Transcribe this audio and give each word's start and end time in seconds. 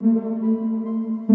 I'm 0.00 1.26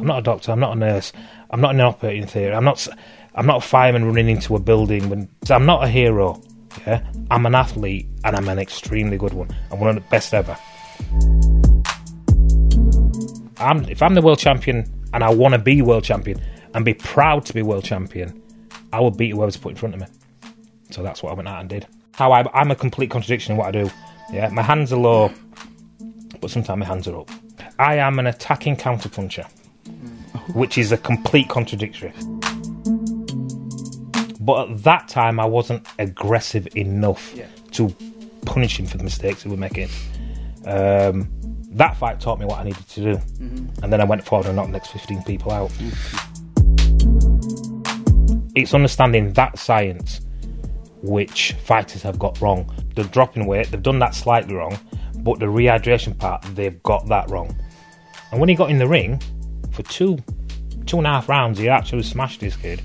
not 0.00 0.20
a 0.20 0.22
doctor. 0.22 0.52
I'm 0.52 0.60
not 0.60 0.76
a 0.76 0.78
nurse. 0.78 1.12
I'm 1.50 1.60
not 1.60 1.74
an 1.74 1.80
operating 1.80 2.26
theatre. 2.26 2.54
I'm 2.54 2.62
not. 2.62 2.86
I'm 3.34 3.46
not 3.46 3.56
a 3.64 3.66
fireman 3.66 4.04
running 4.04 4.28
into 4.28 4.54
a 4.54 4.60
building. 4.60 5.08
When 5.08 5.28
I'm 5.50 5.66
not 5.66 5.82
a 5.82 5.88
hero. 5.88 6.40
Yeah, 6.86 7.02
I'm 7.30 7.44
an 7.46 7.54
athlete, 7.54 8.06
and 8.22 8.36
I'm 8.36 8.48
an 8.48 8.58
extremely 8.58 9.16
good 9.18 9.32
one. 9.32 9.48
I'm 9.72 9.80
one 9.80 9.88
of 9.88 9.96
the 9.96 10.08
best 10.08 10.34
ever. 10.34 10.56
I'm, 13.58 13.84
if 13.88 14.02
I'm 14.02 14.14
the 14.14 14.22
world 14.22 14.38
champion 14.38 14.84
and 15.14 15.24
I 15.24 15.30
want 15.30 15.54
to 15.54 15.58
be 15.58 15.80
world 15.82 16.04
champion 16.04 16.40
and 16.74 16.84
be 16.84 16.94
proud 16.94 17.46
to 17.46 17.54
be 17.54 17.62
world 17.62 17.82
champion, 17.82 18.40
I 18.92 19.00
will 19.00 19.10
beat 19.10 19.30
whoever's 19.30 19.56
put 19.56 19.70
in 19.70 19.76
front 19.76 19.94
of 19.94 20.00
me. 20.02 20.06
So 20.90 21.02
that's 21.02 21.22
what 21.22 21.32
I 21.32 21.34
went 21.34 21.48
out 21.48 21.60
and 21.60 21.68
did. 21.68 21.86
How 22.14 22.30
I, 22.30 22.44
I'm 22.52 22.70
a 22.70 22.76
complete 22.76 23.10
contradiction 23.10 23.52
in 23.52 23.58
what 23.58 23.68
I 23.68 23.70
do. 23.72 23.90
Yeah, 24.30 24.48
my 24.50 24.62
hands 24.62 24.92
are 24.92 24.98
low, 24.98 25.32
but 26.40 26.50
sometimes 26.50 26.80
my 26.80 26.86
hands 26.86 27.08
are 27.08 27.18
up. 27.18 27.30
I 27.78 27.96
am 27.96 28.18
an 28.18 28.26
attacking 28.26 28.76
counterpuncher, 28.76 29.46
which 30.54 30.78
is 30.78 30.92
a 30.92 30.96
complete 30.96 31.48
contradictory. 31.48 32.12
But 34.40 34.70
at 34.70 34.82
that 34.84 35.08
time, 35.08 35.40
I 35.40 35.44
wasn't 35.44 35.86
aggressive 35.98 36.68
enough 36.76 37.34
to 37.72 37.94
punish 38.44 38.78
him 38.78 38.86
for 38.86 38.96
the 38.96 39.04
mistakes 39.04 39.42
he 39.42 39.48
was 39.48 39.58
making. 39.58 39.88
Um, 40.64 41.30
that 41.72 41.96
fight 41.96 42.20
taught 42.20 42.38
me 42.38 42.46
what 42.46 42.60
I 42.60 42.64
needed 42.64 42.88
to 42.88 43.00
do, 43.00 43.20
and 43.82 43.92
then 43.92 44.00
I 44.00 44.04
went 44.04 44.24
forward 44.24 44.46
and 44.46 44.56
knocked 44.56 44.68
the 44.68 44.72
next 44.72 44.90
15 44.92 45.22
people 45.24 45.52
out. 45.52 45.70
It's 48.54 48.72
understanding 48.72 49.32
that 49.34 49.58
science 49.58 50.22
which 51.02 51.52
fighters 51.52 52.02
have 52.02 52.18
got 52.18 52.40
wrong. 52.40 52.72
They're 52.94 53.04
dropping 53.04 53.46
weight, 53.46 53.70
they've 53.70 53.82
done 53.82 53.98
that 53.98 54.14
slightly 54.14 54.54
wrong, 54.54 54.78
but 55.18 55.38
the 55.38 55.46
rehydration 55.46 56.18
part, 56.18 56.42
they've 56.54 56.82
got 56.82 57.08
that 57.08 57.30
wrong. 57.30 57.56
And 58.30 58.40
when 58.40 58.48
he 58.48 58.54
got 58.54 58.70
in 58.70 58.78
the 58.78 58.86
ring 58.88 59.20
for 59.72 59.82
two, 59.84 60.18
two 60.86 60.98
and 60.98 61.06
a 61.06 61.10
half 61.10 61.28
rounds, 61.28 61.58
he 61.58 61.68
actually 61.68 62.02
smashed 62.02 62.40
this 62.40 62.56
kid, 62.56 62.82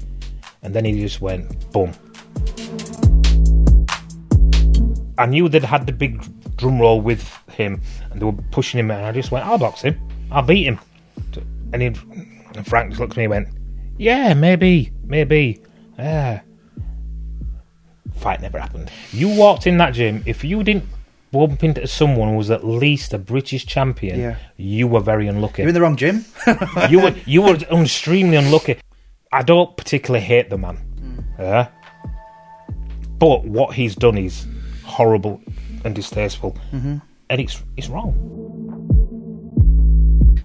and 0.62 0.74
then 0.74 0.86
he 0.86 1.00
just 1.00 1.22
went 1.22 1.72
boom. 1.72 1.94
I 5.18 5.26
knew 5.26 5.50
they'd 5.50 5.64
had 5.64 5.86
the 5.86 5.94
big 5.94 6.24
drum 6.58 6.80
roll 6.80 7.02
with 7.02 7.28
him, 7.52 7.82
and 8.10 8.22
they 8.22 8.26
were 8.26 8.34
pushing 8.52 8.80
him, 8.80 8.92
and 8.92 9.06
I 9.06 9.12
just 9.12 9.32
went, 9.32 9.46
"I'll 9.46 9.58
box 9.58 9.82
him, 9.82 10.00
I'll 10.32 10.42
beat 10.42 10.66
him." 10.66 10.80
And, 11.74 11.82
he, 11.82 11.88
and 11.88 12.68
Frank 12.68 12.90
just 12.90 13.00
looked 13.00 13.14
at 13.14 13.18
me 13.18 13.26
and 13.26 13.32
went, 13.32 13.48
"Yeah, 13.98 14.34
maybe, 14.34 14.92
maybe, 15.04 15.62
yeah." 15.98 16.42
Fight 18.16 18.42
never 18.42 18.60
happened. 18.60 18.92
You 19.12 19.30
walked 19.30 19.66
in 19.66 19.78
that 19.78 19.94
gym. 19.94 20.22
If 20.26 20.44
you 20.44 20.64
didn't 20.64 20.86
bump 21.32 21.64
into 21.64 21.88
someone 21.88 22.30
who 22.30 22.38
was 22.38 22.52
at 22.52 22.66
least 22.66 23.14
a 23.14 23.18
British 23.18 23.66
champion, 23.66 24.20
Yeah. 24.20 24.36
you 24.58 24.88
were 24.88 25.00
very 25.00 25.28
unlucky 25.28 25.62
You're 25.62 25.70
in 25.70 25.74
the 25.76 25.82
wrong 25.82 25.96
gym. 25.96 26.26
you 26.90 27.00
were 27.00 27.16
you 27.26 27.42
were 27.42 27.56
extremely 27.56 28.38
unlucky. 28.38 28.78
I 29.32 29.44
don't 29.44 29.76
particularly 29.78 30.26
hate 30.26 30.50
the 30.50 30.58
man, 30.58 30.76
hmm. 30.78 31.20
yeah, 31.40 31.68
but 33.18 33.46
what 33.46 33.76
he's 33.76 33.96
done 33.96 34.18
is 34.18 34.46
horrible 34.84 35.42
and 35.86 35.96
distasteful, 35.96 36.58
mm-hmm. 36.74 36.98
and 37.30 37.42
it's 37.42 37.64
it's 37.78 37.88
wrong. 37.88 38.42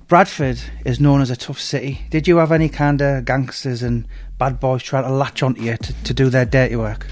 Bradford 0.09 0.61
is 0.85 1.01
known 1.01 1.21
as 1.21 1.31
a 1.31 1.37
tough 1.37 1.59
city. 1.61 2.03
Did 2.11 2.29
you 2.29 2.37
have 2.37 2.53
any 2.53 2.69
kind 2.69 3.03
of 3.03 3.25
gangsters 3.25 3.83
and 3.83 4.07
bad 4.39 4.61
boys 4.61 4.85
trying 4.85 5.03
to 5.03 5.11
latch 5.11 5.43
onto 5.43 5.61
you 5.63 5.77
to, 5.77 6.05
to 6.05 6.15
do 6.15 6.29
their 6.29 6.45
dirty 6.45 6.77
work? 6.77 7.09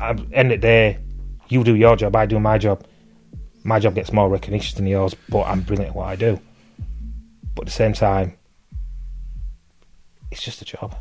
The 0.00 0.26
end 0.32 0.50
of 0.50 0.60
the 0.60 0.66
day, 0.66 0.98
you 1.50 1.62
do 1.62 1.76
your 1.76 1.94
job, 1.94 2.16
I 2.16 2.24
do 2.24 2.40
my 2.40 2.56
job. 2.56 2.84
My 3.64 3.78
job 3.78 3.94
gets 3.94 4.12
more 4.12 4.30
recognition 4.30 4.76
than 4.78 4.86
yours, 4.86 5.14
but 5.28 5.42
I'm 5.42 5.60
brilliant 5.60 5.90
at 5.90 5.96
what 5.96 6.08
I 6.08 6.16
do. 6.16 6.40
But 7.54 7.62
at 7.62 7.66
the 7.66 7.72
same 7.72 7.92
time, 7.92 8.38
it's 10.30 10.42
just 10.42 10.62
a 10.62 10.64
job. 10.64 10.96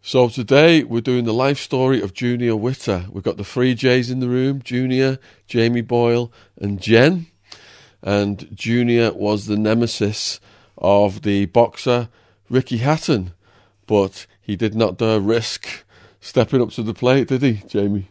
So 0.00 0.28
today 0.28 0.84
we're 0.84 1.00
doing 1.00 1.24
the 1.24 1.34
life 1.34 1.58
story 1.58 2.00
of 2.00 2.14
Junior 2.14 2.54
Witter. 2.54 3.06
We've 3.10 3.24
got 3.24 3.38
the 3.38 3.44
three 3.44 3.74
J's 3.74 4.08
in 4.08 4.20
the 4.20 4.28
room: 4.28 4.62
Junior, 4.62 5.18
Jamie 5.48 5.80
Boyle, 5.80 6.32
and 6.60 6.80
Jen. 6.80 7.26
And 8.02 8.48
Junior 8.54 9.12
was 9.12 9.46
the 9.46 9.56
nemesis 9.56 10.38
of 10.78 11.22
the 11.22 11.46
boxer 11.46 12.08
Ricky 12.52 12.76
Hatton, 12.76 13.32
but 13.86 14.26
he 14.42 14.56
did 14.56 14.74
not 14.74 14.98
dare 14.98 15.18
risk 15.18 15.84
stepping 16.20 16.60
up 16.60 16.70
to 16.72 16.82
the 16.82 16.92
plate, 16.92 17.28
did 17.28 17.40
he, 17.40 17.62
Jamie? 17.66 18.08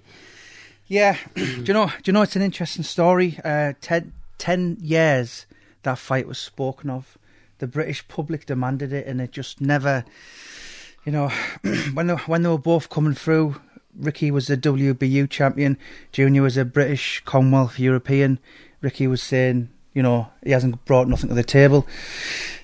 Yeah. 0.88 1.16
do 1.36 1.64
you 1.64 1.74
know? 1.74 1.86
Do 1.88 2.10
you 2.10 2.14
know? 2.14 2.24
It's 2.24 2.36
an 2.36 2.42
interesting 2.42 2.84
story. 2.84 3.38
Uh, 3.46 3.74
ten, 3.82 4.14
ten 4.40 4.78
years 4.82 5.46
that 5.84 6.00
fight 6.00 6.28
was 6.28 6.40
spoken 6.40 6.90
of. 6.90 7.20
The 7.60 7.68
British 7.68 8.08
public 8.08 8.48
demanded 8.48 8.92
it, 8.92 9.06
and 9.06 9.22
it 9.22 9.32
just 9.32 9.62
never. 9.62 10.06
You 11.06 11.12
know, 11.12 11.28
when 11.94 12.08
they, 12.08 12.14
when 12.14 12.42
they 12.42 12.50
were 12.50 12.58
both 12.58 12.90
coming 12.90 13.14
through, 13.14 13.62
Ricky 13.96 14.32
was 14.32 14.48
the 14.48 14.58
WBU 14.58 15.30
champion. 15.30 15.78
Junior 16.12 16.42
was 16.42 16.58
a 16.58 16.66
British 16.66 17.22
Commonwealth 17.26 17.78
European. 17.78 18.40
Ricky 18.82 19.06
was 19.06 19.22
saying, 19.22 19.70
you 19.94 20.02
know, 20.02 20.30
he 20.44 20.50
hasn't 20.52 20.84
brought 20.86 21.08
nothing 21.08 21.30
to 21.30 21.36
the 21.36 21.44
table. 21.44 21.86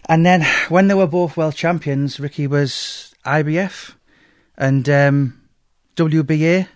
And 0.07 0.25
then 0.25 0.44
when 0.69 0.88
they 0.88 0.94
were 0.94 1.07
both 1.07 1.35
world 1.35 1.56
champions, 1.56 2.19
Ricky 2.19 2.47
was 2.47 3.13
IBF 3.25 3.94
and 4.57 4.88
um, 4.90 5.41
WBA. 5.95 6.68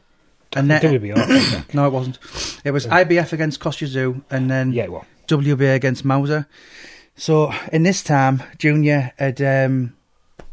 And 0.54 0.70
then, 0.70 0.82
WBO. 0.82 1.74
no, 1.74 1.88
it 1.88 1.92
wasn't. 1.92 2.20
It 2.66 2.72
was 2.72 2.86
IBF 2.88 3.32
against 3.32 3.62
Kostya 3.62 3.88
Tszyu 3.88 4.22
and 4.30 4.52
then 4.52 4.74
yeah, 4.74 4.88
well, 4.88 5.06
WBA 5.28 5.76
against 5.76 6.04
Maussa. 6.04 6.46
So 7.16 7.54
in 7.72 7.84
this 7.84 8.04
time, 8.04 8.44
Junior 8.58 9.14
had 9.18 9.42
um, 9.42 9.96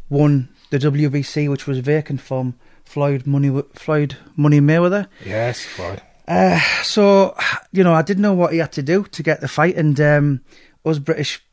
won 0.09 0.49
the 0.69 0.77
WBC, 0.77 1.49
which 1.49 1.67
was 1.67 1.79
vacant 1.79 2.21
from 2.21 2.55
Floyd 2.85 3.27
Money 3.27 3.61
Floyd 3.73 4.15
Money 4.37 4.61
Mayweather. 4.61 5.07
yes, 5.25 5.65
Floyd. 5.65 6.01
Uh, 6.27 6.59
so 6.83 7.35
you 7.71 7.83
know, 7.83 7.93
I 7.93 8.03
didn't 8.03 8.21
know 8.21 8.33
what 8.33 8.53
he 8.53 8.59
had 8.59 8.71
to 8.73 8.83
do 8.83 9.03
to 9.03 9.23
get 9.23 9.41
the 9.41 9.47
fight, 9.47 9.75
and 9.75 9.99
um, 9.99 10.41
us 10.85 10.99
British 10.99 11.43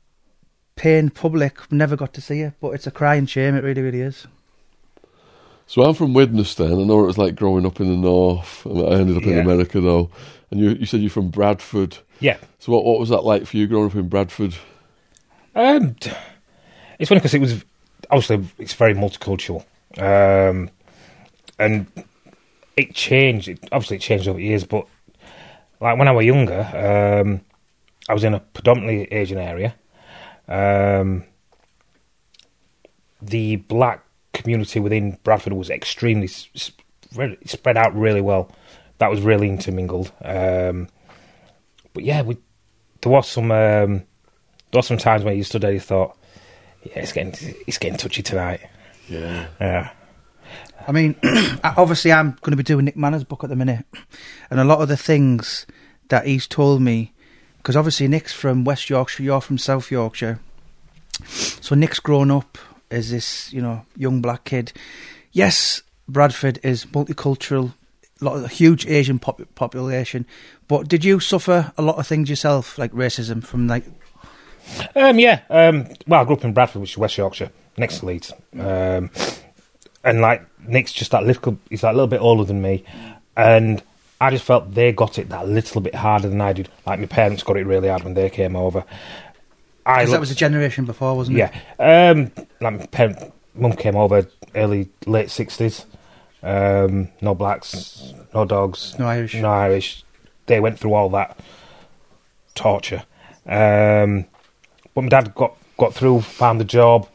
paying 0.77 1.11
public 1.11 1.73
never 1.73 1.97
got 1.97 2.15
to 2.15 2.21
see 2.21 2.41
it. 2.41 2.55
But 2.61 2.71
it's 2.71 2.87
a 2.87 2.91
crying 2.91 3.27
shame. 3.27 3.57
It 3.57 3.65
really, 3.65 3.83
really 3.83 4.01
is. 4.01 4.27
So 5.67 5.83
I'm 5.83 5.95
from 5.95 6.15
Widnesden. 6.15 6.81
I 6.81 6.85
know 6.85 6.97
what 6.97 7.03
it 7.03 7.07
was 7.07 7.19
like 7.19 7.35
growing 7.35 7.67
up 7.67 7.81
in 7.81 7.89
the 7.89 7.97
north. 7.97 8.65
I 8.67 8.95
ended 8.95 9.17
up 9.17 9.25
in 9.25 9.39
America 9.39 9.81
though. 9.81 10.11
And 10.51 10.61
you, 10.61 10.71
you 10.71 10.87
said 10.87 11.01
you're 11.01 11.11
from 11.11 11.31
Bradford. 11.31 11.99
Yeah. 12.21 12.37
So 12.61 12.73
what, 12.73 12.85
what 12.85 13.01
was 13.01 13.09
that 13.09 13.25
like 13.25 13.47
for 13.47 13.57
you 13.57 13.67
growing 13.67 13.91
up 13.91 13.97
in 13.97 14.09
Bradford? 14.09 14.55
Um, 15.57 15.97
it's 16.99 17.09
funny 17.09 17.19
because 17.19 17.35
it 17.35 17.41
was 17.41 17.65
obviously 18.11 18.47
it's 18.59 18.75
very 18.75 18.95
multicultural, 18.95 19.65
um, 19.99 20.71
and 21.59 21.87
it 22.77 22.95
changed. 22.95 23.49
It, 23.49 23.61
obviously, 23.73 23.97
it 23.97 24.01
changed 24.01 24.29
over 24.29 24.39
the 24.39 24.45
years. 24.45 24.65
But 24.65 24.87
like 25.81 25.99
when 25.99 26.09
I 26.09 26.13
was 26.13 26.27
younger, 26.27 26.61
um, 27.25 27.41
I 28.09 28.15
was 28.15 28.23
in 28.23 28.35
a 28.35 28.41
predominantly 28.41 29.05
Asian 29.13 29.39
area. 29.39 29.75
Um, 30.49 31.25
the 33.23 33.57
black 33.57 34.05
community 34.33 34.81
within 34.81 35.19
Bradford 35.25 35.53
was 35.53 35.71
extremely 35.71 36.27
s- 36.27 36.49
s- 36.55 36.73
spread 37.47 37.77
out 37.77 37.95
really 37.95 38.21
well. 38.21 38.51
That 38.99 39.11
was 39.11 39.21
really 39.21 39.49
intermingled. 39.49 40.13
Um, 40.25 40.89
but 41.93 42.05
yeah, 42.05 42.23
we, 42.23 42.37
there 43.03 43.13
was 43.13 43.29
some. 43.29 43.51
Um, 43.51 44.03
there 44.73 44.79
was 44.81 44.87
some 44.87 44.99
times 44.99 45.25
when 45.25 45.37
you 45.37 45.45
stood 45.45 45.63
there, 45.63 45.73
you 45.73 45.81
thought, 45.81 46.17
"Yeah, 46.83 47.01
it's 47.01 47.13
getting 47.13 47.55
it's 47.67 47.79
getting 47.79 47.99
touchy 47.99 48.23
tonight." 48.23 48.61
Yeah. 49.09 49.47
Yeah, 49.61 49.91
I 50.87 50.93
mean, 50.93 51.15
obviously, 51.65 52.13
I'm 52.13 52.33
going 52.43 52.51
to 52.53 52.57
be 52.57 52.63
doing 52.63 52.85
Nick 52.85 52.97
Manners' 52.97 53.25
book 53.25 53.45
at 53.45 53.51
the 53.51 53.57
minute, 53.57 53.85
and 54.51 54.61
a 54.61 54.65
lot 54.65 54.81
of 54.81 54.89
the 54.89 54.97
things 54.97 55.67
that 56.09 56.27
he's 56.27 56.47
told 56.47 56.83
me, 56.83 57.13
because 57.67 57.75
obviously 57.75 58.07
Nick's 58.07 58.33
from 58.33 58.63
West 58.63 58.89
Yorkshire, 58.89 59.25
you're 59.25 59.41
from 59.41 59.59
South 59.59 59.91
Yorkshire, 59.91 60.39
so 61.25 61.75
Nick's 61.75 61.99
grown 61.99 62.31
up 62.31 62.59
as 62.93 63.11
this, 63.11 63.53
you 63.53 63.61
know, 63.61 63.85
young 63.97 64.23
black 64.23 64.45
kid. 64.45 64.73
Yes, 65.33 65.83
Bradford 66.07 66.61
is 66.63 66.85
multicultural, 66.85 67.73
lot 68.21 68.37
of 68.37 68.49
huge 68.53 68.87
Asian 68.87 69.19
pop- 69.19 69.53
population, 69.57 70.27
but 70.69 70.87
did 70.87 71.05
you 71.05 71.19
suffer 71.19 71.73
a 71.77 71.83
lot 71.83 71.99
of 71.99 72.07
things 72.07 72.31
yourself, 72.31 72.79
like 72.79 72.93
racism 72.93 73.43
from 73.43 73.67
like? 73.67 73.83
um, 74.95 75.19
yeah. 75.19 75.41
Um, 75.51 75.89
well, 76.07 76.21
I 76.21 76.25
grew 76.25 76.37
up 76.37 76.45
in 76.45 76.55
Bradford, 76.55 76.83
which 76.83 76.93
is 76.93 76.99
West 76.99 77.19
Yorkshire, 77.19 77.51
next 77.77 77.99
to 77.99 78.07
Leeds, 78.07 78.33
um, 78.61 79.11
and 80.05 80.21
like 80.21 80.47
Nick's 80.61 80.93
just 80.93 81.11
that 81.11 81.25
little. 81.25 81.59
He's 81.69 81.83
like 81.83 81.95
a 81.95 81.97
little 81.97 82.07
bit 82.07 82.21
older 82.21 82.45
than 82.45 82.63
me, 82.63 82.85
and 83.37 83.83
I 84.21 84.31
just 84.31 84.45
felt 84.45 84.73
they 84.75 84.93
got 84.93 85.19
it 85.19 85.29
that 85.29 85.47
little 85.49 85.81
bit 85.81 85.95
harder 85.95 86.29
than 86.29 86.41
I 86.41 86.53
did. 86.53 86.69
Like 86.87 87.01
my 87.01 87.07
parents 87.07 87.43
got 87.43 87.57
it 87.57 87.67
really 87.67 87.89
hard 87.89 88.05
when 88.05 88.15
they 88.15 88.31
came 88.31 88.57
over. 88.57 88.85
I 89.85 90.01
Because 90.01 90.13
that 90.13 90.21
was 90.21 90.31
a 90.31 90.35
generation 90.35 90.85
before, 90.85 91.17
wasn't 91.17 91.39
it? 91.39 91.53
Yeah. 91.79 92.11
Um, 92.11 92.33
like 92.61 92.79
my, 92.81 92.87
parent, 92.87 93.33
mum 93.55 93.73
came 93.75 93.95
over 93.97 94.27
early 94.55 94.89
late 95.07 95.31
sixties. 95.31 95.85
Um, 96.43 97.09
no 97.21 97.35
blacks, 97.35 98.13
no 98.35 98.45
dogs, 98.45 98.99
No 98.99 99.07
Irish. 99.07 99.35
no 99.35 99.51
Irish. 99.51 100.05
They 100.47 100.61
went 100.61 100.79
through 100.79 100.95
all 100.95 101.09
that 101.11 101.39
torture. 102.55 103.03
Um, 103.47 104.27
but 104.95 105.03
my 105.03 105.09
dad 105.09 105.35
got 105.35 105.57
got 105.77 105.93
through, 105.95 106.23
found 106.23 106.61
a 106.61 106.65
job, 106.65 107.09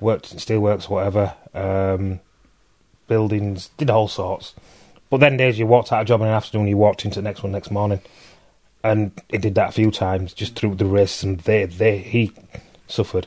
worked 0.00 0.32
in 0.32 0.38
steelworks, 0.38 0.88
whatever, 0.88 1.34
um, 1.54 2.20
buildings, 3.06 3.70
did 3.78 3.88
all 3.90 4.06
sorts. 4.08 4.54
But 5.10 5.20
then 5.20 5.36
days 5.36 5.58
you 5.58 5.66
walked 5.66 5.92
out 5.92 6.02
of 6.02 6.06
job 6.06 6.20
in 6.20 6.26
the 6.26 6.32
afternoon, 6.32 6.68
you 6.68 6.76
walked 6.76 7.04
into 7.04 7.20
the 7.20 7.24
next 7.24 7.42
one 7.42 7.52
next 7.52 7.70
morning, 7.70 8.00
and 8.84 9.12
he 9.30 9.38
did 9.38 9.54
that 9.54 9.70
a 9.70 9.72
few 9.72 9.90
times 9.90 10.34
just 10.34 10.54
through 10.54 10.74
the 10.74 10.86
and 11.22 11.40
they 11.40 11.64
they 11.64 11.98
he 11.98 12.32
suffered. 12.86 13.26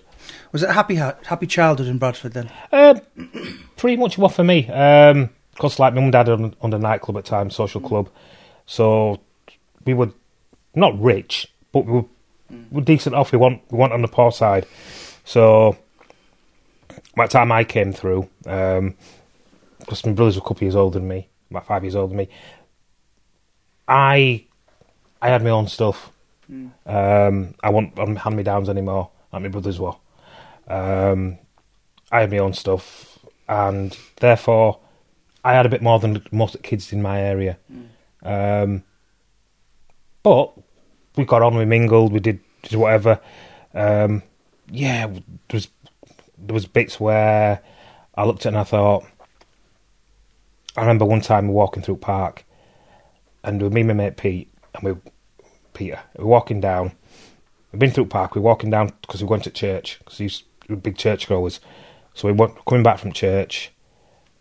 Was 0.51 0.63
it 0.63 0.69
a 0.69 0.73
happy 0.73 0.95
happy 0.95 1.47
childhood 1.47 1.87
in 1.87 1.97
Bradford 1.97 2.33
then? 2.33 2.51
Uh, 2.71 2.99
pretty 3.77 3.97
much 3.97 4.17
what 4.17 4.33
for 4.33 4.43
me. 4.43 4.67
Um 4.69 5.29
'cause 5.57 5.79
like 5.79 5.93
my 5.93 5.99
mum 5.99 6.05
and 6.05 6.13
dad 6.13 6.29
on, 6.29 6.55
on 6.61 6.69
the 6.69 6.79
nightclub 6.79 7.17
at 7.17 7.25
times, 7.25 7.55
social 7.55 7.81
club. 7.81 8.09
So 8.65 9.19
we 9.85 9.93
were 9.93 10.11
not 10.73 10.99
rich, 10.99 11.51
but 11.71 11.85
we 11.85 11.91
were, 11.93 12.05
we 12.49 12.57
were 12.71 12.81
decent 12.81 13.15
off. 13.15 13.31
We 13.31 13.37
want 13.37 13.61
we 13.69 13.77
want 13.77 13.93
on 13.93 14.01
the 14.01 14.07
poor 14.07 14.31
side. 14.31 14.65
So 15.25 15.77
by 17.15 17.25
the 17.27 17.31
time 17.33 17.51
I 17.51 17.63
came 17.63 17.91
through, 17.91 18.29
because 18.43 20.05
my 20.05 20.13
brothers 20.13 20.35
were 20.35 20.43
a 20.43 20.47
couple 20.47 20.63
years 20.63 20.75
older 20.75 20.99
than 20.99 21.07
me, 21.07 21.27
about 21.51 21.67
five 21.67 21.83
years 21.83 21.95
older 21.95 22.09
than 22.09 22.17
me, 22.17 22.29
I 23.87 24.45
I 25.21 25.29
had 25.29 25.43
my 25.43 25.51
own 25.51 25.67
stuff. 25.67 26.11
Um, 26.85 27.53
I 27.63 27.69
want 27.69 27.97
hand 28.17 28.35
me 28.35 28.43
downs 28.43 28.67
anymore, 28.69 29.09
like 29.31 29.43
my 29.43 29.47
brothers 29.49 29.79
were. 29.79 29.95
Um, 30.67 31.37
I 32.11 32.21
had 32.21 32.31
my 32.31 32.39
own 32.39 32.53
stuff, 32.53 33.19
and 33.47 33.97
therefore 34.17 34.79
I 35.43 35.53
had 35.53 35.65
a 35.65 35.69
bit 35.69 35.81
more 35.81 35.99
than 35.99 36.25
most 36.31 36.61
kids 36.63 36.91
in 36.91 37.01
my 37.01 37.21
area. 37.21 37.57
Um, 38.23 38.83
but 40.23 40.53
we 41.15 41.25
got 41.25 41.41
on, 41.41 41.55
we 41.55 41.65
mingled, 41.65 42.11
we 42.13 42.19
did, 42.19 42.39
did 42.63 42.75
whatever. 42.75 43.19
Um, 43.73 44.23
yeah, 44.69 45.07
there 45.07 45.21
was 45.53 45.67
there 46.37 46.53
was 46.53 46.65
bits 46.65 46.99
where 46.99 47.61
I 48.15 48.25
looked 48.25 48.45
at 48.45 48.47
it 48.47 48.49
and 48.49 48.57
I 48.57 48.63
thought. 48.63 49.05
I 50.77 50.81
remember 50.81 51.05
one 51.05 51.21
time 51.21 51.47
we 51.47 51.53
were 51.53 51.59
walking 51.59 51.83
through 51.83 51.97
park, 51.97 52.45
and 53.43 53.61
with 53.61 53.73
me 53.73 53.81
and 53.81 53.89
my 53.89 53.93
mate 53.93 54.17
Pete, 54.17 54.51
and 54.75 54.83
we 54.83 55.01
Peter, 55.73 55.99
we 56.17 56.23
were 56.23 56.29
walking 56.29 56.61
down. 56.61 56.93
We've 57.71 57.79
been 57.79 57.91
through 57.91 58.05
park. 58.05 58.35
We 58.35 58.41
were 58.41 58.49
walking 58.49 58.69
down 58.69 58.91
because 59.01 59.21
we 59.21 59.29
went 59.29 59.43
to 59.45 59.49
church 59.51 59.99
because 59.99 60.17
these 60.17 60.43
were 60.69 60.75
big 60.75 60.97
church 60.97 61.27
goers. 61.27 61.59
So 62.13 62.27
we 62.27 62.33
went 62.33 62.65
coming 62.65 62.83
back 62.83 62.99
from 62.99 63.11
church, 63.13 63.71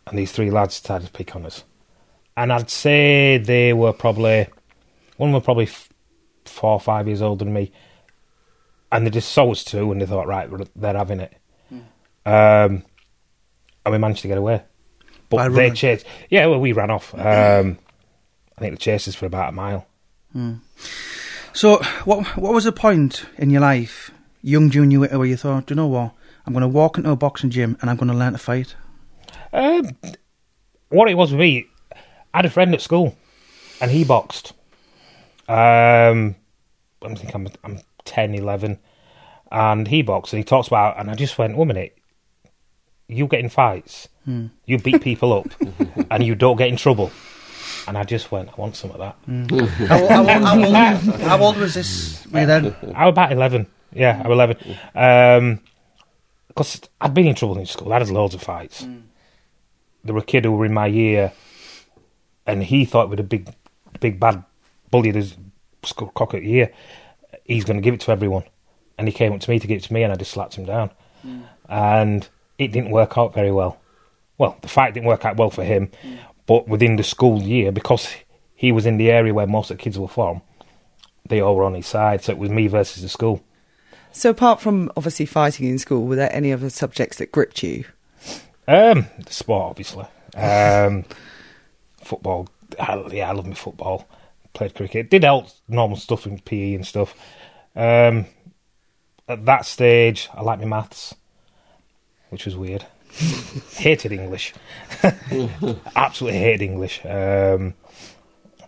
and 0.07 0.19
these 0.19 0.33
three 0.33 0.51
lads 0.51 0.75
started 0.75 1.07
to 1.07 1.13
pick 1.13 1.35
on 1.35 1.47
us. 1.47 1.65
And 2.37 2.53
I'd 2.53 2.71
say 2.71 3.39
they 3.39 3.73
were 3.73 3.93
probably 3.93 4.49
one 5.17 5.29
of 5.29 5.33
them 5.33 5.35
were 5.35 5.45
probably 5.45 5.67
f- 5.67 5.91
four 6.45 6.73
or 6.73 6.81
five 6.81 7.07
years 7.07 7.23
older 7.23 7.45
than 7.45 7.53
me, 7.53 7.73
and 8.91 9.05
they 9.07 9.11
just 9.11 9.33
saw 9.33 9.51
us 9.51 9.65
too, 9.65 9.91
and 9.93 10.01
they 10.01 10.07
thought, 10.07 10.27
right, 10.27 10.49
they're 10.75 10.97
having 10.97 11.21
it. 11.21 11.35
Um, 12.25 12.85
and 13.85 13.93
we 13.93 13.99
managed 13.99 14.23
to 14.23 14.29
get 14.29 14.39
away. 14.39 14.63
But 15.31 15.49
they 15.55 15.71
chased. 15.71 16.05
Yeah, 16.29 16.47
well, 16.47 16.61
we 16.61 16.73
ran 16.73 16.91
off. 16.91 17.15
Um, 17.15 17.79
I 18.59 18.61
think 18.61 18.75
the 18.75 18.81
chase 18.81 19.09
is 19.09 19.15
for 19.15 19.27
about 19.27 19.49
a 19.49 19.53
mile. 19.53 19.87
So, 21.53 21.77
what 22.05 22.37
what 22.37 22.53
was 22.53 22.65
the 22.65 22.73
point 22.73 23.25
in 23.39 23.51
your 23.51 23.61
life, 23.61 24.11
young 24.43 24.71
junior, 24.71 25.01
where 25.01 25.25
you 25.25 25.37
thought, 25.37 25.67
"Do 25.67 25.73
you 25.73 25.77
know 25.77 25.87
what? 25.87 26.13
I'm 26.47 26.53
going 26.53 26.63
to 26.63 26.69
walk 26.69 26.99
into 26.99 27.11
a 27.11 27.17
boxing 27.17 27.51
gym 27.51 27.77
and 27.81 27.91
I'm 27.91 27.97
going 27.97 28.11
to 28.11 28.17
learn 28.17 28.33
to 28.33 28.39
fight. 28.39 28.75
Um, 29.53 29.91
what 30.89 31.09
it 31.11 31.15
was 31.15 31.31
with 31.31 31.41
me, 31.41 31.67
I 32.33 32.39
had 32.39 32.47
a 32.47 32.51
friend 32.51 32.75
at 32.75 32.81
school, 32.81 33.17
and 33.81 33.91
he 33.91 34.05
boxed. 34.05 34.53
Um, 35.49 36.37
I 37.03 37.15
think 37.15 37.35
I'm 37.35 37.49
I'm 37.65 37.81
10, 38.05 38.35
11, 38.35 38.79
and 39.51 39.89
he 39.89 40.03
boxed, 40.03 40.33
and 40.33 40.39
he 40.39 40.45
talks 40.45 40.69
about, 40.69 40.99
and 40.99 41.11
I 41.11 41.15
just 41.15 41.39
went, 41.39 41.57
one 41.57 41.69
minute, 41.69 41.97
you 43.13 43.27
get 43.27 43.41
in 43.41 43.49
fights, 43.49 44.09
hmm. 44.25 44.47
you 44.67 44.79
beat 44.79 45.03
people 45.11 45.33
up, 45.33 45.47
and 46.11 46.25
you 46.25 46.35
don't 46.35 46.57
get 46.57 46.69
in 46.69 46.77
trouble. 46.77 47.11
And 47.87 47.97
I 47.97 48.05
just 48.05 48.31
went, 48.31 48.51
I 48.51 48.55
want 48.57 48.77
some 48.77 48.91
of 48.91 48.99
that. 48.99 49.15
Hmm. 49.25 49.47
How, 49.87 50.09
how, 50.09 50.25
how, 50.25 50.39
how, 50.45 50.65
old, 50.65 51.21
how 51.21 51.39
old 51.39 51.57
was 51.57 51.75
this 51.75 52.25
you 52.27 52.47
then? 52.47 52.77
I 52.95 53.07
was 53.07 53.13
about 53.13 53.33
11. 53.33 53.67
Yeah, 53.93 54.21
I 54.25 54.29
was 54.29 54.37
11. 54.37 54.57
Um 54.95 55.61
'cause 56.55 56.81
I'd 57.01 57.15
been 57.15 57.27
in 57.29 57.35
trouble 57.35 57.59
in 57.59 57.67
school. 57.67 57.93
I 57.93 57.99
had 57.99 58.11
loads 58.11 58.35
of 58.35 58.43
fights. 58.43 58.83
Hmm. 58.83 58.99
There 60.05 60.15
were 60.15 60.21
a 60.21 60.25
kid 60.25 60.45
who 60.45 60.53
were 60.53 60.67
in 60.67 60.75
my 60.75 60.87
year, 60.87 61.33
and 62.47 62.63
he 62.63 62.85
thought 62.85 63.09
with 63.09 63.21
a 63.21 63.25
big, 63.25 63.49
big 64.01 64.19
bad 64.21 64.45
bully 64.91 65.13
his 65.13 65.37
school 65.85 66.11
cock 66.15 66.35
at 66.35 66.43
year, 66.43 66.73
he's 67.45 67.65
going 67.65 67.77
to 67.77 67.83
give 67.83 67.95
it 67.95 68.01
to 68.01 68.11
everyone. 68.11 68.45
And 68.99 69.09
he 69.09 69.13
came 69.13 69.33
up 69.33 69.41
to 69.41 69.51
me 69.51 69.59
to 69.59 69.67
give 69.67 69.79
it 69.79 69.85
to 69.85 69.93
me, 69.93 70.03
and 70.03 70.13
I 70.13 70.17
just 70.17 70.33
slapped 70.33 70.55
him 70.55 70.65
down. 70.67 70.91
And 71.69 72.29
it 72.61 72.73
didn't 72.73 72.91
work 72.91 73.17
out 73.17 73.35
very 73.35 73.51
well. 73.51 73.81
Well, 74.39 74.57
the 74.61 74.69
fight 74.69 74.95
didn't 74.95 75.07
work 75.07 75.25
out 75.25 75.37
well 75.37 75.51
for 75.51 75.65
him, 75.65 75.91
but 76.47 76.69
within 76.69 76.97
the 76.97 77.03
school 77.03 77.41
year, 77.41 77.73
because 77.73 78.15
he 78.55 78.71
was 78.71 78.87
in 78.87 78.99
the 78.99 79.11
area 79.11 79.35
where 79.35 79.47
most 79.47 79.71
of 79.71 79.79
the 79.79 79.83
kids 79.83 79.99
were 79.99 80.09
from, 80.09 80.43
they 81.27 81.41
all 81.41 81.57
were 81.57 81.65
on 81.65 81.75
his 81.75 81.87
side. 81.87 82.23
So 82.23 82.33
it 82.33 82.39
was 82.39 82.51
me 82.51 82.67
versus 82.67 83.03
the 83.03 83.09
school. 83.09 83.43
So 84.13 84.31
apart 84.31 84.61
from 84.61 84.91
obviously 84.97 85.27
fighting 85.27 85.69
in 85.69 85.79
school, 85.79 86.07
were 86.07 86.17
there 86.17 86.35
any 86.35 86.53
other 86.53 86.69
subjects 86.69 87.19
that 87.19 87.33
gripped 87.33 87.63
you? 87.63 87.85
Um, 88.69 89.07
the 89.25 89.33
sport, 89.33 89.71
obviously. 89.71 90.07
Um, 90.37 91.05
football. 92.03 92.49
I, 92.79 93.03
yeah, 93.13 93.31
I 93.31 93.33
love 93.33 93.47
my 93.47 93.55
football. 93.55 94.07
Played 94.53 94.75
cricket. 94.75 95.11
Did 95.11 95.25
all 95.25 95.51
normal 95.69 95.97
stuff 95.97 96.27
in 96.27 96.41
PE 96.41 96.75
and 96.75 96.87
stuff. 96.87 97.15
Um, 97.77 98.27
at 99.29 99.47
that 99.47 99.65
stage, 99.65 100.29
I 100.35 100.43
liked 100.43 100.61
my 100.61 100.69
maths, 100.69 101.15
which 102.31 102.47
was 102.47 102.57
weird. 102.57 102.87
hated 103.73 104.13
English. 104.13 104.55
Absolutely 105.97 106.39
hated 106.39 106.63
English. 106.63 107.05
Um, 107.05 107.75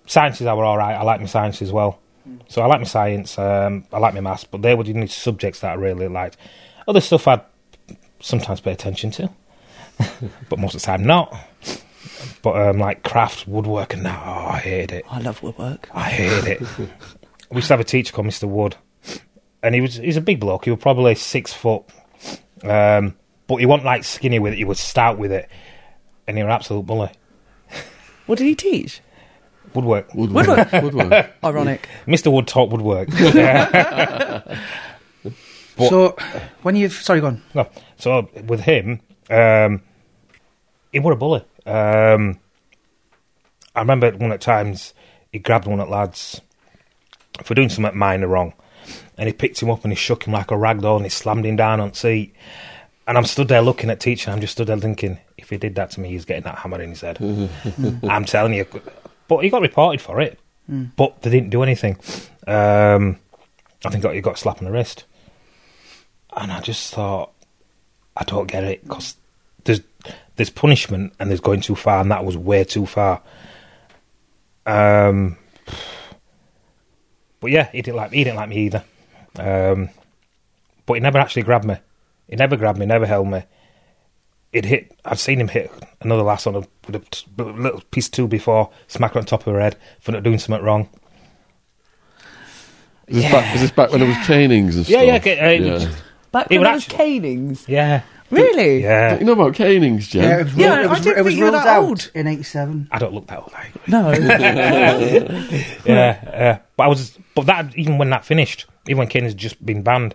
sciences, 0.06 0.46
I 0.46 0.54
were 0.54 0.64
all 0.64 0.78
right. 0.78 0.94
I 0.94 1.02
like 1.02 1.20
my 1.20 1.26
science 1.26 1.62
as 1.62 1.72
well. 1.72 1.98
So 2.48 2.62
I 2.62 2.66
like 2.66 2.80
my 2.80 2.86
science. 2.86 3.38
Um, 3.38 3.84
I 3.92 3.98
like 3.98 4.14
my 4.14 4.20
maths, 4.20 4.44
but 4.44 4.62
they 4.62 4.74
were 4.74 4.84
the 4.84 4.94
only 4.94 5.08
subjects 5.08 5.60
that 5.60 5.72
I 5.72 5.74
really 5.74 6.08
liked. 6.08 6.36
Other 6.86 7.00
stuff 7.00 7.26
I'd 7.26 7.42
sometimes 8.20 8.60
pay 8.60 8.72
attention 8.72 9.10
to, 9.12 9.30
but 10.48 10.58
most 10.58 10.74
of 10.74 10.80
the 10.80 10.86
time 10.86 11.04
not. 11.04 11.34
But 12.42 12.60
um, 12.60 12.78
like 12.78 13.02
craft, 13.02 13.46
woodwork, 13.46 13.94
and 13.94 14.04
that, 14.04 14.22
oh, 14.24 14.46
I 14.52 14.58
hated 14.58 14.92
it. 14.92 15.04
I 15.10 15.20
love 15.20 15.42
woodwork. 15.42 15.88
I 15.92 16.10
hated 16.10 16.60
it. 16.60 16.60
we 17.50 17.56
used 17.56 17.68
to 17.68 17.74
have 17.74 17.80
a 17.80 17.84
teacher 17.84 18.12
called 18.12 18.26
Mr. 18.26 18.48
Wood, 18.48 18.76
and 19.62 19.74
he 19.74 19.80
was 19.80 19.96
he's 19.96 20.16
a 20.16 20.20
big 20.20 20.40
bloke. 20.40 20.64
He 20.64 20.70
was 20.70 20.80
probably 20.80 21.14
six 21.14 21.52
foot, 21.52 21.84
um, 22.62 23.14
but 23.46 23.56
he 23.56 23.66
wasn't 23.66 23.86
like 23.86 24.04
skinny 24.04 24.38
with 24.38 24.52
it. 24.52 24.56
He 24.56 24.64
was 24.64 24.78
stout 24.80 25.18
with 25.18 25.32
it, 25.32 25.48
and 26.26 26.36
he 26.36 26.42
was 26.42 26.48
an 26.48 26.54
absolute 26.54 26.86
bully. 26.86 27.10
What 28.26 28.38
did 28.38 28.44
he 28.46 28.54
teach? 28.54 29.00
Woodwork. 29.74 30.14
Woodwork. 30.14 30.70
Woodwork. 30.72 31.30
Ironic. 31.42 31.88
Mr. 32.06 32.30
Wood 32.32 32.46
taught 32.46 32.70
woodwork. 32.70 33.08
But- 35.74 35.88
so, 35.88 36.16
when 36.60 36.76
you've 36.76 36.92
sorry, 36.92 37.20
go 37.22 37.28
on. 37.28 37.42
No. 37.54 37.66
So 37.96 38.28
with 38.46 38.60
him, 38.60 39.00
um, 39.30 39.80
he 40.92 41.00
were 41.00 41.12
a 41.12 41.16
bully. 41.16 41.42
Um, 41.64 42.38
I 43.74 43.80
remember 43.80 44.10
one 44.12 44.32
at 44.32 44.42
times 44.42 44.92
he 45.32 45.38
grabbed 45.38 45.66
one 45.66 45.80
of 45.80 45.86
the 45.88 45.92
lads 45.94 46.42
for 47.42 47.54
doing 47.54 47.70
something 47.70 47.96
minor 47.96 48.28
wrong, 48.28 48.52
and 49.16 49.28
he 49.28 49.32
picked 49.32 49.62
him 49.62 49.70
up 49.70 49.82
and 49.84 49.92
he 49.92 49.96
shook 49.96 50.24
him 50.26 50.34
like 50.34 50.50
a 50.50 50.58
rag 50.58 50.82
doll 50.82 50.96
and 50.96 51.06
he 51.06 51.10
slammed 51.10 51.46
him 51.46 51.56
down 51.56 51.80
on 51.80 51.88
the 51.90 51.96
seat. 51.96 52.34
And 53.06 53.18
I'm 53.18 53.24
stood 53.24 53.48
there 53.48 53.62
looking 53.62 53.90
at 53.90 53.98
teacher. 54.00 54.30
I'm 54.30 54.40
just 54.40 54.52
stood 54.52 54.68
there 54.68 54.76
thinking, 54.76 55.18
if 55.36 55.50
he 55.50 55.56
did 55.56 55.74
that 55.74 55.90
to 55.92 56.00
me, 56.00 56.08
he's 56.10 56.24
getting 56.24 56.44
that 56.44 56.58
hammer 56.58 56.80
in 56.80 56.90
his 56.90 57.00
head. 57.00 57.18
I'm 58.08 58.24
telling 58.24 58.54
you. 58.54 58.66
But 59.28 59.38
he 59.38 59.50
got 59.50 59.62
reported 59.62 60.00
for 60.00 60.20
it, 60.20 60.38
but 60.96 61.20
they 61.22 61.30
didn't 61.30 61.50
do 61.50 61.62
anything. 61.62 61.96
Um, 62.46 63.18
I 63.84 63.90
think 63.90 64.04
he 64.04 64.20
got 64.20 64.34
a 64.34 64.38
slap 64.38 64.58
on 64.58 64.64
the 64.64 64.70
wrist. 64.70 65.04
And 66.36 66.52
I 66.52 66.60
just 66.60 66.94
thought, 66.94 67.32
I 68.16 68.24
don't 68.24 68.46
get 68.46 68.64
it 68.64 68.82
because 68.84 69.16
there's 69.64 69.80
there's 70.36 70.50
punishment 70.50 71.12
and 71.18 71.28
there's 71.28 71.40
going 71.40 71.60
too 71.60 71.74
far, 71.74 72.00
and 72.00 72.10
that 72.10 72.24
was 72.24 72.36
way 72.36 72.64
too 72.64 72.86
far. 72.86 73.22
Um, 74.64 75.36
but 77.40 77.50
yeah, 77.50 77.70
he 77.72 77.82
didn't 77.82 77.96
like 77.96 78.12
he 78.12 78.24
didn't 78.24 78.36
like 78.36 78.48
me 78.48 78.58
either. 78.66 78.84
Um, 79.38 79.88
but 80.86 80.94
he 80.94 81.00
never 81.00 81.18
actually 81.18 81.42
grabbed 81.42 81.64
me. 81.64 81.76
He 82.32 82.36
never 82.36 82.56
grabbed 82.56 82.78
me, 82.78 82.86
never 82.86 83.04
held 83.04 83.28
me. 83.28 83.42
It 84.54 84.64
hit. 84.64 84.96
I'd 85.04 85.18
seen 85.18 85.38
him 85.38 85.48
hit 85.48 85.70
another 86.00 86.22
lass 86.22 86.46
on 86.46 86.54
a, 86.56 86.60
with 86.86 86.94
a 86.94 86.98
t- 87.10 87.26
little 87.36 87.82
piece 87.90 88.06
of 88.06 88.12
tool 88.12 88.26
before, 88.26 88.70
smack 88.86 89.12
her 89.12 89.20
on 89.20 89.26
top 89.26 89.46
of 89.46 89.52
her 89.52 89.60
head 89.60 89.76
for 90.00 90.12
not 90.12 90.22
doing 90.22 90.38
something 90.38 90.64
wrong. 90.64 90.88
Is, 93.06 93.16
this 93.22 93.30
back, 93.32 93.54
is 93.54 93.60
this 93.60 93.70
back 93.70 93.90
when 93.90 94.00
there 94.00 94.08
was 94.08 94.16
canings 94.26 94.76
and 94.78 94.88
Yeah, 94.88 94.96
stuff? 95.00 95.06
yeah, 95.06 95.16
okay, 95.16 95.38
uh, 95.40 95.66
it 95.66 95.72
was- 95.72 95.84
Back 96.32 96.48
when 96.48 96.60
would 96.60 96.66
there 96.66 96.72
was 96.74 96.84
actually- 96.84 96.96
canings. 96.96 97.68
Yeah, 97.68 98.00
Really? 98.30 98.82
Yeah, 98.82 99.18
You 99.18 99.26
know 99.26 99.32
about 99.32 99.54
canings, 99.54 100.08
Jen? 100.08 100.22
Yeah, 100.24 100.38
it 100.40 100.44
was, 100.44 100.54
Yeah, 100.54 100.68
ruled- 100.68 100.78
it 100.78 100.86
I 100.86 100.88
was, 100.92 101.00
didn't 101.02 101.18
it 101.18 101.22
was 101.24 101.32
think 101.34 101.38
you 101.38 101.44
were 101.44 101.50
that 101.50 101.76
old. 101.78 102.10
in 102.14 102.26
'87. 102.26 102.88
I 102.90 102.98
don't 102.98 103.12
look 103.12 103.26
that 103.26 103.38
old. 103.40 103.52
I 103.54 103.64
agree. 103.66 103.82
No. 103.88 104.10
yeah, 105.84 106.18
yeah. 106.24 106.58
But 106.78 106.84
I 106.84 106.86
was, 106.86 107.18
but 107.34 107.44
that 107.44 107.76
even 107.76 107.98
when 107.98 108.08
that 108.08 108.24
finished, 108.24 108.64
even 108.88 109.00
when 109.00 109.08
canings 109.08 109.34
has 109.34 109.40
just 109.40 109.64
been 109.66 109.82
banned, 109.82 110.14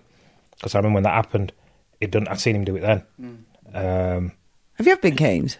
because 0.55 0.74
I 0.74 0.79
remember 0.79 0.95
when 0.95 1.03
that 1.03 1.13
happened, 1.13 1.51
it 2.00 2.12
done. 2.12 2.27
I've 2.27 2.39
seen 2.42 2.56
him 2.56 2.63
do 2.63 2.75
it 2.75 2.82
then. 2.82 3.46
Um, 3.74 4.32
Have 4.75 4.86
you 4.86 4.92
ever 4.94 5.01
been 5.01 5.16
caned? 5.16 5.58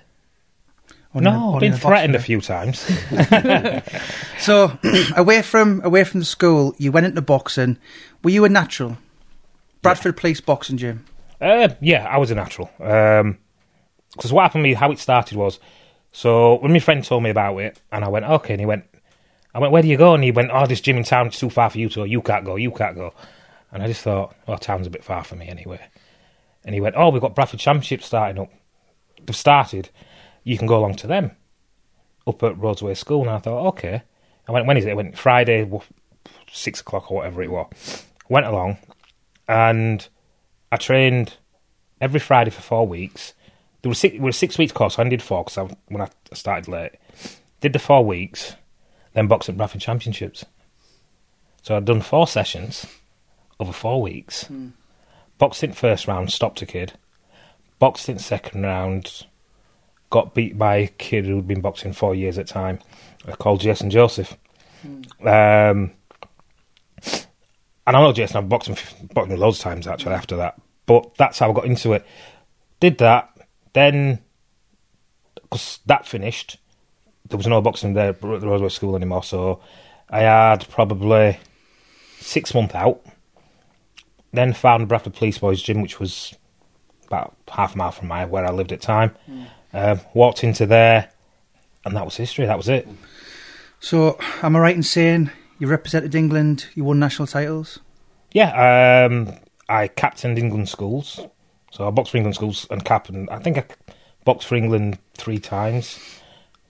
Only 1.16 1.32
no, 1.32 1.56
I've 1.56 1.62
been 1.62 1.74
threatened 1.74 2.16
a 2.16 2.20
few 2.20 2.42
times. 2.42 2.90
So, 4.40 4.78
away 5.16 5.42
from 5.42 5.82
away 5.84 6.04
from 6.04 6.20
the 6.20 6.26
school, 6.26 6.76
you 6.78 6.92
went 6.92 7.08
into 7.08 7.22
boxing. 7.22 7.80
Were 8.24 8.30
you 8.30 8.46
a 8.46 8.50
natural? 8.50 8.98
Bradford 9.82 10.16
Police 10.16 10.42
Boxing 10.42 10.78
Gym. 10.78 11.06
Uh, 11.42 11.70
yeah, 11.82 12.06
I 12.06 12.18
was 12.18 12.30
a 12.30 12.36
natural. 12.36 12.70
Because 12.78 14.32
what 14.32 14.44
happened 14.44 14.64
to 14.64 14.70
me, 14.70 14.74
how 14.76 14.92
it 14.92 15.00
started 15.00 15.38
was, 15.38 15.60
so 16.12 16.56
when 16.60 16.72
my 16.72 16.80
friend 16.80 17.04
told 17.04 17.24
me 17.24 17.30
about 17.30 17.58
it, 17.58 17.82
and 17.92 18.04
I 18.04 18.10
went, 18.10 18.26
okay, 18.26 18.54
and 18.54 18.60
he 18.62 18.66
went, 18.66 18.86
I 19.54 19.60
went, 19.60 19.72
where 19.74 19.82
do 19.82 19.88
you 19.88 19.98
go? 19.98 20.14
And 20.14 20.24
he 20.24 20.32
went, 20.32 20.52
oh, 20.54 20.68
this 20.68 20.82
gym 20.82 20.98
in 20.98 21.04
town 21.04 21.28
is 21.28 21.40
too 21.40 21.50
far 21.50 21.70
for 21.70 21.80
you 21.80 21.90
to 21.90 21.96
go. 21.96 22.04
You 22.04 22.22
can't 22.22 22.46
go, 22.46 22.56
you 22.58 22.72
can't 22.72 22.96
go. 22.96 23.14
And 23.72 23.82
I 23.82 23.88
just 23.88 24.02
thought, 24.02 24.36
well, 24.48 24.58
town's 24.58 24.88
a 24.88 24.92
bit 24.92 25.04
far 25.04 25.24
for 25.24 25.36
me 25.36 25.48
anyway. 25.48 25.80
And 26.68 26.74
he 26.76 26.82
went, 26.82 26.96
oh, 26.98 27.10
we've 27.10 27.22
got 27.22 27.34
Bradford 27.34 27.62
Championships 27.62 28.08
starting 28.08 28.42
up. 28.42 28.52
They've 29.26 29.34
started. 29.34 29.90
You 30.44 30.58
can 30.58 30.68
go 30.68 30.78
along 30.78 30.96
to 30.96 31.08
them 31.08 31.32
up 32.28 32.44
at 32.44 32.56
Rhodesway 32.56 32.98
School. 32.98 33.22
And 33.22 33.30
I 33.30 33.38
thought, 33.40 33.68
okay. 33.70 34.04
I 34.50 34.52
went, 34.52 34.68
when 34.68 34.76
is 34.76 34.86
it? 34.86 34.92
I 34.92 34.94
went 34.94 35.18
Friday, 35.18 35.70
six 36.52 36.82
o'clock 36.82 37.10
or 37.10 37.20
whatever 37.20 37.42
it 37.42 37.52
was. 37.52 38.06
Went 38.28 38.46
along, 38.46 38.80
and 39.48 40.06
I 40.70 40.76
trained 40.76 41.38
every 42.02 42.20
Friday 42.20 42.52
for 42.52 42.62
four 42.62 42.86
weeks. 42.86 43.34
There 43.82 43.90
was 43.90 44.00
six, 44.00 44.18
a 44.22 44.34
six 44.34 44.58
weeks 44.58 44.74
course. 44.74 44.96
So 44.96 45.04
I 45.04 45.08
did 45.08 45.22
four 45.22 45.46
because 45.46 45.72
when 45.88 46.02
I 46.02 46.10
started 46.34 46.70
late, 46.70 46.96
did 47.62 47.72
the 47.72 47.80
four 47.80 48.04
weeks, 48.04 48.56
then 49.14 49.28
boxed 49.28 49.48
at 49.48 49.56
Bradford 49.56 49.80
Championships. 49.80 50.44
So 51.62 51.78
I'd 51.78 51.86
done 51.86 52.02
four 52.02 52.28
sessions 52.28 52.86
over 53.58 53.72
four 53.72 54.02
weeks. 54.02 54.44
Hmm. 54.48 54.70
Boxed 55.38 55.64
in 55.64 55.74
first 55.74 56.08
round, 56.08 56.32
stopped 56.32 56.62
a 56.62 56.66
kid. 56.66 56.94
Boxed 57.80 58.10
in 58.10 58.18
second 58.20 58.64
round, 58.64 59.26
got 60.10 60.34
beat 60.34 60.58
by 60.58 60.76
a 60.78 60.88
kid 60.88 61.26
who'd 61.26 61.48
been 61.48 61.62
boxing 61.62 61.94
four 61.94 62.16
years 62.16 62.38
at 62.38 62.48
time, 62.48 62.80
uh, 63.28 63.36
called 63.36 63.62
Jason 63.62 63.90
Joseph. 63.90 64.36
Um, 65.22 65.92
and 67.86 67.96
I 67.96 68.02
know 68.02 68.14
Jason, 68.14 68.38
I've 68.38 68.50
boxed 68.50 68.70
him, 68.70 69.08
boxed 69.14 69.32
him 69.32 69.40
loads 69.40 69.60
of 69.60 69.64
times 69.64 69.88
actually 69.88 70.16
after 70.16 70.38
that. 70.38 70.60
But 70.86 71.16
that's 71.16 71.40
how 71.40 71.52
I 71.52 71.54
got 71.54 71.66
into 71.66 71.94
it. 71.94 72.06
Did 72.80 72.98
that, 73.00 73.30
then, 73.74 74.20
because 75.36 75.80
that 75.86 76.08
finished, 76.08 76.58
there 77.28 77.38
was 77.38 77.48
no 77.48 77.62
boxing 77.62 77.94
there 77.94 78.10
at 78.10 78.22
the 78.22 78.28
Rhodesway 78.28 78.72
School 78.72 78.96
anymore, 78.96 79.24
so 79.24 79.60
I 80.10 80.20
had 80.20 80.68
probably 80.70 81.40
six 82.20 82.54
months 82.54 82.76
out. 82.76 83.02
Then 84.34 84.54
found 84.54 84.88
Bradford 84.88 85.14
Police 85.14 85.38
Boys 85.38 85.62
Gym, 85.62 85.82
which 85.82 86.00
was 86.00 86.36
about 87.08 87.36
half 87.48 87.76
a 87.76 87.78
mile 87.78 87.92
from 87.92 88.08
my 88.10 88.26
where 88.26 88.46
I 88.46 88.52
lived 88.52 88.72
at 88.72 88.82
the 88.82 88.86
time. 88.86 89.16
Um, 89.74 90.02
walked 90.14 90.44
into 90.44 90.66
there, 90.66 91.10
and 91.86 91.96
that 91.96 92.06
was 92.06 92.18
history. 92.18 92.46
That 92.46 92.58
was 92.58 92.70
it. 92.70 92.88
So, 93.80 94.18
am 94.42 94.56
I 94.56 94.60
right 94.60 94.76
in 94.76 94.84
saying 94.84 95.32
you 95.60 95.68
represented 95.68 96.16
England? 96.16 96.68
You 96.76 96.84
won 96.84 97.00
national 97.00 97.28
titles. 97.28 97.80
Yeah, 98.32 99.08
um, 99.08 99.34
I 99.70 99.88
captained 99.88 100.38
England 100.38 100.70
schools. 100.70 101.20
So 101.72 101.88
I 101.88 101.92
boxed 101.92 102.12
for 102.12 102.18
England 102.18 102.36
schools 102.36 102.68
and 102.70 102.84
captained. 102.84 103.30
I 103.30 103.40
think 103.40 103.58
I 103.58 103.66
boxed 104.26 104.48
for 104.48 104.56
England 104.56 105.00
three 105.16 105.40
times. 105.40 106.00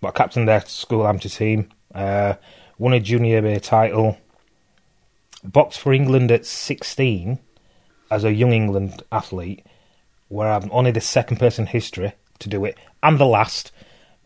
But 0.01 0.09
I 0.09 0.11
captained 0.11 0.47
their 0.47 0.61
school 0.61 1.07
amateur 1.07 1.29
team. 1.29 1.69
Uh, 1.93 2.35
won 2.77 2.93
a 2.93 2.99
junior 2.99 3.45
A 3.45 3.59
title. 3.59 4.17
Boxed 5.43 5.79
for 5.79 5.93
England 5.93 6.31
at 6.31 6.45
16 6.45 7.39
as 8.09 8.23
a 8.23 8.33
young 8.33 8.51
England 8.51 9.03
athlete, 9.11 9.65
where 10.27 10.51
I'm 10.51 10.69
only 10.71 10.91
the 10.91 11.01
second 11.01 11.37
person 11.37 11.63
in 11.63 11.67
history 11.67 12.13
to 12.39 12.49
do 12.49 12.65
it, 12.65 12.77
and 13.03 13.19
the 13.19 13.25
last, 13.25 13.71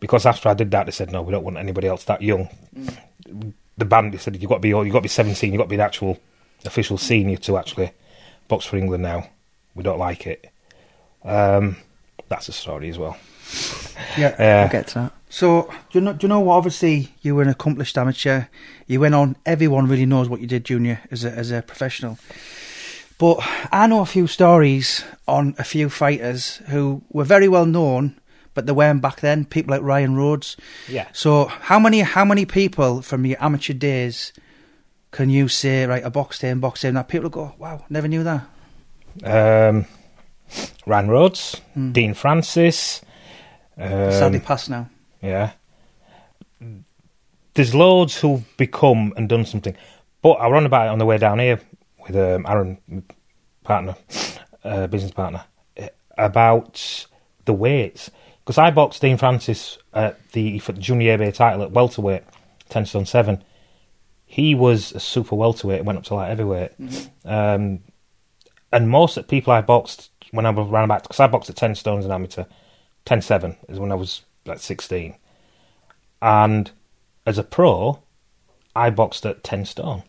because 0.00 0.26
after 0.26 0.48
I 0.48 0.54
did 0.54 0.70
that, 0.72 0.86
they 0.86 0.92
said 0.92 1.12
no, 1.12 1.22
we 1.22 1.32
don't 1.32 1.44
want 1.44 1.56
anybody 1.56 1.88
else 1.88 2.04
that 2.04 2.22
young. 2.22 2.48
The 3.78 3.84
band 3.84 4.12
they 4.12 4.18
said 4.18 4.36
you've 4.36 4.48
got 4.48 4.56
to 4.56 4.60
be 4.60 4.68
you've 4.68 4.92
got 4.92 4.98
to 4.98 5.02
be 5.02 5.08
17, 5.08 5.52
you've 5.52 5.58
got 5.58 5.64
to 5.64 5.70
be 5.70 5.76
an 5.76 5.80
actual 5.80 6.18
official 6.64 6.98
senior 6.98 7.36
to 7.36 7.56
actually 7.56 7.92
box 8.48 8.64
for 8.64 8.76
England 8.76 9.02
now. 9.02 9.28
We 9.74 9.82
don't 9.82 9.98
like 9.98 10.26
it. 10.26 10.50
Um, 11.24 11.76
that's 12.28 12.48
a 12.48 12.52
story 12.52 12.88
as 12.88 12.98
well. 12.98 13.16
Yeah. 14.16 14.34
Yeah. 14.38 14.62
We'll 14.62 14.72
get 14.72 14.88
to 14.88 14.94
that. 14.94 15.12
So, 15.28 15.62
do 15.90 15.98
you 15.98 16.00
know? 16.02 16.12
Do 16.12 16.24
you 16.24 16.28
know 16.28 16.40
what? 16.40 16.56
Obviously, 16.56 17.14
you 17.22 17.34
were 17.34 17.42
an 17.42 17.48
accomplished 17.48 17.96
amateur. 17.96 18.44
You 18.86 19.00
went 19.00 19.14
on. 19.14 19.36
Everyone 19.46 19.88
really 19.88 20.04
knows 20.04 20.28
what 20.28 20.42
you 20.42 20.46
did, 20.46 20.64
Junior, 20.64 21.00
as 21.10 21.24
a 21.24 21.30
as 21.30 21.50
a 21.50 21.62
professional. 21.62 22.18
But 23.22 23.38
I 23.70 23.86
know 23.86 24.00
a 24.00 24.06
few 24.06 24.26
stories 24.26 25.04
on 25.28 25.54
a 25.56 25.62
few 25.62 25.88
fighters 25.88 26.56
who 26.70 27.02
were 27.12 27.22
very 27.34 27.46
well 27.46 27.66
known, 27.66 28.18
but 28.52 28.66
they 28.66 28.72
weren't 28.72 29.00
back 29.00 29.20
then. 29.20 29.44
People 29.44 29.70
like 29.76 29.82
Ryan 29.82 30.16
Rhodes. 30.16 30.56
Yeah. 30.88 31.06
So, 31.12 31.44
how 31.44 31.78
many 31.78 32.00
how 32.00 32.24
many 32.24 32.44
people 32.46 33.00
from 33.00 33.24
your 33.24 33.38
amateur 33.40 33.74
days 33.74 34.32
can 35.12 35.30
you 35.30 35.46
say 35.46 35.86
right? 35.86 36.04
I 36.04 36.08
boxed 36.08 36.42
him, 36.42 36.58
boxed 36.58 36.82
him. 36.84 36.94
That 36.94 37.06
people 37.06 37.30
go, 37.30 37.54
wow, 37.58 37.84
never 37.88 38.08
knew 38.08 38.24
that. 38.24 38.42
Um, 39.22 39.86
Ryan 40.84 41.08
Rhodes, 41.08 41.60
Hmm. 41.74 41.92
Dean 41.92 42.14
Francis. 42.14 43.02
Sadly, 43.78 44.38
Um, 44.38 44.44
passed 44.44 44.68
now. 44.68 44.88
yeah. 45.22 45.52
There's 47.54 47.72
loads 47.74 48.18
who've 48.20 48.42
become 48.56 49.12
and 49.16 49.28
done 49.28 49.44
something. 49.46 49.76
But 50.22 50.40
I 50.42 50.48
run 50.48 50.66
about 50.66 50.86
it 50.86 50.90
on 50.90 50.98
the 50.98 51.06
way 51.06 51.18
down 51.18 51.38
here 51.38 51.60
with 52.06 52.16
um, 52.16 52.46
Aaron, 52.48 53.04
partner, 53.64 53.96
uh, 54.64 54.86
business 54.86 55.12
partner, 55.12 55.44
about 56.18 57.06
the 57.44 57.52
weights. 57.52 58.10
Because 58.44 58.58
I 58.58 58.70
boxed 58.70 59.00
Dean 59.02 59.16
Francis 59.16 59.78
at 59.94 60.18
the 60.32 60.58
for 60.58 60.72
the 60.72 60.80
junior 60.80 61.14
ABA 61.14 61.32
title 61.32 61.62
at 61.62 61.70
welterweight, 61.70 62.24
10 62.70 62.86
stone 62.86 63.06
7. 63.06 63.42
He 64.24 64.54
was 64.54 64.92
a 64.92 65.00
super 65.00 65.36
welterweight, 65.36 65.84
went 65.84 65.98
up 65.98 66.04
to 66.04 66.14
light 66.14 66.28
heavyweight. 66.28 66.72
Um, 67.24 67.80
and 68.72 68.88
most 68.88 69.16
of 69.16 69.24
the 69.24 69.28
people 69.28 69.52
I 69.52 69.60
boxed 69.60 70.10
when 70.32 70.46
I 70.46 70.50
was 70.50 70.68
around 70.68 70.84
about, 70.84 71.02
because 71.02 71.20
I 71.20 71.26
boxed 71.26 71.50
at 71.50 71.56
10 71.56 71.74
stones 71.74 72.04
an 72.06 72.10
amateur, 72.10 72.44
10 73.04 73.20
7 73.22 73.56
is 73.68 73.78
when 73.78 73.92
I 73.92 73.94
was 73.94 74.22
like 74.46 74.58
16. 74.58 75.14
And 76.22 76.70
as 77.26 77.38
a 77.38 77.42
pro, 77.44 78.02
I 78.74 78.90
boxed 78.90 79.26
at 79.26 79.44
10 79.44 79.66
stone 79.66 80.02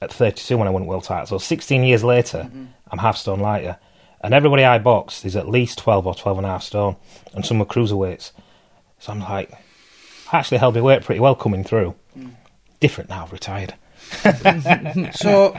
at 0.00 0.12
32 0.12 0.56
when 0.56 0.68
I 0.68 0.70
won 0.70 0.86
world 0.86 1.04
title. 1.04 1.26
So 1.26 1.38
16 1.38 1.82
years 1.84 2.04
later, 2.04 2.50
I'm 2.90 2.98
half 2.98 3.16
stone 3.16 3.40
lighter. 3.40 3.78
And 4.20 4.34
everybody 4.34 4.64
I 4.64 4.78
boxed 4.78 5.24
is 5.24 5.36
at 5.36 5.48
least 5.48 5.78
12 5.78 6.06
or 6.06 6.14
12 6.14 6.38
and 6.38 6.46
a 6.46 6.50
half 6.50 6.62
stone. 6.62 6.96
And 7.34 7.44
some 7.46 7.58
were 7.58 7.64
cruiserweights. 7.64 8.32
So 8.98 9.12
I'm 9.12 9.20
like, 9.20 9.52
I 10.32 10.38
actually 10.38 10.58
held 10.58 10.74
my 10.74 10.80
weight 10.80 11.04
pretty 11.04 11.20
well 11.20 11.34
coming 11.34 11.64
through. 11.64 11.94
Different 12.80 13.10
now, 13.10 13.28
retired. 13.30 13.74
So, 15.14 15.54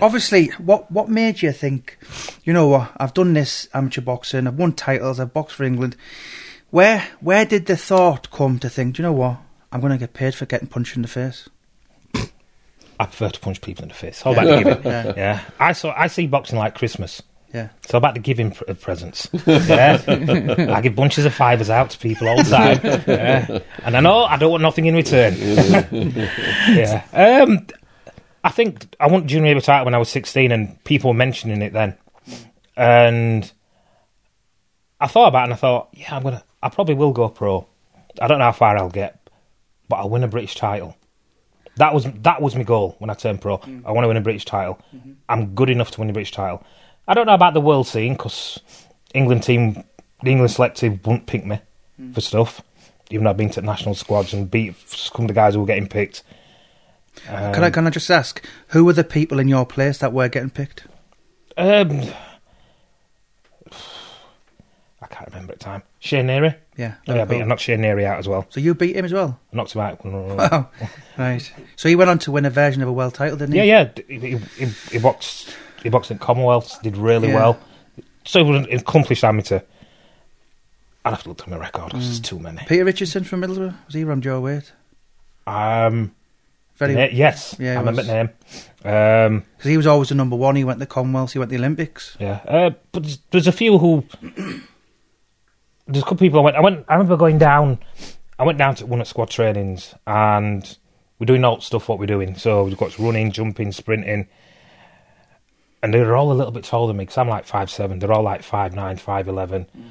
obviously, 0.00 0.48
what 0.58 0.90
what 0.90 1.08
made 1.08 1.42
you 1.42 1.52
think, 1.52 1.98
you 2.42 2.52
know 2.52 2.66
what? 2.66 2.90
I've 2.96 3.14
done 3.14 3.34
this 3.34 3.68
amateur 3.74 4.00
boxing. 4.00 4.46
I've 4.46 4.58
won 4.58 4.72
titles. 4.72 5.20
I've 5.20 5.32
boxed 5.32 5.56
for 5.56 5.64
England. 5.64 5.96
Where 6.70 7.06
where 7.20 7.44
did 7.44 7.66
the 7.66 7.76
thought 7.76 8.30
come 8.30 8.58
to 8.58 8.70
think? 8.70 8.96
Do 8.96 9.02
you 9.02 9.08
know 9.08 9.12
what? 9.12 9.38
I'm 9.70 9.80
going 9.80 9.92
to 9.92 9.98
get 9.98 10.14
paid 10.14 10.34
for 10.34 10.46
getting 10.46 10.68
punched 10.68 10.96
in 10.96 11.02
the 11.02 11.08
face. 11.08 11.48
I 12.98 13.04
prefer 13.06 13.28
to 13.28 13.40
punch 13.40 13.60
people 13.60 13.82
in 13.82 13.88
the 13.88 13.94
face. 13.94 14.24
All 14.24 14.32
about 14.32 14.46
the 14.46 14.56
giving. 14.64 14.84
Yeah. 14.84 15.12
Yeah, 15.16 15.40
I 15.58 15.72
saw. 15.72 15.94
I 15.96 16.06
see 16.06 16.26
boxing 16.26 16.58
like 16.58 16.74
Christmas. 16.74 17.22
Yeah. 17.52 17.68
All 17.92 17.98
about 17.98 18.14
the 18.14 18.20
giving 18.20 18.50
pr- 18.50 18.64
of 18.68 18.80
presents. 18.80 19.28
Yeah, 19.46 20.02
I 20.70 20.80
give 20.80 20.94
bunches 20.96 21.24
of 21.24 21.32
fivers 21.34 21.70
out 21.70 21.90
to 21.90 21.98
people 21.98 22.28
all 22.28 22.36
the 22.36 22.42
time. 22.44 22.80
Yeah. 23.06 23.58
and 23.84 23.96
I 23.96 24.00
know 24.00 24.24
I 24.24 24.36
don't 24.36 24.50
want 24.50 24.62
nothing 24.62 24.86
in 24.86 24.94
return. 24.94 25.34
yeah, 25.90 27.04
um, 27.12 27.66
I 28.44 28.50
think 28.50 28.86
I 29.00 29.06
won 29.08 29.26
junior 29.28 29.56
A 29.56 29.60
title 29.60 29.84
when 29.84 29.94
I 29.94 29.98
was 29.98 30.08
sixteen, 30.08 30.52
and 30.52 30.82
people 30.84 31.10
were 31.10 31.14
mentioning 31.16 31.62
it 31.62 31.72
then, 31.72 31.96
and 32.76 33.50
I 35.00 35.06
thought 35.06 35.28
about 35.28 35.42
it 35.42 35.44
and 35.44 35.52
I 35.52 35.56
thought, 35.56 35.88
yeah, 35.92 36.16
I'm 36.16 36.22
gonna. 36.22 36.42
I 36.62 36.68
probably 36.68 36.94
will 36.94 37.12
go 37.12 37.28
pro. 37.28 37.66
I 38.20 38.26
don't 38.26 38.38
know 38.38 38.46
how 38.46 38.52
far 38.52 38.76
I'll 38.76 38.88
get, 38.90 39.28
but 39.88 39.96
I'll 39.96 40.08
win 40.10 40.24
a 40.24 40.28
British 40.28 40.54
title. 40.56 40.96
That 41.76 41.92
was 41.94 42.04
that 42.22 42.40
was 42.40 42.54
my 42.56 42.62
goal 42.62 42.96
when 42.98 43.10
I 43.10 43.14
turned 43.14 43.40
pro. 43.40 43.56
I 43.84 43.92
want 43.92 44.04
to 44.04 44.08
win 44.08 44.16
a 44.16 44.22
British 44.22 44.44
title. 44.44 44.78
I'm 45.28 45.54
good 45.54 45.70
enough 45.70 45.90
to 45.92 46.00
win 46.00 46.10
a 46.10 46.12
British 46.12 46.32
title. 46.32 46.64
I 47.06 47.14
don't 47.14 47.26
know 47.26 47.34
about 47.34 47.54
the 47.54 47.60
world 47.60 47.86
scene 47.86 48.14
because 48.14 48.58
England 49.14 49.42
team, 49.42 49.84
the 50.22 50.30
England 50.30 50.50
selective 50.50 51.04
won't 51.06 51.26
pick 51.26 51.44
me 51.46 51.60
for 52.12 52.20
stuff. 52.20 52.62
Even 53.10 53.24
though 53.24 53.30
I've 53.30 53.36
been 53.36 53.50
to 53.50 53.62
national 53.62 53.94
squads 53.94 54.32
and 54.32 54.50
beat 54.50 54.74
some 54.88 55.26
of 55.26 55.28
the 55.28 55.34
guys 55.34 55.54
who 55.54 55.60
were 55.60 55.66
getting 55.66 55.86
picked. 55.86 56.24
Um, 57.28 57.52
Can 57.54 57.64
I 57.64 57.70
can 57.70 57.86
I 57.86 57.90
just 57.90 58.10
ask 58.10 58.44
who 58.68 58.84
were 58.84 58.92
the 58.92 59.04
people 59.04 59.38
in 59.38 59.48
your 59.48 59.64
place 59.64 59.98
that 59.98 60.12
were 60.12 60.28
getting 60.28 60.50
picked? 60.50 60.86
Um, 61.56 62.02
remember 65.46 65.52
at 65.54 65.58
the 65.60 65.64
time. 65.64 65.82
Shea 66.00 66.22
Neary. 66.22 66.56
Yeah. 66.76 66.94
Yeah, 67.06 67.22
I, 67.22 67.24
beat, 67.24 67.40
I 67.42 67.44
knocked 67.44 67.62
Shea 67.62 67.76
Neary 67.76 68.04
out 68.04 68.18
as 68.18 68.28
well. 68.28 68.46
So 68.50 68.60
you 68.60 68.74
beat 68.74 68.96
him 68.96 69.04
as 69.04 69.12
well? 69.12 69.38
I 69.52 69.56
knocked 69.56 69.72
him 69.74 69.80
out. 69.80 70.04
Wow. 70.04 70.68
right. 71.16 71.52
So 71.76 71.88
he 71.88 71.96
went 71.96 72.10
on 72.10 72.18
to 72.20 72.32
win 72.32 72.44
a 72.44 72.50
version 72.50 72.82
of 72.82 72.88
a 72.88 72.92
world 72.92 73.14
title, 73.14 73.36
didn't 73.36 73.54
he? 73.54 73.58
Yeah, 73.58 73.64
yeah. 73.96 74.02
He, 74.08 74.18
he, 74.18 74.36
he, 74.58 74.66
he 74.92 74.98
boxed. 74.98 75.56
He 75.82 75.88
boxed 75.88 76.10
at 76.10 76.20
Commonwealths. 76.20 76.78
Did 76.82 76.96
really 76.96 77.28
Yeah. 77.28 77.34
well. 77.36 77.60
So 78.24 78.40
it 78.40 78.42
was 78.44 78.66
an 78.66 78.72
accomplished 78.72 79.24
amateur. 79.24 79.60
I'd 81.04 81.10
have 81.10 81.22
to 81.22 81.28
look 81.28 81.38
through 81.42 81.52
my 81.54 81.60
record. 81.60 81.92
Mm. 81.92 82.00
There's 82.00 82.20
too 82.20 82.38
many. 82.40 82.58
Peter 82.66 82.84
Richardson 82.84 83.22
from 83.24 83.40
Middlesbrough? 83.42 83.74
Was 83.86 83.94
he 83.94 84.02
around 84.02 84.24
your 84.24 84.40
weight? 84.40 84.72
Um, 85.46 86.12
Very 86.76 86.94
ne- 86.96 87.12
yes, 87.12 87.54
Yeah, 87.60 87.70
I 87.70 87.72
he 87.74 87.78
remember 87.78 88.02
the 88.02 88.12
name. 88.12 88.28
Um, 88.84 89.44
Because 89.56 89.70
he 89.70 89.76
was 89.76 89.86
always 89.86 90.08
the 90.08 90.16
number 90.16 90.34
one. 90.34 90.56
He 90.56 90.64
went 90.64 90.80
to 90.80 90.86
the 90.86 90.92
Commonwealths, 90.92 91.32
he 91.32 91.38
went 91.38 91.50
to 91.50 91.56
the 91.56 91.60
Olympics. 91.62 92.16
yeah, 92.18 92.40
uh, 92.48 92.70
but 92.90 93.04
there's, 93.04 93.18
there's 93.30 93.46
a 93.46 93.52
few 93.52 93.78
who. 93.78 94.04
There's 95.86 96.02
a 96.02 96.04
couple 96.04 96.14
of 96.14 96.20
people 96.20 96.40
I 96.40 96.42
went. 96.42 96.56
I 96.56 96.60
went. 96.60 96.84
I 96.88 96.94
remember 96.94 97.16
going 97.16 97.38
down. 97.38 97.78
I 98.38 98.44
went 98.44 98.58
down 98.58 98.74
to 98.76 98.86
one 98.86 99.00
of 99.00 99.08
squad 99.08 99.30
trainings, 99.30 99.94
and 100.06 100.76
we're 101.18 101.26
doing 101.26 101.44
all 101.44 101.60
stuff 101.60 101.88
what 101.88 101.98
we're 101.98 102.06
doing. 102.06 102.36
So 102.36 102.64
we've 102.64 102.76
got 102.76 102.98
running, 102.98 103.32
jumping, 103.32 103.72
sprinting, 103.72 104.28
and 105.82 105.94
they're 105.94 106.16
all 106.16 106.32
a 106.32 106.34
little 106.34 106.52
bit 106.52 106.64
taller 106.64 106.88
than 106.88 106.96
me 106.96 107.02
because 107.02 107.18
I'm 107.18 107.28
like 107.28 107.46
five 107.46 107.70
seven. 107.70 107.98
They're 107.98 108.12
all 108.12 108.22
like 108.22 108.42
five 108.42 108.74
nine, 108.74 108.96
five 108.96 109.28
eleven, 109.28 109.66
mm. 109.76 109.84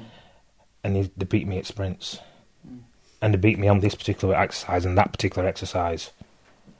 and 0.84 0.96
they, 0.96 1.10
they 1.16 1.24
beat 1.24 1.48
me 1.48 1.58
at 1.58 1.66
sprints, 1.66 2.18
and 3.22 3.32
they 3.32 3.38
beat 3.38 3.58
me 3.58 3.68
on 3.68 3.80
this 3.80 3.94
particular 3.94 4.34
exercise 4.34 4.84
and 4.84 4.98
that 4.98 5.12
particular 5.12 5.48
exercise. 5.48 6.10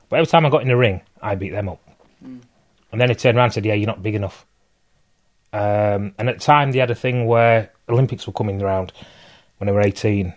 But 0.08 0.16
every 0.16 0.26
time 0.26 0.46
I 0.46 0.50
got 0.50 0.62
in 0.62 0.68
the 0.68 0.76
ring, 0.76 1.00
I 1.22 1.34
beat 1.34 1.50
them 1.50 1.68
up, 1.70 1.80
mm. 2.22 2.42
and 2.92 3.00
then 3.00 3.08
they 3.08 3.14
turned 3.14 3.38
around 3.38 3.46
and 3.46 3.54
said, 3.54 3.64
"Yeah, 3.64 3.74
you're 3.74 3.86
not 3.86 4.02
big 4.02 4.14
enough." 4.14 4.44
Um, 5.56 6.12
and 6.18 6.28
at 6.28 6.38
the 6.38 6.44
time, 6.44 6.72
they 6.72 6.80
had 6.80 6.90
a 6.90 6.94
thing 6.94 7.26
where 7.26 7.70
Olympics 7.88 8.26
were 8.26 8.32
coming 8.34 8.60
around 8.60 8.92
when 9.56 9.70
I 9.70 9.72
were 9.72 9.80
18, 9.80 10.34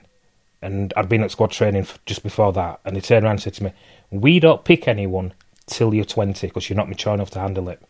and 0.61 0.93
I'd 0.95 1.09
been 1.09 1.23
at 1.23 1.31
squad 1.31 1.51
training 1.51 1.85
just 2.05 2.23
before 2.23 2.53
that. 2.53 2.79
And 2.85 2.95
they 2.95 3.01
turned 3.01 3.25
around 3.25 3.33
and 3.33 3.41
said 3.41 3.55
to 3.55 3.65
me, 3.65 3.73
"We 4.11 4.39
don't 4.39 4.63
pick 4.63 4.88
anyone 4.88 5.33
till 5.65 5.93
you're 5.93 6.05
20 6.05 6.47
because 6.47 6.69
you're 6.69 6.77
not 6.77 6.88
mature 6.88 7.13
enough 7.13 7.31
to 7.31 7.39
handle 7.39 7.67
it." 7.67 7.81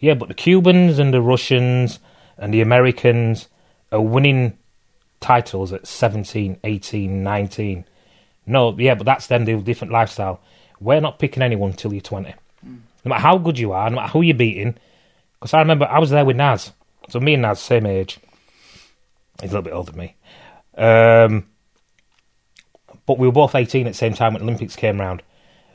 Yeah, 0.00 0.14
but 0.14 0.26
the 0.26 0.34
Cubans 0.34 0.98
and 0.98 1.14
the 1.14 1.22
Russians 1.22 2.00
and 2.36 2.52
the 2.52 2.62
Americans 2.62 3.48
are 3.92 4.00
winning 4.00 4.58
titles 5.20 5.72
at 5.72 5.86
17, 5.86 6.58
18, 6.64 7.22
19. 7.22 7.84
No, 8.44 8.74
yeah, 8.76 8.96
but 8.96 9.06
that's 9.06 9.28
them, 9.28 9.44
the 9.44 9.54
different 9.58 9.92
lifestyle. 9.92 10.40
We're 10.80 11.00
not 11.00 11.20
picking 11.20 11.44
anyone 11.44 11.74
till 11.74 11.92
you're 11.92 12.00
20. 12.00 12.34
No 13.04 13.08
matter 13.08 13.22
how 13.22 13.38
good 13.38 13.58
you 13.58 13.70
are, 13.70 13.88
no 13.88 13.96
matter 13.96 14.12
who 14.12 14.22
you're 14.22 14.36
beating. 14.36 14.76
Because 15.40 15.54
I 15.54 15.60
remember 15.60 15.86
I 15.86 15.98
was 15.98 16.10
there 16.10 16.24
with 16.24 16.36
Naz. 16.36 16.72
So 17.08 17.18
me 17.18 17.34
and 17.34 17.42
Naz, 17.42 17.60
same 17.60 17.86
age. 17.86 18.18
He's 19.40 19.50
a 19.50 19.54
little 19.54 19.62
bit 19.62 19.72
older 19.72 19.92
than 19.92 20.00
me. 20.00 20.14
Um, 20.76 21.46
but 23.06 23.18
we 23.18 23.26
were 23.26 23.32
both 23.32 23.54
18 23.54 23.86
at 23.86 23.90
the 23.90 23.96
same 23.96 24.12
time 24.14 24.34
when 24.34 24.42
the 24.42 24.48
Olympics 24.48 24.76
came 24.76 25.00
round. 25.00 25.22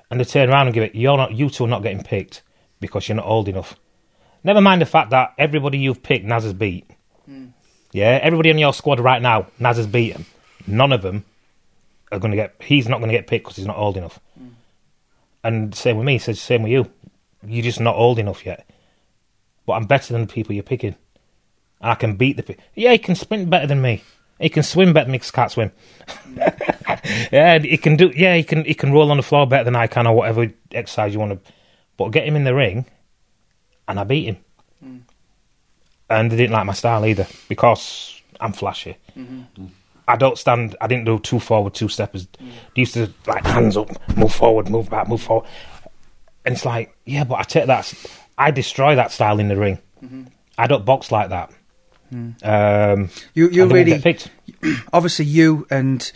And 0.09 0.19
they 0.19 0.23
turned 0.23 0.51
around 0.51 0.67
and 0.67 0.73
give 0.73 0.83
it, 0.83 0.93
you're 0.93 1.17
not, 1.17 1.33
you 1.33 1.49
two 1.49 1.65
are 1.65 1.67
not 1.67 1.81
getting 1.81 2.03
picked 2.03 2.43
because 2.79 3.07
you're 3.09 3.15
not 3.15 3.25
old 3.25 3.47
enough. 3.47 3.75
Never 4.43 4.61
mind 4.61 4.81
the 4.81 4.85
fact 4.85 5.09
that 5.09 5.33
everybody 5.39 5.79
you've 5.79 6.03
picked, 6.03 6.25
Naz 6.25 6.43
has 6.43 6.53
beat. 6.53 6.87
Yeah, 7.91 8.19
everybody 8.21 8.51
on 8.51 8.59
your 8.59 8.73
squad 8.73 8.99
right 8.99 9.21
now, 9.21 9.47
Naz 9.57 9.77
has 9.77 9.87
beaten. 9.87 10.25
None 10.67 10.91
of 10.91 11.01
them 11.01 11.25
are 12.11 12.19
going 12.19 12.31
to 12.31 12.37
get, 12.37 12.53
he's 12.61 12.87
not 12.87 12.99
going 12.99 13.09
to 13.09 13.17
get 13.17 13.25
picked 13.25 13.45
because 13.45 13.55
he's 13.55 13.65
not 13.65 13.77
old 13.77 13.97
enough. 13.97 14.19
And 15.43 15.73
same 15.73 15.97
with 15.97 16.05
me, 16.05 16.19
says 16.19 16.39
same 16.39 16.61
with 16.63 16.71
you. 16.71 16.91
You're 17.45 17.63
just 17.63 17.79
not 17.79 17.95
old 17.95 18.19
enough 18.19 18.45
yet. 18.45 18.69
But 19.65 19.73
I'm 19.73 19.85
better 19.85 20.13
than 20.13 20.21
the 20.21 20.33
people 20.33 20.53
you're 20.53 20.63
picking. 20.63 20.95
And 21.81 21.91
I 21.91 21.95
can 21.95 22.15
beat 22.15 22.37
the 22.37 22.43
people. 22.43 22.63
Yeah, 22.75 22.91
he 22.91 22.97
can 22.97 23.15
sprint 23.15 23.49
better 23.49 23.67
than 23.67 23.81
me. 23.81 24.03
He 24.39 24.49
can 24.49 24.63
swim 24.63 24.91
better 24.93 25.05
than 25.05 25.13
me 25.13 25.19
'cause 25.19 25.31
I 25.33 25.35
can't 25.35 25.51
swim. 25.51 25.71
yeah, 27.31 27.59
he 27.59 27.77
can 27.77 27.95
do. 27.95 28.11
Yeah, 28.15 28.35
he 28.35 28.43
can. 28.43 28.65
He 28.65 28.73
can 28.73 28.91
roll 28.91 29.09
on 29.11 29.17
the 29.17 29.23
floor 29.23 29.47
better 29.47 29.63
than 29.63 29.75
I 29.75 29.87
can, 29.87 30.07
or 30.07 30.15
whatever 30.15 30.51
exercise 30.71 31.13
you 31.13 31.19
want 31.19 31.43
to. 31.43 31.51
But 31.97 32.09
get 32.09 32.27
him 32.27 32.35
in 32.35 32.43
the 32.43 32.53
ring, 32.53 32.85
and 33.87 33.99
I 33.99 34.03
beat 34.03 34.25
him. 34.25 34.37
Mm. 34.85 35.01
And 36.09 36.31
they 36.31 36.35
didn't 36.35 36.51
like 36.51 36.65
my 36.65 36.73
style 36.73 37.05
either 37.05 37.27
because 37.47 38.21
I'm 38.41 38.51
flashy. 38.51 38.97
Mm-hmm. 39.17 39.65
I 40.07 40.17
don't 40.17 40.37
stand. 40.37 40.75
I 40.81 40.87
didn't 40.87 41.05
do 41.05 41.17
two 41.19 41.39
forward, 41.39 41.73
two 41.73 41.87
steppers. 41.87 42.27
Mm. 42.27 42.51
They 42.75 42.81
used 42.81 42.93
to 42.95 43.13
like 43.27 43.45
hands 43.45 43.77
up, 43.77 43.89
move 44.17 44.33
forward, 44.33 44.69
move 44.69 44.89
back, 44.89 45.07
move 45.07 45.21
forward. 45.21 45.47
And 46.43 46.53
it's 46.55 46.65
like, 46.65 46.95
yeah, 47.05 47.23
but 47.23 47.35
I 47.35 47.43
take 47.43 47.67
that. 47.67 47.91
I 48.37 48.51
destroy 48.51 48.95
that 48.95 49.11
style 49.11 49.39
in 49.39 49.47
the 49.47 49.55
ring. 49.55 49.79
I 50.57 50.67
don't 50.67 50.85
box 50.85 51.11
like 51.11 51.29
that. 51.29 51.51
Um, 52.11 53.09
You, 53.33 53.49
you 53.49 53.63
and 53.63 53.71
they 53.71 53.83
won't 53.83 54.05
really, 54.05 54.17
obviously, 54.93 55.25
you 55.25 55.67
and 55.69 56.11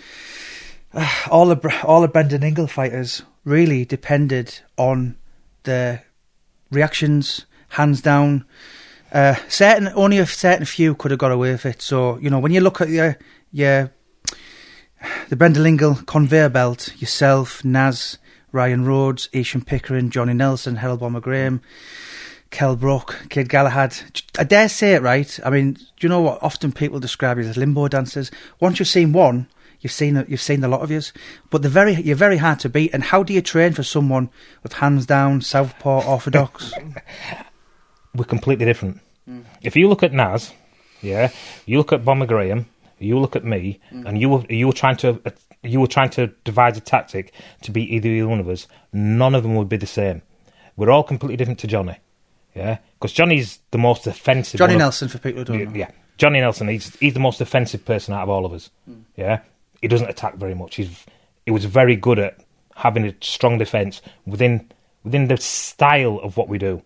uh, 0.94 1.10
all 1.30 1.48
the 1.48 1.82
all 1.84 2.02
the 2.02 2.08
Brendan 2.08 2.44
Ingle 2.44 2.68
fighters 2.68 3.24
really 3.44 3.86
depended 3.86 4.60
on 4.78 5.18
the 5.64 6.02
reactions, 6.72 7.46
hands 7.70 8.02
down. 8.02 8.46
Uh, 9.12 9.36
certain 9.48 9.90
only 9.96 10.20
a 10.20 10.26
certain 10.26 10.66
few 10.66 10.94
could 10.94 11.12
have 11.12 11.20
got 11.20 11.32
away 11.32 11.52
with 11.52 11.66
it. 11.66 11.82
So 11.82 12.18
you 12.20 12.30
know 12.30 12.40
when 12.40 12.52
you 12.52 12.62
look 12.62 12.80
at 12.82 12.90
your 12.90 13.18
your 13.52 13.92
the 15.30 15.36
Brendan 15.36 15.66
Ingle 15.66 15.96
conveyor 16.06 16.50
belt, 16.50 16.94
yourself, 16.98 17.66
Naz, 17.66 18.18
Ryan 18.52 18.86
Rhodes, 18.86 19.28
Esham 19.34 19.66
Pickering, 19.66 20.10
Johnny 20.12 20.34
Nelson, 20.34 20.78
Herol 20.78 21.00
Bomber 21.00 21.22
Graham. 21.22 21.62
Kel 22.52 22.76
Brook, 22.76 23.26
Kid 23.30 23.50
Galahad. 23.50 23.96
I 24.38 24.44
dare 24.44 24.70
say 24.70 24.94
it 24.94 25.02
right. 25.02 25.40
I 25.46 25.50
mean, 25.50 25.74
do 25.74 25.82
you 26.02 26.10
know 26.10 26.22
what? 26.22 26.42
Often 26.42 26.74
people 26.74 27.00
describe 27.00 27.38
you 27.38 27.44
as 27.44 27.58
limbo 27.58 27.88
dancers. 27.88 28.32
Once 28.60 28.80
you've 28.80 28.88
seen 28.88 29.14
one, 29.14 29.48
you've 29.82 29.94
seen 29.94 30.24
you've 30.28 30.42
seen 30.42 30.64
a 30.64 30.68
lot 30.68 30.82
of 30.82 30.92
yous. 30.92 31.14
But 31.50 31.62
they're 31.62 31.72
very 31.72 31.94
you're 31.94 32.16
very 32.16 32.38
hard 32.38 32.60
to 32.62 32.70
beat. 32.70 32.94
And 32.94 33.04
how 33.04 33.24
do 33.24 33.34
you 33.34 33.42
train 33.42 33.74
for 33.74 33.84
someone 33.84 34.30
with 34.64 34.74
hands 34.74 35.06
down, 35.06 35.42
southpaw, 35.42 36.06
orthodox? 36.06 36.74
we're 38.16 38.24
completely 38.26 38.66
different. 38.66 39.00
If 39.62 39.76
you 39.76 39.88
look 39.88 40.02
at 40.02 40.12
Naz, 40.12 40.54
yeah, 41.02 41.32
you 41.66 41.78
look 41.78 41.94
at 41.94 42.04
Bomber 42.04 42.26
Graham, 42.26 42.66
you 42.98 43.20
look 43.20 43.36
at 43.36 43.46
me, 43.46 43.80
and 43.92 44.20
you 44.20 44.30
were 44.30 44.44
you 44.50 44.68
were 44.68 44.74
trying 44.74 44.98
to 44.98 45.22
uh, 45.26 45.32
you 45.64 45.80
were 45.80 45.88
trying 45.88 46.10
to 46.12 46.28
devise 46.44 46.78
a 46.78 46.82
tactic 46.82 47.34
to 47.62 47.72
beat 47.72 47.90
either 47.90 48.28
one 48.28 48.40
of 48.40 48.50
us. 48.50 48.68
None 48.92 49.36
of 49.36 49.44
them 49.44 49.56
would 49.56 49.70
be 49.70 49.78
the 49.78 49.86
same. 49.86 50.24
We're 50.76 50.90
all 50.90 51.04
completely 51.04 51.38
different 51.38 51.60
to 51.60 51.68
Johnny, 51.68 51.98
yeah, 52.60 52.78
because 53.00 53.14
Johnny's 53.14 53.60
the 53.72 53.78
most 53.78 54.08
offensive. 54.08 54.58
Johnny 54.60 54.74
one 54.74 54.82
of- 54.82 54.86
Nelson, 54.86 55.08
for 55.08 55.18
people 55.18 55.40
who 55.40 55.46
don't 55.46 55.60
yeah, 55.60 55.66
know. 55.66 55.76
yeah, 55.76 55.92
Johnny 56.18 56.40
Nelson. 56.40 56.68
He's 56.68 56.96
he's 56.98 57.14
the 57.14 57.20
most 57.20 57.42
offensive 57.42 57.86
person 57.86 58.14
out 58.14 58.24
of 58.24 58.30
all 58.30 58.46
of 58.46 58.54
us. 58.54 58.70
Hmm. 58.86 59.02
Yeah, 59.16 59.40
he 59.82 59.88
doesn't 59.88 60.10
attack 60.10 60.36
very 60.36 60.54
much. 60.56 60.76
He's 60.76 61.06
he 61.46 61.52
was 61.52 61.66
very 61.66 61.96
good 61.96 62.20
at 62.20 62.38
having 62.76 63.06
a 63.06 63.14
strong 63.22 63.58
defense 63.58 64.02
within 64.26 64.70
within 65.04 65.28
the 65.28 65.38
style 65.38 66.20
of 66.22 66.38
what 66.38 66.48
we 66.50 66.58
do. 66.58 66.82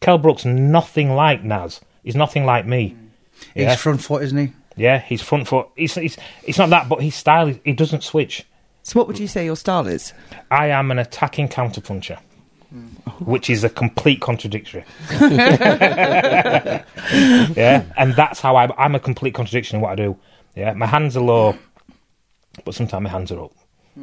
Kel 0.00 0.18
Brook's 0.18 0.44
nothing 0.44 1.14
like 1.14 1.42
Naz. 1.42 1.80
He's 2.04 2.14
nothing 2.16 2.44
like 2.46 2.66
me. 2.66 2.90
Hmm. 2.90 3.06
He's 3.54 3.62
Yeah, 3.64 3.76
front 3.76 4.02
foot, 4.02 4.22
isn't 4.22 4.38
he? 4.38 4.52
yeah. 4.76 4.98
He's 5.00 5.22
front 5.22 5.48
foot. 5.48 5.68
He's, 5.76 5.94
he's 5.94 6.16
it's 6.44 6.58
not 6.58 6.70
that, 6.70 6.88
but 6.88 7.02
his 7.02 7.14
style. 7.14 7.52
He 7.64 7.72
doesn't 7.72 8.02
switch. 8.04 8.44
So, 8.84 8.98
what 8.98 9.06
would 9.08 9.18
you 9.18 9.26
say 9.28 9.44
your 9.44 9.56
style 9.56 9.86
is? 9.86 10.12
I 10.50 10.68
am 10.68 10.90
an 10.90 10.98
attacking 10.98 11.48
counterpuncher, 11.48 12.18
which 13.20 13.48
is 13.50 13.64
a 13.64 13.68
complete 13.70 14.20
contradiction. 14.20 14.84
yeah, 15.20 16.84
and 17.96 18.14
that's 18.14 18.40
how 18.40 18.56
I, 18.56 18.68
I'm 18.82 18.94
a 18.94 19.00
complete 19.00 19.34
contradiction 19.34 19.76
in 19.76 19.82
what 19.82 19.92
I 19.92 19.94
do. 19.96 20.16
Yeah, 20.54 20.72
my 20.74 20.86
hands 20.86 21.16
are 21.16 21.22
low, 21.24 21.56
but 22.64 22.74
sometimes 22.74 23.02
my 23.04 23.10
hands 23.10 23.32
are 23.32 23.42
up. 23.44 23.52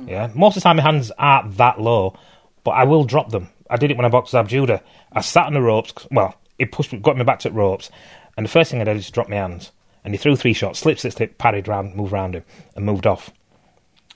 Yeah, 0.08 0.30
most 0.36 0.58
of 0.58 0.64
the 0.64 0.68
time 0.68 0.78
my 0.78 0.84
hands 0.84 1.12
aren't 1.18 1.58
that 1.58 1.80
low, 1.80 2.18
but 2.64 2.72
I 2.72 2.84
will 2.84 3.04
drop 3.06 3.30
them. 3.32 3.50
I 3.70 3.78
did 3.78 3.92
it 3.92 3.98
when 3.98 4.06
I 4.06 4.10
boxed 4.10 4.32
Zab 4.32 4.48
Judah. 4.48 4.82
I 5.12 5.22
sat 5.22 5.46
on 5.48 5.54
the 5.54 5.62
ropes. 5.62 5.94
Well, 6.12 6.36
it 6.60 6.72
pushed, 6.72 7.00
got 7.02 7.18
me 7.18 7.24
back 7.24 7.40
to 7.40 7.50
the 7.50 7.56
ropes, 7.56 7.90
and 8.38 8.46
the 8.46 8.50
first 8.50 8.72
thing 8.72 8.82
I 8.82 8.86
did 8.86 8.98
is 8.98 9.10
drop 9.10 9.30
my 9.30 9.38
hands. 9.38 9.72
And 10.04 10.14
he 10.14 10.18
threw 10.20 10.36
three 10.36 10.54
shots, 10.54 10.80
slip, 10.80 11.00
slip, 11.00 11.14
slip, 11.14 11.38
parried 11.40 11.68
round, 11.68 11.96
moved 11.96 12.12
round 12.12 12.36
him, 12.36 12.44
and 12.76 12.86
moved 12.86 13.08
off. 13.08 13.32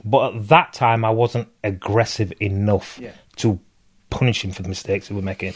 But 0.05 0.35
at 0.35 0.47
that 0.49 0.73
time, 0.73 1.03
I 1.03 1.09
wasn't 1.09 1.47
aggressive 1.63 2.31
enough 2.39 2.99
Yeah. 3.01 3.11
to 3.37 3.59
punish 4.09 4.43
him 4.43 4.51
for 4.51 4.61
the 4.63 4.69
mistakes 4.69 5.07
he 5.07 5.13
was 5.13 5.23
making. 5.23 5.53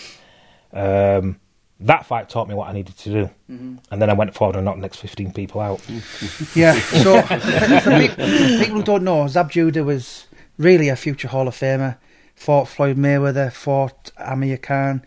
Um, 0.72 1.40
that 1.80 2.06
fight 2.06 2.30
taught 2.30 2.48
me 2.48 2.56
what 2.56 2.70
I 2.70 2.74
needed 2.74 2.98
to 3.00 3.10
do. 3.10 3.30
And 3.48 4.02
then 4.02 4.10
I 4.10 4.14
went 4.14 4.34
forward 4.34 4.56
and 4.56 4.66
knocked 4.66 4.78
the 4.78 4.84
next 4.84 4.98
15 4.98 5.34
people 5.34 5.60
out. 5.62 5.82
Yeah. 6.56 6.74
So 6.80 7.22
for, 7.22 7.40
for 7.40 8.00
people 8.00 8.76
who 8.76 8.84
don't 8.84 9.04
know, 9.04 9.28
Zab 9.28 9.52
Judah 9.52 9.84
was 9.84 10.28
really 10.58 10.90
a 10.90 10.96
future 10.96 11.28
Hall 11.28 11.48
of 11.48 11.56
Famer. 11.56 11.98
Fought 12.36 12.68
Floyd 12.68 12.98
Mayweather, 12.98 13.52
fought 13.52 14.12
Amir 14.18 14.58
Khan. 14.58 15.04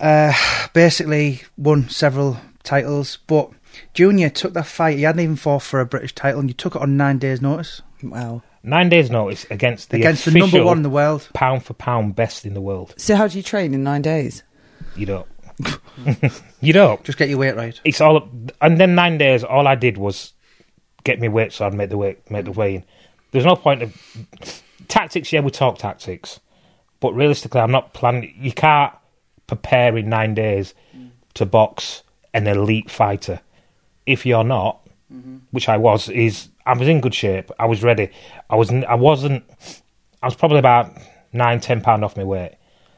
Uh, 0.00 0.32
basically 0.72 1.42
won 1.56 1.88
several 1.88 2.38
titles, 2.62 3.18
but 3.26 3.50
Junior 3.94 4.28
took 4.30 4.52
that 4.54 4.66
fight. 4.66 4.96
He 4.98 5.04
hadn't 5.04 5.20
even 5.22 5.36
fought 5.36 5.62
for 5.62 5.80
a 5.80 5.86
British 5.86 6.14
title, 6.14 6.40
and 6.40 6.48
you 6.50 6.54
took 6.54 6.74
it 6.74 6.82
on 6.82 6.96
nine 6.96 7.18
days' 7.18 7.40
notice 7.42 7.82
Wow. 8.02 8.42
Nine 8.62 8.88
days' 8.88 9.10
notice 9.10 9.46
against 9.50 9.90
the 9.90 9.98
against 9.98 10.24
the 10.24 10.32
number 10.32 10.64
one 10.64 10.78
in 10.78 10.82
the 10.82 10.90
world. 10.90 11.28
pound 11.32 11.64
for 11.64 11.74
pound 11.74 12.16
best 12.16 12.44
in 12.44 12.54
the 12.54 12.60
world. 12.60 12.94
So, 12.96 13.14
how 13.16 13.28
do 13.28 13.36
you 13.36 13.42
train 13.42 13.72
in 13.72 13.82
nine 13.82 14.02
days? 14.02 14.42
You 14.96 15.06
don't. 15.06 15.26
you 16.60 16.72
don't. 16.72 17.02
Just 17.04 17.18
get 17.18 17.28
your 17.28 17.38
weight 17.38 17.56
right. 17.56 17.80
It's 17.84 18.00
all, 18.00 18.28
and 18.60 18.80
then 18.80 18.94
nine 18.94 19.18
days. 19.18 19.44
All 19.44 19.66
I 19.66 19.74
did 19.74 19.96
was 19.96 20.32
get 21.04 21.20
me 21.20 21.28
weight, 21.28 21.52
so 21.52 21.66
I'd 21.66 21.74
make 21.74 21.90
the 21.90 21.96
weight, 21.96 22.30
make 22.30 22.44
the 22.44 22.52
weigh 22.52 22.76
in. 22.76 22.84
There's 23.30 23.44
no 23.44 23.56
point 23.56 23.82
of 23.82 24.62
tactics. 24.88 25.32
Yeah, 25.32 25.40
we 25.40 25.50
talk 25.50 25.78
tactics, 25.78 26.40
but 27.00 27.14
realistically, 27.14 27.60
I'm 27.60 27.70
not 27.70 27.94
planning. 27.94 28.34
You 28.38 28.52
can't 28.52 28.92
prepare 29.46 29.96
in 29.96 30.08
nine 30.08 30.34
days 30.34 30.74
to 31.34 31.46
box 31.46 32.02
an 32.34 32.46
elite 32.46 32.90
fighter 32.90 33.40
if 34.06 34.26
you're 34.26 34.44
not, 34.44 34.86
mm-hmm. 35.12 35.38
which 35.50 35.68
I 35.68 35.76
was. 35.76 36.08
Is 36.08 36.48
I 36.68 36.74
was 36.76 36.86
in 36.86 37.00
good 37.00 37.14
shape. 37.14 37.50
I 37.58 37.64
was 37.64 37.82
ready. 37.82 38.10
I 38.50 38.56
was. 38.56 38.70
I 38.70 38.94
wasn't. 38.94 39.42
I 40.22 40.26
was 40.26 40.34
probably 40.34 40.58
about 40.58 40.92
nine, 41.32 41.60
ten 41.60 41.80
pound 41.80 42.04
off 42.04 42.16
my 42.16 42.24
weight. 42.24 42.56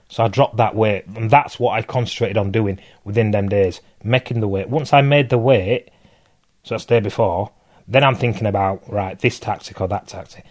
So 0.08 0.24
I 0.24 0.28
dropped 0.28 0.56
that 0.56 0.74
weight, 0.74 1.06
and 1.06 1.30
that's 1.30 1.60
what 1.60 1.74
I 1.74 1.82
concentrated 1.82 2.36
on 2.36 2.50
doing 2.50 2.80
within 3.04 3.30
them 3.30 3.48
days, 3.48 3.80
making 4.02 4.40
the 4.40 4.48
weight. 4.48 4.68
Once 4.68 4.92
I 4.92 5.02
made 5.02 5.30
the 5.30 5.38
weight, 5.38 5.90
so 6.64 6.74
that's 6.74 6.84
the 6.84 6.96
day 6.96 7.00
before, 7.00 7.52
then 7.86 8.02
I'm 8.02 8.16
thinking 8.16 8.48
about 8.48 8.82
right 8.92 9.16
this 9.16 9.38
tactic 9.38 9.80
or 9.80 9.86
that 9.86 10.08
tactic. 10.08 10.44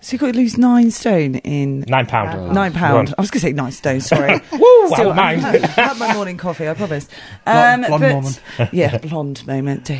So 0.00 0.12
you've 0.14 0.20
got 0.20 0.32
to 0.32 0.36
lose 0.38 0.56
nine 0.56 0.90
stone 0.92 1.34
in 1.36 1.80
Nine 1.88 2.06
pound. 2.06 2.54
nine 2.54 2.72
pound. 2.72 3.14
I 3.18 3.20
was 3.20 3.30
going 3.30 3.40
to 3.40 3.46
say 3.48 3.52
nine 3.52 3.72
stone. 3.72 4.00
Sorry. 4.00 4.32
Woo! 4.52 4.88
Still, 4.88 5.10
I 5.10 5.14
mind. 5.36 5.44
I 5.44 5.66
had 5.66 5.98
my 5.98 6.14
morning 6.14 6.36
coffee. 6.36 6.68
I 6.68 6.74
promise. 6.74 7.08
Blonde- 7.44 7.84
Um, 7.86 7.98
blonde 7.98 8.02
but, 8.02 8.58
moment. 8.60 8.72
yeah, 8.72 8.98
blonde 8.98 9.46
moment. 9.46 9.90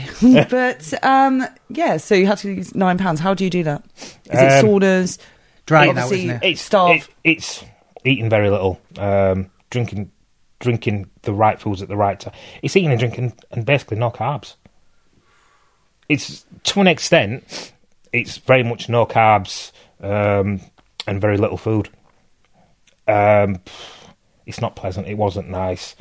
but 0.50 1.04
um, 1.04 1.44
yeah, 1.68 1.96
so 1.96 2.14
you 2.14 2.26
had 2.26 2.38
to 2.38 2.48
lose 2.48 2.74
nine 2.76 2.96
pounds. 2.96 3.18
How 3.20 3.34
do 3.34 3.42
you 3.44 3.50
do 3.50 3.64
that? 3.64 3.82
Is 3.96 4.14
it 4.26 4.64
Um, 4.64 4.64
saunas? 4.64 5.18
Dry 5.66 5.90
now, 5.90 6.06
isn't 6.10 6.30
it? 6.30 6.40
It's 6.44 6.60
Starve. 6.62 6.96
it- 6.96 7.08
it's 7.24 7.64
eating 8.04 8.30
very 8.30 8.50
little, 8.50 8.80
um, 8.98 9.50
drinking 9.70 10.10
drinking 10.60 11.08
the 11.22 11.32
right 11.32 11.60
foods 11.60 11.82
at 11.82 11.88
the 11.88 11.96
right 11.96 12.18
time. 12.18 12.34
It's 12.62 12.74
eating 12.76 12.90
and 12.90 12.98
drinking 12.98 13.32
and 13.50 13.66
basically 13.66 13.96
no 13.98 14.10
carbs. 14.10 14.54
It's 16.08 16.46
to 16.64 16.80
an 16.80 16.86
extent, 16.86 17.72
it's 18.12 18.38
very 18.38 18.62
much 18.62 18.88
no 18.88 19.04
carbs 19.06 19.72
um, 20.00 20.60
and 21.06 21.20
very 21.20 21.36
little 21.36 21.56
food. 21.56 21.88
Um, 23.06 23.60
it's 24.46 24.60
not 24.60 24.76
pleasant. 24.76 25.06
It 25.06 25.16
wasn't 25.16 25.48
nice. 25.48 25.96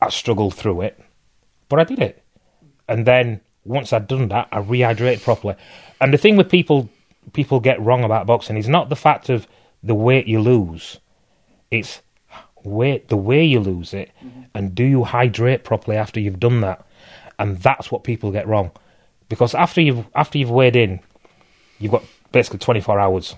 I 0.00 0.10
struggled 0.10 0.54
through 0.54 0.82
it, 0.82 1.00
but 1.68 1.80
I 1.80 1.84
did 1.84 1.98
it. 1.98 2.22
And 2.88 3.06
then 3.06 3.40
once 3.64 3.92
I'd 3.92 4.06
done 4.06 4.28
that, 4.28 4.48
I 4.52 4.60
rehydrated 4.60 5.22
properly. 5.22 5.56
And 6.00 6.12
the 6.12 6.18
thing 6.18 6.36
with 6.36 6.50
people 6.50 6.88
people 7.32 7.58
get 7.58 7.80
wrong 7.80 8.04
about 8.04 8.26
boxing 8.26 8.56
is 8.56 8.68
not 8.68 8.90
the 8.90 8.96
fact 8.96 9.30
of 9.30 9.46
the 9.82 9.94
weight 9.94 10.26
you 10.26 10.40
lose; 10.40 11.00
it's 11.70 12.02
weight 12.62 13.08
the 13.08 13.16
way 13.16 13.44
you 13.44 13.60
lose 13.60 13.94
it, 13.94 14.10
and 14.54 14.74
do 14.74 14.84
you 14.84 15.04
hydrate 15.04 15.64
properly 15.64 15.96
after 15.96 16.20
you've 16.20 16.40
done 16.40 16.60
that? 16.60 16.86
And 17.38 17.58
that's 17.58 17.90
what 17.90 18.04
people 18.04 18.30
get 18.30 18.46
wrong, 18.46 18.70
because 19.28 19.54
after 19.54 19.80
you've 19.80 20.06
after 20.14 20.38
you've 20.38 20.50
weighed 20.50 20.76
in, 20.76 21.00
you've 21.78 21.92
got 21.92 22.04
basically 22.34 22.58
twenty 22.58 22.80
four 22.82 23.00
hours 23.00 23.34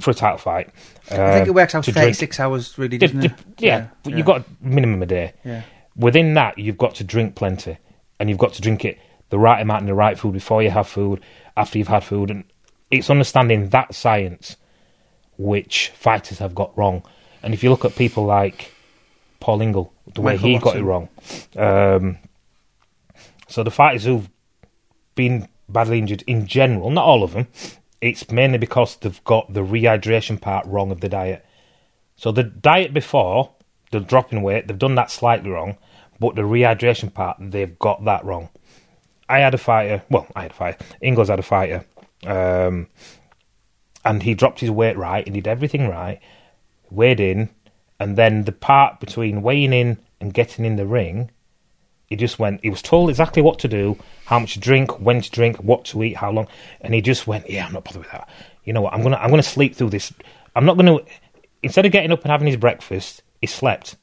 for 0.00 0.10
a 0.10 0.14
title 0.14 0.38
fight. 0.38 0.70
I 1.10 1.34
think 1.34 1.48
it 1.48 1.54
works 1.54 1.74
out 1.74 1.84
drink. 1.84 1.96
36 1.96 2.38
hours, 2.40 2.78
really, 2.78 2.98
doesn't 2.98 3.18
it? 3.24 3.36
dip- 3.36 3.60
yeah, 3.60 3.88
but 4.02 4.14
you've 4.14 4.26
got 4.26 4.44
minimum 4.60 5.02
a 5.02 5.06
day. 5.06 5.32
Yeah. 5.44 5.62
Within 5.96 6.34
that, 6.34 6.58
you've 6.58 6.78
got 6.78 6.94
to 6.96 7.04
drink 7.04 7.34
plenty, 7.34 7.78
and 8.18 8.28
you've 8.28 8.38
got 8.38 8.52
to 8.54 8.62
drink 8.62 8.84
it 8.84 8.98
the 9.30 9.38
right 9.38 9.60
amount 9.60 9.80
and 9.80 9.88
the 9.88 9.94
right 9.94 10.18
food 10.18 10.32
before 10.32 10.62
you 10.62 10.70
have 10.70 10.86
food, 10.86 11.20
after 11.56 11.78
you've 11.78 11.88
had 11.88 12.04
food, 12.04 12.30
and 12.30 12.44
it's 12.90 13.08
understanding 13.10 13.68
that 13.70 13.94
science 13.94 14.56
which 15.38 15.88
fighters 15.94 16.38
have 16.38 16.54
got 16.54 16.76
wrong. 16.76 17.02
And 17.42 17.54
if 17.54 17.62
you 17.62 17.70
look 17.70 17.84
at 17.84 17.96
people 17.96 18.24
like 18.26 18.72
Paul 19.40 19.62
Ingle, 19.62 19.92
the 20.14 20.20
way 20.20 20.34
Michael 20.34 20.48
he 20.48 20.58
got 20.58 20.76
it 20.76 20.82
wrong, 20.82 21.08
um, 21.56 22.18
so 23.48 23.62
the 23.62 23.70
fighters 23.70 24.04
who've 24.04 24.28
been 25.14 25.48
badly 25.68 25.98
injured 25.98 26.22
in 26.26 26.46
general, 26.46 26.90
not 26.90 27.04
all 27.04 27.22
of 27.22 27.32
them, 27.32 27.46
it's 28.00 28.30
mainly 28.30 28.58
because 28.58 28.96
they've 28.96 29.22
got 29.24 29.52
the 29.52 29.60
rehydration 29.60 30.40
part 30.40 30.66
wrong 30.66 30.90
of 30.90 31.00
the 31.00 31.08
diet. 31.08 31.44
So 32.16 32.32
the 32.32 32.42
diet 32.42 32.94
before, 32.94 33.50
the 33.90 34.00
drop 34.00 34.32
in 34.32 34.42
weight, 34.42 34.66
they've 34.66 34.78
done 34.78 34.94
that 34.94 35.10
slightly 35.10 35.50
wrong, 35.50 35.76
but 36.18 36.34
the 36.34 36.42
rehydration 36.42 37.12
part, 37.12 37.36
they've 37.40 37.78
got 37.78 38.04
that 38.04 38.24
wrong. 38.24 38.48
I 39.28 39.40
had 39.40 39.54
a 39.54 39.58
fighter, 39.58 40.02
well, 40.10 40.26
I 40.34 40.42
had 40.42 40.50
a 40.50 40.54
fighter, 40.54 40.84
Ingles 41.00 41.28
had 41.28 41.38
a 41.38 41.42
fighter, 41.42 41.84
um, 42.26 42.88
and 44.04 44.22
he 44.22 44.34
dropped 44.34 44.60
his 44.60 44.70
weight 44.70 44.96
right, 44.96 45.26
he 45.26 45.32
did 45.32 45.46
everything 45.46 45.88
right, 45.88 46.20
weighed 46.90 47.20
in, 47.20 47.50
and 47.98 48.16
then 48.16 48.44
the 48.44 48.52
part 48.52 48.98
between 48.98 49.42
weighing 49.42 49.72
in 49.72 49.98
and 50.20 50.34
getting 50.34 50.64
in 50.64 50.76
the 50.76 50.86
ring, 50.86 51.30
he 52.10 52.16
just 52.16 52.40
went, 52.40 52.60
he 52.62 52.70
was 52.70 52.82
told 52.82 53.08
exactly 53.08 53.40
what 53.40 53.60
to 53.60 53.68
do, 53.68 53.96
how 54.26 54.40
much 54.40 54.54
to 54.54 54.60
drink, 54.60 54.98
when 54.98 55.20
to 55.22 55.30
drink, 55.30 55.56
what 55.58 55.84
to 55.86 56.02
eat, 56.02 56.16
how 56.16 56.32
long, 56.32 56.48
and 56.80 56.92
he 56.92 57.00
just 57.00 57.28
went, 57.28 57.48
yeah, 57.48 57.64
I'm 57.64 57.72
not 57.72 57.84
bothered 57.84 58.02
with 58.02 58.10
that. 58.10 58.28
You 58.64 58.72
know 58.72 58.80
what, 58.82 58.92
I'm 58.92 59.02
gonna, 59.02 59.16
I'm 59.16 59.30
gonna 59.30 59.44
sleep 59.44 59.76
through 59.76 59.90
this. 59.90 60.12
I'm 60.56 60.64
not 60.64 60.76
gonna, 60.76 60.98
instead 61.62 61.86
of 61.86 61.92
getting 61.92 62.10
up 62.10 62.22
and 62.22 62.32
having 62.32 62.48
his 62.48 62.56
breakfast, 62.56 63.22
he 63.40 63.46
slept, 63.46 63.94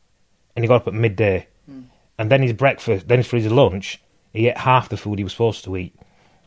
and 0.56 0.63
he 0.63 0.70
got 0.70 0.82
up 0.82 0.88
at 0.88 0.93
midday, 0.93 1.48
hmm. 1.70 1.82
and 2.17 2.32
then 2.32 2.41
his 2.41 2.54
breakfast, 2.54 3.10
then 3.10 3.24
for 3.24 3.36
his 3.36 3.52
lunch, 3.52 4.02
he 4.32 4.48
ate 4.48 4.58
half 4.58 4.88
the 4.88 4.96
food 4.96 5.20
he 5.20 5.26
was 5.26 5.34
supposed 5.34 5.65
to 5.65 5.76
eat, 5.76 5.93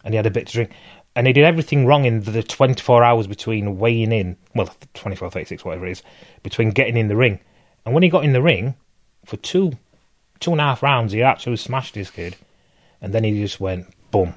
and 0.03 0.15
he 0.15 0.17
had 0.17 0.27
a 0.27 0.31
bit 0.31 0.47
to 0.47 0.53
drink, 0.55 0.71
and 1.15 1.27
he 1.27 1.35
did 1.35 1.45
everything 1.45 1.85
wrong 1.85 2.07
in 2.07 2.23
the 2.23 2.43
24 2.43 3.05
hours 3.05 3.27
between 3.27 3.79
weighing 3.79 4.13
in, 4.13 4.39
well, 4.55 4.75
24, 4.95 5.29
36, 5.31 5.63
whatever 5.63 5.87
it 5.87 5.93
is, 5.93 6.03
between 6.43 6.71
getting 6.71 6.97
in 6.97 7.09
the 7.09 7.17
ring, 7.17 7.39
and 7.85 7.93
when 7.93 8.03
he 8.03 8.09
got 8.09 8.25
in 8.25 8.33
the 8.33 8.41
ring, 8.41 8.77
for 9.27 9.37
two, 9.37 9.73
two 10.41 10.53
and 10.53 10.61
a 10.61 10.65
half 10.65 10.83
rounds, 10.83 11.13
he 11.13 11.23
absolutely 11.23 11.63
smashed 11.63 11.95
this 11.95 12.11
kid, 12.11 12.37
and 13.01 13.13
then 13.13 13.25
he 13.25 13.41
just 13.41 13.61
went 13.61 13.87
boom. 14.11 14.35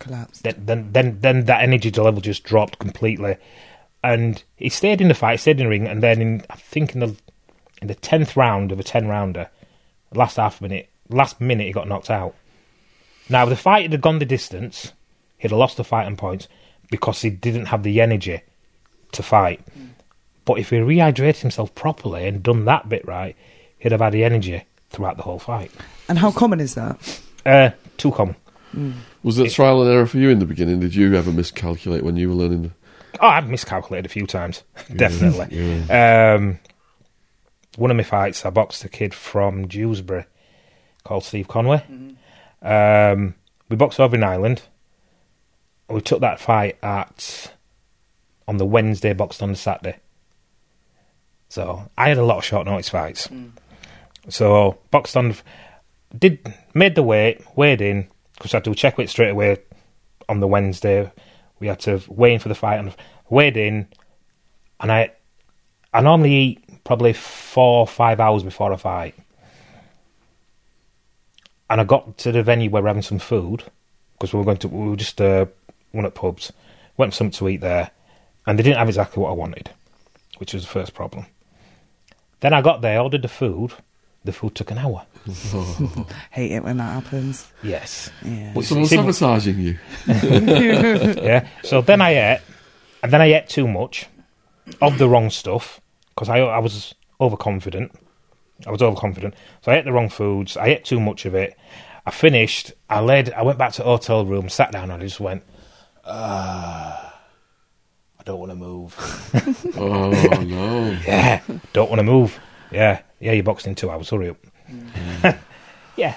Collapsed. 0.00 0.42
Then, 0.42 0.66
then, 0.66 0.92
then, 0.92 1.18
then 1.20 1.44
that 1.46 1.62
energy 1.62 1.90
level 1.90 2.20
just 2.20 2.44
dropped 2.44 2.78
completely, 2.78 3.36
and 4.02 4.42
he 4.56 4.68
stayed 4.68 5.00
in 5.00 5.08
the 5.08 5.14
fight, 5.14 5.40
stayed 5.40 5.60
in 5.60 5.66
the 5.66 5.70
ring, 5.70 5.86
and 5.86 6.02
then 6.02 6.20
in, 6.20 6.44
I 6.50 6.56
think 6.56 6.94
in 6.94 7.00
the 7.00 7.16
in 7.80 7.88
the 7.88 7.94
tenth 7.94 8.36
round 8.36 8.72
of 8.72 8.80
a 8.80 8.84
ten 8.84 9.08
rounder, 9.08 9.48
last 10.12 10.36
half 10.36 10.60
minute, 10.60 10.90
last 11.08 11.40
minute, 11.40 11.66
he 11.66 11.72
got 11.72 11.88
knocked 11.88 12.10
out. 12.10 12.34
Now, 13.28 13.46
the 13.46 13.56
fight 13.56 13.90
had 13.90 14.00
gone 14.00 14.18
the 14.18 14.26
distance, 14.26 14.92
he'd 15.38 15.50
have 15.50 15.58
lost 15.58 15.76
the 15.76 15.84
fight 15.84 16.06
on 16.06 16.16
points 16.16 16.48
because 16.90 17.22
he 17.22 17.30
didn't 17.30 17.66
have 17.66 17.82
the 17.82 18.00
energy 18.00 18.42
to 19.12 19.22
fight. 19.22 19.64
Mm. 19.78 19.90
But 20.44 20.58
if 20.58 20.70
he 20.70 20.76
rehydrated 20.76 21.40
himself 21.40 21.74
properly 21.74 22.26
and 22.26 22.42
done 22.42 22.66
that 22.66 22.88
bit 22.88 23.06
right, 23.06 23.34
he'd 23.78 23.92
have 23.92 24.02
had 24.02 24.12
the 24.12 24.24
energy 24.24 24.64
throughout 24.94 25.16
the 25.16 25.22
whole 25.22 25.38
fight. 25.38 25.70
And 26.08 26.18
how 26.18 26.30
common 26.30 26.60
is 26.60 26.74
that? 26.74 27.20
Uh, 27.44 27.70
too 27.96 28.10
common. 28.12 28.36
Was 29.22 29.38
it 29.38 29.50
trial 29.52 29.82
and 29.82 29.90
error 29.90 30.06
for 30.06 30.18
you 30.18 30.30
in 30.30 30.38
the 30.38 30.46
beginning? 30.46 30.80
Did 30.80 30.94
you 30.94 31.14
ever 31.14 31.30
miscalculate 31.30 32.02
when 32.02 32.16
you 32.16 32.28
were 32.28 32.34
learning? 32.34 32.72
Oh, 33.20 33.26
I've 33.28 33.48
miscalculated 33.48 34.06
a 34.06 34.08
few 34.08 34.26
times, 34.26 34.64
definitely. 34.96 35.82
Um, 35.90 36.58
one 37.76 37.90
of 37.90 37.96
my 37.96 38.02
fights, 38.02 38.44
I 38.44 38.50
boxed 38.50 38.84
a 38.84 38.88
kid 38.88 39.14
from 39.14 39.68
Dewsbury 39.68 40.24
called 41.04 41.24
Steve 41.24 41.46
Conway. 41.48 41.84
Um, 42.62 43.34
we 43.68 43.76
boxed 43.76 44.00
over 44.00 44.16
in 44.16 44.24
Ireland. 44.24 44.62
We 45.88 46.00
took 46.00 46.20
that 46.20 46.40
fight 46.40 46.78
at 46.82 47.52
on 48.48 48.56
the 48.56 48.66
Wednesday, 48.66 49.12
boxed 49.12 49.42
on 49.42 49.50
the 49.50 49.56
Saturday. 49.56 49.98
So 51.48 51.88
I 51.96 52.08
had 52.08 52.18
a 52.18 52.24
lot 52.24 52.38
of 52.38 52.44
short 52.44 52.66
notice 52.66 52.88
fights. 52.88 53.28
So 54.28 54.78
boxed 54.90 55.16
on, 55.16 55.34
did 56.16 56.54
made 56.72 56.94
the 56.94 57.02
weight, 57.02 57.42
weighed 57.56 57.80
in 57.80 58.08
because 58.34 58.54
I 58.54 58.58
had 58.58 58.64
to 58.64 58.74
check 58.74 58.98
weight 58.98 59.10
straight 59.10 59.30
away 59.30 59.58
on 60.28 60.40
the 60.40 60.46
Wednesday. 60.46 61.10
We 61.60 61.66
had 61.68 61.80
to 61.80 62.02
weigh 62.08 62.34
in 62.34 62.40
for 62.40 62.48
the 62.48 62.54
fight 62.54 62.78
and 62.78 62.94
weighed 63.28 63.56
in, 63.56 63.88
and 64.80 64.90
I 64.90 65.12
I 65.92 66.00
normally 66.00 66.32
eat 66.32 66.84
probably 66.84 67.12
four 67.12 67.80
or 67.80 67.86
five 67.86 68.20
hours 68.20 68.42
before 68.42 68.72
a 68.72 68.78
fight. 68.78 69.14
And 71.70 71.80
I 71.80 71.84
got 71.84 72.18
to 72.18 72.32
the 72.32 72.42
venue 72.42 72.70
where 72.70 72.82
we're 72.82 72.88
having 72.88 73.02
some 73.02 73.18
food 73.18 73.64
because 74.12 74.32
we 74.32 74.38
were 74.38 74.44
going 74.44 74.58
to 74.58 74.68
we 74.68 74.90
were 74.90 74.96
just 74.96 75.20
uh, 75.20 75.46
one 75.92 76.06
at 76.06 76.14
pubs. 76.14 76.52
Went 76.96 77.12
for 77.12 77.16
something 77.16 77.38
to 77.38 77.48
eat 77.48 77.60
there, 77.60 77.90
and 78.46 78.58
they 78.58 78.62
didn't 78.62 78.78
have 78.78 78.88
exactly 78.88 79.22
what 79.22 79.30
I 79.30 79.34
wanted, 79.34 79.70
which 80.38 80.54
was 80.54 80.62
the 80.62 80.68
first 80.68 80.94
problem. 80.94 81.26
Then 82.40 82.52
I 82.52 82.62
got 82.62 82.82
there, 82.82 83.00
ordered 83.00 83.22
the 83.22 83.28
food. 83.28 83.72
The 84.24 84.32
food 84.32 84.54
took 84.54 84.70
an 84.70 84.78
hour. 84.78 85.04
Hate 86.30 86.52
it 86.52 86.64
when 86.64 86.78
that 86.78 87.02
happens. 87.02 87.46
Yes. 87.62 88.10
Yeah. 88.24 88.54
Was 88.54 88.68
someone 88.68 88.84
It's 88.84 88.92
in- 88.92 89.12
sabotaging 89.12 89.58
you? 89.58 89.78
yeah. 90.06 91.46
So 91.62 91.82
then 91.82 92.00
I 92.00 92.10
ate, 92.34 92.40
and 93.02 93.12
then 93.12 93.20
I 93.20 93.26
ate 93.34 93.48
too 93.48 93.68
much 93.68 94.06
of 94.80 94.96
the 94.98 95.08
wrong 95.08 95.28
stuff 95.30 95.80
because 96.14 96.28
I 96.30 96.38
I 96.38 96.58
was 96.58 96.94
overconfident. 97.20 97.92
I 98.66 98.70
was 98.70 98.80
overconfident, 98.80 99.34
so 99.62 99.72
I 99.72 99.76
ate 99.76 99.84
the 99.84 99.92
wrong 99.92 100.08
foods. 100.08 100.56
I 100.56 100.66
ate 100.68 100.84
too 100.84 101.00
much 101.00 101.26
of 101.26 101.34
it. 101.34 101.56
I 102.06 102.10
finished. 102.10 102.72
I 102.88 103.00
led. 103.00 103.30
I 103.32 103.42
went 103.42 103.58
back 103.58 103.72
to 103.72 103.82
the 103.82 103.88
hotel 103.88 104.24
room, 104.24 104.48
sat 104.48 104.72
down, 104.72 104.90
and 104.90 105.02
I 105.02 105.06
just 105.06 105.20
went. 105.20 105.42
Ah, 106.06 107.20
I 108.18 108.22
don't 108.24 108.38
want 108.38 108.52
to 108.52 108.56
move. 108.56 108.94
Oh 109.76 110.10
no! 110.44 110.96
yeah, 111.06 111.40
don't 111.72 111.90
want 111.90 111.98
to 111.98 112.04
move. 112.04 112.38
Yeah, 112.70 113.02
Yeah, 113.24 113.32
you're 113.32 113.42
boxing 113.42 113.70
in 113.70 113.74
two 113.74 113.88
hours. 113.88 114.10
Hurry 114.10 114.28
up. 114.28 114.36
yeah. 115.96 116.14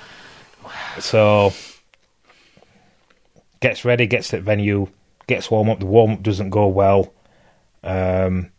So 0.99 1.53
gets 3.61 3.85
ready, 3.85 4.07
gets 4.07 4.27
to 4.29 4.35
the 4.35 4.41
venue, 4.41 4.89
gets 5.25 5.49
warm 5.49 5.69
up. 5.69 5.79
The 5.79 5.85
warm 5.85 6.11
up 6.11 6.21
doesn't 6.21 6.49
go 6.49 6.67
well. 6.67 7.13
Um, 7.81 8.51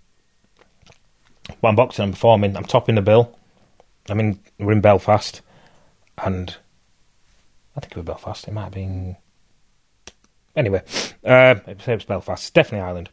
but 1.61 1.69
I'm 1.69 1.77
boxing, 1.77 2.05
I'm 2.05 2.13
performing, 2.13 2.57
I'm 2.57 2.65
topping 2.65 2.95
the 2.95 3.03
bill. 3.03 3.39
I 4.09 4.15
mean, 4.15 4.41
we're 4.59 4.73
in 4.73 4.81
Belfast, 4.81 5.43
and 6.17 6.57
I 7.77 7.81
think 7.81 7.93
it 7.93 7.97
was 7.97 8.07
Belfast. 8.07 8.49
It 8.49 8.53
might 8.53 8.65
have 8.65 8.73
been. 8.73 9.17
Anyway, 10.57 10.83
uh, 11.23 11.57
it 11.67 11.87
was 11.87 12.05
Belfast. 12.05 12.55
Definitely 12.55 12.87
Ireland. 12.87 13.11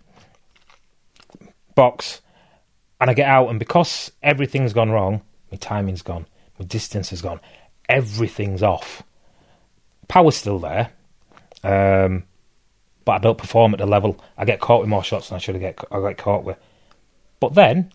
Box, 1.75 2.21
and 2.99 3.09
I 3.09 3.13
get 3.13 3.27
out, 3.27 3.49
and 3.49 3.59
because 3.59 4.11
everything's 4.23 4.73
gone 4.73 4.91
wrong, 4.91 5.21
my 5.51 5.57
timing's 5.57 6.01
gone, 6.01 6.25
my 6.59 6.65
distance 6.65 7.09
has 7.09 7.21
gone, 7.21 7.39
everything's 7.89 8.63
off. 8.63 9.03
Power's 10.07 10.35
still 10.35 10.59
there, 10.59 10.91
um, 11.63 12.23
but 13.03 13.13
I 13.13 13.17
don't 13.19 13.37
perform 13.37 13.73
at 13.73 13.79
the 13.79 13.85
level. 13.85 14.19
I 14.37 14.45
get 14.45 14.59
caught 14.59 14.81
with 14.81 14.89
more 14.89 15.03
shots 15.03 15.29
than 15.29 15.35
I 15.35 15.39
should 15.39 15.55
have 15.55 15.61
get. 15.61 15.79
I 15.91 15.99
get 16.01 16.17
caught 16.17 16.43
with. 16.43 16.57
But 17.39 17.53
then, 17.53 17.91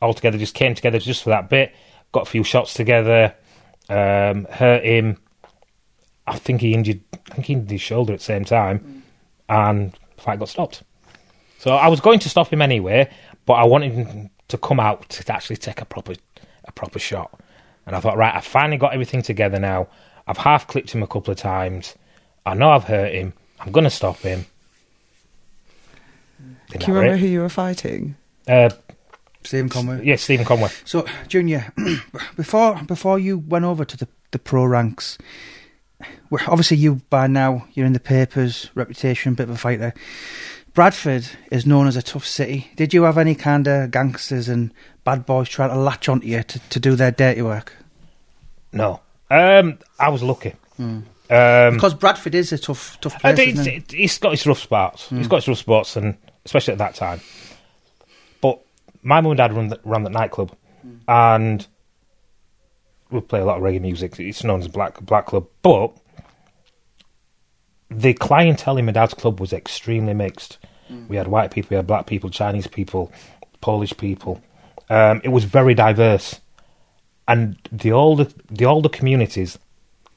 all 0.00 0.14
together, 0.14 0.38
just 0.38 0.54
came 0.54 0.74
together 0.74 0.98
just 0.98 1.22
for 1.22 1.30
that 1.30 1.48
bit. 1.48 1.74
Got 2.12 2.22
a 2.26 2.30
few 2.30 2.44
shots 2.44 2.74
together. 2.74 3.34
Um, 3.88 4.46
hurt 4.50 4.84
him. 4.84 5.18
I 6.26 6.38
think 6.38 6.60
he 6.60 6.74
injured. 6.74 7.00
I 7.30 7.34
think 7.34 7.46
he 7.46 7.52
injured 7.54 7.70
his 7.70 7.80
shoulder 7.80 8.12
at 8.12 8.20
the 8.20 8.24
same 8.24 8.44
time, 8.44 9.02
and 9.48 9.92
the 10.16 10.22
fight 10.22 10.38
got 10.38 10.48
stopped. 10.48 10.82
So 11.58 11.72
I 11.72 11.88
was 11.88 12.00
going 12.00 12.20
to 12.20 12.28
stop 12.28 12.50
him 12.52 12.62
anyway, 12.62 13.10
but 13.50 13.54
I 13.54 13.64
wanted 13.64 13.94
him 13.94 14.30
to 14.46 14.56
come 14.56 14.78
out 14.78 15.08
to 15.08 15.32
actually 15.32 15.56
take 15.56 15.80
a 15.80 15.84
proper, 15.84 16.14
a 16.66 16.70
proper 16.70 17.00
shot. 17.00 17.36
And 17.84 17.96
I 17.96 18.00
thought, 18.00 18.16
right, 18.16 18.32
I've 18.32 18.44
finally 18.44 18.76
got 18.76 18.92
everything 18.92 19.22
together 19.22 19.58
now. 19.58 19.88
I've 20.28 20.36
half 20.36 20.68
clipped 20.68 20.92
him 20.92 21.02
a 21.02 21.08
couple 21.08 21.32
of 21.32 21.38
times. 21.38 21.96
I 22.46 22.54
know 22.54 22.70
I've 22.70 22.84
hurt 22.84 23.12
him. 23.12 23.32
I'm 23.58 23.72
going 23.72 23.82
to 23.82 23.90
stop 23.90 24.18
him. 24.18 24.46
Can 26.70 26.80
you 26.82 26.94
remember 26.94 27.16
who 27.16 27.26
you 27.26 27.40
were 27.40 27.48
fighting? 27.48 28.14
Uh, 28.46 28.70
Stephen 29.42 29.68
Conway. 29.68 30.04
yeah, 30.04 30.14
Stephen 30.14 30.46
Conway. 30.46 30.68
So, 30.84 31.04
Junior, 31.26 31.72
before 32.36 32.80
before 32.84 33.18
you 33.18 33.36
went 33.36 33.64
over 33.64 33.84
to 33.84 33.96
the, 33.96 34.06
the 34.30 34.38
pro 34.38 34.64
ranks, 34.64 35.18
well, 36.30 36.44
obviously 36.46 36.76
you 36.76 37.00
by 37.10 37.26
now 37.26 37.66
you're 37.72 37.86
in 37.86 37.94
the 37.94 37.98
papers, 37.98 38.70
reputation, 38.76 39.34
bit 39.34 39.48
of 39.48 39.56
a 39.56 39.58
fighter. 39.58 39.92
Bradford 40.74 41.26
is 41.50 41.66
known 41.66 41.86
as 41.86 41.96
a 41.96 42.02
tough 42.02 42.26
city. 42.26 42.70
Did 42.76 42.94
you 42.94 43.02
have 43.02 43.18
any 43.18 43.34
kind 43.34 43.66
of 43.66 43.90
gangsters 43.90 44.48
and 44.48 44.72
bad 45.04 45.26
boys 45.26 45.48
trying 45.48 45.70
to 45.70 45.76
latch 45.76 46.08
onto 46.08 46.26
you 46.26 46.42
to, 46.42 46.58
to 46.70 46.80
do 46.80 46.94
their 46.94 47.10
dirty 47.10 47.42
work? 47.42 47.74
No. 48.72 49.00
Um, 49.30 49.78
I 49.98 50.08
was 50.08 50.22
lucky. 50.22 50.54
Um, 50.78 51.04
Because 51.28 51.94
Bradford 51.94 52.34
is 52.34 52.52
a 52.52 52.58
tough 52.58 52.98
tough 53.00 53.20
place. 53.20 53.38
it's, 53.38 53.66
it? 53.66 53.92
he's 53.92 54.18
got 54.18 54.30
his 54.30 54.46
rough 54.46 54.60
spots. 54.60 55.08
He's 55.10 55.28
got 55.28 55.36
his 55.36 55.48
rough 55.48 55.58
spots, 55.58 55.96
and 55.96 56.16
especially 56.44 56.72
at 56.72 56.78
that 56.78 56.94
time. 56.94 57.20
But 58.40 58.60
my 59.02 59.20
mum 59.20 59.32
and 59.32 59.38
dad 59.38 59.52
run 59.52 59.68
the, 59.68 59.80
ran 59.84 60.02
the 60.04 60.10
nightclub, 60.10 60.52
and 61.06 61.66
we 63.10 63.20
play 63.20 63.40
a 63.40 63.44
lot 63.44 63.58
of 63.58 63.62
reggae 63.62 63.80
music. 63.80 64.18
It's 64.18 64.42
known 64.44 64.60
as 64.60 64.68
Black 64.68 65.00
Black 65.00 65.26
Club, 65.26 65.46
but 65.62 65.92
the 67.90 68.14
clientele 68.14 68.78
in 68.78 68.86
my 68.86 68.92
dad's 68.92 69.14
club 69.14 69.40
was 69.40 69.52
extremely 69.52 70.14
mixed. 70.14 70.58
We 71.08 71.16
had 71.16 71.28
white 71.28 71.50
people, 71.52 71.68
we 71.70 71.76
had 71.76 71.86
black 71.86 72.06
people, 72.06 72.30
Chinese 72.30 72.66
people, 72.66 73.12
Polish 73.60 73.96
people. 73.96 74.42
Um, 74.88 75.20
it 75.22 75.28
was 75.28 75.44
very 75.44 75.72
diverse, 75.74 76.40
and 77.28 77.56
the 77.70 77.92
older 77.92 78.26
the 78.50 78.64
older 78.64 78.88
communities 78.88 79.56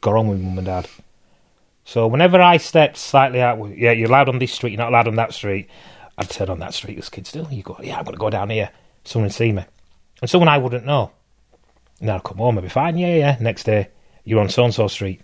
got 0.02 0.16
on 0.16 0.28
with 0.30 0.40
mum 0.40 0.58
and 0.58 0.66
dad. 0.66 0.88
So 1.86 2.08
whenever 2.08 2.42
I 2.42 2.58
stepped 2.58 2.98
slightly 2.98 3.40
out, 3.40 3.60
yeah, 3.78 3.92
you're 3.92 4.08
allowed 4.08 4.30
on 4.30 4.40
this 4.40 4.54
street, 4.54 4.72
you're 4.72 4.80
not 4.80 4.90
allowed 4.90 5.08
on 5.08 5.16
that 5.18 5.34
street. 5.34 5.70
I'd 6.18 6.30
turn 6.30 6.50
on 6.50 6.60
that 6.60 6.74
street. 6.74 6.96
This 6.96 7.10
kid 7.10 7.28
still, 7.28 7.48
you 7.52 7.62
go, 7.62 7.78
yeah, 7.84 7.98
I'm 7.98 8.04
going 8.04 8.16
to 8.16 8.20
go 8.20 8.30
down 8.30 8.50
here. 8.50 8.72
Someone 9.04 9.30
see 9.30 9.52
me, 9.52 9.66
and 10.22 10.30
someone 10.30 10.48
I 10.48 10.58
wouldn't 10.58 10.86
know. 10.86 11.12
And 12.00 12.10
I'd 12.10 12.24
come 12.24 12.38
home, 12.38 12.58
I'd 12.58 12.64
be 12.64 12.70
fine. 12.70 12.98
Yeah, 12.98 13.16
yeah. 13.16 13.38
Next 13.40 13.66
day, 13.66 13.90
you're 14.24 14.40
on 14.40 14.50
so 14.50 14.64
and 14.64 14.74
so 14.74 14.88
street. 14.88 15.22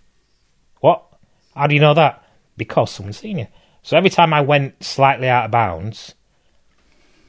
What? 0.80 1.04
How 1.56 1.66
do 1.66 1.74
you 1.74 1.82
know 1.82 1.96
that? 1.96 2.24
Because 2.60 2.92
someone's 2.92 3.18
seen 3.18 3.40
you. 3.40 3.48
So 3.82 3.98
every 3.98 4.10
time 4.10 4.34
I 4.34 4.42
went 4.42 4.84
slightly 4.84 5.30
out 5.30 5.46
of 5.46 5.52
bounds, 5.52 6.14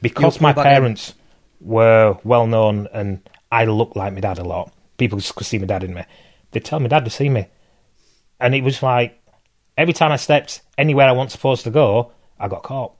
because 0.01 0.41
my 0.41 0.51
back 0.51 0.65
in. 0.65 0.71
parents 0.71 1.13
were 1.61 2.17
well 2.23 2.45
known 2.47 2.87
and 2.93 3.27
I 3.51 3.65
looked 3.65 3.95
like 3.95 4.13
my 4.13 4.19
dad 4.19 4.39
a 4.39 4.43
lot, 4.43 4.73
people 4.97 5.19
could 5.19 5.47
see 5.47 5.57
my 5.57 5.65
dad 5.65 5.83
in 5.83 5.93
me. 5.93 6.03
They'd 6.51 6.65
tell 6.65 6.79
my 6.79 6.87
dad 6.87 7.05
to 7.05 7.11
see 7.11 7.29
me. 7.29 7.47
And 8.39 8.53
it 8.53 8.63
was 8.63 8.83
like 8.83 9.19
every 9.77 9.93
time 9.93 10.11
I 10.11 10.17
stepped 10.17 10.61
anywhere 10.77 11.07
I 11.07 11.13
wasn't 11.13 11.31
supposed 11.31 11.63
to 11.63 11.71
go, 11.71 12.11
I 12.39 12.47
got 12.47 12.63
caught. 12.63 12.93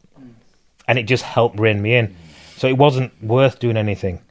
And 0.87 0.97
it 0.97 1.03
just 1.03 1.23
helped 1.23 1.59
rein 1.59 1.81
me 1.81 1.95
in. 1.95 2.15
So 2.57 2.67
it 2.67 2.77
wasn't 2.77 3.11
worth 3.23 3.59
doing 3.59 3.77
anything. 3.77 4.21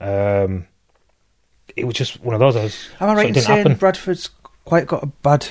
Um, 0.00 0.66
it 1.76 1.84
was 1.84 1.94
just 1.94 2.22
one 2.22 2.34
of 2.34 2.40
those. 2.40 2.54
Was, 2.54 2.88
Am 3.00 3.10
I 3.10 3.14
right 3.14 3.28
in 3.28 3.34
saying 3.34 3.58
happen. 3.58 3.74
Bradford's 3.76 4.30
quite 4.64 4.86
got 4.86 5.02
a 5.02 5.06
bad 5.06 5.48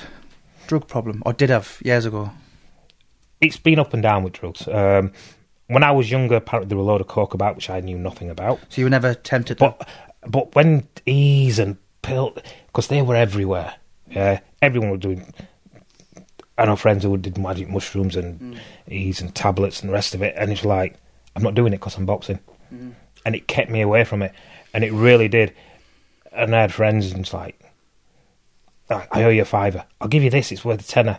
drug 0.66 0.86
problem, 0.88 1.22
or 1.26 1.32
did 1.32 1.50
have 1.50 1.78
years 1.84 2.04
ago? 2.06 2.30
It's 3.40 3.56
been 3.56 3.78
up 3.78 3.92
and 3.94 4.02
down 4.02 4.22
with 4.22 4.34
drugs. 4.34 4.66
Um, 4.68 5.12
when 5.66 5.82
I 5.82 5.90
was 5.92 6.10
younger, 6.10 6.36
apparently 6.36 6.68
there 6.68 6.76
were 6.78 6.84
a 6.84 6.86
load 6.86 7.00
of 7.00 7.08
coke 7.08 7.34
about, 7.34 7.56
which 7.56 7.70
I 7.70 7.80
knew 7.80 7.98
nothing 7.98 8.30
about. 8.30 8.60
So 8.68 8.80
you 8.80 8.86
were 8.86 8.90
never 8.90 9.14
tempted. 9.14 9.58
to- 9.58 9.64
But 9.78 9.88
but 10.26 10.54
when 10.54 10.88
ease 11.06 11.58
and 11.58 11.76
pill, 12.02 12.36
because 12.66 12.88
they 12.88 13.02
were 13.02 13.16
everywhere. 13.16 13.74
Yeah, 14.10 14.40
everyone 14.62 14.90
was 14.90 15.00
doing. 15.00 15.32
I 16.56 16.66
know 16.66 16.76
friends 16.76 17.02
who 17.02 17.16
did 17.16 17.36
magic 17.36 17.68
mushrooms 17.68 18.14
and 18.16 18.60
ease 18.88 19.20
and 19.20 19.34
tablets 19.34 19.80
and 19.80 19.88
the 19.88 19.92
rest 19.94 20.14
of 20.14 20.22
it, 20.22 20.34
and 20.38 20.52
it's 20.52 20.64
like 20.64 20.96
I'm 21.34 21.42
not 21.42 21.54
doing 21.54 21.72
it 21.72 21.78
because 21.80 21.96
I'm 21.96 22.06
boxing, 22.06 22.38
and 22.70 23.34
it 23.34 23.48
kept 23.48 23.70
me 23.70 23.80
away 23.80 24.04
from 24.04 24.22
it, 24.22 24.32
and 24.72 24.84
it 24.84 24.92
really 24.92 25.28
did. 25.28 25.52
And 26.32 26.54
I 26.54 26.60
had 26.62 26.72
friends, 26.72 27.10
and 27.12 27.20
it's 27.20 27.32
like, 27.34 27.58
I 28.90 29.06
I 29.10 29.22
owe 29.24 29.30
you 29.30 29.42
a 29.42 29.44
fiver. 29.46 29.84
I'll 30.00 30.08
give 30.08 30.22
you 30.22 30.30
this. 30.30 30.52
It's 30.52 30.64
worth 30.64 30.80
a 30.80 30.84
tenner. 30.84 31.18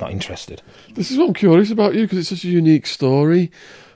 Not 0.00 0.10
interested. 0.10 0.60
This 0.94 1.10
is 1.10 1.18
what 1.18 1.28
I'm 1.28 1.34
curious 1.34 1.70
about 1.70 1.94
you 1.94 2.02
because 2.02 2.18
it's 2.18 2.28
such 2.28 2.44
a 2.44 2.48
unique 2.48 2.86
story. 2.86 3.52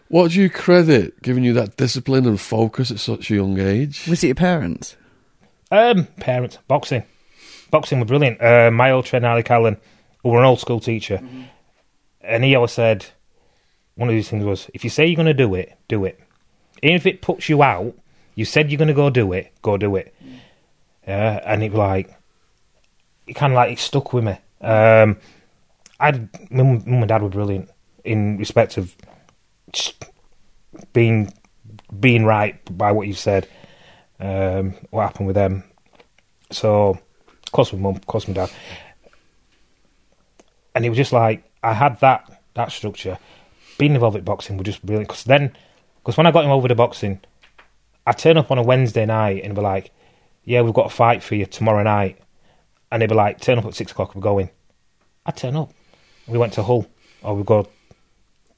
What 0.09 0.31
do 0.31 0.41
you 0.41 0.49
credit 0.49 1.21
giving 1.23 1.45
you 1.45 1.53
that 1.55 1.77
discipline 1.77 2.27
and 2.27 2.41
focus 2.41 2.91
at 2.91 2.99
such 2.99 3.31
a 3.31 3.35
young 3.35 3.59
age? 3.59 4.07
Was 4.09 4.23
it 4.25 4.29
your 4.29 4.35
parents? 4.37 4.97
Um, 5.71 6.07
parents, 6.19 6.59
boxing. 6.67 7.03
Boxing 7.71 7.99
were 8.01 8.07
brilliant. 8.07 8.41
Uh, 8.41 8.71
my 8.71 8.91
old 8.91 9.05
trainer, 9.05 9.29
Alec 9.29 9.51
Allen, 9.51 9.77
who 10.23 10.31
were 10.31 10.39
an 10.39 10.47
old 10.47 10.61
school 10.61 10.81
teacher, 10.81 11.21
and 12.23 12.43
he 12.43 12.55
always 12.55 12.73
said, 12.73 13.05
one 13.97 14.09
of 14.09 14.15
these 14.15 14.31
things 14.31 14.45
was, 14.45 14.71
if 14.73 14.85
you 14.85 14.89
say 14.89 15.05
you're 15.05 15.17
going 15.17 15.27
to 15.27 15.35
do 15.35 15.55
it, 15.55 15.77
do 15.89 16.05
it. 16.07 16.19
Even 16.83 16.97
if 16.97 17.05
it 17.05 17.21
puts 17.21 17.49
you 17.51 17.63
out, 17.63 17.95
you 18.35 18.47
said 18.47 18.71
you're 18.71 18.79
going 18.79 18.89
to 18.89 18.95
go 18.95 19.11
do 19.11 19.33
it, 19.35 19.53
go 19.61 19.77
do 19.77 19.97
it. 19.97 20.15
Yeah, 21.07 21.41
and 21.45 21.63
it 21.63 21.73
was 21.73 21.79
like, 21.79 22.15
it 23.29 23.35
kind 23.35 23.53
of 23.53 23.57
like, 23.57 23.73
it 23.73 23.79
stuck 23.79 24.13
with 24.13 24.25
me. 24.25 24.33
Um, 24.61 25.19
I, 26.01 26.13
mum, 26.51 26.83
mum 26.87 27.03
and 27.03 27.09
dad 27.09 27.23
were 27.23 27.29
brilliant 27.29 27.71
in 28.05 28.39
respect 28.39 28.77
of 28.79 28.97
being 30.93 31.33
being 32.01 32.25
right 32.25 32.61
by 32.77 32.93
what 32.93 33.07
you 33.07 33.15
said 33.15 33.49
um, 34.21 34.75
what 34.91 35.03
happened 35.03 35.27
with 35.27 35.37
them. 35.37 35.65
So, 36.51 36.99
of 37.45 37.53
course, 37.53 37.73
with 37.73 37.81
mum, 37.81 37.97
of 37.97 38.07
course, 38.07 38.27
with 38.27 38.37
dad, 38.37 38.51
and 40.75 40.85
it 40.85 40.89
was 40.89 40.97
just 40.99 41.13
like 41.13 41.45
I 41.63 41.73
had 41.75 42.01
that 42.01 42.43
that 42.55 42.73
structure. 42.73 43.19
Being 43.79 43.95
involved 43.95 44.17
with 44.17 44.25
boxing 44.25 44.57
was 44.57 44.65
just 44.65 44.85
brilliant 44.85 45.09
because 45.09 45.25
then, 45.25 45.53
because 46.01 46.17
when 46.17 46.27
I 46.27 46.33
got 46.33 46.45
him 46.45 46.51
over 46.51 46.67
to 46.67 46.75
boxing, 46.75 47.21
I 48.07 48.13
turn 48.13 48.37
up 48.37 48.51
on 48.51 48.59
a 48.59 48.63
Wednesday 48.63 49.07
night 49.07 49.45
and 49.45 49.55
be 49.55 49.61
like, 49.61 49.91
"Yeah, 50.45 50.63
we've 50.63 50.75
got 50.75 50.87
a 50.87 50.95
fight 50.95 51.23
for 51.23 51.37
you 51.37 51.47
tomorrow 51.47 51.83
night," 51.83 52.19
and 52.91 53.01
they'd 53.03 53.09
be 53.09 53.15
like, 53.15 53.41
"Turn 53.41 53.59
up 53.59 53.65
at 53.65 53.75
six 53.75 53.93
o'clock, 53.93 54.15
we're 54.15 54.23
going." 54.23 54.51
I'd 55.27 55.37
turn 55.37 55.57
up. 55.57 55.73
We 56.27 56.39
went 56.39 56.53
to 56.55 56.63
Hull, 56.63 56.87
or 57.23 57.35
we 57.35 57.43
go, 57.45 57.69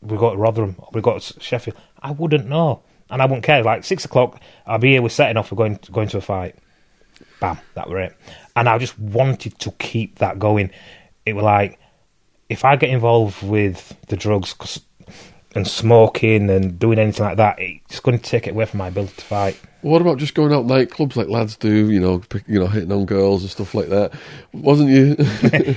we 0.00 0.16
go 0.16 0.30
to 0.30 0.36
Rotherham, 0.36 0.76
or 0.78 0.88
we 0.92 1.00
got 1.00 1.20
to 1.20 1.40
Sheffield. 1.40 1.76
I 2.00 2.12
wouldn't 2.12 2.46
know, 2.46 2.82
and 3.10 3.20
I 3.20 3.24
wouldn't 3.26 3.44
care. 3.44 3.62
Like 3.62 3.84
six 3.84 4.04
o'clock, 4.04 4.40
I'll 4.66 4.78
be 4.78 4.90
here. 4.92 5.02
We're 5.02 5.08
setting 5.08 5.36
off. 5.36 5.50
We're 5.52 5.56
going 5.56 5.78
going 5.92 6.08
to 6.08 6.18
a 6.18 6.20
fight. 6.20 6.56
Bam, 7.40 7.58
that 7.74 7.88
were 7.88 8.00
it. 8.00 8.16
And 8.56 8.68
I 8.68 8.78
just 8.78 8.98
wanted 8.98 9.58
to 9.58 9.70
keep 9.72 10.18
that 10.18 10.38
going. 10.38 10.70
It 11.26 11.34
was 11.34 11.44
like 11.44 11.78
if 12.48 12.64
I 12.64 12.76
get 12.76 12.90
involved 12.90 13.42
with 13.42 13.96
the 14.08 14.16
drugs 14.16 14.52
'cause- 14.54 14.80
and 15.54 15.66
smoking 15.66 16.48
and 16.50 16.78
doing 16.78 16.98
anything 16.98 17.24
like 17.24 17.36
that, 17.38 17.56
it's 17.58 18.00
going 18.00 18.18
to 18.18 18.24
take 18.24 18.46
it 18.46 18.50
away 18.50 18.66
from 18.66 18.78
my 18.78 18.88
ability 18.88 19.14
to 19.16 19.24
fight. 19.24 19.60
What 19.82 20.02
about 20.02 20.18
just 20.18 20.34
going 20.34 20.52
out 20.52 20.66
nightclubs 20.66 21.16
like 21.16 21.28
lads 21.28 21.56
do? 21.56 21.90
You 21.90 22.00
know, 22.00 22.18
pick, 22.18 22.44
you 22.46 22.60
know, 22.60 22.66
hitting 22.66 22.92
on 22.92 23.06
girls 23.06 23.42
and 23.42 23.50
stuff 23.50 23.74
like 23.74 23.88
that. 23.88 24.12
Wasn't 24.52 24.90
you? 24.90 25.16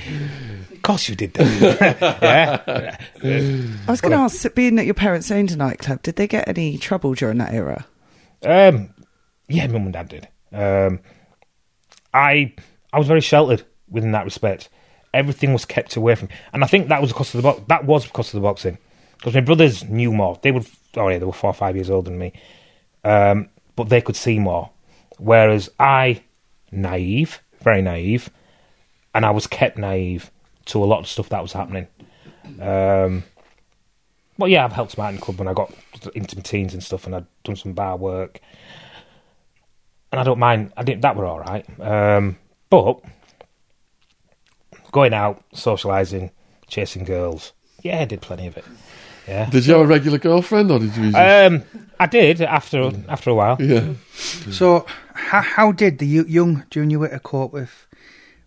Of 0.74 0.88
course, 0.88 1.08
you 1.08 1.16
did 1.16 1.32
that. 1.32 2.98
yeah. 3.22 3.62
I 3.88 3.90
was 3.90 4.02
going 4.02 4.12
to 4.12 4.18
ask, 4.18 4.54
being 4.54 4.74
that 4.74 4.84
your 4.84 4.92
parents 4.92 5.30
owned 5.30 5.50
a 5.50 5.56
nightclub, 5.56 6.02
did 6.02 6.16
they 6.16 6.26
get 6.26 6.46
any 6.46 6.76
trouble 6.76 7.14
during 7.14 7.38
that 7.38 7.54
era? 7.54 7.86
Um, 8.44 8.90
yeah, 9.48 9.66
mum 9.68 9.84
and 9.84 9.94
dad 9.94 10.08
did. 10.10 10.28
Um, 10.52 11.00
I 12.12 12.54
I 12.92 12.98
was 12.98 13.08
very 13.08 13.22
sheltered 13.22 13.64
within 13.88 14.12
that 14.12 14.24
respect. 14.24 14.68
Everything 15.14 15.54
was 15.54 15.64
kept 15.64 15.96
away 15.96 16.16
from 16.16 16.28
and 16.52 16.62
I 16.62 16.66
think 16.66 16.88
that 16.88 17.00
was 17.00 17.12
because 17.12 17.34
of 17.34 17.42
the 17.42 17.48
box. 17.48 17.62
that 17.68 17.86
was 17.86 18.04
because 18.04 18.34
of 18.34 18.42
the 18.42 18.46
boxing. 18.46 18.76
Because 19.24 19.36
my 19.36 19.40
brothers 19.40 19.84
knew 19.84 20.12
more. 20.12 20.38
They 20.42 20.52
would 20.52 20.66
oh 20.98 21.08
yeah, 21.08 21.18
they 21.18 21.24
were 21.24 21.32
four 21.32 21.48
or 21.48 21.54
five 21.54 21.76
years 21.76 21.88
older 21.88 22.10
than 22.10 22.18
me, 22.18 22.34
um, 23.04 23.48
but 23.74 23.88
they 23.88 24.02
could 24.02 24.16
see 24.16 24.38
more. 24.38 24.68
Whereas 25.16 25.70
I, 25.80 26.22
naive, 26.70 27.40
very 27.62 27.80
naive, 27.80 28.28
and 29.14 29.24
I 29.24 29.30
was 29.30 29.46
kept 29.46 29.78
naive 29.78 30.30
to 30.66 30.84
a 30.84 30.84
lot 30.84 30.98
of 30.98 31.08
stuff 31.08 31.30
that 31.30 31.40
was 31.40 31.54
happening. 31.54 31.86
Um, 32.60 33.24
yeah, 34.38 34.62
I've 34.62 34.72
helped 34.72 34.98
out 34.98 35.18
club 35.22 35.38
when 35.38 35.48
I 35.48 35.54
got 35.54 35.72
into 36.14 36.36
my 36.36 36.42
teens 36.42 36.74
and 36.74 36.82
stuff, 36.82 37.06
and 37.06 37.16
I'd 37.16 37.26
done 37.44 37.56
some 37.56 37.72
bar 37.72 37.96
work, 37.96 38.40
and 40.12 40.20
I 40.20 40.24
don't 40.24 40.38
mind. 40.38 40.70
I 40.76 40.82
didn't. 40.82 41.00
That 41.00 41.16
were 41.16 41.24
all 41.24 41.40
right. 41.40 41.64
Um, 41.80 42.36
but 42.68 43.00
going 44.92 45.14
out, 45.14 45.42
socialising, 45.54 46.30
chasing 46.66 47.04
girls, 47.04 47.54
yeah, 47.80 48.00
I 48.00 48.04
did 48.04 48.20
plenty 48.20 48.46
of 48.46 48.58
it. 48.58 48.66
Yeah, 49.28 49.48
Did 49.48 49.66
you 49.66 49.74
have 49.74 49.82
a 49.82 49.86
regular 49.86 50.18
girlfriend, 50.18 50.70
or 50.70 50.78
did 50.78 50.96
you? 50.96 51.10
Just, 51.12 51.16
um, 51.16 51.62
I 51.98 52.06
did 52.06 52.40
after 52.42 52.92
after 53.08 53.30
a 53.30 53.34
while. 53.34 53.56
yeah. 53.60 53.94
So, 54.14 54.86
how, 55.14 55.40
how 55.40 55.72
did 55.72 55.98
the 55.98 56.06
young 56.06 56.64
Junior 56.70 56.98
Witter 56.98 57.18
cope 57.20 57.52
with 57.52 57.86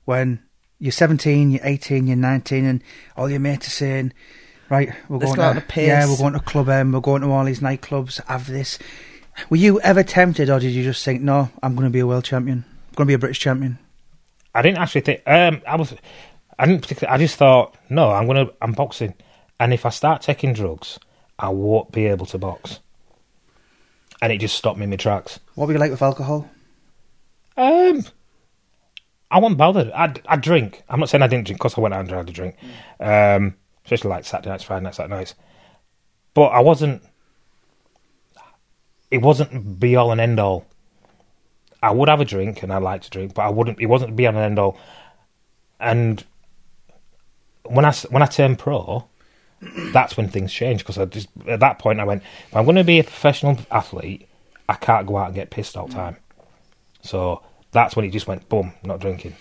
when 0.06 0.44
you're 0.80 0.92
17, 0.92 1.52
you're 1.52 1.62
18, 1.64 2.08
you're 2.08 2.16
19, 2.16 2.66
and 2.66 2.84
all 3.16 3.30
your 3.30 3.40
mates 3.40 3.68
are 3.68 3.72
saying, 3.72 4.14
right, 4.70 4.90
we're 5.10 5.18
Let's 5.18 5.32
going 5.32 5.38
go 5.38 5.42
out 5.44 5.54
to, 5.54 5.80
on 5.80 5.86
a 5.86 5.88
yeah, 5.88 6.08
we're 6.08 6.18
going 6.18 6.34
to 6.34 6.40
Club 6.40 6.70
M, 6.70 6.92
we're 6.92 7.00
going 7.00 7.24
to 7.24 7.32
all 7.32 7.46
these 7.46 7.62
nightclubs, 7.62 8.24
have 8.28 8.48
this. 8.48 8.78
Were 9.50 9.58
you 9.58 9.80
ever 9.82 10.04
tempted, 10.04 10.50
or 10.50 10.60
did 10.60 10.72
you 10.72 10.84
just 10.84 11.04
think, 11.04 11.22
no, 11.22 11.50
I'm 11.64 11.76
going 11.76 11.88
to 11.88 11.92
be 11.92 12.00
a 12.00 12.08
world 12.08 12.24
champion, 12.26 12.64
I'm 12.68 12.96
going 12.96 13.06
to 13.08 13.12
be 13.12 13.14
a 13.16 13.20
British 13.20 13.40
champion? 13.40 13.80
I 14.54 14.62
didn't 14.62 14.80
actually 14.80 15.02
think. 15.02 15.22
Um, 15.28 15.62
I 15.68 15.76
was. 15.76 15.94
I 16.58 16.66
didn't 16.66 16.82
particularly. 16.82 17.14
I 17.14 17.18
just 17.20 17.36
thought, 17.36 17.76
no, 17.90 18.10
I'm 18.10 18.26
gonna. 18.26 18.48
I'm 18.60 18.72
boxing, 18.72 19.14
and 19.60 19.74
if 19.74 19.86
I 19.86 19.90
start 19.90 20.22
taking 20.22 20.54
drugs, 20.54 21.00
I 21.40 21.50
won't 21.50 21.92
be 21.92 22.06
able 22.08 22.26
to 22.28 22.38
box. 22.38 22.80
And 24.22 24.32
it 24.32 24.40
just 24.40 24.56
stopped 24.56 24.78
me 24.78 24.86
in 24.86 24.90
my 24.90 24.96
tracks. 24.96 25.40
What 25.56 25.68
were 25.68 25.74
you 25.74 25.80
like 25.80 25.92
with 25.92 26.02
alcohol? 26.02 26.50
Um, 27.56 28.04
I 29.30 29.40
wasn't 29.40 29.58
bothered. 29.58 29.92
I 29.92 30.14
I 30.28 30.36
drink. 30.38 30.84
I'm 30.90 31.00
not 31.00 31.10
saying 31.10 31.22
I 31.22 31.28
didn't 31.28 31.48
drink 31.48 31.60
because 31.60 31.78
I 31.78 31.82
went 31.82 31.94
out 31.94 32.02
and 32.02 32.10
had 32.10 32.30
a 32.30 32.34
drink. 32.34 32.56
Um, 33.00 33.56
especially 33.84 34.10
like 34.10 34.26
Saturday 34.26 34.50
nights, 34.50 34.64
Friday 34.64 34.84
nights, 34.84 34.98
Saturday 34.98 35.16
nights. 35.16 35.36
But 36.34 36.48
I 36.48 36.60
wasn't. 36.60 37.02
It 39.10 39.20
wasn't 39.20 39.80
be 39.80 39.96
all 39.96 40.12
and 40.12 40.22
end 40.22 40.40
all. 40.40 40.66
I 41.82 41.92
would 41.92 42.10
have 42.10 42.22
a 42.22 42.26
drink 42.26 42.64
and 42.64 42.74
I 42.74 42.78
like 42.78 43.02
to 43.04 43.10
drink, 43.10 43.34
but 43.34 43.44
I 43.44 43.50
wouldn't. 43.50 43.80
It 43.80 43.86
wasn't 43.86 44.16
be 44.16 44.28
all 44.28 44.36
and 44.36 44.44
end 44.44 44.60
all. 44.60 44.78
And 45.80 46.24
when 47.64 47.86
I 47.86 47.94
when 48.10 48.24
I 48.24 48.28
turned 48.28 48.60
pro, 48.60 49.08
that's 49.62 50.16
when 50.18 50.30
things 50.30 50.54
changed 50.54 50.84
because 50.84 50.98
I 50.98 51.06
just 51.06 51.30
at 51.48 51.60
that 51.62 51.80
point 51.80 52.00
I 52.00 52.04
went, 52.04 52.24
if 52.50 52.56
I'm 52.56 52.66
going 52.66 52.76
to 52.76 52.84
be 52.84 53.00
a 53.00 53.04
professional 53.04 53.58
athlete, 53.72 54.28
I 54.70 54.76
can't 54.76 55.08
go 55.08 55.18
out 55.18 55.28
and 55.28 55.36
get 55.36 55.50
pissed 55.50 55.76
all 55.78 55.88
the 55.88 55.94
time. 55.94 56.18
So 57.02 57.42
that's 57.72 57.96
when 57.96 58.06
it 58.06 58.12
just 58.12 58.28
went 58.28 58.48
boom, 58.50 58.74
not 58.84 59.00
drinking, 59.00 59.36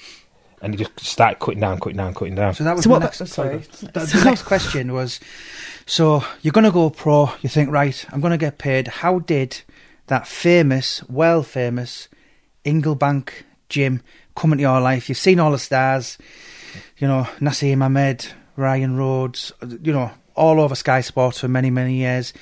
and 0.63 0.75
it 0.75 0.79
just 0.79 1.01
started 1.01 1.39
cutting 1.39 1.61
down, 1.61 1.81
cutting 1.81 1.97
down, 1.97 2.15
cutting 2.15 2.35
down. 2.35 2.55
So 2.55 2.65
that 2.65 2.77
was 2.77 2.85
So 2.85 2.91
my 2.91 2.95
what? 2.97 3.03
next, 3.03 3.21
oh, 3.21 3.25
sorry. 3.25 3.59
The, 3.59 4.01
the 4.01 4.23
next 4.25 4.43
question 4.53 4.93
was 4.93 5.21
so 5.87 6.25
you're 6.43 6.53
going 6.53 6.65
to 6.65 6.71
go 6.73 6.91
pro, 6.91 7.31
you 7.43 7.49
think, 7.49 7.71
right, 7.71 8.05
I'm 8.11 8.21
going 8.21 8.33
to 8.33 8.39
get 8.39 8.59
paid. 8.59 8.89
How 8.89 9.21
did 9.21 9.63
that 10.09 10.27
famous, 10.27 11.03
well 11.09 11.43
famous 11.43 12.09
Wincobank 12.65 13.31
gym 13.69 14.03
come 14.35 14.53
into 14.53 14.63
your 14.63 14.81
life? 14.81 15.09
You've 15.09 15.19
seen 15.19 15.39
all 15.39 15.53
the 15.53 15.59
stars, 15.59 16.19
you 16.99 17.07
know, 17.07 17.29
Naseem 17.39 17.83
Hamed, 17.83 18.33
Ryan 18.57 18.97
Rhodes, 18.97 19.53
you 19.83 19.93
know, 19.93 20.11
all 20.35 20.61
over 20.61 20.75
Sky 20.75 21.01
Sports 21.01 21.41
for 21.41 21.49
many, 21.49 21.71
many 21.71 21.95
years. 21.97 22.33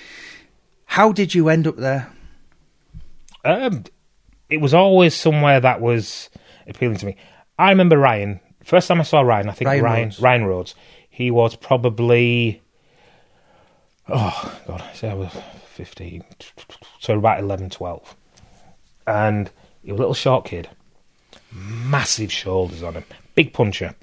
How 0.87 1.12
did 1.12 1.35
you 1.35 1.48
end 1.48 1.66
up 1.66 1.77
there? 1.77 2.11
Um, 3.44 3.85
it 4.48 4.59
was 4.59 4.74
always 4.74 5.14
somewhere 5.14 5.61
that 5.61 5.81
was 5.81 6.31
appealing 6.66 6.96
to 6.98 7.07
me. 7.07 7.16
I 7.59 7.70
remember 7.70 7.98
Ryan. 7.98 8.40
First 8.64 8.88
time 8.88 9.00
I 9.00 9.05
saw 9.05 9.20
Ryan, 9.20 9.48
I 9.48 9.53
think 9.53 9.68
Ryan 9.68 9.83
Ryan 9.85 10.05
Rhodes. 10.05 10.20
Ryan 10.20 10.44
Rhodes. 10.46 10.74
He 11.11 11.31
was 11.31 11.55
probably 11.57 12.62
oh 14.09 14.59
god, 14.66 14.83
I 14.83 14.94
say 14.94 15.11
I 15.11 15.14
was 15.14 15.31
fifteen, 15.66 16.24
so 17.00 17.18
about 17.18 17.40
11, 17.40 17.70
12. 17.70 18.16
and 19.07 19.50
he 19.83 19.92
was 19.92 19.98
a 19.98 20.03
little 20.03 20.14
short 20.14 20.44
kid, 20.46 20.68
massive 21.53 22.33
shoulders 22.33 22.83
on 22.83 22.94
him, 22.94 23.05
big 23.35 23.53
puncher, 23.53 23.94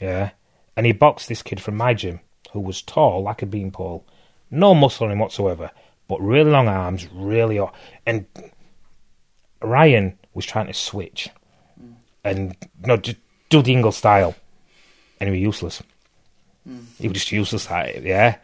yeah. 0.00 0.30
And 0.76 0.86
he 0.86 0.92
boxed 0.92 1.28
this 1.28 1.42
kid 1.42 1.60
from 1.60 1.76
my 1.76 1.94
gym 1.94 2.20
who 2.52 2.60
was 2.60 2.82
tall 2.82 3.22
like 3.22 3.42
a 3.42 3.46
beanpole, 3.46 4.04
no 4.50 4.74
muscle 4.74 5.06
on 5.06 5.12
him 5.12 5.18
whatsoever, 5.18 5.70
but 6.08 6.20
really 6.20 6.50
long 6.50 6.68
arms, 6.68 7.08
really, 7.12 7.60
and 8.04 8.26
Ryan 9.62 10.18
was 10.34 10.44
trying 10.44 10.66
to 10.66 10.74
switch 10.74 11.30
and 12.26 12.56
no, 12.84 12.96
just 12.96 13.18
do 13.48 13.62
the 13.62 13.72
Ingle 13.72 13.92
style, 13.92 14.34
and 15.20 15.28
he 15.28 15.30
was 15.30 15.40
useless. 15.40 15.82
He 16.98 17.06
was 17.06 17.18
just 17.18 17.30
useless 17.30 17.68
it, 17.70 18.02
yeah. 18.02 18.38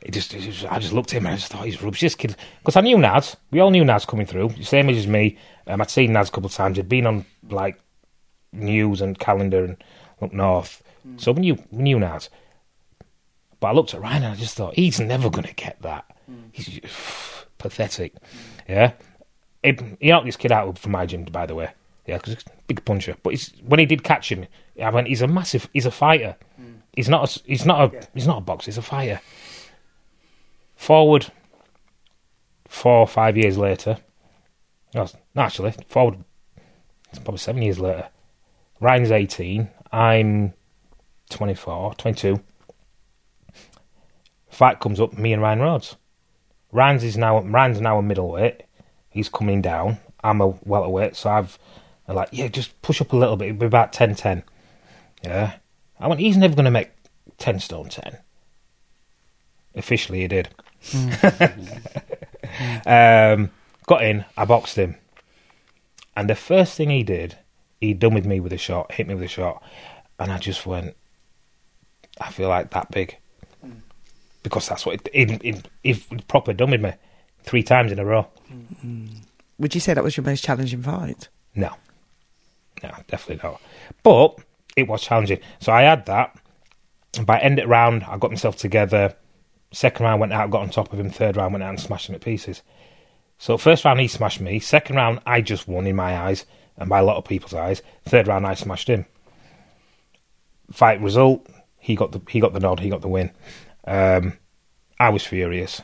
It 0.00 0.12
just, 0.12 0.32
it 0.34 0.40
just, 0.40 0.70
I 0.70 0.78
just 0.78 0.92
looked 0.92 1.12
at 1.12 1.16
him 1.16 1.26
and 1.26 1.34
I 1.34 1.36
just 1.36 1.50
thought 1.50 1.64
he's 1.64 1.82
rubbish. 1.82 2.00
This 2.00 2.14
kid, 2.14 2.36
because 2.60 2.76
I 2.76 2.82
knew 2.82 2.96
Naz. 2.98 3.36
We 3.50 3.58
all 3.58 3.70
knew 3.70 3.84
Naz 3.84 4.04
coming 4.04 4.26
through, 4.26 4.62
same 4.62 4.88
age 4.88 4.98
as 4.98 5.06
me. 5.08 5.36
Um, 5.66 5.80
I'd 5.80 5.90
seen 5.90 6.12
Naz 6.12 6.28
a 6.28 6.30
couple 6.30 6.46
of 6.46 6.52
times. 6.52 6.76
He'd 6.76 6.88
been 6.88 7.06
on 7.06 7.24
like 7.50 7.80
news 8.52 9.00
and 9.00 9.18
calendar 9.18 9.64
and 9.64 9.76
look 10.20 10.32
north, 10.32 10.83
so 11.16 11.32
when 11.32 11.44
you 11.44 11.58
we 11.70 11.82
knew 11.82 11.98
Naz. 11.98 12.30
But 13.60 13.68
I 13.68 13.72
looked 13.72 13.94
at 13.94 14.00
Ryan 14.00 14.24
and 14.24 14.32
I 14.32 14.36
just 14.36 14.56
thought 14.56 14.74
he's 14.74 15.00
never 15.00 15.30
going 15.30 15.46
to 15.46 15.54
get 15.54 15.80
that. 15.82 16.04
He's 16.52 16.66
just, 16.66 17.46
pathetic, 17.58 18.14
yeah. 18.68 18.92
It, 19.62 19.80
he 20.00 20.08
knocked 20.08 20.26
this 20.26 20.36
kid 20.36 20.52
out 20.52 20.78
from 20.78 20.92
my 20.92 21.06
gym, 21.06 21.24
by 21.24 21.46
the 21.46 21.54
way. 21.54 21.70
Yeah, 22.06 22.18
because 22.18 22.34
he's 22.34 22.44
a 22.46 22.50
big 22.66 22.84
puncher. 22.84 23.16
But 23.22 23.34
when 23.66 23.80
he 23.80 23.86
did 23.86 24.04
catch 24.04 24.30
him, 24.30 24.46
I 24.82 24.90
went, 24.90 25.08
he's 25.08 25.22
a 25.22 25.26
massive, 25.26 25.68
he's 25.72 25.86
a 25.86 25.90
fighter. 25.90 26.36
He's 26.94 27.08
not, 27.08 27.36
a, 27.36 27.42
he's 27.46 27.64
not 27.64 27.94
a, 27.94 28.08
he's 28.14 28.26
not 28.26 28.38
a 28.38 28.42
boxer. 28.42 28.66
He's 28.66 28.78
a 28.78 28.82
fighter. 28.82 29.20
Forward, 30.76 31.26
four 32.68 32.98
or 32.98 33.08
five 33.08 33.36
years 33.36 33.56
later. 33.56 33.98
No, 34.94 35.08
actually, 35.36 35.72
forward, 35.88 36.22
it's 37.10 37.18
probably 37.18 37.38
seven 37.38 37.62
years 37.62 37.80
later. 37.80 38.08
Ryan's 38.80 39.10
eighteen. 39.10 39.70
I'm 39.90 40.52
24, 41.30 41.94
22. 41.94 42.40
Fight 44.48 44.80
comes 44.80 45.00
up, 45.00 45.18
me 45.18 45.32
and 45.32 45.42
Ryan 45.42 45.60
Rhodes. 45.60 45.96
Ryan's 46.70 47.04
is 47.04 47.16
now 47.16 47.40
Ryan's 47.40 47.80
now 47.80 47.98
a 47.98 48.02
middleweight. 48.02 48.64
He's 49.08 49.28
coming 49.28 49.62
down. 49.62 49.98
I'm 50.22 50.40
a 50.40 50.48
welterweight, 50.64 51.16
so 51.16 51.30
I've 51.30 51.58
I'm 52.06 52.16
like, 52.16 52.28
yeah, 52.32 52.48
just 52.48 52.80
push 52.82 53.00
up 53.00 53.12
a 53.12 53.16
little 53.16 53.36
bit. 53.36 53.48
It'll 53.48 53.60
be 53.60 53.66
about 53.66 53.92
10 53.92 54.14
10. 54.14 54.42
Yeah. 55.22 55.54
I 55.98 56.08
went, 56.08 56.20
he's 56.20 56.36
never 56.36 56.54
going 56.54 56.64
to 56.64 56.70
make 56.70 56.90
10 57.38 57.60
stone 57.60 57.88
10. 57.88 58.18
Officially, 59.74 60.20
he 60.20 60.28
did. 60.28 60.48
um, 62.86 63.50
got 63.86 64.04
in, 64.04 64.24
I 64.36 64.44
boxed 64.44 64.76
him. 64.76 64.96
And 66.16 66.28
the 66.28 66.34
first 66.34 66.76
thing 66.76 66.90
he 66.90 67.02
did, 67.02 67.38
he 67.80 67.94
done 67.94 68.14
with 68.14 68.26
me 68.26 68.38
with 68.38 68.52
a 68.52 68.58
shot, 68.58 68.92
hit 68.92 69.08
me 69.08 69.14
with 69.14 69.24
a 69.24 69.28
shot. 69.28 69.62
And 70.18 70.30
I 70.30 70.38
just 70.38 70.66
went, 70.66 70.96
I 72.20 72.30
feel 72.30 72.48
like 72.48 72.70
that 72.70 72.90
big. 72.90 73.16
Because 74.42 74.68
that's 74.68 74.84
what 74.84 75.00
it, 75.14 75.66
it 75.82 76.28
proper 76.28 76.52
done 76.52 76.70
with 76.70 76.82
me 76.82 76.92
three 77.42 77.62
times 77.62 77.92
in 77.92 77.98
a 77.98 78.04
row. 78.04 78.26
Would 79.58 79.74
you 79.74 79.80
say 79.80 79.94
that 79.94 80.04
was 80.04 80.16
your 80.16 80.24
most 80.24 80.44
challenging 80.44 80.82
fight? 80.82 81.28
No. 81.54 81.70
No, 82.82 82.90
definitely 83.08 83.48
not. 83.48 83.60
But 84.02 84.38
it 84.76 84.88
was 84.88 85.02
challenging. 85.02 85.40
So 85.60 85.72
I 85.72 85.82
had 85.82 86.06
that. 86.06 86.36
And 87.16 87.26
by 87.26 87.38
end 87.38 87.58
of 87.58 87.68
round, 87.68 88.04
I 88.04 88.18
got 88.18 88.30
myself 88.30 88.56
together. 88.56 89.14
Second 89.72 90.04
round 90.04 90.20
went 90.20 90.32
out, 90.32 90.50
got 90.50 90.62
on 90.62 90.70
top 90.70 90.92
of 90.92 91.00
him. 91.00 91.10
Third 91.10 91.36
round 91.36 91.52
went 91.54 91.62
out 91.62 91.70
and 91.70 91.80
smashed 91.80 92.08
him 92.08 92.14
at 92.14 92.20
pieces. 92.20 92.62
So 93.38 93.56
first 93.56 93.84
round 93.84 94.00
he 94.00 94.08
smashed 94.08 94.40
me. 94.40 94.58
Second 94.58 94.96
round 94.96 95.20
I 95.24 95.40
just 95.40 95.66
won 95.68 95.86
in 95.86 95.96
my 95.96 96.16
eyes 96.18 96.44
and 96.76 96.88
by 96.88 96.98
a 96.98 97.04
lot 97.04 97.16
of 97.16 97.24
people's 97.24 97.54
eyes. 97.54 97.82
Third 98.04 98.26
round 98.26 98.46
I 98.46 98.54
smashed 98.54 98.88
him. 98.88 99.06
Fight 100.72 101.00
result, 101.00 101.46
he 101.84 101.94
got 101.94 102.12
the 102.12 102.20
he 102.28 102.40
got 102.40 102.52
the 102.52 102.60
nod, 102.60 102.80
he 102.80 102.88
got 102.88 103.02
the 103.02 103.08
win. 103.08 103.30
Um, 103.86 104.38
I 104.98 105.10
was 105.10 105.26
furious. 105.26 105.82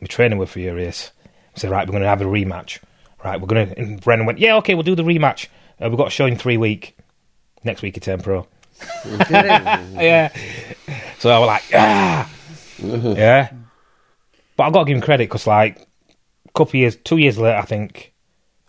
My 0.00 0.06
trainer 0.06 0.36
were 0.36 0.46
furious. 0.46 1.12
I 1.56 1.58
said, 1.58 1.70
right, 1.70 1.86
we're 1.86 1.92
going 1.92 2.02
to 2.02 2.08
have 2.08 2.20
a 2.20 2.24
rematch. 2.24 2.78
Right, 3.24 3.40
we're 3.40 3.46
going 3.46 3.68
to. 3.68 3.78
And 3.78 4.00
Brendan 4.00 4.26
went, 4.26 4.38
yeah, 4.38 4.56
okay, 4.56 4.74
we'll 4.74 4.82
do 4.82 4.94
the 4.94 5.02
rematch. 5.02 5.46
Uh, 5.80 5.88
we've 5.88 5.98
got 5.98 6.08
a 6.08 6.10
show 6.10 6.26
in 6.26 6.36
three 6.36 6.56
week. 6.56 6.96
Next 7.64 7.82
week, 7.82 7.96
you 7.96 8.00
turn 8.00 8.20
pro. 8.20 8.46
yeah. 9.20 10.30
So 11.18 11.30
I 11.30 11.38
was 11.38 11.46
like, 11.46 11.62
ah, 11.74 12.30
yeah. 12.78 13.52
But 14.56 14.64
I've 14.64 14.72
got 14.72 14.80
to 14.80 14.84
give 14.86 14.96
him 14.96 15.02
credit 15.02 15.24
because, 15.24 15.46
like, 15.46 15.78
a 15.78 16.52
couple 16.52 16.70
of 16.70 16.74
years, 16.74 16.96
two 16.96 17.18
years 17.18 17.38
later, 17.38 17.58
I 17.58 17.64
think, 17.64 18.10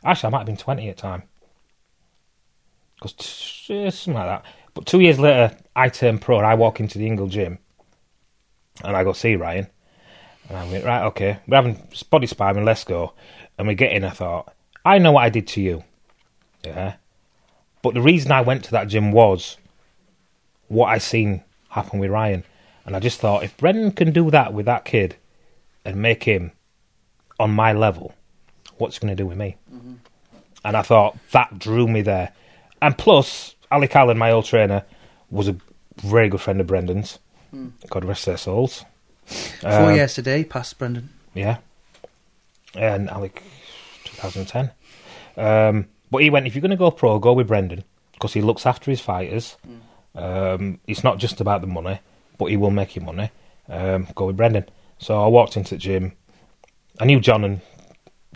Actually, 0.03 0.28
I 0.28 0.32
might 0.32 0.38
have 0.39 0.47
been 0.47 0.57
20 0.57 0.89
at 0.89 0.95
the 0.95 1.01
time. 1.01 1.24
Because 2.95 3.15
something 3.93 4.13
like 4.13 4.28
that. 4.28 4.45
But 4.74 4.86
two 4.86 4.99
years 4.99 5.19
later, 5.19 5.55
I 5.76 5.89
turned 5.89 6.22
pro 6.22 6.38
and 6.38 6.47
I 6.47 6.55
walk 6.55 6.80
into 6.80 6.97
the 6.97 7.07
Ingle 7.07 7.28
gym 7.28 7.59
and 8.84 8.95
I 8.95 9.03
go 9.03 9.13
see 9.13 9.36
Ryan. 9.36 9.67
And 10.49 10.57
I 10.57 10.69
went, 10.69 10.86
right, 10.86 11.05
okay, 11.05 11.39
we're 11.47 11.55
having 11.55 11.82
body 12.09 12.28
sparring, 12.28 12.65
let's 12.65 12.84
go. 12.84 13.13
And 13.57 13.67
we 13.67 13.76
get 13.76 13.91
in, 13.91 14.03
I 14.03 14.09
thought, 14.09 14.53
I 14.84 14.97
know 14.97 15.13
what 15.13 15.24
I 15.24 15.30
did 15.30 15.47
to 15.47 15.61
you. 15.61 15.84
Yeah. 16.63 16.95
But 17.82 17.93
the 17.93 18.01
reason 18.01 18.32
I 18.32 18.41
went 18.41 18.63
to 18.65 18.72
that 18.72 18.88
gym 18.88 19.11
was 19.11 19.57
what 20.67 20.88
I 20.88 20.97
seen 20.97 21.43
happen 21.69 21.99
with 21.99 22.11
Ryan. 22.11 22.43
And 22.86 22.95
I 22.95 22.99
just 22.99 23.19
thought, 23.19 23.43
if 23.43 23.55
Brendan 23.57 23.91
can 23.91 24.11
do 24.11 24.32
that 24.32 24.53
with 24.53 24.65
that 24.65 24.86
kid 24.86 25.15
and 25.86 26.01
make 26.01 26.24
him 26.24 26.51
on 27.39 27.51
my 27.51 27.74
level, 27.74 28.13
what's 28.78 28.97
he 28.97 29.01
going 29.01 29.15
to 29.15 29.22
do 29.22 29.28
with 29.28 29.38
me? 29.38 29.57
Mm-hmm. 29.74 29.93
And 30.63 30.78
I 30.78 30.82
thought 30.82 31.17
that 31.32 31.59
drew 31.59 31.88
me 31.88 32.01
there. 32.01 32.34
And 32.82 32.97
plus, 32.97 33.55
Alec 33.72 33.95
Allen, 33.95 34.17
my 34.17 34.32
old 34.32 34.45
trainer, 34.45 34.84
was 35.30 35.47
a 35.47 35.55
very 35.97 36.30
good 36.30 36.41
friend 36.41 36.59
of 36.61 36.67
Brendan's. 36.67 37.19
God 37.89 38.05
rest 38.05 38.26
their 38.26 38.38
souls. 38.38 38.86
Four 39.26 39.89
Um, 39.89 39.95
years 39.95 40.13
today, 40.13 40.43
past 40.43 40.78
Brendan. 40.78 41.09
Yeah. 41.34 41.57
And 42.76 43.09
Alec, 43.09 43.43
2010. 44.05 44.72
Um, 45.38 45.88
but 46.09 46.22
he 46.22 46.30
went, 46.30 46.47
if 46.47 46.55
you're 46.55 46.61
going 46.61 46.72
to 46.72 46.78
go 46.78 46.91
pro, 46.91 47.19
go 47.19 47.34
with 47.34 47.47
Brendan 47.47 47.84
because 48.13 48.34
he 48.34 48.41
looks 48.41 48.65
after 48.65 48.89
his 48.91 49.01
fighters. 49.01 49.57
Um, 50.15 50.80
it's 50.88 51.03
not 51.03 51.17
just 51.17 51.41
about 51.41 51.61
the 51.61 51.67
money, 51.67 51.99
but 52.38 52.45
he 52.47 52.57
will 52.57 52.72
make 52.72 52.95
you 52.95 53.01
money. 53.01 53.32
Um, 53.69 54.07
go 54.15 54.28
with 54.28 54.38
Brendan. 54.38 54.65
So 54.99 55.22
I 55.22 55.28
walked 55.28 55.57
into 55.57 55.76
the 55.76 55.78
gym. 55.80 56.13
I 56.99 57.05
knew 57.05 57.19
John 57.19 57.43
and 57.43 57.61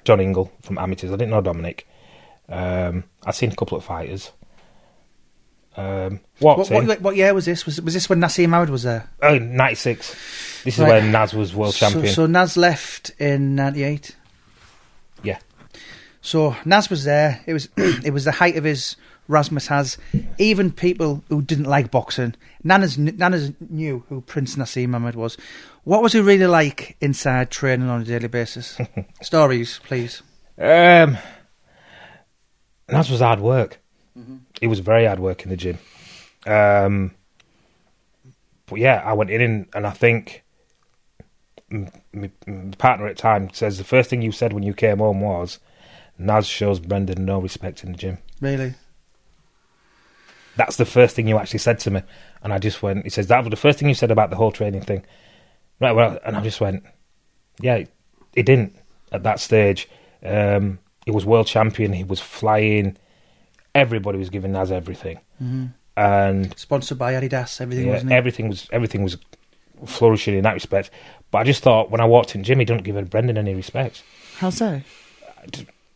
John 0.04 0.20
Ingle 0.20 0.52
from 0.62 0.78
amateurs. 0.78 1.12
I 1.12 1.16
didn't 1.16 1.32
know 1.32 1.42
Dominic. 1.42 1.88
Um, 2.50 3.04
I'd 3.26 3.36
seen 3.36 3.52
a 3.52 3.56
couple 3.56 3.78
of 3.78 3.84
fighters. 3.84 4.32
Um, 5.78 6.20
What, 6.40 6.72
in. 6.72 6.88
what, 6.88 7.02
what 7.02 7.16
year 7.16 7.34
was 7.34 7.46
this? 7.46 7.66
Was, 7.66 7.82
was 7.82 7.94
this 7.94 8.08
when 8.10 8.20
Naseem 8.22 8.54
Hamed 8.54 8.70
was 8.70 8.84
there? 8.84 9.10
oh, 9.22 9.38
96. 9.38 10.10
This 10.64 10.76
is 10.76 10.80
Right. 10.80 10.90
when 11.04 11.12
Naz 11.12 11.34
was 11.34 11.54
world 11.54 11.76
champion. 11.76 12.08
So, 12.08 12.14
so 12.14 12.26
Naz 12.26 12.56
left 12.58 13.12
in 13.20 13.56
'98. 13.56 14.16
yeah. 15.24 15.40
So 16.22 16.56
Naz 16.66 16.90
was 16.90 17.04
there. 17.04 17.42
It 17.46 17.54
was 17.54 17.70
it 17.78 18.12
was 18.14 18.24
the 18.26 18.32
height 18.32 18.56
of 18.58 18.64
his 18.64 18.96
Rasmus 19.28 19.68
has. 19.68 19.98
Even 20.40 20.72
people 20.72 21.24
who 21.30 21.42
didn't 21.44 21.66
like 21.66 21.92
boxing, 21.92 22.34
Nanas 22.64 22.98
Nanas 22.98 23.54
knew 23.70 24.04
who 24.10 24.22
Prince 24.22 24.56
Naseem 24.56 24.94
Hamed 24.94 25.16
was. 25.16 25.38
What 25.84 26.02
was 26.02 26.14
he 26.14 26.20
really 26.22 26.48
like 26.48 26.96
inside 27.00 27.52
training 27.52 27.90
on 27.90 28.02
a 28.02 28.06
daily 28.06 28.28
basis? 28.28 28.78
Stories, 29.22 29.80
please. 29.84 30.24
Um, 30.58 31.18
Naz 32.90 33.10
was 33.12 33.20
hard 33.20 33.40
work. 33.40 33.80
It 34.66 34.68
was 34.68 34.80
very 34.80 35.06
hard 35.06 35.20
work 35.20 35.44
in 35.44 35.50
the 35.52 35.58
gym. 35.58 35.78
Um, 36.48 37.12
but 38.66 38.80
yeah, 38.80 39.00
I 39.06 39.14
went 39.14 39.30
in 39.30 39.42
and 39.42 39.68
and 39.76 39.86
I 39.86 39.92
think 39.92 40.44
m- 41.72 41.92
m- 42.16 42.32
m- 42.48 42.72
the 42.72 42.78
partner 42.78 43.06
at 43.06 43.16
the 43.16 43.22
time 43.22 43.54
says 43.54 43.78
the 43.78 43.84
first 43.84 44.10
thing 44.10 44.24
you 44.24 44.32
said 44.32 44.54
when 44.54 44.64
you 44.64 44.74
came 44.74 44.98
home 44.98 45.22
was 45.22 45.60
Naz 46.18 46.48
shows 46.48 46.80
Brendan 46.80 47.26
no 47.26 47.38
respect 47.38 47.84
in 47.84 47.92
the 47.92 47.98
gym. 48.00 48.18
Really? 48.42 48.74
That's 50.56 50.78
the 50.78 50.86
first 50.86 51.16
thing 51.16 51.28
you 51.28 51.38
actually 51.38 51.60
said 51.60 51.78
to 51.82 51.92
me, 51.92 52.02
and 52.42 52.52
I 52.52 52.58
just 52.58 52.82
went. 52.82 53.04
He 53.04 53.12
says 53.12 53.28
that 53.28 53.44
was 53.44 53.52
the 53.52 53.58
first 53.58 53.78
thing 53.78 53.88
you 53.88 53.94
said 53.94 54.10
about 54.10 54.32
the 54.32 54.36
whole 54.36 54.52
training 54.52 54.82
thing, 54.82 55.06
right? 55.80 55.92
Well, 55.92 56.18
and 56.26 56.36
I 56.36 56.42
just 56.42 56.60
went, 56.60 56.84
yeah, 57.60 57.84
he 58.34 58.42
didn't 58.42 58.76
at 59.12 59.22
that 59.22 59.40
stage. 59.40 59.88
Um, 60.24 60.80
he 61.06 61.12
was 61.12 61.24
world 61.24 61.46
champion. 61.46 61.94
He 61.94 62.04
was 62.04 62.20
flying. 62.20 62.98
Everybody 63.76 64.18
was 64.18 64.32
giving 64.32 64.54
Naz 64.54 64.72
everything, 64.72 65.20
mm-hmm. 65.42 65.66
and 65.96 66.58
Sponsored 66.58 66.98
by 66.98 67.14
Adidas, 67.14 67.62
everything 67.62 67.86
yeah, 67.88 67.94
wasn't 67.94 68.12
it? 68.12 68.16
everything 68.16 68.50
was 68.50 68.68
everything 68.72 69.04
was 69.04 69.18
flourishing 69.86 70.36
in 70.36 70.44
that 70.44 70.54
respect. 70.54 70.90
But 71.30 71.40
I 71.40 71.44
just 71.44 71.62
thought 71.62 71.92
when 71.92 72.02
I 72.02 72.06
walked 72.06 72.34
in, 72.34 72.44
Jimmy 72.44 72.66
didn't 72.66 72.84
give 72.84 73.10
Brendan 73.10 73.38
any 73.38 73.54
respect. 73.54 74.02
How 74.38 74.50
so? 74.50 74.82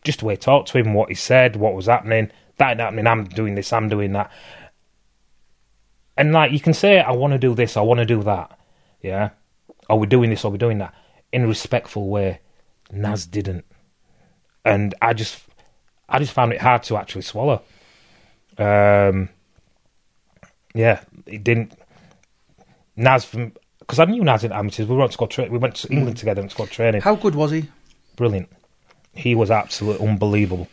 just 0.04 0.20
the 0.20 0.26
way 0.26 0.34
he 0.34 0.38
talked 0.38 0.68
to 0.68 0.78
him, 0.78 0.94
what 0.94 1.08
he 1.08 1.14
said, 1.14 1.56
what 1.56 1.74
was 1.74 1.86
happening, 1.86 2.30
that 2.56 2.70
ain't 2.70 2.80
happening, 2.80 3.06
I'm 3.06 3.24
doing 3.24 3.54
this, 3.54 3.72
I'm 3.72 3.88
doing 3.88 4.12
that. 4.12 4.30
And 6.16 6.32
like 6.32 6.52
you 6.52 6.60
can 6.60 6.74
say, 6.74 7.00
I 7.00 7.12
want 7.12 7.32
to 7.32 7.38
do 7.38 7.54
this, 7.54 7.76
I 7.76 7.80
want 7.80 7.98
to 7.98 8.06
do 8.06 8.22
that, 8.22 8.58
yeah, 9.02 9.30
or 9.88 9.98
we're 9.98 10.06
doing 10.06 10.30
this, 10.30 10.44
or 10.44 10.50
we're 10.50 10.58
doing 10.58 10.78
that, 10.78 10.94
in 11.32 11.44
a 11.44 11.48
respectful 11.48 12.08
way. 12.08 12.40
Naz 12.92 13.26
didn't, 13.26 13.64
and 14.64 14.94
I 15.00 15.12
just, 15.12 15.42
I 16.10 16.18
just 16.18 16.32
found 16.32 16.52
it 16.52 16.60
hard 16.60 16.82
to 16.84 16.96
actually 16.96 17.22
swallow. 17.22 17.62
Um, 18.58 19.28
yeah, 20.74 21.02
it 21.26 21.42
didn't. 21.44 21.72
Naz 22.96 23.24
from 23.24 23.52
because 23.78 23.98
I 23.98 24.04
knew 24.04 24.22
Naz 24.22 24.44
in 24.44 24.52
amateurs. 24.52 24.86
We 24.88 24.96
went 24.96 25.10
to 25.10 25.14
squad 25.14 25.30
tra- 25.30 25.48
we 25.48 25.58
went 25.58 25.76
to 25.76 25.88
England 25.92 26.16
together 26.18 26.40
and 26.42 26.50
squad 26.50 26.70
training 26.70 27.00
How 27.00 27.14
good 27.16 27.34
was 27.34 27.50
he? 27.52 27.68
brilliant. 28.16 28.48
He 29.14 29.34
was 29.34 29.50
absolutely 29.50 30.06
unbelievable. 30.06 30.68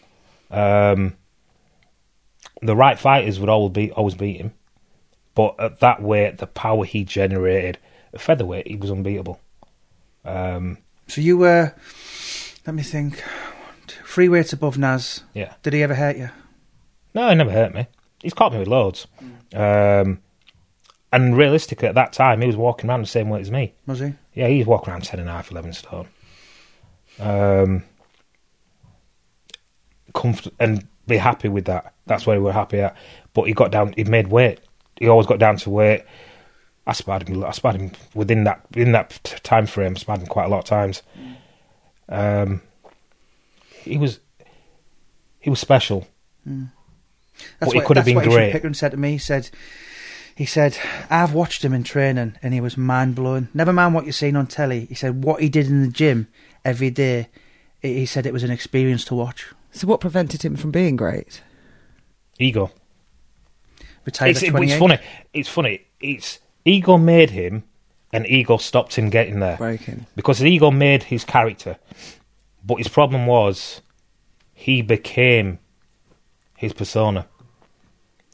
Um, 0.52 1.16
the 2.62 2.76
right 2.76 2.98
fighters 3.00 3.40
would 3.40 3.50
always 3.50 3.72
beat 3.74 3.92
always 3.92 4.16
beat 4.16 4.38
him, 4.42 4.54
but 5.36 5.56
at 5.60 5.80
that 5.80 6.02
weight, 6.02 6.40
the 6.40 6.48
power 6.48 6.84
he 6.86 7.04
generated, 7.04 7.78
at 8.14 8.22
featherweight, 8.22 8.68
he 8.68 8.76
was 8.76 8.92
unbeatable. 8.92 9.40
Um, 10.26 10.80
So 11.08 11.22
you 11.22 11.38
were, 11.38 11.74
let 12.66 12.76
me 12.76 12.84
think, 12.84 13.24
three 14.18 14.30
weights 14.30 14.52
above 14.52 14.80
Naz. 14.80 15.22
yeah, 15.36 15.54
Did 15.62 15.74
he 15.74 15.84
ever 15.84 15.94
hurt 15.94 16.18
you? 16.18 16.32
no, 17.14 17.30
he 17.30 17.36
never 17.36 17.52
hurt 17.52 17.72
me. 17.76 17.86
He's 18.20 18.34
caught 18.34 18.52
me 18.52 18.58
with 18.58 18.68
loads. 18.68 19.06
Um, 19.54 20.22
and 21.14 21.38
realistically, 21.38 21.88
at 21.88 21.94
that 21.94 22.14
time, 22.14 22.42
he 22.42 22.48
was 22.48 22.56
walking 22.56 22.90
around 22.90 23.02
the 23.02 23.06
same 23.08 23.30
weight 23.30 23.42
as 23.42 23.52
me. 23.52 23.76
Was 23.86 24.00
he? 24.00 24.16
Yeah, 24.34 24.48
he's 24.48 24.66
walking 24.66 24.92
around 24.92 25.04
10 25.04 25.20
and 25.20 25.30
a 25.30 25.34
half, 25.34 25.52
11 25.52 25.74
stone. 25.74 26.08
Um, 27.20 27.84
comfort 30.16 30.52
and 30.60 30.88
be 31.06 31.18
happy 31.18 31.48
with 31.48 31.66
that. 31.66 31.94
That's 32.08 32.26
where 32.26 32.40
we 32.40 32.46
were 32.46 32.54
happy 32.54 32.80
at. 32.80 32.98
But 33.36 33.44
he 33.44 33.54
got 33.54 33.72
down, 33.72 33.94
he 33.96 34.04
made 34.04 34.30
weight. 34.30 34.62
He 35.00 35.08
always 35.08 35.28
got 35.28 35.38
down 35.38 35.58
to 35.58 35.70
weight. 35.70 36.06
I 36.88 36.94
sparred 36.94 37.30
him, 37.30 37.44
I 37.44 37.52
sparred 37.52 37.76
him 37.80 37.92
within 38.16 38.46
that, 38.46 38.66
in 38.76 38.94
that 38.94 39.40
time 39.44 39.68
frame, 39.68 39.94
I 39.96 40.00
sparred 40.00 40.22
him 40.22 40.28
quite 40.28 40.46
a 40.46 40.50
lot 40.50 40.58
of 40.58 40.66
times. 40.66 41.04
Um, 42.10 42.64
he 43.88 43.98
was, 43.98 44.20
he 45.40 45.50
was 45.50 45.60
special. 45.60 46.08
Hmm. 46.44 46.66
That's 47.60 47.70
But 47.70 47.72
he 47.74 47.78
what, 47.80 47.86
could 47.88 47.98
have 47.98 48.06
been 48.06 48.16
what 48.16 48.26
great. 48.26 48.52
Pickering 48.52 48.74
said 48.74 48.92
to 48.92 48.98
me. 48.98 49.12
He 49.12 49.18
said, 49.18 49.50
he 50.36 50.46
said, 50.46 50.78
I've 51.10 51.34
watched 51.34 51.64
him 51.64 51.74
in 51.74 51.84
training 51.84 52.36
and 52.42 52.54
he 52.54 52.62
was 52.62 52.78
mind 52.78 53.16
blowing. 53.16 53.48
Never 53.54 53.74
mind 53.74 53.94
what 53.94 54.06
you're 54.06 54.14
seeing 54.14 54.36
on 54.36 54.48
telly. 54.48 54.86
He 54.86 54.96
said, 54.96 55.24
what 55.24 55.42
he 55.42 55.50
did 55.50 55.68
in 55.68 55.82
the 55.82 55.88
gym 55.92 56.28
every 56.66 56.90
day, 56.90 57.28
he 57.82 58.00
he 58.00 58.06
said 58.06 58.26
it 58.26 58.34
was 58.34 58.44
an 58.44 58.52
experience 58.52 59.06
to 59.06 59.16
watch. 59.16 59.54
So 59.72 59.88
what 59.88 60.00
prevented 60.02 60.44
him 60.44 60.56
from 60.56 60.72
being 60.72 60.96
great? 60.96 61.42
Ego. 62.40 62.72
Retired 64.06 64.30
It's, 64.32 64.40
at 64.44 64.56
it's 64.62 64.76
funny. 64.78 65.00
It's 65.34 65.50
funny. 65.50 65.82
It's 66.00 66.40
ego 66.66 66.98
made 66.98 67.32
him, 67.32 67.64
and 68.14 68.26
ego 68.26 68.58
stopped 68.58 68.96
him 68.96 69.10
getting 69.10 69.40
there. 69.40 69.58
Breaking. 69.58 70.06
because 70.16 70.40
the 70.40 70.50
ego 70.50 70.72
made 70.72 71.04
his 71.04 71.24
character, 71.24 71.78
but 72.68 72.76
his 72.76 72.90
problem 72.90 73.26
was 73.26 73.82
he 74.54 74.82
became 74.82 75.60
his 76.56 76.74
persona. 76.74 77.28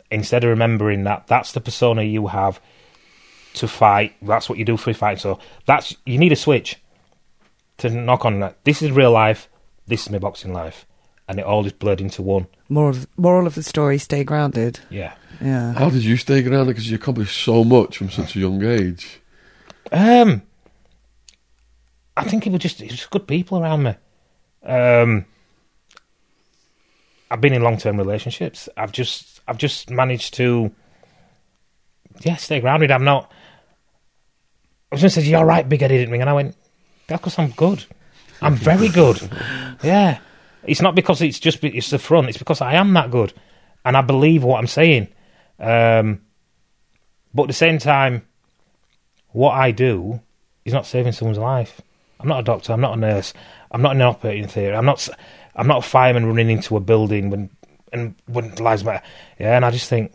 Instead 0.10 0.44
of 0.44 0.50
remembering 0.50 1.04
that 1.04 1.28
that's 1.28 1.52
the 1.52 1.62
persona 1.62 2.02
you 2.02 2.28
have 2.28 2.60
to 3.54 3.68
fight, 3.68 4.16
that's 4.22 4.50
what 4.50 4.58
you 4.58 4.66
do 4.66 4.76
for 4.76 4.90
a 4.90 4.94
fight. 4.94 5.20
So 5.20 5.40
that's 5.66 5.96
you 6.06 6.18
need 6.18 6.32
a 6.32 6.36
switch 6.36 6.82
to 7.78 7.90
knock 7.90 8.26
on 8.26 8.40
that. 8.40 8.64
This 8.64 8.82
is 8.82 8.92
real 8.92 9.12
life. 9.12 9.50
This 9.86 10.04
is 10.04 10.10
my 10.10 10.18
boxing 10.18 10.54
life, 10.54 10.86
and 11.28 11.40
it 11.40 11.46
all 11.46 11.64
just 11.64 11.80
blurred 11.80 12.02
into 12.02 12.22
one. 12.22 12.48
Moral 12.70 12.90
of, 12.90 13.08
moral 13.18 13.48
of 13.48 13.56
the 13.56 13.64
story: 13.64 13.98
stay 13.98 14.24
grounded. 14.24 14.80
Yeah. 14.90 15.14
Yeah. 15.42 15.74
How 15.74 15.90
did 15.90 16.04
you 16.04 16.18
stay 16.18 16.42
grounded? 16.42 16.76
Because 16.76 16.90
you 16.90 16.96
accomplished 16.96 17.44
so 17.44 17.64
much 17.64 17.98
from 17.98 18.10
such 18.10 18.36
a 18.36 18.40
young 18.40 18.64
age. 18.64 19.20
Um, 19.92 20.42
I 22.16 22.24
think 22.24 22.48
it 22.48 22.52
was 22.52 22.62
just 22.62 22.82
it 22.82 22.92
was 22.92 23.06
good 23.06 23.28
people 23.28 23.60
around 23.60 23.84
me. 23.84 23.96
Um, 24.64 25.26
I've 27.30 27.42
been 27.42 27.54
in 27.54 27.64
long 27.64 27.78
term 27.78 27.98
relationships. 27.98 28.70
I've 28.78 28.92
just 28.92 29.42
I've 29.48 29.58
just 29.58 29.90
managed 29.90 30.36
to 30.36 30.72
yeah 32.22 32.36
stay 32.36 32.60
grounded. 32.60 32.92
I'm 32.92 33.04
not. 33.04 33.32
I 34.92 34.96
was 34.96 35.02
going 35.02 35.10
to 35.12 35.22
say, 35.22 35.28
"You're 35.28 35.46
right, 35.46 35.68
big 35.68 35.82
headed 35.82 35.98
didn't 35.98 36.12
ring," 36.12 36.22
and 36.22 36.30
I 36.30 36.34
went, 36.34 36.56
"That's 37.08 37.22
because 37.22 37.40
I'm 37.40 37.52
good. 37.52 37.86
I'm 38.42 38.56
very 38.56 38.88
good." 38.88 39.20
yeah, 39.84 40.20
it's 40.64 40.82
not 40.82 40.96
because 40.96 41.22
it's 41.22 41.40
just 41.40 41.64
it's 41.64 41.90
the 41.90 42.00
front. 42.00 42.30
It's 42.30 42.38
because 42.38 42.62
I 42.62 42.74
am 42.74 42.94
that 42.94 43.10
good, 43.12 43.34
and 43.84 43.98
I 43.98 44.02
believe 44.02 44.44
what 44.44 44.60
I'm 44.60 44.68
saying. 44.68 45.08
Um, 45.60 46.22
but 47.34 47.44
at 47.44 47.48
the 47.48 47.54
same 47.54 47.80
time, 47.80 48.28
what 49.32 49.54
I 49.54 49.72
do 49.72 50.22
is 50.66 50.74
not 50.74 50.86
saving 50.86 51.14
someone's 51.14 51.40
life. 51.40 51.82
I'm 52.20 52.30
not 52.30 52.40
a 52.40 52.44
doctor. 52.44 52.72
I'm 52.72 52.82
not 52.82 52.98
a 52.98 53.00
nurse. 53.00 53.34
I'm 53.74 53.82
not 53.82 53.96
in 53.96 54.02
an 54.02 54.08
operating 54.08 54.48
theatre. 54.48 54.76
I'm 54.76 54.86
not. 54.86 55.08
I'm 55.56 55.68
not 55.68 55.80
a 55.80 55.88
fireman 55.88 56.26
running 56.26 56.50
into 56.50 56.78
a 56.78 56.80
building 56.80 57.30
when 57.30 57.50
and 57.92 58.16
when 58.28 58.54
lives 58.56 58.84
matter. 58.84 59.04
Yeah, 59.40 59.56
and 59.56 59.66
I 59.66 59.72
just 59.72 59.90
think 59.90 60.14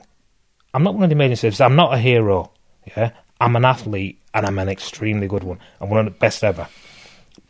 I'm 0.74 0.82
not 0.82 0.94
one 0.94 1.04
of 1.04 1.10
the 1.10 1.16
amazing 1.16 1.36
services. 1.36 1.60
I'm 1.60 1.76
not 1.76 1.94
a 1.94 1.98
hero. 1.98 2.52
Yeah, 2.96 3.10
I'm 3.40 3.56
an 3.56 3.64
athlete 3.64 4.20
and 4.34 4.46
I'm 4.46 4.58
an 4.58 4.68
extremely 4.68 5.26
good 5.28 5.44
one. 5.44 5.58
I'm 5.80 5.90
one 5.90 6.06
of 6.06 6.12
the 6.12 6.18
best 6.18 6.44
ever. 6.44 6.68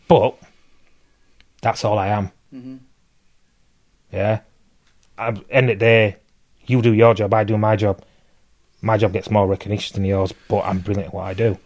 But 0.06 0.36
that's 1.60 1.84
all 1.84 1.98
I 1.98 2.08
am. 2.08 2.32
Mm-hmm. 2.54 2.76
Yeah. 4.12 4.40
At 5.18 5.34
the 5.34 5.50
end 5.50 5.70
of 5.70 5.78
the 5.78 5.84
day, 5.84 6.16
you 6.66 6.80
do 6.82 6.92
your 6.92 7.14
job, 7.14 7.34
I 7.34 7.44
do 7.44 7.58
my 7.58 7.76
job. 7.76 8.02
My 8.80 8.96
job 8.96 9.12
gets 9.12 9.30
more 9.30 9.46
recognition 9.46 9.94
than 9.94 10.04
yours, 10.04 10.32
but 10.48 10.64
I'm 10.64 10.78
brilliant 10.78 11.08
at 11.08 11.14
what 11.14 11.24
I 11.24 11.34
do. 11.34 11.58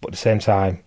But 0.00 0.08
at 0.08 0.12
the 0.12 0.18
same 0.18 0.38
time, 0.38 0.84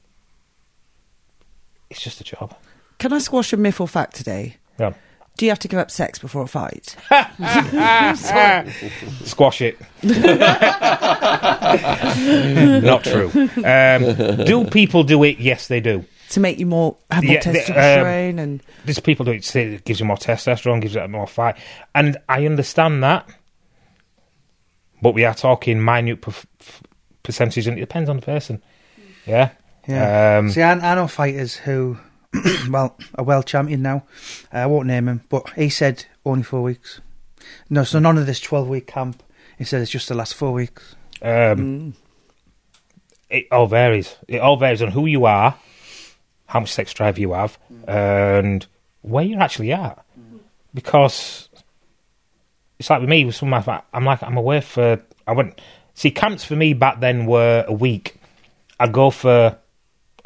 it's 1.90 2.02
just 2.02 2.22
a 2.22 2.24
job. 2.24 2.56
Can 2.98 3.14
I 3.14 3.20
squash 3.20 3.54
a 3.54 3.58
myth 3.58 3.80
or 3.80 3.88
fact 3.88 4.16
today? 4.16 4.58
Yeah. 4.80 4.94
Do 5.38 5.46
you 5.46 5.52
have 5.52 5.60
to 5.60 5.68
give 5.70 5.80
up 5.80 5.90
sex 5.90 6.20
before 6.20 6.44
a 6.44 6.48
fight? 6.48 6.98
Squash 9.26 9.62
it. 9.62 9.80
Not 12.84 13.04
true. 13.04 13.30
Um, 13.64 14.46
do 14.46 14.66
people 14.70 15.04
do 15.04 15.24
it? 15.24 15.40
Yes, 15.40 15.68
they 15.68 15.80
do. 15.80 16.04
to 16.32 16.40
make 16.42 16.60
you 16.60 16.66
more 16.66 16.98
have 17.10 17.24
more 17.24 17.34
Yeah, 17.36 17.42
the, 17.42 17.50
um, 17.50 17.56
testosterone 17.56 18.40
and 18.40 18.64
There's 18.86 19.00
people 19.00 19.26
do 19.26 19.32
it. 19.32 19.46
Say 19.46 19.74
it 19.76 19.86
gives 19.86 20.00
you 20.02 20.06
more 20.06 20.18
testosterone, 20.18 20.82
gives 20.82 20.96
you 20.96 21.08
more 21.08 21.26
fight, 21.28 21.56
and 21.96 22.18
I 22.28 22.46
understand 22.46 23.02
that. 23.04 23.28
But 25.02 25.14
we 25.14 25.24
are 25.24 25.34
talking 25.34 25.82
minute 25.84 26.22
perf- 26.22 26.46
f- 26.60 26.84
percentage, 27.24 27.68
and 27.68 27.78
it 27.78 27.82
depends 27.82 28.10
on 28.10 28.18
the 28.18 28.22
person. 28.22 28.62
Yeah. 29.26 29.52
Yeah. 29.90 30.38
Um, 30.38 30.50
See, 30.50 30.62
I, 30.62 30.74
I 30.74 30.96
know 30.96 31.08
fighters 31.08 31.56
who, 31.56 31.98
well, 32.70 32.96
a 33.16 33.24
world 33.24 33.46
champion 33.48 33.82
now. 33.82 34.04
I 34.52 34.66
won't 34.68 34.88
name 34.88 35.08
him, 35.08 35.22
but 35.30 35.50
he 35.52 35.70
said 35.70 36.06
only 36.26 36.44
four 36.44 36.62
weeks. 36.62 37.02
No, 37.70 37.84
so 37.84 37.98
none 38.00 38.18
of 38.18 38.26
this 38.28 38.40
12 38.40 38.68
week 38.68 38.88
camp. 38.88 39.24
He 39.58 39.64
said 39.64 39.82
it's 39.82 39.92
just 39.92 40.08
the 40.08 40.16
last 40.16 40.36
four 40.36 40.54
weeks. 40.54 40.96
Um, 41.22 41.96
It 43.30 43.48
all 43.52 43.68
varies. 43.68 44.16
It 44.28 44.40
all 44.40 44.58
varies 44.58 44.82
on 44.82 44.92
who 44.92 45.06
you 45.06 45.26
are, 45.26 45.56
how 46.48 46.60
much 46.62 46.72
sex 46.72 46.94
drive 46.94 47.18
you 47.18 47.34
have, 47.34 47.58
and 47.88 48.66
where 49.02 49.24
you're 49.26 49.42
actually 49.42 49.72
at. 49.74 50.04
Because 50.74 51.50
it's 52.78 52.90
like 52.90 53.02
with 53.02 53.10
me, 53.10 53.26
with 53.26 53.36
some 53.36 53.52
of 53.54 53.66
my, 53.66 53.82
I'm 53.94 54.06
like, 54.06 54.22
I'm 54.22 54.38
away 54.38 54.62
for, 54.62 55.02
I 55.28 55.32
went, 55.34 55.60
see, 55.96 56.12
camps 56.12 56.44
for 56.46 56.56
me 56.56 56.74
back 56.74 57.00
then 57.00 57.26
were 57.26 57.66
a 57.68 57.74
week. 57.74 58.16
I'd 58.80 58.94
go 58.94 59.10
for 59.10 59.58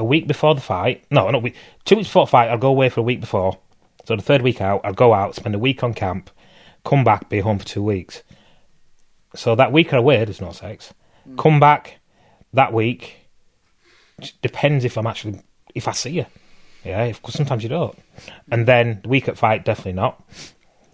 a 0.04 0.06
week 0.06 0.28
before 0.28 0.54
the 0.54 0.62
fight. 0.62 1.04
No, 1.10 1.30
not 1.30 1.42
week. 1.42 1.56
Two 1.86 1.96
weeks 1.96 2.10
before 2.10 2.26
the 2.26 2.32
fight, 2.32 2.50
I'd 2.50 2.60
go 2.60 2.70
away 2.70 2.90
for 2.90 3.00
a 3.00 3.04
week 3.04 3.22
before. 3.22 3.58
So 4.06 4.16
the 4.16 4.22
third 4.22 4.42
week 4.42 4.62
out, 4.62 4.82
I'd 4.84 4.96
go 4.96 5.14
out, 5.14 5.36
spend 5.36 5.56
a 5.56 5.60
week 5.60 5.84
on 5.84 5.94
camp, 5.94 6.30
come 6.84 7.04
back, 7.04 7.30
be 7.30 7.40
home 7.40 7.58
for 7.58 7.66
two 7.66 7.82
weeks. 7.82 8.22
So 9.34 9.56
that 9.56 9.72
week 9.72 9.94
I 9.94 9.98
away, 9.98 10.24
there's 10.24 10.42
no 10.42 10.52
sex. 10.52 10.94
Mm. 11.28 11.38
Come 11.38 11.60
back 11.60 12.00
that 12.52 12.74
week. 12.74 13.30
Depends 14.42 14.86
if 14.86 14.98
I'm 14.98 15.08
actually 15.08 15.42
if 15.74 15.88
I 15.88 15.92
see 15.94 16.12
you. 16.12 16.26
Yeah, 16.84 17.08
because 17.08 17.34
sometimes 17.34 17.64
you 17.64 17.70
don't. 17.70 17.98
And 18.52 18.66
then 18.66 19.00
the 19.04 19.10
week 19.10 19.30
at 19.30 19.38
fight, 19.38 19.64
definitely 19.64 19.94
not. 19.94 20.22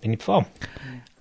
Then 0.02 0.12
you 0.12 0.18
perform. 0.18 0.46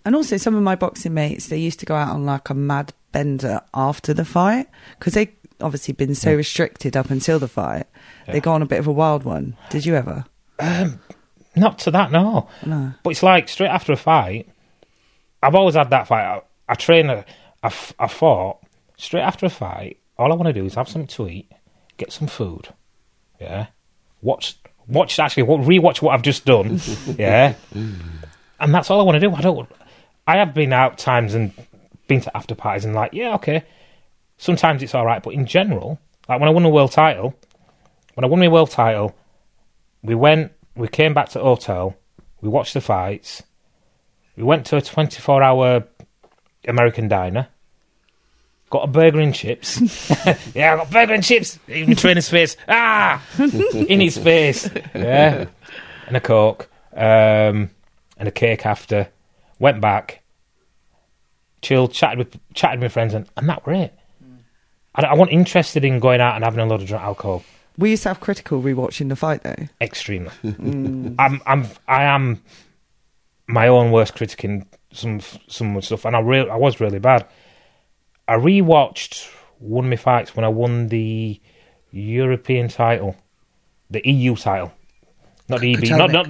and 0.05 0.15
also 0.15 0.37
some 0.37 0.55
of 0.55 0.63
my 0.63 0.77
boxing 0.77 1.15
mates 1.15 1.49
they 1.49 1.57
used 1.57 1.81
to 1.81 1.87
go 1.87 1.97
out 1.97 2.11
on 2.11 2.25
like 2.25 2.51
a 2.51 2.55
mad 2.55 2.93
bender 3.11 3.61
after 3.75 4.13
the 4.13 4.25
fight 4.25 4.69
because 4.99 5.15
they 5.15 5.35
obviously 5.61 5.95
been 5.95 6.15
so 6.15 6.35
restricted 6.35 6.97
up 6.97 7.11
until 7.11 7.39
the 7.39 7.49
fight. 7.49 7.87
They 8.27 8.35
Yeah. 8.35 8.41
go 8.41 8.53
on 8.53 8.63
a 8.63 8.67
bit 8.67 8.79
of 8.79 8.87
a 8.87 8.93
wild 8.93 9.25
one. 9.25 9.57
Did 9.71 9.87
you 9.87 9.95
ever? 9.95 10.25
Um, 10.59 11.01
not 11.57 11.79
to 11.81 11.91
that, 11.91 12.11
no. 12.13 12.49
No. 12.65 12.93
But 13.03 13.11
it's 13.11 13.23
like 13.23 13.49
straight 13.49 13.69
after 13.69 13.93
a 13.93 13.97
fight. 13.97 14.49
I've 15.43 15.55
always 15.55 15.75
had 15.75 15.91
that 15.91 16.09
fight. 16.09 16.25
I, 16.25 16.43
I 16.69 16.75
train. 16.75 17.11
I, 17.11 17.25
I, 17.63 18.09
fought 18.09 18.59
straight 18.97 19.23
after 19.23 19.47
a 19.47 19.51
fight. 19.51 19.99
All 20.17 20.33
I 20.33 20.35
want 20.37 20.47
to 20.47 20.53
do 20.53 20.65
is 20.65 20.75
have 20.75 20.89
something 20.89 21.07
to 21.09 21.29
eat, 21.29 21.51
get 21.97 22.13
some 22.13 22.27
food, 22.29 22.69
yeah. 23.41 23.67
Watch, 24.21 24.57
watch 24.89 25.19
actually, 25.19 25.45
wa- 25.45 25.59
rewatch 25.59 26.03
what 26.03 26.13
I've 26.15 26.23
just 26.23 26.45
done, 26.45 26.81
yeah. 27.19 27.55
And 27.73 28.75
that's 28.75 28.91
all 28.91 29.01
I 29.01 29.05
want 29.05 29.17
to 29.17 29.21
do. 29.21 29.33
I 29.33 29.41
don't. 29.41 29.69
I 30.27 30.37
have 30.39 30.55
been 30.55 30.73
out 30.73 30.99
times 30.99 31.35
and 31.35 31.53
been 32.09 32.21
to 32.23 32.37
after 32.37 32.55
parties 32.55 32.85
and 32.85 32.95
like, 32.95 33.13
yeah, 33.13 33.35
okay. 33.37 33.65
Sometimes 34.39 34.83
it's 34.83 34.95
all 34.95 35.05
right, 35.05 35.23
but 35.23 35.35
in 35.35 35.47
general, 35.47 35.99
like 36.29 36.41
when 36.41 36.49
I 36.49 36.53
won 36.53 36.63
the 36.63 36.69
world 36.69 36.93
title, 36.93 37.35
when 38.15 38.25
I 38.25 38.29
won 38.29 38.41
my 38.41 38.49
world 38.49 38.71
title, 38.71 39.15
we 40.03 40.15
went, 40.15 40.53
we 40.77 40.89
came 40.89 41.13
back 41.13 41.29
to 41.31 41.39
the 41.39 41.45
hotel, 41.45 41.97
we 42.41 42.49
watched 42.49 42.75
the 42.75 42.81
fights, 42.81 43.43
we 44.37 44.45
went 44.45 44.65
to 44.67 44.77
a 44.77 44.81
24 44.81 45.43
hour 45.43 45.85
American 46.67 47.09
diner, 47.09 47.49
got 48.71 48.85
a 48.85 48.87
burger 48.87 49.21
and 49.21 49.35
chips. 49.35 49.81
yeah, 50.55 50.75
I 50.75 50.77
got 50.77 50.91
burger 50.91 51.15
and 51.15 51.25
chips 51.25 51.59
in 51.67 51.91
the 51.91 51.97
trainer's 51.97 52.29
face. 52.29 52.57
Ah! 52.69 53.25
in 53.39 54.01
his 54.01 54.19
face. 54.19 54.71
Yeah. 54.95 55.47
And 56.07 56.17
a 56.17 56.21
Coke, 56.21 56.69
um, 56.95 57.71
and 58.17 58.29
a 58.29 58.31
cake 58.31 58.67
after. 58.67 59.09
Went 59.61 59.81
back, 59.81 60.23
chilled, 61.63 61.93
chatted 61.93 62.19
with, 62.19 62.55
chatted 62.55 62.79
with 62.79 62.85
my 62.85 62.93
friends, 62.93 63.13
and, 63.13 63.29
and 63.37 63.49
that 63.49 63.67
were 63.67 63.73
it. 63.73 63.93
I, 64.99 65.03
I 65.07 65.15
wasn't 65.15 65.33
interested 65.33 65.85
in 65.85 66.01
going 66.01 66.21
out 66.21 66.35
and 66.35 66.45
having 66.45 66.61
a 66.61 66.67
lot 66.67 66.83
of 66.83 66.87
drunk 66.89 67.05
alcohol. 67.05 67.45
Were 67.79 67.87
you 67.87 67.97
self 67.97 68.19
critical 68.21 68.61
rewatching 68.61 69.09
the 69.09 69.17
fight 69.17 69.43
though? 69.45 69.69
Extremely. 69.81 70.33
I'm 71.19 71.41
I'm 71.47 71.67
I 71.87 72.03
am 72.05 72.43
my 73.47 73.69
own 73.69 73.93
worst 73.93 74.15
critic 74.17 74.45
in 74.45 74.67
some 74.93 75.21
some 75.47 75.81
stuff, 75.81 76.05
and 76.05 76.17
I 76.17 76.21
real 76.21 76.51
I 76.51 76.57
was 76.57 76.81
really 76.81 76.99
bad. 76.99 77.27
I 78.27 78.35
rewatched 78.35 79.31
one 79.59 79.85
of 79.87 79.91
my 79.91 79.97
fights 79.97 80.35
when 80.37 80.45
I 80.45 80.49
won 80.49 80.89
the 80.89 81.41
European 81.93 82.69
title, 82.69 83.17
the 83.91 84.03
EU 84.05 84.35
title, 84.37 84.73
not 85.49 85.61
the 85.61 85.75
EB, 85.75 85.85
not 85.91 86.11
not 86.11 86.27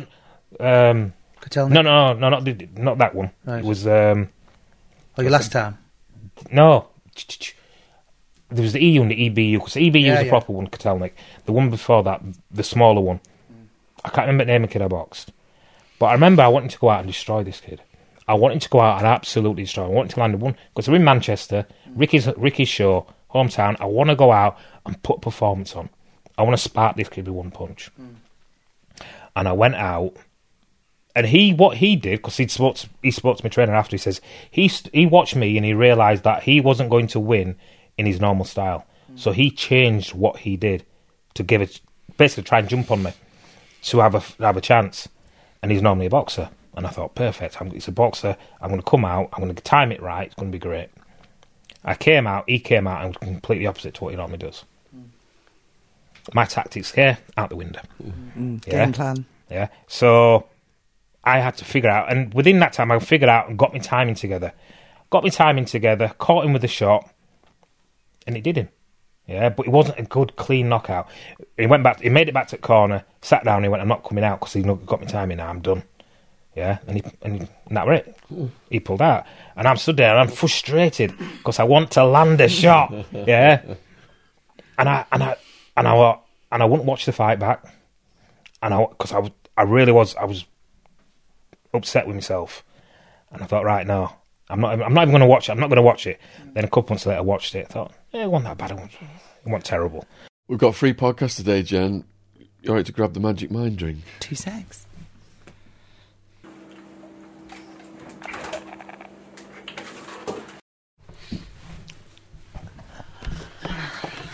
um 0.60 1.12
Could 1.40 1.56
no 1.56 1.82
no 1.82 2.12
no 2.12 2.28
not 2.28 2.44
the, 2.44 2.68
not 2.76 2.98
that 2.98 3.14
one. 3.14 3.30
Right. 3.44 3.60
It 3.60 3.64
was 3.64 3.86
um 3.86 4.28
Oh, 5.16 5.22
your 5.22 5.32
last 5.32 5.50
time. 5.50 5.78
no. 6.52 6.88
There 8.51 8.62
was 8.62 8.72
the 8.72 8.82
EU 8.82 9.03
and 9.03 9.11
the 9.11 9.30
EBU. 9.30 9.59
Because 9.59 9.74
the 9.74 9.90
EBU 9.90 10.03
Yeah, 10.03 10.11
was 10.11 10.18
the 10.20 10.24
yeah. 10.26 10.30
proper 10.30 10.53
one, 10.53 10.68
Kotelnik. 10.68 11.12
The 11.44 11.53
one 11.53 11.70
before 11.70 12.03
that, 12.05 12.22
the 12.51 12.62
smaller 12.62 13.01
one. 13.01 13.20
Mm. 13.53 13.66
I 14.05 14.09
can't 14.09 14.26
remember 14.26 14.44
the 14.44 14.53
name 14.53 14.64
of 14.64 14.70
the 14.70 14.72
kid 14.72 14.82
I 14.82 14.88
boxed. 14.88 15.32
But 15.99 16.07
I 16.07 16.12
remember 16.12 16.42
I 16.42 16.49
wanted 16.49 16.70
to 16.70 16.78
go 16.78 16.88
out 16.90 17.01
and 17.01 17.09
destroy 17.09 17.42
this 17.42 17.61
kid. 17.61 17.82
I 18.26 18.34
wanted 18.34 18.62
to 18.62 18.68
go 18.68 18.80
out 18.80 18.99
and 18.99 19.07
absolutely 19.07 19.64
destroy 19.64 19.84
him. 19.84 19.92
I 19.92 19.94
wanted 19.94 20.12
to 20.12 20.20
land 20.20 20.34
a 20.34 20.38
one. 20.38 20.57
Because 20.74 20.88
we're 20.88 20.96
in 20.96 21.05
Manchester, 21.05 21.66
mm. 21.88 21.92
Ricky's, 21.94 22.26
Ricky's 22.36 22.68
show, 22.68 23.07
hometown. 23.34 23.76
I 23.80 23.86
want 23.86 24.11
to 24.11 24.16
go 24.16 24.32
out 24.32 24.59
and 24.86 25.03
put 25.03 25.20
performance 25.20 25.74
on. 25.74 25.90
I 26.36 26.42
want 26.42 26.57
to 26.57 26.62
spark 26.62 26.96
this 26.96 27.09
kid 27.09 27.26
with 27.26 27.34
one 27.34 27.51
punch. 27.51 27.90
Mm. 28.01 28.14
And 29.36 29.49
I 29.49 29.53
went 29.53 29.74
out 29.74 30.16
and 31.18 31.26
he 31.26 31.53
what 31.53 31.78
he 31.78 31.96
did 31.96 32.18
because 32.18 32.36
he'd 32.36 32.51
spoke 32.51 32.76
to, 32.76 32.88
he 33.03 33.11
spoke 33.11 33.38
to 33.38 33.44
my 33.44 33.49
trainer 33.49 33.74
after 33.74 33.94
he 33.94 33.99
says 33.99 34.20
he 34.51 34.70
he 34.92 35.05
watched 35.05 35.34
me 35.34 35.57
and 35.57 35.66
he 35.66 35.74
realized 35.74 36.22
that 36.22 36.44
he 36.44 36.61
wasn't 36.61 36.90
going 36.90 37.09
to 37.09 37.18
win 37.20 37.57
in 37.99 38.07
his 38.07 38.20
normal 38.20 38.44
style. 38.44 38.86
So 39.16 39.32
he 39.32 39.51
changed 39.51 40.14
what 40.14 40.38
he 40.38 40.57
did 40.57 40.84
to 41.34 41.42
give 41.42 41.61
it 41.61 41.80
basically 42.16 42.44
try 42.44 42.61
and 42.61 42.68
jump 42.68 42.90
on 42.90 43.03
me 43.03 43.12
to 43.82 43.99
have 43.99 44.14
a 44.14 44.22
have 44.42 44.57
a 44.57 44.61
chance. 44.61 45.09
And 45.62 45.72
he's 45.72 45.82
normally 45.82 46.07
a 46.07 46.11
boxer. 46.11 46.51
And 46.76 46.86
I 46.86 46.90
thought 46.90 47.16
perfect 47.16 47.61
I'm, 47.61 47.70
he's 47.70 47.88
a 47.88 47.92
boxer. 47.92 48.36
I'm 48.61 48.68
going 48.68 48.80
to 48.80 48.88
come 48.88 49.05
out 49.05 49.30
I'm 49.32 49.42
going 49.42 49.55
to 49.55 49.62
time 49.62 49.90
it 49.92 50.01
right 50.01 50.26
it's 50.26 50.34
going 50.34 50.51
to 50.51 50.57
be 50.57 50.61
great. 50.61 50.88
I 51.84 51.94
came 51.94 52.26
out 52.26 52.44
he 52.49 52.61
came 52.61 52.86
out 52.86 53.05
and 53.05 53.09
was 53.09 53.16
completely 53.16 53.66
opposite 53.66 53.94
to 53.94 54.05
what 54.05 54.11
he 54.11 54.16
normally 54.16 54.38
does. 54.38 54.64
Mm. 54.96 55.09
My 56.34 56.44
tactics 56.44 56.92
here 56.92 57.18
out 57.36 57.49
the 57.49 57.57
window. 57.57 57.80
Mm. 58.03 58.64
Yeah. 58.66 58.84
Game 58.84 58.92
plan. 58.92 59.26
yeah. 59.51 59.68
So 59.88 60.46
I 61.24 61.40
had 61.40 61.57
to 61.59 61.64
figure 61.64 61.90
out, 61.90 62.11
and 62.11 62.32
within 62.32 62.59
that 62.61 62.72
time, 62.72 62.90
I 62.90 62.99
figured 63.01 63.28
out 63.28 63.49
and 63.49 63.59
got 63.59 63.72
my 63.72 63.80
timing 63.80 64.14
together. 64.14 64.53
Got 65.11 65.24
my 65.24 65.30
timing 65.30 65.64
together, 65.64 66.14
caught 66.18 66.44
him 66.44 66.53
with 66.53 66.64
a 66.64 66.68
shot, 66.68 67.11
and 68.29 68.37
it 68.37 68.45
did 68.45 68.57
him. 68.57 68.68
Yeah, 69.26 69.49
but 69.49 69.66
it 69.66 69.70
wasn't 69.70 69.99
a 69.99 70.05
good, 70.05 70.37
clean 70.37 70.68
knockout. 70.68 71.09
He 71.57 71.66
went 71.66 71.83
back, 71.83 72.01
he 72.01 72.09
made 72.09 72.29
it 72.29 72.33
back 72.33 72.47
to 72.49 72.57
the 72.57 72.62
corner, 72.62 73.05
sat 73.20 73.45
down, 73.45 73.57
and 73.57 73.64
he 73.64 73.68
went, 73.68 73.83
I'm 73.83 73.89
not 73.89 74.05
coming 74.05 74.22
out 74.22 74.39
because 74.39 74.55
he 74.55 74.62
got 74.62 75.01
my 75.01 75.07
timing 75.07 75.39
now, 75.39 75.49
I'm 75.49 75.61
done. 75.61 75.83
Yeah, 76.57 76.79
and, 76.87 76.97
he, 76.97 77.03
and, 77.22 77.35
he, 77.43 77.49
and 77.66 77.76
that 77.76 77.87
were 77.87 77.95
it. 77.95 78.16
Hmm. 78.29 78.47
He 78.70 78.81
pulled 78.81 79.03
out. 79.03 79.26
And 79.57 79.66
I'm 79.66 79.76
stood 79.76 79.97
there 79.97 80.11
and 80.11 80.20
I'm 80.20 80.35
frustrated 80.35 81.12
because 81.18 81.59
I 81.59 81.64
want 81.64 81.91
to 81.93 82.05
land 82.05 82.41
a 82.41 82.49
shot. 82.49 82.93
Yeah. 83.12 83.62
And 84.79 84.89
I, 84.89 85.05
and 85.11 85.22
I, 85.24 85.37
and 85.76 85.89
I, 85.89 86.18
and 86.53 86.62
I 86.62 86.64
wouldn't 86.64 86.87
watch 86.87 87.05
the 87.05 87.12
fight 87.12 87.41
back 87.41 87.64
and 88.62 88.74
I 88.74 88.87
because 88.87 89.12
I, 89.12 89.31
I 89.57 89.62
really 89.62 89.93
was 89.93 90.14
I 90.16 90.24
was 90.24 90.45
upset 91.72 92.07
with 92.07 92.16
myself, 92.16 92.64
and 93.31 93.43
I 93.43 93.47
thought, 93.47 93.64
right, 93.64 93.87
no, 93.87 94.12
I'm 94.49 94.61
not 94.61 94.81
I'm 94.83 94.95
not 94.95 95.03
even 95.03 95.12
going 95.12 95.20
to 95.20 95.26
watch 95.26 95.49
it. 95.49 95.53
I'm 95.53 95.61
not 95.61 95.68
going 95.68 95.76
to 95.76 95.83
watch 95.83 96.07
it. 96.07 96.20
Then 96.55 96.64
a 96.64 96.68
couple 96.68 96.95
months 96.95 97.07
later, 97.07 97.18
I 97.18 97.22
watched 97.22 97.55
it. 97.55 97.66
I 97.68 97.72
thought, 97.72 97.93
it 98.12 98.30
wasn't 98.30 98.44
that 98.44 98.59
bad. 98.59 98.70
It 98.72 98.74
wasn't, 98.74 98.92
it 98.94 99.46
wasn't 99.46 99.64
terrible. 99.64 100.06
We've 100.48 100.59
got 100.59 100.74
free 100.74 100.94
podcast 100.94 101.36
today, 101.36 101.62
Jen. 101.62 102.04
You 102.62 102.70
all 102.70 102.76
right 102.76 102.86
to 102.86 102.92
grab 102.92 103.12
the 103.14 103.20
Magic 103.20 103.50
Mind 103.50 103.78
drink? 103.78 103.98
Two 104.20 104.34
secs. 104.34 104.86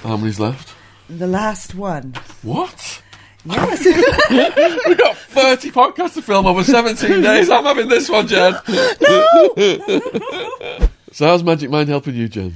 How 0.03 0.19
many's 0.19 0.39
left? 0.39 0.75
The 1.09 1.27
last 1.27 1.75
one. 1.75 2.15
What? 2.43 3.03
Yes. 3.47 3.85
We've 4.87 4.99
got 4.99 5.17
30 5.17 5.71
podcasts 5.71 6.15
to 6.15 6.23
film 6.23 6.47
over 6.47 6.63
17 6.65 7.23
days. 7.23 7.51
I'm 7.51 7.65
having 7.65 7.89
this 7.89 8.09
one, 8.09 8.27
Jen. 8.27 8.55
no! 8.69 9.51
so, 11.13 11.27
how's 11.27 11.43
Magic 11.43 11.71
Mind 11.71 11.89
helping 11.89 12.15
you, 12.15 12.29
Jen? 12.29 12.55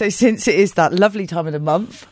So, 0.00 0.08
since 0.08 0.48
it 0.48 0.54
is 0.54 0.72
that 0.74 0.94
lovely 0.94 1.26
time 1.26 1.46
of 1.46 1.52
the 1.52 1.60
month 1.60 2.06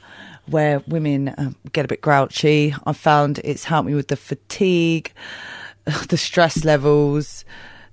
where 0.44 0.80
women 0.88 1.34
um, 1.38 1.56
get 1.72 1.86
a 1.86 1.88
bit 1.88 2.02
grouchy, 2.02 2.74
I 2.84 2.92
found 2.92 3.40
it's 3.44 3.64
helped 3.64 3.88
me 3.88 3.94
with 3.94 4.08
the 4.08 4.16
fatigue, 4.16 5.10
the 6.10 6.18
stress 6.18 6.66
levels, 6.66 7.46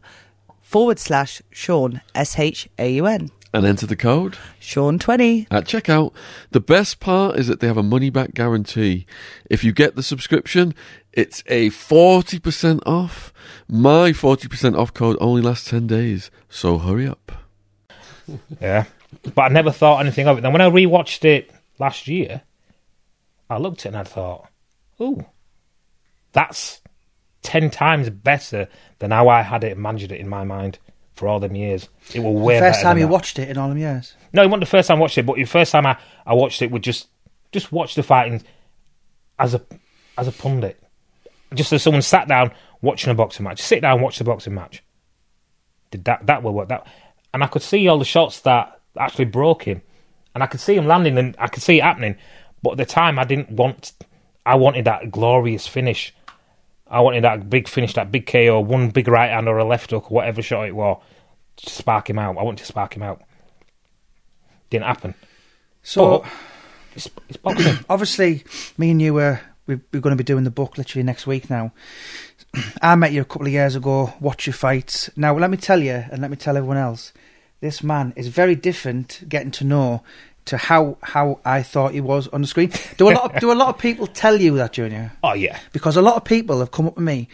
forward 0.62 0.98
slash 1.00 1.42
Shaun 1.50 2.00
S 2.14 2.38
H 2.38 2.68
A 2.78 2.92
U 2.92 3.06
N 3.06 3.30
and 3.52 3.66
enter 3.66 3.86
the 3.86 3.96
code. 3.96 4.36
Shaun 4.60 5.00
twenty. 5.00 5.48
at 5.50 5.64
checkout. 5.64 6.12
The 6.52 6.60
best 6.60 7.00
part 7.00 7.36
is 7.36 7.48
that 7.48 7.58
they 7.58 7.66
have 7.66 7.76
a 7.76 7.82
money 7.82 8.10
back 8.10 8.32
guarantee. 8.34 9.06
If 9.50 9.64
you 9.64 9.72
get 9.72 9.96
the 9.96 10.04
subscription, 10.04 10.72
it's 11.12 11.42
a 11.46 11.70
40% 11.70 12.80
off. 12.86 13.32
My 13.68 14.10
40% 14.10 14.76
off 14.76 14.92
code 14.94 15.16
only 15.20 15.42
lasts 15.42 15.68
10 15.70 15.86
days, 15.88 16.30
so 16.48 16.78
hurry 16.78 17.08
up. 17.08 17.32
Yeah. 18.60 18.84
But 19.34 19.42
I 19.42 19.48
never 19.48 19.70
thought 19.70 20.00
anything 20.00 20.26
of 20.26 20.38
it. 20.38 20.40
Then 20.40 20.52
when 20.52 20.62
I 20.62 20.70
rewatched 20.70 21.24
it 21.24 21.50
last 21.78 22.08
year, 22.08 22.40
I 23.50 23.58
looked 23.58 23.80
at 23.80 23.86
it 23.86 23.88
and 23.88 23.96
I 23.98 24.04
thought, 24.04 24.48
ooh, 25.00 25.24
that's 26.32 26.80
10 27.44 27.70
times 27.70 28.10
better 28.10 28.68
than 28.98 29.12
how 29.12 29.28
I 29.28 29.42
had 29.42 29.62
it 29.62 29.72
and 29.72 29.80
managed 29.80 30.10
it 30.10 30.20
in 30.20 30.28
my 30.28 30.44
mind 30.44 30.78
for 31.14 31.28
all 31.28 31.38
them 31.38 31.54
years. 31.54 31.88
It 32.12 32.20
was 32.20 32.34
way 32.34 32.58
First 32.58 32.78
better 32.78 32.82
time 32.82 32.98
you 32.98 33.06
that. 33.06 33.12
watched 33.12 33.38
it 33.38 33.48
in 33.48 33.56
all 33.56 33.68
them 33.68 33.78
years. 33.78 34.14
No, 34.32 34.42
it 34.42 34.46
wasn't 34.46 34.62
the 34.62 34.66
first 34.66 34.88
time 34.88 34.98
I 34.98 35.00
watched 35.00 35.18
it, 35.18 35.26
but 35.26 35.36
the 35.36 35.44
first 35.44 35.70
time 35.70 35.86
I, 35.86 35.96
I 36.26 36.34
watched 36.34 36.60
it 36.62 36.70
would 36.70 36.82
just 36.82 37.08
just 37.52 37.70
watch 37.70 37.94
the 37.94 38.02
fighting 38.02 38.42
as 39.38 39.54
a 39.54 39.62
as 40.18 40.26
a 40.26 40.32
pundit. 40.32 40.82
Just 41.54 41.72
as 41.72 41.82
someone 41.82 42.02
sat 42.02 42.26
down 42.26 42.50
watching 42.80 43.12
a 43.12 43.14
boxing 43.14 43.44
match. 43.44 43.62
Sit 43.62 43.82
down, 43.82 43.94
and 43.94 44.02
watch 44.02 44.18
the 44.18 44.24
boxing 44.24 44.54
match. 44.54 44.82
Did 45.92 46.04
that 46.06 46.26
that 46.26 46.42
will 46.42 46.52
work 46.52 46.68
that 46.68 46.86
and 47.32 47.44
I 47.44 47.46
could 47.46 47.62
see 47.62 47.86
all 47.88 47.98
the 47.98 48.04
shots 48.04 48.40
that 48.40 48.80
actually 48.98 49.26
broke 49.26 49.64
him. 49.64 49.82
And 50.34 50.42
I 50.42 50.46
could 50.46 50.60
see 50.60 50.74
him 50.74 50.86
landing 50.86 51.16
and 51.18 51.36
I 51.38 51.46
could 51.46 51.62
see 51.62 51.78
it 51.78 51.84
happening. 51.84 52.16
But 52.62 52.72
at 52.72 52.76
the 52.78 52.86
time 52.86 53.18
I 53.18 53.24
didn't 53.24 53.50
want 53.50 53.92
I 54.46 54.56
wanted 54.56 54.84
that 54.86 55.10
glorious 55.10 55.66
finish. 55.66 56.14
I 56.86 57.00
wanted 57.00 57.24
that 57.24 57.48
big 57.48 57.68
finish, 57.68 57.94
that 57.94 58.12
big 58.12 58.26
KO, 58.26 58.60
one 58.60 58.90
big 58.90 59.08
right 59.08 59.30
hand 59.30 59.48
or 59.48 59.58
a 59.58 59.64
left 59.64 59.90
hook, 59.90 60.10
or 60.10 60.14
whatever 60.14 60.42
shot 60.42 60.66
it 60.68 60.76
was, 60.76 61.02
to 61.56 61.70
spark 61.70 62.10
him 62.10 62.18
out. 62.18 62.36
I 62.38 62.42
wanted 62.42 62.58
to 62.58 62.66
spark 62.66 62.94
him 62.96 63.02
out. 63.02 63.22
Didn't 64.70 64.86
happen. 64.86 65.14
So 65.82 66.18
But 66.18 66.32
it's, 66.94 67.10
it's 67.28 67.36
boxing. 67.38 67.84
obviously, 67.88 68.44
me 68.76 68.90
and 68.90 69.00
you 69.00 69.14
were 69.14 69.40
we, 69.66 69.76
we're 69.92 70.00
going 70.00 70.16
to 70.16 70.22
be 70.22 70.24
doing 70.24 70.44
the 70.44 70.50
book 70.50 70.76
literally 70.76 71.02
next 71.02 71.26
week 71.26 71.48
now. 71.48 71.72
I 72.82 72.94
met 72.96 73.12
you 73.12 73.22
a 73.22 73.24
couple 73.24 73.46
of 73.46 73.52
years 73.52 73.76
ago. 73.76 74.12
Watch 74.20 74.46
your 74.46 74.54
fights. 74.54 75.10
Now, 75.16 75.36
let 75.36 75.50
me 75.50 75.56
tell 75.56 75.82
you, 75.82 76.04
and 76.10 76.20
let 76.20 76.30
me 76.30 76.36
tell 76.36 76.56
everyone 76.56 76.76
else, 76.76 77.12
this 77.60 77.82
man 77.82 78.12
is 78.16 78.28
very 78.28 78.54
different. 78.54 79.24
Getting 79.28 79.50
to 79.52 79.64
know 79.64 80.02
to 80.46 80.56
how 80.56 80.98
how 81.02 81.40
I 81.44 81.62
thought 81.62 81.92
he 81.92 82.00
was 82.00 82.28
on 82.28 82.42
the 82.42 82.46
screen. 82.46 82.70
Do 82.96 83.08
a 83.08 83.12
lot 83.12 83.34
of, 83.34 83.40
do 83.40 83.52
a 83.52 83.54
lot 83.54 83.68
of 83.68 83.78
people 83.78 84.06
tell 84.06 84.40
you 84.40 84.56
that, 84.56 84.72
Junior? 84.72 85.12
oh 85.22 85.34
yeah, 85.34 85.58
Because 85.72 85.96
a 85.96 86.02
lot 86.02 86.16
of 86.16 86.24
people 86.24 86.60
have 86.60 86.70
come 86.70 86.86
up 86.86 86.96
with 86.96 87.04
me 87.04 87.28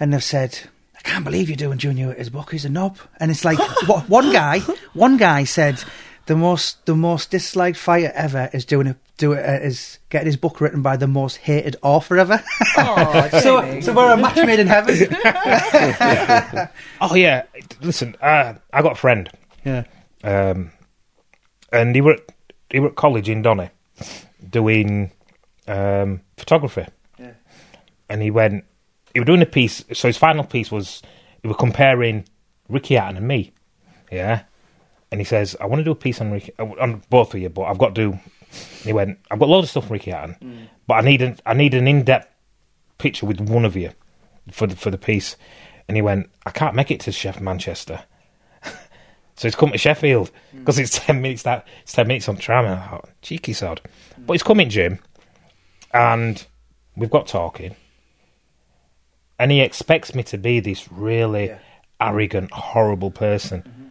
and 0.00 0.12
they've 0.12 0.22
said, 0.24 0.58
I 0.96 1.00
can't 1.08 1.24
believe 1.24 1.48
you're 1.48 1.56
doing 1.56 1.78
Junior 1.78 2.10
at 2.10 2.18
his 2.18 2.30
book. 2.30 2.50
He's 2.50 2.64
a 2.64 2.68
knob. 2.68 2.98
And 3.20 3.30
it's 3.30 3.44
like, 3.44 3.58
what, 3.86 4.08
one 4.08 4.32
guy, 4.32 4.60
one 4.94 5.16
guy 5.16 5.44
said, 5.44 5.82
the 6.26 6.36
most, 6.36 6.86
the 6.86 6.94
most 6.94 7.30
disliked 7.30 7.76
fighter 7.78 8.12
ever 8.14 8.48
is 8.52 8.64
doing 8.64 8.86
a, 8.86 8.96
do 9.16 9.32
it, 9.32 9.44
uh, 9.44 9.64
is 9.64 9.98
getting 10.08 10.26
his 10.26 10.36
book 10.36 10.60
written 10.60 10.80
by 10.82 10.96
the 10.96 11.08
most 11.08 11.36
hated 11.38 11.76
author 11.82 12.18
ever. 12.18 12.42
Oh, 12.74 13.28
so, 13.40 13.80
so 13.82 13.92
we're 13.92 14.12
a 14.12 14.16
match 14.16 14.36
made 14.46 14.58
in 14.58 14.66
heaven. 14.66 14.96
oh 17.02 17.14
yeah. 17.14 17.44
Listen, 17.82 18.16
uh, 18.20 18.54
I 18.72 18.82
got 18.82 18.92
a 18.92 18.96
friend, 18.96 19.28
yeah. 19.64 19.84
um, 20.24 20.72
and 21.72 21.94
he 21.94 22.00
were 22.00 22.12
at, 22.12 22.32
he 22.70 22.80
were 22.80 22.88
at 22.88 22.94
college 22.94 23.28
in 23.28 23.42
Donny 23.42 23.70
doing 24.48 25.10
um, 25.66 26.20
photography. 26.36 26.86
Yeah. 27.18 27.32
And 28.08 28.22
he 28.22 28.30
went. 28.30 28.64
He 29.14 29.20
was 29.20 29.26
doing 29.26 29.42
a 29.42 29.46
piece. 29.46 29.84
So 29.92 30.08
his 30.08 30.16
final 30.16 30.44
piece 30.44 30.70
was 30.70 31.02
he 31.42 31.48
was 31.48 31.56
comparing 31.56 32.26
Ricky 32.68 32.94
Hatton 32.94 33.16
and 33.16 33.28
me. 33.28 33.52
Yeah. 34.10 34.42
And 35.10 35.20
he 35.20 35.24
says, 35.24 35.56
"I 35.60 35.66
want 35.66 35.80
to 35.80 35.84
do 35.84 35.90
a 35.90 35.96
piece 35.96 36.20
on 36.20 36.32
Ricky, 36.32 36.52
uh, 36.58 36.64
on 36.80 37.02
both 37.10 37.34
of 37.34 37.40
you, 37.40 37.48
but 37.48 37.62
I've 37.62 37.78
got 37.78 37.94
to." 37.94 38.12
do... 38.12 38.18
And 38.52 38.84
he 38.84 38.92
went, 38.92 39.18
"I've 39.30 39.38
got 39.38 39.48
loads 39.48 39.66
of 39.66 39.70
stuff 39.70 39.84
on 39.84 39.90
Ricky 39.90 40.10
Hatton, 40.10 40.68
but 40.86 40.94
I 40.94 41.00
need 41.00 41.22
an 41.22 41.38
I 41.46 41.54
need 41.54 41.74
an 41.74 41.88
in 41.88 42.04
depth 42.04 42.28
picture 42.98 43.26
with 43.26 43.40
one 43.40 43.64
of 43.64 43.76
you 43.76 43.92
for 44.50 44.66
the 44.66 44.76
for 44.76 44.90
the 44.90 44.98
piece." 44.98 45.36
And 45.88 45.96
he 45.96 46.02
went, 46.02 46.30
"I 46.44 46.50
can't 46.50 46.74
make 46.74 46.90
it 46.90 47.00
to 47.00 47.12
Chef 47.12 47.40
Manchester." 47.40 48.04
So 49.42 49.48
he's 49.48 49.56
come 49.56 49.72
to 49.72 49.78
Sheffield 49.78 50.30
because 50.54 50.76
hmm. 50.76 50.82
it's 50.82 50.96
ten 50.96 51.20
minutes 51.20 51.42
that 51.42 51.66
it's 51.82 51.92
ten 51.92 52.06
minutes 52.06 52.28
on 52.28 52.36
tram. 52.36 52.64
And 52.64 52.80
thought, 52.80 53.06
oh, 53.08 53.10
cheeky 53.22 53.52
sod. 53.52 53.80
But 54.16 54.34
he's 54.34 54.42
coming, 54.44 54.70
Jim, 54.70 55.00
and 55.92 56.46
we've 56.94 57.10
got 57.10 57.26
talking, 57.26 57.74
and 59.40 59.50
he 59.50 59.60
expects 59.60 60.14
me 60.14 60.22
to 60.22 60.38
be 60.38 60.60
this 60.60 60.92
really 60.92 61.46
Yeah. 61.48 61.58
arrogant, 62.00 62.52
horrible 62.52 63.10
person. 63.10 63.62
Mm-hmm. 63.62 63.88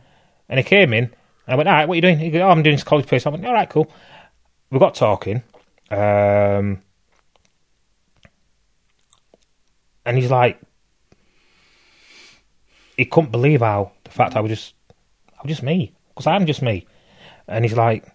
And 0.47 0.57
he 0.57 0.63
came 0.63 0.93
in, 0.93 1.03
and 1.03 1.13
I 1.47 1.55
went, 1.55 1.67
"All 1.67 1.75
right, 1.75 1.85
what 1.85 1.95
are 1.95 1.97
you 1.97 2.01
doing?" 2.01 2.19
He 2.19 2.31
goes, 2.31 2.43
"Oh, 2.43 2.49
I'm 2.49 2.63
doing 2.63 2.77
this 2.77 2.85
college 2.85 3.07
piece." 3.07 3.25
I 3.25 3.29
went, 3.29 3.45
"All 3.45 3.51
right, 3.51 3.69
cool." 3.69 3.91
We 4.69 4.79
got 4.79 4.95
talking, 4.95 5.43
um, 5.89 6.81
and 10.05 10.17
he's 10.17 10.31
like, 10.31 10.61
he 12.95 13.03
couldn't 13.03 13.33
believe 13.33 13.59
how 13.59 13.91
the 14.05 14.11
fact 14.11 14.31
hmm. 14.31 14.37
I 14.37 14.41
was 14.43 14.51
just 14.51 14.75
I'm 15.41 15.47
just 15.47 15.63
me 15.63 15.93
because 16.09 16.27
I'm 16.27 16.45
just 16.45 16.61
me. 16.61 16.87
And 17.47 17.65
he's 17.65 17.75
like, 17.75 18.05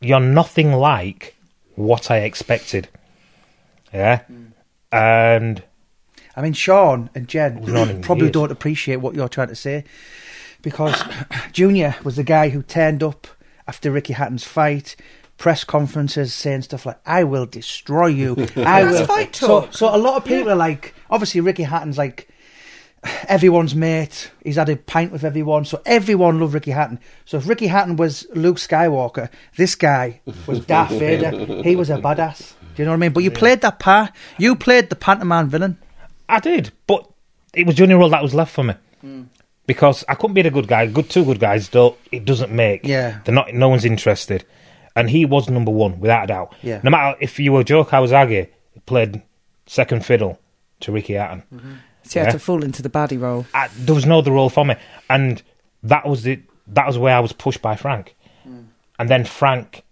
"You're 0.00 0.20
nothing 0.20 0.72
like 0.72 1.36
what 1.74 2.10
I 2.10 2.18
expected." 2.18 2.88
Yeah, 3.92 4.20
hmm. 4.20 4.46
and 4.90 5.62
I 6.36 6.42
mean, 6.42 6.52
Shaun 6.52 7.10
and 7.14 7.28
Jen 7.28 7.60
We've 7.60 7.74
known 7.74 7.88
him 7.88 8.00
probably 8.02 8.26
years. 8.26 8.34
don't 8.34 8.52
appreciate 8.52 8.96
what 8.96 9.14
you're 9.14 9.28
trying 9.28 9.48
to 9.48 9.56
say 9.56 9.84
because 10.62 11.02
Junior 11.52 11.96
was 12.04 12.16
the 12.16 12.24
guy 12.24 12.50
who 12.50 12.62
turned 12.62 13.02
up 13.02 13.26
after 13.66 13.90
Ricky 13.90 14.14
Hatton's 14.14 14.44
fight, 14.44 14.96
press 15.38 15.64
conferences 15.64 16.32
saying 16.32 16.62
stuff 16.62 16.86
like, 16.86 17.00
"I 17.04 17.24
will 17.24 17.46
destroy 17.46 18.06
you." 18.06 18.32
I 18.56 18.84
That's 18.84 19.06
fight 19.06 19.36
So, 19.36 19.62
talk. 19.62 19.74
so 19.74 19.94
a 19.94 19.98
lot 19.98 20.16
of 20.16 20.24
people 20.24 20.50
are 20.52 20.56
like, 20.56 20.94
obviously 21.10 21.40
Ricky 21.40 21.64
Hatton's 21.64 21.98
like 21.98 22.28
everyone's 23.28 23.74
mate. 23.74 24.30
He's 24.44 24.56
had 24.56 24.68
a 24.68 24.76
pint 24.76 25.12
with 25.12 25.24
everyone, 25.24 25.64
so 25.64 25.80
everyone 25.86 26.38
loved 26.40 26.54
Ricky 26.54 26.70
Hatton. 26.70 27.00
So 27.24 27.38
if 27.38 27.48
Ricky 27.48 27.66
Hatton 27.66 27.96
was 27.96 28.26
Luke 28.34 28.56
Skywalker, 28.58 29.28
this 29.56 29.74
guy 29.74 30.20
was 30.46 30.60
Darth 30.66 30.90
Vader. 30.90 31.62
He 31.62 31.76
was 31.76 31.90
a 31.90 31.98
badass. 31.98 32.52
Do 32.74 32.82
you 32.82 32.84
know 32.86 32.92
what 32.92 32.96
I 32.96 33.00
mean? 33.00 33.12
But 33.12 33.24
you 33.24 33.30
played 33.30 33.60
that 33.62 33.78
part. 33.78 34.12
You 34.38 34.56
played 34.56 34.88
the 34.88 34.96
pantomime 34.96 35.48
villain. 35.48 35.78
I 36.28 36.40
did, 36.40 36.72
but 36.86 37.08
it 37.54 37.66
was 37.66 37.76
the 37.76 37.82
only 37.82 37.94
role 37.96 38.08
that 38.10 38.22
was 38.22 38.34
left 38.34 38.52
for 38.54 38.64
me. 38.64 38.74
because 39.66 40.04
I 40.08 40.14
couldn't 40.14 40.34
be 40.34 40.42
the 40.42 40.50
good 40.50 40.68
guy. 40.68 40.86
Good 40.86 41.10
two 41.10 41.24
good 41.24 41.40
guys 41.40 41.68
don't. 41.68 41.96
It 42.10 42.24
doesn't 42.24 42.50
make. 42.52 42.86
Yeah. 42.86 43.18
they're 43.24 43.34
not. 43.34 43.52
No 43.52 43.68
one's 43.68 43.84
interested, 43.84 44.44
and 44.96 45.10
he 45.10 45.24
was 45.26 45.50
number 45.50 45.70
one 45.70 46.00
without 46.00 46.24
a 46.24 46.26
doubt. 46.28 46.54
Yeah. 46.62 46.80
No 46.82 46.90
matter 46.90 47.16
if 47.20 47.38
you 47.38 47.52
were 47.52 47.62
Joe 47.64 47.84
Calzaghe, 47.84 48.48
he 48.72 48.80
played 48.80 49.22
second 49.66 50.04
fiddle 50.06 50.38
to 50.80 50.92
Ricky 50.92 51.12
Hatton. 51.14 51.42
Mm-hmm. 51.54 51.72
So 52.04 52.20
you 52.20 52.26
had 52.26 52.32
to 52.32 52.38
fall 52.38 52.64
into 52.64 52.82
the 52.82 52.90
baddie 52.90 53.20
role. 53.20 53.46
I, 53.54 53.68
there 53.76 53.94
was 53.94 54.06
no 54.06 54.18
other 54.18 54.32
role 54.32 54.50
for 54.50 54.64
me, 54.64 54.74
and 55.08 55.42
that 55.82 56.06
was 56.06 56.22
the 56.22 56.40
that 56.68 56.86
was 56.86 56.98
where 56.98 57.16
I 57.16 57.20
was 57.20 57.32
pushed 57.32 57.62
by 57.62 57.76
Frank, 57.76 58.14
and 58.98 59.08
then 59.08 59.24
Frank 59.24 59.82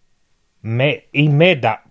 made 0.63 1.05
he 1.13 1.29
made 1.29 1.63
that 1.63 1.89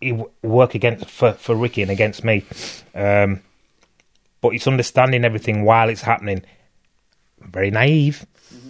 he 0.00 0.12
work 0.42 0.74
against 0.74 1.08
for 1.08 1.32
for 1.32 1.54
Ricky 1.54 1.82
and 1.82 1.90
against 1.90 2.24
me, 2.24 2.44
um, 2.94 3.42
but 4.40 4.54
it's 4.54 4.66
understanding 4.66 5.24
everything 5.24 5.64
while 5.64 5.88
it's 5.88 6.02
happening. 6.02 6.42
Very 7.40 7.70
naive, 7.70 8.24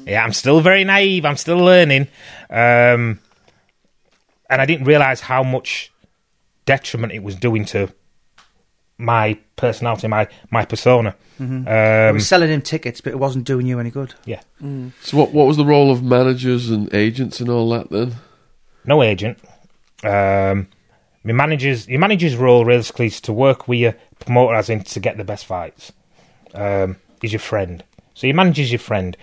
yeah. 0.06 0.24
I'm 0.24 0.32
still 0.32 0.60
very 0.60 0.84
naive. 0.84 1.24
I'm 1.24 1.36
still 1.36 1.58
learning, 1.58 2.08
um, 2.50 3.20
and 4.50 4.60
I 4.60 4.66
didn't 4.66 4.86
realize 4.86 5.20
how 5.20 5.42
much 5.42 5.92
detriment 6.64 7.12
it 7.12 7.22
was 7.22 7.36
doing 7.36 7.64
to 7.66 7.92
my 8.98 9.38
personality, 9.56 10.08
my 10.08 10.28
my 10.50 10.64
persona. 10.64 11.14
It 11.40 11.44
Um, 12.08 12.14
was 12.14 12.28
selling 12.28 12.50
him 12.50 12.62
tickets, 12.62 13.00
but 13.00 13.12
it 13.12 13.18
wasn't 13.18 13.44
doing 13.46 13.66
you 13.66 13.80
any 13.80 13.90
good. 13.90 14.14
yeah. 14.26 14.40
So 15.00 15.16
what 15.16 15.32
what 15.32 15.46
was 15.48 15.56
the 15.56 15.64
role 15.64 15.90
of 15.90 16.02
managers 16.02 16.70
and 16.70 16.92
agents 16.94 17.40
and 17.40 17.48
all 17.48 17.68
that 17.70 17.90
then? 17.90 18.14
no 18.84 19.02
agent. 19.02 19.38
Um, 20.04 20.68
my 21.24 21.32
manager's 21.32 21.88
your 21.88 22.00
manager's 22.00 22.36
role 22.36 22.64
realistically 22.64 23.06
is 23.06 23.20
to 23.22 23.32
work 23.32 23.66
with 23.68 23.78
your 23.78 23.94
promoter, 24.20 24.54
as 24.54 24.68
in 24.70 24.82
to 24.84 25.00
get 25.00 25.16
the 25.16 25.24
best 25.24 25.46
fights. 25.46 25.92
Um, 26.54 26.96
is 27.22 27.32
your 27.32 27.40
friend, 27.40 27.82
so 28.14 28.26
your 28.26 28.36
manager's 28.36 28.70
your 28.72 28.78
friend. 28.80 29.16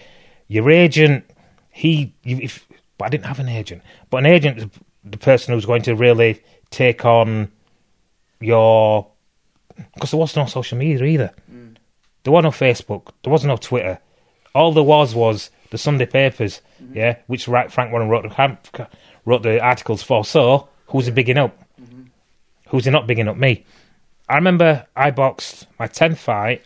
Your 0.48 0.70
agent, 0.72 1.24
he, 1.70 2.14
if 2.24 2.66
but 2.98 3.06
I 3.06 3.10
didn't 3.10 3.26
have 3.28 3.40
an 3.40 3.50
agent, 3.50 3.82
but 4.10 4.18
an 4.18 4.26
agent 4.26 4.58
is 4.58 4.66
the 5.06 5.18
person 5.18 5.54
who's 5.54 5.66
going 5.66 5.84
to 5.84 5.96
really 5.96 6.42
take 6.72 7.06
on 7.06 7.52
your 8.42 9.09
because 9.94 10.12
there 10.12 10.20
was 10.20 10.36
no 10.36 10.46
social 10.46 10.78
media 10.78 11.04
either. 11.04 11.34
Mm. 11.52 11.76
There 12.24 12.34
was 12.34 12.44
no 12.44 12.52
Facebook. 12.52 13.12
There 13.24 13.32
was 13.32 13.46
no 13.46 13.58
Twitter. 13.58 14.00
All 14.54 14.74
there 14.74 14.84
was 14.84 15.16
was 15.16 15.52
the 15.70 15.78
Sunday 15.78 16.06
papers, 16.06 16.62
mm-hmm. 16.82 16.98
yeah, 16.98 17.18
which 17.28 17.48
Ra- 17.48 17.68
Frank 17.68 17.92
Warren 17.92 18.10
wrote 18.10 18.24
the 18.24 18.88
wrote 19.26 19.44
the 19.44 19.62
articles 19.62 20.04
for. 20.04 20.26
So 20.26 20.70
who's 20.88 21.06
he 21.06 21.12
bigging 21.12 21.38
up? 21.38 21.58
Mm-hmm. 21.82 22.04
Who's 22.70 22.86
he 22.86 22.92
not 22.92 23.08
bigging 23.08 23.28
up? 23.28 23.38
Me. 23.38 23.66
I 24.28 24.36
remember 24.36 24.86
I 24.96 25.12
boxed 25.12 25.68
my 25.80 25.88
tenth 25.88 26.20
fight. 26.20 26.66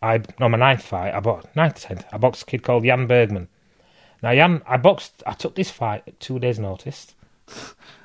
I 0.00 0.22
no 0.38 0.48
my 0.48 0.58
ninth 0.58 0.82
fight. 0.82 1.14
I 1.14 1.20
boxed 1.20 1.54
ninth 1.56 1.80
tenth. 1.82 2.04
I 2.12 2.18
boxed 2.18 2.42
a 2.42 2.46
kid 2.46 2.62
called 2.62 2.84
Jan 2.84 3.06
Bergman. 3.06 3.48
Now 4.22 4.34
Jan, 4.34 4.62
I 4.66 4.76
boxed. 4.76 5.22
I 5.26 5.32
took 5.32 5.54
this 5.54 5.70
fight 5.70 6.02
at 6.06 6.20
two 6.20 6.38
days' 6.38 6.58
notice 6.58 7.14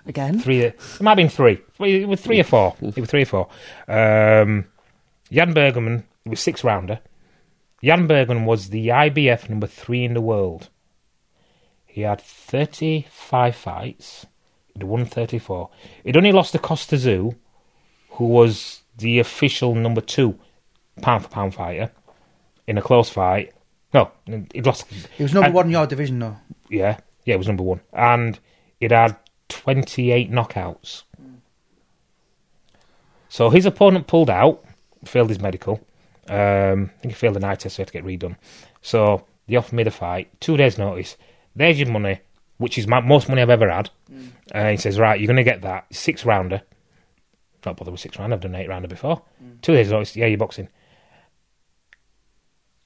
Again? 0.05 0.39
three. 0.39 0.59
It 0.61 0.79
might 1.01 1.11
have 1.11 1.17
been 1.17 1.29
three. 1.29 1.61
It 1.79 2.07
was 2.07 2.21
three 2.21 2.39
or 2.39 2.43
four. 2.43 2.75
It 2.81 2.99
was 2.99 3.09
three 3.09 3.23
or 3.23 3.25
four. 3.25 3.47
Um, 3.87 4.65
Jan 5.31 5.53
Bergman 5.53 6.03
it 6.25 6.29
was 6.29 6.39
six 6.41 6.63
rounder. 6.63 6.99
Jan 7.83 8.07
Bergman 8.07 8.45
was 8.45 8.69
the 8.69 8.87
IBF 8.89 9.49
number 9.49 9.67
three 9.67 10.03
in 10.05 10.13
the 10.13 10.21
world. 10.21 10.69
He 11.85 12.01
had 12.01 12.21
thirty 12.21 13.05
five 13.11 13.55
fights. 13.55 14.25
He'd 14.73 14.83
won 14.83 15.05
thirty 15.05 15.37
four. 15.39 15.69
He'd 16.03 16.17
only 16.17 16.31
lost 16.31 16.53
to 16.53 16.59
Kostya 16.59 16.97
Tszyu, 16.97 17.35
who 18.11 18.25
was 18.25 18.81
the 18.97 19.19
official 19.19 19.75
number 19.75 20.01
two 20.01 20.37
pound 21.01 21.23
for 21.23 21.29
pound 21.29 21.55
fighter 21.55 21.91
in 22.67 22.77
a 22.77 22.81
close 22.81 23.09
fight. 23.09 23.53
No, 23.93 24.11
he'd 24.25 24.65
lost. 24.65 24.85
He 25.17 25.23
was 25.23 25.33
number 25.33 25.47
and- 25.47 25.55
one 25.55 25.65
in 25.65 25.71
your 25.71 25.85
division, 25.85 26.19
though. 26.19 26.37
yeah, 26.69 26.97
yeah, 27.25 27.35
it 27.35 27.37
was 27.37 27.47
number 27.47 27.63
one, 27.63 27.81
and 27.91 28.39
it 28.79 28.91
had 28.91 29.15
twenty-eight 29.49 30.31
knockouts. 30.31 31.03
So 33.29 33.49
his 33.49 33.65
opponent 33.65 34.07
pulled 34.07 34.29
out, 34.29 34.63
failed 35.05 35.29
his 35.29 35.41
medical. 35.41 35.81
Um, 36.27 36.91
I 36.95 37.01
think 37.01 37.13
he 37.13 37.13
failed 37.13 37.37
an 37.37 37.43
eye 37.43 37.55
test, 37.55 37.75
so 37.75 37.77
he 37.77 37.81
had 37.81 37.87
to 37.87 37.93
get 37.93 38.05
redone. 38.05 38.37
So 38.81 39.25
they 39.47 39.55
offered 39.55 39.73
me 39.75 39.83
the 39.83 39.91
fight. 39.91 40.29
Two 40.39 40.55
days' 40.55 40.77
notice. 40.77 41.17
There's 41.55 41.79
your 41.79 41.89
money, 41.89 42.21
which 42.57 42.77
is 42.77 42.87
my 42.87 43.01
most 43.01 43.27
money 43.27 43.41
I've 43.41 43.49
ever 43.49 43.69
had. 43.69 43.89
And 44.51 44.69
he 44.69 44.77
says, 44.77 44.99
right, 44.99 45.19
you're 45.19 45.27
going 45.27 45.37
to 45.37 45.43
get 45.43 45.63
that 45.63 45.93
six 45.93 46.25
rounder. 46.25 46.61
Not 47.65 47.77
bother 47.77 47.91
with 47.91 48.01
six 48.01 48.19
rounder. 48.19 48.35
I've 48.35 48.41
done 48.41 48.55
eight 48.55 48.69
rounder 48.69 48.87
before. 48.87 49.21
Mm. 49.43 49.61
Two 49.61 49.73
days' 49.73 49.89
notice. 49.89 50.15
Yeah, 50.15 50.27
you're 50.27 50.37
boxing. 50.37 50.69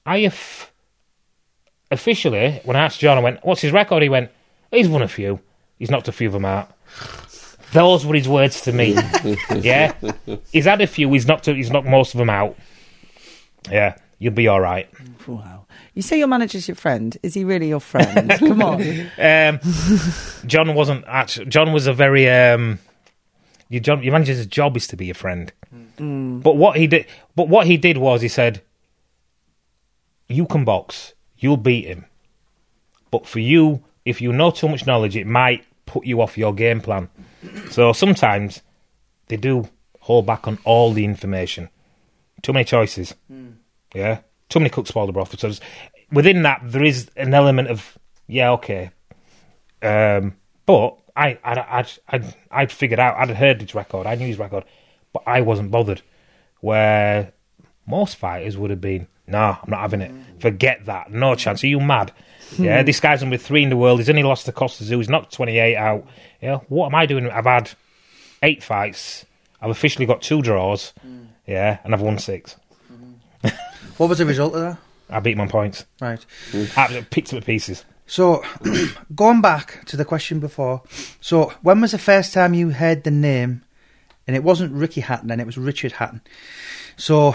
I 0.06 0.20
have 0.20 0.72
officially, 1.90 2.60
when 2.64 2.76
I 2.76 2.84
asked 2.84 3.00
John, 3.00 3.18
I 3.18 3.20
went, 3.20 3.44
"What's 3.44 3.60
his 3.60 3.72
record?" 3.72 4.02
He 4.02 4.08
went, 4.08 4.30
"He's 4.70 4.88
won 4.88 5.02
a 5.02 5.08
few. 5.08 5.40
He's 5.78 5.90
knocked 5.90 6.08
a 6.08 6.12
few 6.12 6.28
of 6.28 6.32
them 6.32 6.44
out." 6.44 6.70
Those 7.72 8.06
were 8.06 8.14
his 8.14 8.28
words 8.28 8.62
to 8.62 8.72
me. 8.72 8.92
yeah, 9.56 9.92
he's 10.50 10.64
had 10.64 10.80
a 10.80 10.86
few. 10.86 11.12
He's 11.12 11.26
knocked. 11.26 11.46
He's 11.46 11.70
knocked 11.70 11.86
most 11.86 12.14
of 12.14 12.18
them 12.18 12.30
out. 12.30 12.56
Yeah, 13.70 13.96
you'll 14.18 14.32
be 14.32 14.48
all 14.48 14.60
right. 14.60 14.88
Wow. 15.26 15.66
You 15.94 16.02
say 16.02 16.18
your 16.18 16.28
manager's 16.28 16.68
your 16.68 16.76
friend. 16.76 17.16
Is 17.22 17.34
he 17.34 17.44
really 17.44 17.68
your 17.68 17.80
friend? 17.80 18.30
Come 18.38 18.62
on. 18.62 18.80
Um, 19.18 19.60
John 20.46 20.74
wasn't 20.74 21.04
actually. 21.06 21.46
John 21.46 21.72
was 21.72 21.86
a 21.86 21.92
very. 21.92 22.28
Um, 22.30 22.78
your 23.68 23.80
John, 23.80 24.02
your 24.02 24.12
manager's 24.12 24.46
job 24.46 24.76
is 24.76 24.86
to 24.86 24.96
be 24.96 25.06
your 25.06 25.14
friend. 25.14 25.52
But 25.98 26.56
what 26.56 26.76
he 26.76 26.86
did, 26.86 27.06
but 27.36 27.48
what 27.48 27.66
he 27.66 27.76
did 27.76 27.98
was 27.98 28.22
he 28.22 28.28
said, 28.28 28.62
"You 30.28 30.46
can 30.46 30.64
box. 30.64 31.12
You'll 31.36 31.58
beat 31.58 31.84
him. 31.84 32.06
But 33.10 33.26
for 33.26 33.40
you, 33.40 33.84
if 34.04 34.20
you 34.20 34.32
know 34.32 34.50
too 34.50 34.68
much 34.68 34.86
knowledge, 34.86 35.16
it 35.16 35.26
might 35.26 35.64
put 35.88 36.06
you 36.06 36.20
off 36.20 36.38
your 36.38 36.54
game 36.54 36.80
plan. 36.80 37.08
So 37.70 37.92
sometimes 37.92 38.62
they 39.28 39.36
do 39.36 39.68
hold 40.00 40.26
back 40.26 40.46
on 40.46 40.58
all 40.64 40.92
the 40.92 41.04
information. 41.04 41.68
Too 42.42 42.52
many 42.52 42.64
choices. 42.64 43.14
Yeah, 43.94 44.20
too 44.48 44.60
many 44.60 44.70
cooks 44.70 44.90
spoil 44.90 45.06
the 45.06 45.12
broth. 45.12 45.38
So 45.38 45.52
within 46.12 46.42
that, 46.42 46.60
there 46.62 46.84
is 46.84 47.10
an 47.16 47.34
element 47.34 47.68
of 47.68 47.98
yeah, 48.26 48.50
okay. 48.52 48.90
Um, 49.82 50.34
but 50.66 50.98
I, 51.16 51.38
I, 51.42 51.78
I'd, 51.78 51.90
I'd, 52.08 52.34
I'd 52.50 52.72
figured 52.72 53.00
out. 53.00 53.16
I'd 53.16 53.36
heard 53.36 53.60
his 53.60 53.74
record. 53.74 54.06
I 54.06 54.14
knew 54.14 54.26
his 54.26 54.38
record, 54.38 54.64
but 55.12 55.22
I 55.26 55.40
wasn't 55.40 55.70
bothered. 55.70 56.02
Where 56.60 57.32
most 57.86 58.16
fighters 58.16 58.56
would 58.58 58.70
have 58.70 58.80
been, 58.80 59.06
nah, 59.26 59.56
I'm 59.62 59.70
not 59.70 59.80
having 59.80 60.02
it. 60.02 60.12
Forget 60.40 60.86
that. 60.86 61.10
No 61.10 61.34
chance. 61.34 61.64
Are 61.64 61.68
you 61.68 61.80
mad? 61.80 62.12
Yeah, 62.56 62.80
hmm. 62.80 62.86
this 62.86 63.00
guy's 63.00 63.20
number 63.20 63.36
three 63.36 63.62
in 63.62 63.70
the 63.70 63.76
world. 63.76 64.00
He's 64.00 64.08
only 64.08 64.22
lost 64.22 64.46
to 64.46 64.52
Kostya 64.52 64.86
Tszyu. 64.86 64.96
He's 64.98 65.08
knocked 65.08 65.32
28 65.32 65.76
out. 65.76 66.06
Yeah, 66.40 66.58
what 66.68 66.86
am 66.86 66.94
I 66.94 67.06
doing? 67.06 67.28
I've 67.28 67.44
had 67.44 67.70
eight 68.42 68.62
fights. 68.62 69.26
I've 69.60 69.70
officially 69.70 70.06
got 70.06 70.22
two 70.22 70.40
draws. 70.42 70.92
Hmm. 71.00 71.24
Yeah, 71.46 71.78
and 71.82 71.94
I've 71.94 72.02
won 72.02 72.18
six. 72.18 72.56
Mm-hmm. 72.92 73.48
What 73.96 74.08
was 74.08 74.18
the 74.18 74.26
result 74.26 74.54
of 74.54 74.60
that? 74.60 74.78
I 75.10 75.20
beat 75.20 75.32
him 75.32 75.40
on 75.40 75.48
points. 75.48 75.86
Right. 76.00 76.24
I 76.76 77.06
picked 77.10 77.32
him 77.32 77.40
to 77.40 77.44
pieces. 77.44 77.84
So, 78.06 78.42
going 79.14 79.40
back 79.40 79.84
to 79.86 79.96
the 79.96 80.04
question 80.04 80.40
before, 80.40 80.82
so 81.20 81.52
when 81.62 81.80
was 81.80 81.92
the 81.92 81.98
first 81.98 82.32
time 82.32 82.54
you 82.54 82.70
heard 82.70 83.04
the 83.04 83.10
name? 83.10 83.62
And 84.26 84.36
it 84.36 84.44
wasn't 84.44 84.74
Ricky 84.74 85.00
Hatton, 85.00 85.28
then 85.28 85.40
it 85.40 85.46
was 85.46 85.56
Richard 85.56 85.92
Hatton. 85.92 86.20
So, 86.98 87.32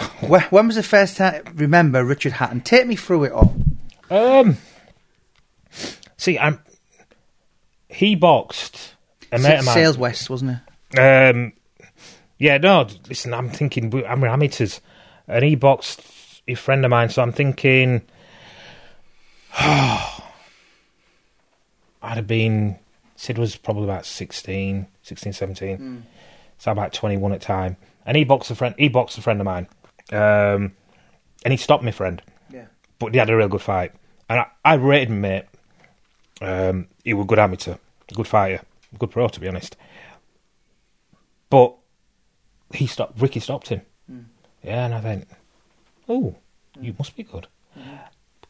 when 0.50 0.66
was 0.68 0.76
the 0.76 0.82
first 0.84 1.16
time? 1.16 1.42
Remember 1.54 2.04
Richard 2.04 2.34
Hatton? 2.34 2.60
Take 2.60 2.86
me 2.86 2.94
through 2.94 3.24
it 3.24 3.32
all. 3.32 3.56
Um, 4.10 4.58
see, 6.16 6.38
I'm. 6.38 6.60
He 7.88 8.14
boxed 8.16 8.94
a 9.32 9.38
mate 9.38 9.58
of 9.60 9.64
mine. 9.66 9.74
Sales 9.74 9.98
West, 9.98 10.28
wasn't 10.30 10.58
it? 10.96 10.98
Um, 10.98 11.52
yeah, 12.38 12.58
no. 12.58 12.86
Listen, 13.08 13.32
I'm 13.34 13.48
thinking 13.50 13.90
we- 13.90 14.04
I'm 14.04 14.22
amateurs, 14.24 14.80
and 15.28 15.44
he 15.44 15.54
boxed 15.54 16.02
a 16.48 16.54
friend 16.54 16.84
of 16.84 16.90
mine. 16.90 17.08
So 17.10 17.22
I'm 17.22 17.32
thinking, 17.32 18.02
I'd 19.58 20.10
have 22.02 22.26
been. 22.26 22.78
Sid 23.16 23.38
was 23.38 23.56
probably 23.56 23.84
about 23.84 24.04
16, 24.06 24.86
16 25.02 25.32
17. 25.32 26.06
So 26.58 26.72
about 26.72 26.92
21 26.92 27.32
at 27.32 27.40
the 27.40 27.46
time, 27.46 27.76
and 28.04 28.16
he 28.16 28.24
boxed 28.24 28.50
a 28.50 28.54
friend. 28.54 28.74
He 28.78 28.88
boxed 28.88 29.16
a 29.18 29.22
friend 29.22 29.40
of 29.40 29.44
mine, 29.44 29.68
um, 30.12 30.72
and 31.44 31.52
he 31.52 31.56
stopped 31.56 31.84
my 31.84 31.90
friend. 31.90 32.20
Yeah. 32.50 32.66
But 32.98 33.12
he 33.12 33.18
had 33.18 33.30
a 33.30 33.36
real 33.36 33.48
good 33.48 33.62
fight, 33.62 33.92
and 34.28 34.40
I, 34.40 34.46
I 34.64 34.74
rated 34.74 35.08
him, 35.10 35.20
mate. 35.20 35.44
Um, 36.40 36.88
he 37.04 37.14
was 37.14 37.24
a 37.24 37.26
good 37.28 37.38
amateur, 37.38 37.74
a 38.10 38.14
good 38.14 38.26
fighter, 38.26 38.62
a 38.94 38.98
good 38.98 39.10
pro, 39.10 39.28
to 39.28 39.40
be 39.40 39.48
honest. 39.48 39.76
But 41.50 41.74
he 42.72 42.86
stopped. 42.86 43.20
Ricky 43.20 43.40
stopped 43.40 43.68
him. 43.68 43.82
Yeah, 44.62 44.86
and 44.86 44.94
I 44.94 45.00
went, 45.00 45.28
"Oh, 46.08 46.34
you 46.80 46.94
must 46.98 47.14
be 47.16 47.22
good." 47.22 47.46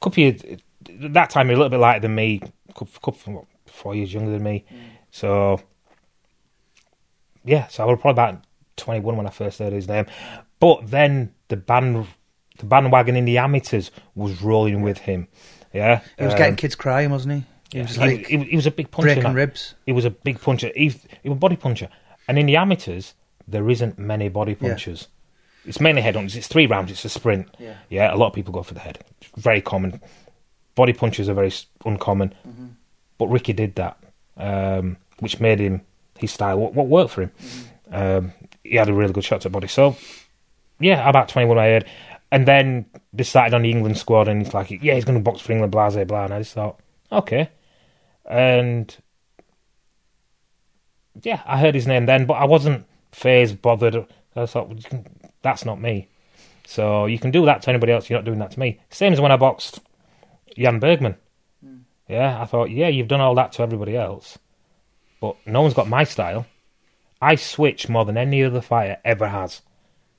Couple 0.00 0.22
years, 0.22 0.42
that 0.88 1.30
time 1.30 1.46
he 1.46 1.50
was 1.50 1.56
a 1.58 1.62
little 1.62 1.70
bit 1.70 1.80
lighter 1.80 2.00
than 2.00 2.14
me. 2.14 2.40
Couple, 2.68 2.88
couple 3.02 3.32
what, 3.34 3.44
four 3.66 3.94
years 3.94 4.12
younger 4.14 4.30
than 4.32 4.42
me. 4.42 4.64
So 5.10 5.60
yeah, 7.44 7.66
so 7.68 7.82
I 7.82 7.86
was 7.86 7.98
probably 8.00 8.22
about 8.22 8.44
twenty-one 8.76 9.16
when 9.16 9.26
I 9.26 9.30
first 9.30 9.58
heard 9.58 9.72
his 9.72 9.88
name. 9.88 10.06
But 10.60 10.90
then 10.90 11.34
the 11.48 11.56
band 11.56 12.06
the 12.58 12.66
bandwagon 12.66 13.16
in 13.16 13.24
the 13.24 13.38
amateurs 13.38 13.90
was 14.14 14.40
rolling 14.40 14.82
with 14.82 14.98
him. 14.98 15.26
Yeah, 15.72 16.02
He 16.16 16.24
was 16.24 16.34
Um, 16.34 16.38
getting 16.38 16.56
kids 16.56 16.76
crying, 16.76 17.10
wasn't 17.10 17.34
he? 17.34 17.44
He 17.72 17.80
was 17.80 17.98
like 17.98 18.26
he, 18.26 18.38
he 18.38 18.56
was 18.56 18.66
a 18.66 18.70
big 18.70 18.90
puncher. 18.90 19.14
breaking 19.14 19.32
ribs. 19.34 19.74
He 19.86 19.92
was 19.92 20.04
a 20.04 20.10
big 20.10 20.40
puncher. 20.40 20.70
He, 20.74 20.88
he 21.22 21.28
was 21.28 21.36
a 21.36 21.40
body 21.40 21.56
puncher. 21.56 21.88
And 22.28 22.38
in 22.38 22.46
the 22.46 22.56
amateurs, 22.56 23.14
there 23.48 23.68
isn't 23.68 23.98
many 23.98 24.28
body 24.28 24.56
Yeah. 24.60 24.68
punchers. 24.68 25.08
It's 25.66 25.80
mainly 25.80 26.02
head 26.02 26.14
hunters. 26.14 26.36
It's 26.36 26.46
three 26.46 26.66
rounds. 26.66 26.90
It's 26.92 27.04
a 27.04 27.08
sprint. 27.08 27.48
Yeah. 27.58 28.14
a 28.14 28.16
lot 28.16 28.28
of 28.28 28.32
people 28.34 28.52
go 28.52 28.62
for 28.62 28.74
the 28.74 28.80
head. 28.80 28.98
It's 29.20 29.30
very 29.42 29.60
common. 29.60 30.00
Body 30.74 30.92
punches 30.92 31.28
are 31.28 31.34
very 31.34 31.52
uncommon. 31.84 32.34
Mm-hmm. 32.46 32.66
But 33.18 33.28
Ricky 33.28 33.52
did 33.52 33.74
that, 33.76 33.96
um, 34.36 34.96
which 35.20 35.40
made 35.40 35.60
him 35.60 35.80
his 36.18 36.32
style. 36.32 36.58
What, 36.58 36.74
what 36.74 36.86
worked 36.88 37.12
for 37.12 37.22
him? 37.22 37.30
Mm-hmm. 37.40 37.94
Um, 37.94 38.32
he 38.62 38.76
had 38.76 38.88
a 38.88 38.94
really 38.94 39.12
good 39.12 39.24
shot 39.24 39.40
to 39.42 39.50
body. 39.50 39.68
So, 39.68 39.96
yeah, 40.80 41.08
about 41.08 41.28
21 41.28 41.58
I 41.58 41.66
heard. 41.66 41.84
And 42.32 42.46
then 42.48 42.86
decided 43.14 43.54
on 43.54 43.62
the 43.62 43.70
England 43.70 43.96
squad, 43.96 44.26
and 44.28 44.42
he's 44.44 44.52
like, 44.52 44.70
yeah, 44.70 44.94
he's 44.94 45.04
going 45.04 45.16
to 45.18 45.22
box 45.22 45.40
for 45.40 45.52
England, 45.52 45.70
blah, 45.70 45.88
blah, 45.90 46.04
blah. 46.04 46.24
And 46.24 46.34
I 46.34 46.38
just 46.40 46.54
thought, 46.54 46.80
okay. 47.18 47.50
And 48.28 48.94
yeah, 51.22 51.42
I 51.46 51.58
heard 51.58 51.74
his 51.74 51.86
name 51.86 52.06
then, 52.06 52.26
but 52.26 52.34
I 52.34 52.44
wasn't 52.44 52.86
phased, 53.12 53.60
bothered. 53.62 54.06
I 54.36 54.46
thought, 54.46 54.68
well, 54.68 54.78
can- 54.82 55.06
that's 55.42 55.64
not 55.64 55.80
me. 55.80 56.08
So 56.66 57.06
you 57.06 57.18
can 57.18 57.30
do 57.30 57.44
that 57.44 57.62
to 57.62 57.70
anybody 57.70 57.92
else, 57.92 58.08
you're 58.08 58.18
not 58.18 58.24
doing 58.24 58.38
that 58.38 58.52
to 58.52 58.60
me. 58.60 58.80
Same 58.90 59.12
as 59.12 59.20
when 59.20 59.32
I 59.32 59.36
boxed 59.36 59.80
Jan 60.56 60.78
Bergman. 60.80 61.16
Hmm. 61.62 61.76
Yeah, 62.08 62.40
I 62.40 62.46
thought, 62.46 62.70
yeah, 62.70 62.88
you've 62.88 63.08
done 63.08 63.20
all 63.20 63.34
that 63.34 63.52
to 63.52 63.62
everybody 63.62 63.96
else, 63.96 64.38
but 65.20 65.36
no 65.46 65.62
one's 65.62 65.74
got 65.74 65.88
my 65.88 66.04
style. 66.04 66.46
I 67.20 67.36
switch 67.36 67.88
more 67.88 68.04
than 68.04 68.16
any 68.16 68.42
other 68.42 68.60
fighter 68.60 68.98
ever 69.04 69.28
has. 69.28 69.62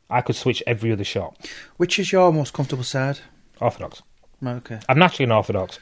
I 0.10 0.22
could 0.22 0.36
switch 0.36 0.62
every 0.68 0.92
other 0.92 1.04
shot. 1.04 1.36
Which 1.78 1.98
is 2.00 2.12
your 2.12 2.32
most 2.32 2.54
comfortable 2.54 2.84
side? 2.84 3.20
Orthodox. 3.60 4.04
Okay. 4.46 4.80
I'm 4.88 5.00
naturally 5.00 5.26
an 5.26 5.32
orthodox, 5.32 5.80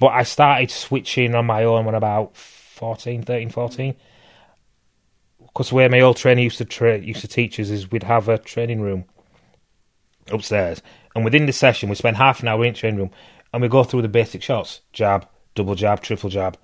but 0.00 0.08
I 0.08 0.24
started 0.24 0.70
switching 0.70 1.34
on 1.34 1.46
my 1.46 1.62
own 1.62 1.84
when 1.84 1.94
about 1.94 2.36
14, 2.36 3.22
13, 3.22 3.50
14. 3.50 3.94
Because 5.38 5.72
where 5.72 5.88
my 5.88 6.00
old 6.00 6.16
trainer 6.16 6.40
used 6.40 6.58
to 6.58 6.64
tra- 6.64 6.98
used 6.98 7.20
to 7.20 7.28
teach 7.28 7.60
us 7.60 7.70
is 7.70 7.90
we'd 7.90 8.04
have 8.04 8.28
a 8.28 8.38
training 8.38 8.80
room 8.80 9.04
upstairs, 10.32 10.80
and 11.14 11.24
within 11.24 11.46
the 11.46 11.52
session 11.52 11.88
we 11.88 11.94
spend 11.94 12.16
half 12.16 12.40
an 12.40 12.48
hour 12.48 12.64
in 12.64 12.72
the 12.72 12.78
training 12.78 12.98
room, 12.98 13.10
and 13.52 13.62
we 13.62 13.68
go 13.68 13.84
through 13.84 14.02
the 14.02 14.08
basic 14.08 14.42
shots: 14.42 14.80
jab, 14.92 15.28
double 15.54 15.74
jab, 15.74 16.00
triple 16.02 16.30
jab, 16.30 16.56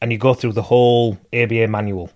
and 0.00 0.12
you 0.12 0.18
go 0.18 0.34
through 0.34 0.52
the 0.52 0.62
whole 0.62 1.18
ABA 1.32 1.68
manual, 1.68 2.10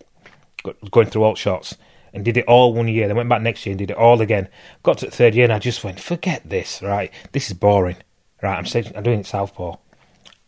going 0.91 1.09
through 1.09 1.25
all 1.25 1.35
shots, 1.35 1.77
and 2.13 2.25
did 2.25 2.37
it 2.37 2.47
all 2.47 2.75
one 2.75 2.89
year. 2.89 3.07
Then 3.07 3.17
went 3.17 3.29
back 3.29 3.43
next 3.43 3.65
year 3.67 3.73
and 3.73 3.79
did 3.79 3.91
it 3.91 3.97
all 3.97 4.21
again. 4.21 4.49
Got 4.83 4.99
to 4.99 5.07
the 5.07 5.13
third 5.13 5.35
year 5.35 5.45
and 5.45 5.53
I 5.53 5.59
just 5.59 5.85
went, 5.85 6.01
forget 6.01 6.49
this, 6.49 6.83
right? 6.83 7.11
This 7.33 7.49
is 7.49 7.55
boring, 7.55 7.97
right? 8.43 8.57
I'm 8.57 8.67
saying 8.67 8.93
I'm 8.95 9.03
doing 9.03 9.21
it 9.21 9.27
southpaw, 9.27 9.77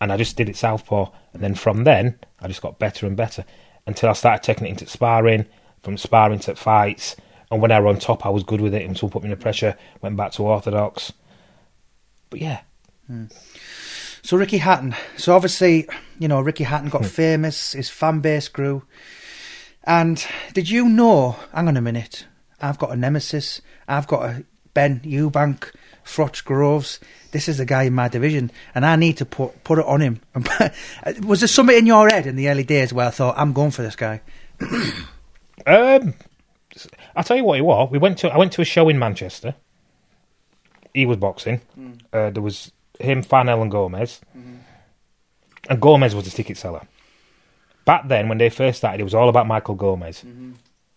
and 0.03 0.13
I 0.13 0.17
just 0.17 0.37
did 0.37 0.49
it 0.49 0.57
southpaw, 0.57 1.11
and 1.33 1.43
then 1.43 1.55
from 1.55 1.85
then 1.85 2.19
I 2.41 2.49
just 2.49 2.61
got 2.61 2.81
better 2.81 3.07
and 3.07 3.17
better 3.17 3.45
until 3.87 4.11
I 4.11 4.15
started 4.15 4.43
taking 4.43 4.67
it 4.67 4.71
into 4.71 4.87
sparring, 4.87 5.47
from 5.83 5.97
sparring 5.97 6.41
to 6.41 6.57
fights. 6.57 7.15
And 7.51 7.63
when 7.63 7.71
I 7.71 7.79
were 7.81 7.87
on 7.87 7.99
top, 7.99 8.27
I 8.27 8.31
was 8.31 8.43
good 8.43 8.61
with 8.61 8.75
it, 8.75 8.83
and 8.85 8.99
someone 8.99 9.13
put 9.13 9.23
me 9.23 9.31
under 9.31 9.41
pressure. 9.41 9.77
Went 10.01 10.17
back 10.17 10.33
to 10.33 10.43
orthodox, 10.43 11.13
but 12.31 12.41
yeah, 12.41 12.63
So 14.23 14.37
Ricky 14.37 14.59
Hatton. 14.59 14.95
So 15.17 15.35
obviously, 15.35 15.89
you 16.19 16.29
know, 16.29 16.41
Ricky 16.41 16.65
Hatton 16.65 16.89
Hmm. 16.89 16.99
got 16.99 17.07
famous. 17.07 17.73
His 17.73 17.89
fan 17.89 18.21
base 18.21 18.49
grew. 18.49 18.85
And 19.85 20.25
did 20.53 20.71
you 20.71 20.89
know? 20.89 21.37
Hang 21.53 21.69
on 21.69 21.77
a 21.77 21.81
minute. 21.81 22.27
I've 22.61 22.79
got 22.79 22.93
a 22.93 22.97
nemesis. 22.97 23.61
I've 23.89 24.07
got 24.07 24.25
a 24.25 24.45
Benn 24.75 25.01
Eubank, 25.01 25.73
Froch 26.05 26.45
Groves. 26.45 27.01
This 27.31 27.49
is 27.49 27.59
the 27.59 27.65
guy 27.65 27.85
in 27.85 27.95
my 27.95 28.09
division, 28.09 28.51
and 28.75 28.85
I 28.85 28.97
need 28.97 29.17
to 29.19 29.25
put 29.25 29.65
put 29.65 29.79
it 29.79 29.87
on 29.87 30.01
him. 30.01 30.21
Was 31.23 31.41
there 31.41 31.49
something 31.49 31.77
in 31.77 31.87
your 31.87 32.09
head 32.09 32.27
in 32.27 32.37
the 32.37 32.49
early 32.49 32.65
days 32.65 32.93
where 32.93 33.07
I 33.07 33.11
thought 33.11 33.39
I'm 33.39 33.53
going 33.53 33.71
for 33.71 33.83
this 33.83 33.97
guy? 33.97 34.21
Um, 35.65 36.15
I'll 37.15 37.23
tell 37.23 37.37
you 37.37 37.45
what 37.45 37.57
it 37.59 37.63
was. 37.63 37.89
We 37.91 37.99
went 37.99 38.19
to 38.19 38.29
I 38.33 38.37
went 38.37 38.51
to 38.55 38.63
a 38.63 38.65
show 38.65 38.89
in 38.89 38.99
Manchester. 38.99 39.55
He 40.93 41.07
was 41.07 41.19
boxing. 41.19 41.61
Uh, 42.13 42.31
there 42.31 42.43
was 42.43 42.73
him, 42.99 43.23
Farnell, 43.23 43.63
and 43.63 43.71
Gomez. 43.71 44.21
And 45.69 45.81
Gomez 45.81 46.15
was 46.17 46.25
the 46.25 46.31
ticket 46.33 46.57
seller. 46.57 46.83
Back 47.85 48.09
then, 48.09 48.29
when 48.29 48.39
they 48.39 48.51
first 48.51 48.79
started, 48.79 49.01
it 49.01 49.05
was 49.05 49.15
all 49.15 49.29
about 49.29 49.47
Michael 49.47 49.75
Gomez. 49.77 50.25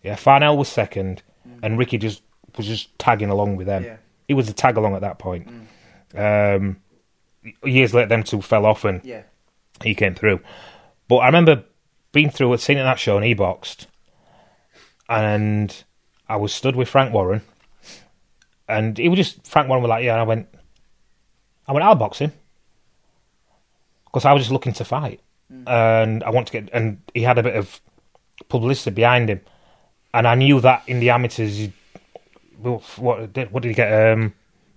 Yeah, 0.01 0.15
Farnell 0.15 0.57
was 0.57 0.67
second, 0.67 1.21
and 1.61 1.77
Ricky 1.77 1.97
just 1.99 2.23
was 2.57 2.65
just 2.65 2.97
tagging 2.97 3.29
along 3.29 3.57
with 3.57 3.67
them. 3.67 3.83
Yeah. 3.83 3.97
He 4.27 4.33
was 4.33 4.49
a 4.49 4.53
tag 4.53 4.77
along 4.77 4.95
at 4.95 5.01
that 5.01 5.19
point. 5.19 5.47
Um, 6.15 6.77
years 7.63 7.93
later, 7.93 8.07
them 8.07 8.23
two 8.23 8.41
fell 8.41 8.65
off, 8.65 8.83
and 8.85 9.01
Yeah. 9.03 9.23
he 9.83 9.93
came 9.95 10.15
through. 10.15 10.39
But 11.07 11.17
I 11.17 11.25
remember 11.27 11.63
being 12.11 12.29
through 12.29 12.53
it, 12.53 12.59
seeing 12.61 12.77
it 12.79 12.81
at 12.81 12.85
that 12.85 12.99
show, 12.99 13.17
and 13.17 13.25
he 13.25 13.33
boxed, 13.33 13.87
and 15.09 15.83
I 16.27 16.37
was 16.37 16.53
stood 16.53 16.75
with 16.75 16.89
Frank 16.89 17.13
Warren, 17.13 17.41
and 18.67 18.97
he 18.97 19.09
was 19.09 19.17
just 19.17 19.45
Frank 19.45 19.67
Warren 19.67 19.83
was 19.83 19.89
like, 19.89 20.03
yeah. 20.03 20.13
And 20.13 20.21
I 20.21 20.23
went, 20.23 20.47
I 21.67 21.73
went, 21.73 21.85
I'll 21.85 21.95
box 21.95 22.19
him 22.19 22.31
because 24.05 24.25
I 24.25 24.33
was 24.33 24.41
just 24.43 24.51
looking 24.51 24.73
to 24.73 24.85
fight, 24.85 25.19
and 25.67 26.23
I 26.23 26.29
want 26.31 26.47
to 26.47 26.53
get, 26.53 26.69
and 26.73 27.01
he 27.13 27.21
had 27.21 27.37
a 27.37 27.43
bit 27.43 27.55
of 27.55 27.79
publicity 28.49 28.89
behind 28.95 29.29
him, 29.29 29.41
and 30.13 30.27
I 30.27 30.35
knew 30.35 30.59
that 30.61 30.83
in 30.87 30.99
the 30.99 31.09
amateurs, 31.11 31.67
well, 32.61 32.83
what 32.97 33.33
did 33.33 33.51
what 33.51 33.63
did 33.63 33.69
he 33.69 33.75
get? 33.75 34.11
Um, 34.13 34.33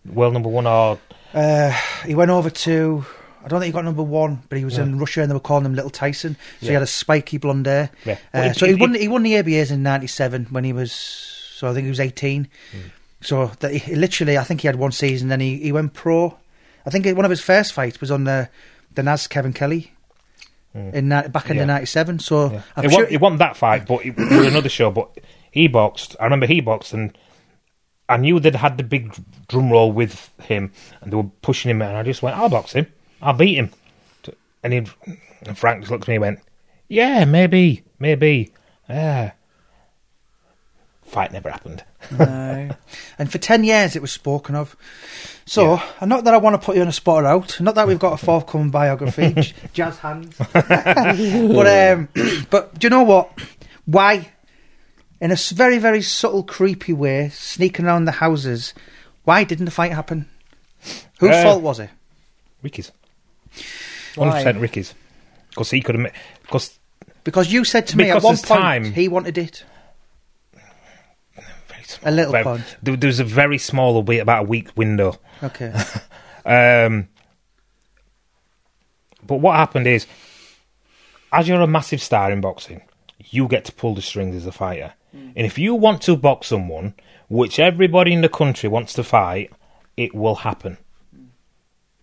world 0.07 0.33
number 0.35 0.49
one 0.49 0.67
or 0.67 0.99
Uh, 1.35 1.71
he 2.07 2.15
went 2.15 2.31
over 2.31 2.51
to. 2.51 3.05
I 3.45 3.49
don't 3.49 3.61
think 3.61 3.67
he 3.73 3.73
got 3.73 3.85
number 3.85 4.03
one, 4.03 4.43
but 4.49 4.59
he 4.59 4.65
was 4.65 4.79
in 4.79 4.99
Russia 4.99 5.23
and 5.23 5.31
they 5.31 5.35
were 5.35 5.41
calling 5.41 5.65
him 5.65 5.75
Little 5.75 5.91
Tyson. 5.91 6.37
So 6.61 6.67
he 6.67 6.73
had 6.73 6.83
a 6.83 6.87
spiky 6.87 7.39
blonde 7.39 7.67
hair. 7.67 7.91
Yeah. 8.05 8.13
Uh, 8.15 8.17
Well, 8.35 8.55
so 8.55 8.67
he- 8.67 8.73
he, 8.73 8.77
he- 8.77 8.81
won. 8.81 8.95
He 8.95 9.09
won 9.09 9.23
the 9.23 9.35
ABAs 9.37 9.71
in 9.71 9.83
'97 9.83 10.47
when 10.51 10.65
he 10.65 10.73
was. 10.73 10.93
So 10.93 11.69
I 11.69 11.75
think 11.75 11.85
he 11.85 11.89
was 11.91 12.01
18. 12.01 12.49
Hmm. 12.73 12.79
So 13.21 13.47
that 13.61 13.73
he, 13.75 13.95
literally, 13.97 14.39
I 14.39 14.45
think 14.45 14.61
he 14.61 14.69
had 14.69 14.77
one 14.77 14.93
season. 14.93 15.29
Then 15.29 15.41
he, 15.41 15.57
he 15.59 15.73
went 15.73 15.93
pro. 15.95 16.37
I 16.87 16.91
think 16.91 17.05
one 17.17 17.25
of 17.25 17.31
his 17.31 17.41
first 17.41 17.73
fights 17.73 18.01
was 18.01 18.11
on 18.11 18.25
the 18.25 18.49
the 18.95 19.03
Naz 19.03 19.27
Kevin 19.27 19.53
Kelly 19.53 19.93
in 20.75 21.09
ni- 21.09 21.29
back 21.29 21.47
in 21.51 21.53
Hmm. 21.57 21.59
Yeah. 21.59 21.63
the 21.63 21.67
'97. 21.67 22.19
So 22.21 22.51
Yeah. 22.53 22.61
I'm 22.77 22.85
It, 22.85 22.91
sure 22.91 22.99
wasn't, 23.01 23.13
it 23.15 23.21
wasn't 23.21 23.39
that 23.41 23.57
fight, 23.57 23.87
but 23.87 24.05
it 24.05 24.17
was 24.17 24.47
another 24.47 24.69
show. 24.69 24.91
But 24.91 25.09
he 25.51 25.69
boxed. 25.69 26.17
I 26.21 26.25
remember 26.25 26.47
he 26.47 26.61
boxed, 26.61 26.93
and 26.93 27.17
I 28.09 28.17
knew 28.17 28.41
they'd 28.41 28.55
had 28.55 28.79
the 28.79 28.85
big 28.85 29.15
drum 29.49 29.71
roll 29.71 29.93
with 29.93 30.31
him, 30.41 30.73
and 31.01 31.13
they 31.13 31.17
were 31.17 31.31
pushing 31.43 31.71
him, 31.71 31.83
and 31.83 31.97
I 31.97 32.03
just 32.03 32.23
went, 32.23 32.37
"I'll 32.37 32.49
box 32.49 32.73
him. 32.73 32.87
I'll 33.21 33.35
beat 33.35 33.57
him." 33.57 33.71
And, 34.63 34.73
he, 34.73 34.87
and 35.47 35.57
Frank 35.57 35.81
just 35.81 35.91
looked 35.91 36.05
at 36.05 36.09
me 36.09 36.15
and 36.15 36.23
went, 36.23 36.41
"Yeah, 36.89 37.25
maybe, 37.25 37.85
maybe, 37.99 38.53
yeah." 38.89 39.33
Fight 41.03 41.33
never 41.33 41.51
happened. 41.51 41.85
No. 42.11 42.71
And 43.19 43.33
for 43.33 43.39
10 43.39 43.65
years 43.65 43.97
it 43.97 44.03
was 44.03 44.13
spoken 44.13 44.55
of. 44.55 44.77
So, 45.45 45.81
and 46.01 46.09
not 46.09 46.23
that 46.25 46.35
I 46.35 46.37
want 46.37 46.61
to 46.61 46.65
put 46.65 46.77
you 46.77 46.83
on 46.83 46.89
a 46.89 46.93
spot 46.93 47.25
or 47.25 47.27
out, 47.27 47.61
not 47.61 47.75
that 47.75 47.89
we've 47.89 47.99
got 47.99 48.13
a 48.13 48.25
forthcoming 48.25 48.71
biography, 48.71 49.33
j- 49.37 49.53
jazz 49.73 49.99
hands. 49.99 50.37
but, 50.53 51.67
um, 51.67 52.09
but 52.51 52.79
do 52.79 52.85
you 52.85 52.91
know 52.91 53.03
what? 53.03 53.33
Why, 53.87 54.31
in 55.21 55.31
a 55.33 55.37
very, 55.37 55.79
very 55.79 56.03
subtle, 56.03 56.43
creepy 56.43 56.93
way, 56.93 57.29
sneaking 57.31 57.87
around 57.87 58.05
the 58.05 58.13
houses, 58.13 58.75
why 59.25 59.45
didn't 59.45 59.65
the 59.67 59.71
fight 59.71 59.93
happen? 59.93 60.29
Whose 61.21 61.31
Uh, 61.35 61.43
fault 61.43 61.63
was 61.63 61.81
it? 61.81 61.91
Ricky's, 62.63 62.93
Why? 64.15 64.27
hundred 64.27 64.39
percent 64.39 64.59
Ricky's, 64.61 64.95
because 65.51 65.71
he 65.71 65.81
could 65.81 65.95
have. 65.97 66.13
Because 66.43 66.79
Because 67.25 67.53
you 67.53 67.65
said 67.65 67.87
to 67.89 67.97
me 67.97 68.05
Because 68.05 68.23
at 68.23 68.27
one 68.27 68.35
there's 68.35 68.45
point 68.47 68.61
time. 68.61 68.93
he 68.93 69.09
wanted 69.09 69.39
it. 69.39 69.65
A 72.03 72.11
little 72.11 72.33
very-. 72.33 72.61
There, 72.83 72.97
there 72.97 73.09
was 73.09 73.19
a 73.19 73.25
very 73.25 73.57
small, 73.59 73.99
about 73.99 74.41
a 74.45 74.49
week 74.49 74.77
window. 74.77 75.19
Okay. 75.43 75.73
Um, 76.47 77.09
but 79.23 79.37
what 79.37 79.57
happened 79.57 79.87
is, 79.87 80.07
as 81.31 81.47
you're 81.47 81.61
a 81.61 81.67
massive 81.67 82.01
star 82.01 82.33
in 82.33 82.41
boxing, 82.41 82.81
you 83.19 83.49
get 83.49 83.67
to 83.67 83.73
pull 83.73 83.95
the 83.95 84.01
strings 84.01 84.35
as 84.35 84.47
a 84.47 84.53
fighter. 84.53 84.95
And 85.13 85.47
if 85.47 85.59
you 85.59 85.75
want 85.75 86.03
to 86.03 86.17
box 86.17 86.49
someone, 86.49 86.95
which 87.29 87.59
everybody 87.59 88.13
in 88.13 88.21
the 88.21 88.29
country 88.29 88.69
wants 88.69 88.93
to 88.95 89.03
fight, 89.03 89.53
it 89.97 90.15
will 90.15 90.37
happen. 90.37 90.79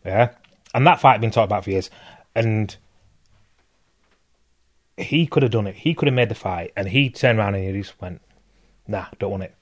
Yeah? 0.06 0.32
And 0.74 0.86
that 0.88 1.00
fight 1.00 1.22
been 1.22 1.32
talked 1.32 1.46
about 1.46 1.64
for 1.64 1.70
years. 1.70 1.90
And 2.34 2.76
he 4.98 5.28
could 5.28 5.44
have 5.44 5.52
done 5.52 5.68
it. 5.68 5.76
He 5.76 5.94
could 5.94 6.08
have 6.08 6.16
made 6.16 6.30
the 6.30 6.36
fight. 6.36 6.74
And 6.76 6.88
he 6.88 7.10
turned 7.10 7.40
around 7.40 7.56
and 7.56 7.64
he 7.64 7.82
just 7.82 8.00
went, 8.02 8.22
nah, 8.88 9.06
don't 9.20 9.32
want 9.32 9.44
it. 9.44 9.56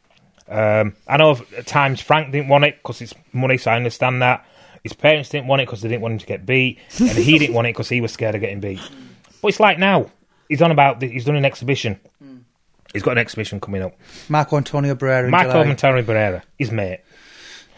Um, 0.47 0.95
I 1.07 1.17
know 1.17 1.37
at 1.57 1.65
times 1.65 2.01
Frank 2.01 2.31
didn't 2.31 2.49
want 2.49 2.65
it 2.65 2.77
because 2.77 3.01
it's 3.01 3.13
money, 3.31 3.57
so 3.57 3.71
I 3.71 3.75
understand 3.75 4.21
that. 4.21 4.45
His 4.83 4.93
parents 4.93 5.29
didn't 5.29 5.47
want 5.47 5.61
it 5.61 5.65
because 5.65 5.81
they 5.81 5.87
didn't 5.87 6.01
want 6.01 6.13
him 6.13 6.19
to 6.19 6.25
get 6.25 6.45
beat, 6.45 6.77
and 6.99 7.11
he 7.11 7.39
didn't 7.39 7.55
want 7.55 7.67
it 7.67 7.69
because 7.69 7.87
he 7.87 8.01
was 8.01 8.11
scared 8.11 8.35
of 8.35 8.41
getting 8.41 8.59
beat. 8.59 8.81
But 9.41 9.47
it's 9.47 9.59
like 9.61 9.79
now 9.79 10.11
he's 10.49 10.61
on 10.61 10.71
about 10.71 10.99
the, 10.99 11.07
he's 11.07 11.23
done 11.23 11.37
an 11.37 11.45
exhibition. 11.45 11.99
He's 12.93 13.03
got 13.03 13.13
an 13.13 13.17
exhibition 13.17 13.59
coming 13.59 13.81
up. 13.81 13.95
Marco 14.29 14.55
Antonio 14.55 14.95
Barrera 14.95 15.29
Marco 15.29 15.63
Antonio 15.63 16.03
Barrera, 16.03 16.43
his 16.57 16.71
mate. 16.71 17.01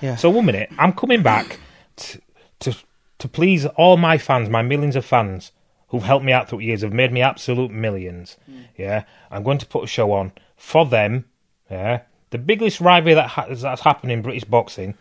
Yeah. 0.02 0.18
So 0.18 0.30
one 0.30 0.46
minute, 0.46 0.70
I'm 0.78 0.94
coming 0.94 1.24
back 1.24 1.60
to, 1.96 2.22
to 2.60 2.76
to 3.20 3.28
please 3.28 3.66
all 3.66 3.98
my 3.98 4.18
fans, 4.18 4.50
my 4.50 4.62
millions 4.62 4.96
of 4.96 5.06
fans 5.06 5.52
who've 5.88 6.04
helped 6.04 6.26
me 6.26 6.34
out 6.34 6.50
through 6.50 6.60
years, 6.60 6.82
have 6.82 6.92
made 6.94 7.14
me 7.14 7.22
absolute 7.22 7.72
millions. 7.72 8.36
Mm. 8.50 8.66
Yeah, 8.78 9.04
I'm 9.32 9.44
going 9.44 9.58
to 9.60 9.66
put 9.66 9.86
a 9.86 9.88
show 9.88 10.12
on 10.12 10.34
for 10.58 10.86
them. 10.86 11.26
Yeah, 11.72 12.02
the 12.32 12.38
biggest 12.38 12.82
rivalry 12.82 13.14
that 13.14 13.28
ha- 13.30 13.48
that's 13.50 13.82
happened 13.82 14.12
in 14.12 14.22
British 14.22 14.44
boxing. 14.44 14.96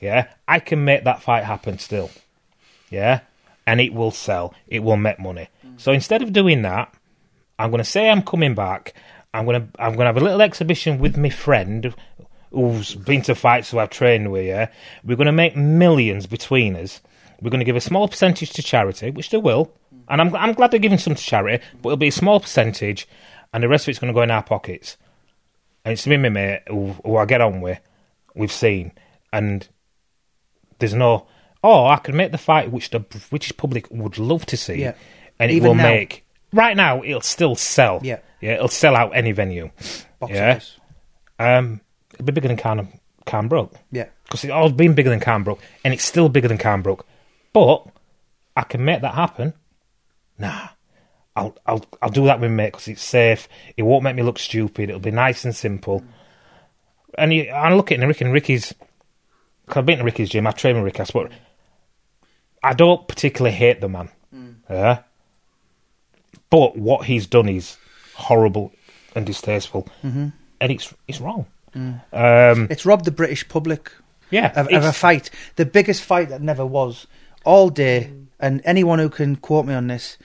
Yeah, 0.00 0.28
I 0.48 0.58
can 0.58 0.84
make 0.84 1.04
that 1.04 1.22
fight 1.22 1.44
happen 1.44 1.78
still. 1.78 2.10
Yeah, 2.90 3.20
and 3.66 3.80
it 3.80 3.94
will 3.94 4.10
sell. 4.10 4.52
It 4.66 4.80
will 4.80 4.96
make 4.96 5.20
money. 5.20 5.48
Mm. 5.64 5.80
So 5.80 5.92
instead 5.92 6.22
of 6.22 6.32
doing 6.32 6.62
that, 6.62 6.92
I'm 7.58 7.70
going 7.70 7.78
to 7.78 7.84
say 7.84 8.10
I'm 8.10 8.22
coming 8.22 8.54
back. 8.54 8.94
I'm 9.32 9.44
going 9.44 9.60
to 9.62 9.68
I'm 9.82 9.96
to 9.96 10.04
have 10.04 10.16
a 10.16 10.20
little 10.20 10.42
exhibition 10.42 10.98
with 10.98 11.16
my 11.16 11.30
friend 11.30 11.94
who's 12.50 12.94
been 12.96 13.22
to 13.22 13.34
fights 13.34 13.70
who 13.70 13.78
I've 13.78 13.90
trained 13.90 14.32
with. 14.32 14.44
Yeah, 14.46 14.68
we're 15.04 15.16
going 15.16 15.26
to 15.26 15.32
make 15.32 15.56
millions 15.56 16.26
between 16.26 16.76
us. 16.76 17.00
We're 17.40 17.50
going 17.50 17.60
to 17.60 17.64
give 17.64 17.76
a 17.76 17.80
small 17.80 18.08
percentage 18.08 18.50
to 18.50 18.62
charity, 18.62 19.10
which 19.10 19.30
they 19.30 19.38
will, 19.38 19.72
and 20.08 20.20
I'm 20.20 20.34
I'm 20.36 20.52
glad 20.52 20.70
they're 20.72 20.80
giving 20.80 20.98
some 20.98 21.14
to 21.14 21.22
charity, 21.22 21.62
but 21.80 21.90
it'll 21.90 21.96
be 21.96 22.08
a 22.08 22.12
small 22.12 22.40
percentage, 22.40 23.08
and 23.52 23.62
the 23.62 23.68
rest 23.68 23.84
of 23.84 23.90
it's 23.90 23.98
going 23.98 24.12
to 24.12 24.16
go 24.18 24.22
in 24.22 24.30
our 24.30 24.42
pockets. 24.42 24.96
And 25.84 25.92
it's 25.92 26.06
me, 26.06 26.14
and 26.16 26.22
my 26.24 26.28
mate, 26.28 26.60
who, 26.68 26.88
who 27.04 27.16
I 27.16 27.24
get 27.24 27.40
on 27.40 27.62
with, 27.62 27.80
we've 28.34 28.52
seen, 28.52 28.92
and 29.32 29.66
there's 30.78 30.92
no. 30.94 31.26
Oh, 31.62 31.86
I 31.86 31.96
can 31.96 32.16
make 32.16 32.32
the 32.32 32.38
fight 32.38 32.70
which 32.72 32.90
the 32.90 33.00
British 33.00 33.56
public 33.56 33.86
would 33.90 34.18
love 34.18 34.44
to 34.46 34.56
see, 34.56 34.80
Yeah. 34.82 34.94
and 35.38 35.50
it 35.50 35.54
Even 35.54 35.68
will 35.68 35.74
now. 35.76 35.84
make. 35.84 36.26
Right 36.52 36.76
now, 36.76 37.02
it'll 37.04 37.20
still 37.20 37.54
sell. 37.54 38.00
Yeah. 38.02 38.18
yeah, 38.40 38.54
it'll 38.54 38.68
sell 38.68 38.96
out 38.96 39.12
any 39.14 39.32
venue. 39.32 39.70
Box 40.18 40.32
yeah, 40.32 40.50
office. 40.52 40.76
um, 41.38 41.80
it'll 42.14 42.24
be 42.26 42.32
bigger 42.32 42.48
than 42.48 42.56
Khan 42.56 42.88
Khan-Brook 43.26 43.74
Yeah. 43.92 44.06
because 44.24 44.42
it's 44.44 44.52
always 44.52 44.72
been 44.72 44.94
bigger 44.94 45.10
than 45.10 45.20
Khan-Brook, 45.20 45.60
and 45.84 45.94
it's 45.94 46.04
still 46.04 46.28
bigger 46.28 46.48
than 46.48 46.58
Khan-Brook. 46.58 47.06
But 47.52 47.86
I 48.56 48.62
can 48.62 48.84
make 48.84 49.00
that 49.02 49.14
happen. 49.14 49.54
Nah, 50.38 50.68
I'll 51.36 51.56
I'll 51.66 51.84
I'll 52.02 52.10
do 52.10 52.24
that 52.26 52.40
with 52.40 52.50
mate 52.50 52.72
because 52.72 52.88
it's 52.88 53.02
safe. 53.04 53.48
It 53.76 53.82
won't 53.82 54.02
make 54.04 54.16
me 54.16 54.22
look 54.22 54.38
stupid. 54.38 54.88
It'll 54.88 55.00
be 55.00 55.10
nice 55.10 55.44
and 55.44 55.54
simple. 55.54 56.02
And 57.18 57.32
you, 57.32 57.44
I 57.50 57.72
look 57.74 57.92
at 57.92 57.98
Rick 58.00 58.20
and 58.22 58.32
Ricky's. 58.32 58.74
Cause 59.66 59.76
I've 59.78 59.86
been 59.86 59.98
to 59.98 60.04
Ricky's 60.04 60.30
gym. 60.30 60.46
I 60.46 60.50
train 60.52 60.74
with 60.76 60.84
Ricky. 60.84 61.00
I 61.00 61.04
support. 61.04 61.30
I 62.62 62.72
don't 62.74 63.06
particularly 63.06 63.56
hate 63.56 63.80
the 63.80 63.88
man. 63.88 64.08
Yeah. 64.68 65.02
But 66.50 66.76
what 66.76 67.06
he's 67.06 67.26
done 67.26 67.48
is 67.48 67.76
horrible 68.14 68.72
and 69.14 69.24
distasteful, 69.26 69.88
mm-hmm. 70.02 70.28
and 70.60 70.72
it's 70.72 70.92
it's 71.06 71.20
wrong. 71.20 71.46
Um, 71.74 72.66
It's 72.70 72.84
robbed 72.84 73.04
the 73.04 73.12
British 73.12 73.48
public 73.48 73.92
yeah, 74.30 74.52
of, 74.56 74.68
of 74.68 74.84
a 74.84 74.92
fight, 74.92 75.30
the 75.56 75.64
biggest 75.66 76.02
fight 76.02 76.28
that 76.28 76.42
never 76.42 76.66
was, 76.66 77.06
all 77.44 77.70
day. 77.70 78.12
And 78.40 78.60
anyone 78.64 78.98
who 78.98 79.08
can 79.08 79.36
quote 79.36 79.66
me 79.66 79.74
on 79.74 79.86
this, 79.88 80.16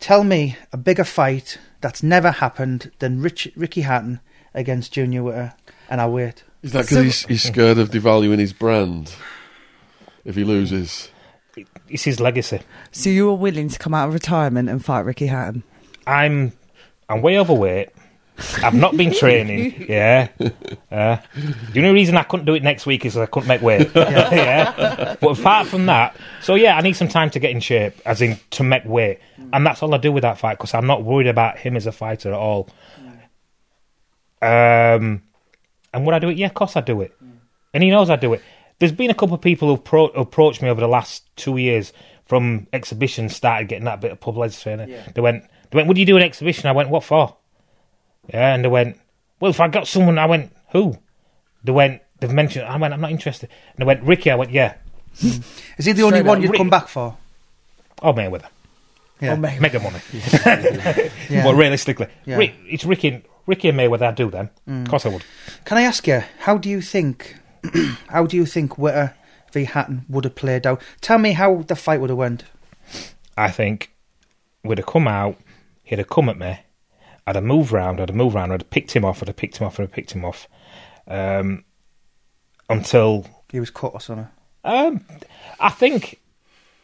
tell 0.00 0.24
me 0.24 0.56
a 0.72 0.76
bigger 0.76 1.04
fight 1.04 1.58
that's 1.80 2.02
never 2.02 2.30
happened 2.30 2.90
than 2.98 3.20
Rich, 3.20 3.52
Ricky 3.54 3.82
Hatton 3.82 4.20
against 4.54 4.92
Junior 4.92 5.22
Witter, 5.22 5.54
and 5.90 6.00
I 6.00 6.08
wait. 6.08 6.42
Is 6.62 6.72
that 6.72 6.88
because 6.88 6.96
So- 6.96 7.02
he's, 7.02 7.24
he's 7.26 7.42
scared 7.42 7.78
of 7.78 7.90
devaluing 7.90 8.38
his 8.38 8.52
brand 8.52 9.14
if 10.24 10.34
he 10.34 10.42
loses? 10.44 11.10
It's 11.88 12.04
his 12.04 12.20
legacy. 12.20 12.60
So 12.92 13.10
you 13.10 13.26
were 13.26 13.34
willing 13.34 13.68
to 13.68 13.78
come 13.78 13.94
out 13.94 14.08
of 14.08 14.14
retirement 14.14 14.68
and 14.68 14.84
fight 14.84 15.00
Ricky 15.04 15.26
Hatton? 15.26 15.62
I'm 16.06 16.52
I'm 17.08 17.22
way 17.22 17.38
overweight. 17.38 17.90
I've 18.62 18.74
not 18.74 18.96
been 18.96 19.12
training. 19.12 19.86
Yeah. 19.88 20.28
Uh, 20.90 21.18
the 21.72 21.80
only 21.80 21.92
reason 21.92 22.16
I 22.16 22.24
couldn't 22.24 22.46
do 22.46 22.54
it 22.54 22.62
next 22.62 22.84
week 22.86 23.04
is 23.04 23.16
I 23.16 23.26
couldn't 23.26 23.48
make 23.48 23.62
weight. 23.62 23.90
yeah. 23.94 25.14
But 25.20 25.38
apart 25.38 25.68
from 25.68 25.86
that, 25.86 26.16
so 26.40 26.54
yeah, 26.56 26.76
I 26.76 26.80
need 26.80 26.94
some 26.94 27.08
time 27.08 27.30
to 27.30 27.38
get 27.38 27.50
in 27.50 27.60
shape, 27.60 27.94
as 28.04 28.20
in 28.20 28.38
to 28.50 28.64
make 28.64 28.84
weight, 28.84 29.20
and 29.52 29.64
that's 29.64 29.82
all 29.82 29.94
I 29.94 29.98
do 29.98 30.10
with 30.10 30.22
that 30.22 30.38
fight 30.38 30.58
because 30.58 30.74
I'm 30.74 30.86
not 30.86 31.04
worried 31.04 31.28
about 31.28 31.58
him 31.58 31.76
as 31.76 31.86
a 31.86 31.92
fighter 31.92 32.30
at 32.30 32.34
all. 32.34 32.68
Um, 34.42 35.22
and 35.92 36.04
would 36.04 36.14
I 36.14 36.18
do 36.18 36.28
it? 36.28 36.36
Yeah, 36.36 36.46
of 36.46 36.54
course 36.54 36.76
I 36.76 36.80
do 36.80 37.00
it, 37.02 37.16
and 37.72 37.82
he 37.82 37.90
knows 37.90 38.10
I 38.10 38.16
do 38.16 38.32
it. 38.32 38.42
There's 38.78 38.92
been 38.92 39.10
a 39.10 39.14
couple 39.14 39.34
of 39.34 39.40
people 39.40 39.68
who've 39.68 39.82
pro- 39.84 40.06
approached 40.08 40.60
me 40.62 40.68
over 40.68 40.80
the 40.80 40.88
last 40.88 41.24
two 41.36 41.56
years 41.56 41.92
from 42.26 42.66
exhibitions, 42.72 43.36
started 43.36 43.68
getting 43.68 43.84
that 43.84 44.00
bit 44.00 44.10
of 44.12 44.20
publicity. 44.20 44.90
Yeah. 44.90 45.06
They 45.14 45.20
went, 45.20 45.44
they 45.70 45.76
went, 45.76 45.88
would 45.88 45.98
you 45.98 46.06
do 46.06 46.16
an 46.16 46.22
exhibition? 46.22 46.66
I 46.68 46.72
went, 46.72 46.88
what 46.88 47.04
for? 47.04 47.36
Yeah, 48.28 48.54
and 48.54 48.64
they 48.64 48.68
went, 48.68 48.98
well, 49.40 49.50
if 49.50 49.60
I 49.60 49.68
got 49.68 49.86
someone, 49.86 50.18
I 50.18 50.26
went, 50.26 50.50
who? 50.72 50.96
They 51.62 51.72
went, 51.72 52.00
they've 52.20 52.32
mentioned, 52.32 52.64
I 52.66 52.76
went, 52.76 52.94
I'm 52.94 53.00
not 53.00 53.10
interested. 53.10 53.50
And 53.72 53.78
they 53.78 53.84
went, 53.84 54.02
Ricky, 54.02 54.30
I 54.30 54.34
went, 54.36 54.50
yeah. 54.50 54.74
Hmm. 55.20 55.40
Is 55.78 55.84
he 55.86 55.92
the 55.92 56.02
only 56.02 56.18
Straight 56.18 56.28
one 56.28 56.38
up. 56.38 56.42
you'd 56.42 56.50
Rick- 56.52 56.58
come 56.58 56.70
back 56.70 56.88
for? 56.88 57.16
Oh, 58.02 58.12
Mayweather. 58.12 58.48
Yeah. 59.20 59.34
Oh, 59.34 59.36
Mega 59.36 59.78
money. 59.78 60.00
Yeah. 61.30 61.44
But 61.44 61.54
realistically, 61.54 62.08
Yeah. 62.26 62.36
Rick, 62.36 62.54
it's 62.66 62.84
Ricky, 62.84 63.22
Ricky 63.46 63.68
and 63.68 63.78
Mayweather, 63.78 64.02
I'd 64.08 64.14
do 64.16 64.30
them. 64.30 64.50
Hmm. 64.66 64.82
Of 64.82 64.88
course 64.88 65.06
I 65.06 65.10
would. 65.10 65.24
Can 65.64 65.78
I 65.78 65.82
ask 65.82 66.06
you, 66.06 66.22
how 66.40 66.58
do 66.58 66.68
you 66.68 66.80
think, 66.80 67.36
how 68.08 68.26
do 68.26 68.36
you 68.36 68.46
think 68.46 68.78
Witter 68.78 69.14
v 69.52 69.64
Hatton 69.64 70.04
would 70.08 70.24
have 70.24 70.34
played 70.34 70.66
out? 70.66 70.80
Tell 71.00 71.18
me 71.18 71.32
how 71.32 71.62
the 71.62 71.76
fight 71.76 72.00
would 72.00 72.10
have 72.10 72.18
went. 72.18 72.44
I 73.36 73.50
think 73.50 73.92
would 74.62 74.78
have 74.78 74.86
come 74.86 75.08
out, 75.08 75.36
he'd 75.82 75.98
have 75.98 76.08
come 76.08 76.28
at 76.28 76.38
me, 76.38 76.60
I'd 77.26 77.34
have 77.34 77.44
moved 77.44 77.72
round, 77.72 78.00
I'd 78.00 78.08
have 78.08 78.16
moved 78.16 78.34
round, 78.34 78.52
I'd 78.52 78.62
have 78.62 78.70
picked 78.70 78.92
him 78.92 79.04
off, 79.04 79.22
I'd 79.22 79.28
have 79.28 79.36
picked 79.36 79.56
him 79.58 79.66
off, 79.66 79.78
I'd 79.78 79.84
have 79.84 79.92
picked 79.92 80.12
him 80.12 80.24
off, 80.24 80.46
um, 81.08 81.64
until 82.70 83.26
He 83.50 83.60
was 83.60 83.70
cut 83.70 83.92
or 83.94 84.00
something. 84.00 84.28
um, 84.64 85.04
I 85.60 85.68
think 85.70 86.20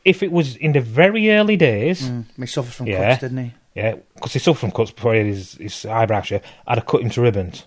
if 0.05 0.23
it 0.23 0.33
was 0.33 0.57
in 0.57 0.73
the 0.73 0.81
very 0.81 1.31
early 1.31 1.57
days, 1.57 2.09
Mm. 2.09 2.25
He 2.37 2.47
suffered 2.47 2.73
from 2.73 2.87
Yeah. 2.87 3.11
cuts, 3.11 3.21
didn't 3.21 3.45
he? 3.45 3.53
yeah, 3.75 3.95
because 4.15 4.33
he 4.33 4.39
suffered 4.39 4.61
from 4.61 4.71
cuts 4.73 4.91
before 4.91 5.13
he 5.13 5.19
had 5.19 5.27
his, 5.29 5.55
his 5.55 5.87
eyebrow 5.87 6.21
shave, 6.23 6.43
I'd 6.67 6.79
have 6.79 6.87
cut 6.87 7.03
him 7.03 7.11
to 7.11 7.21
ribbons. 7.21 7.65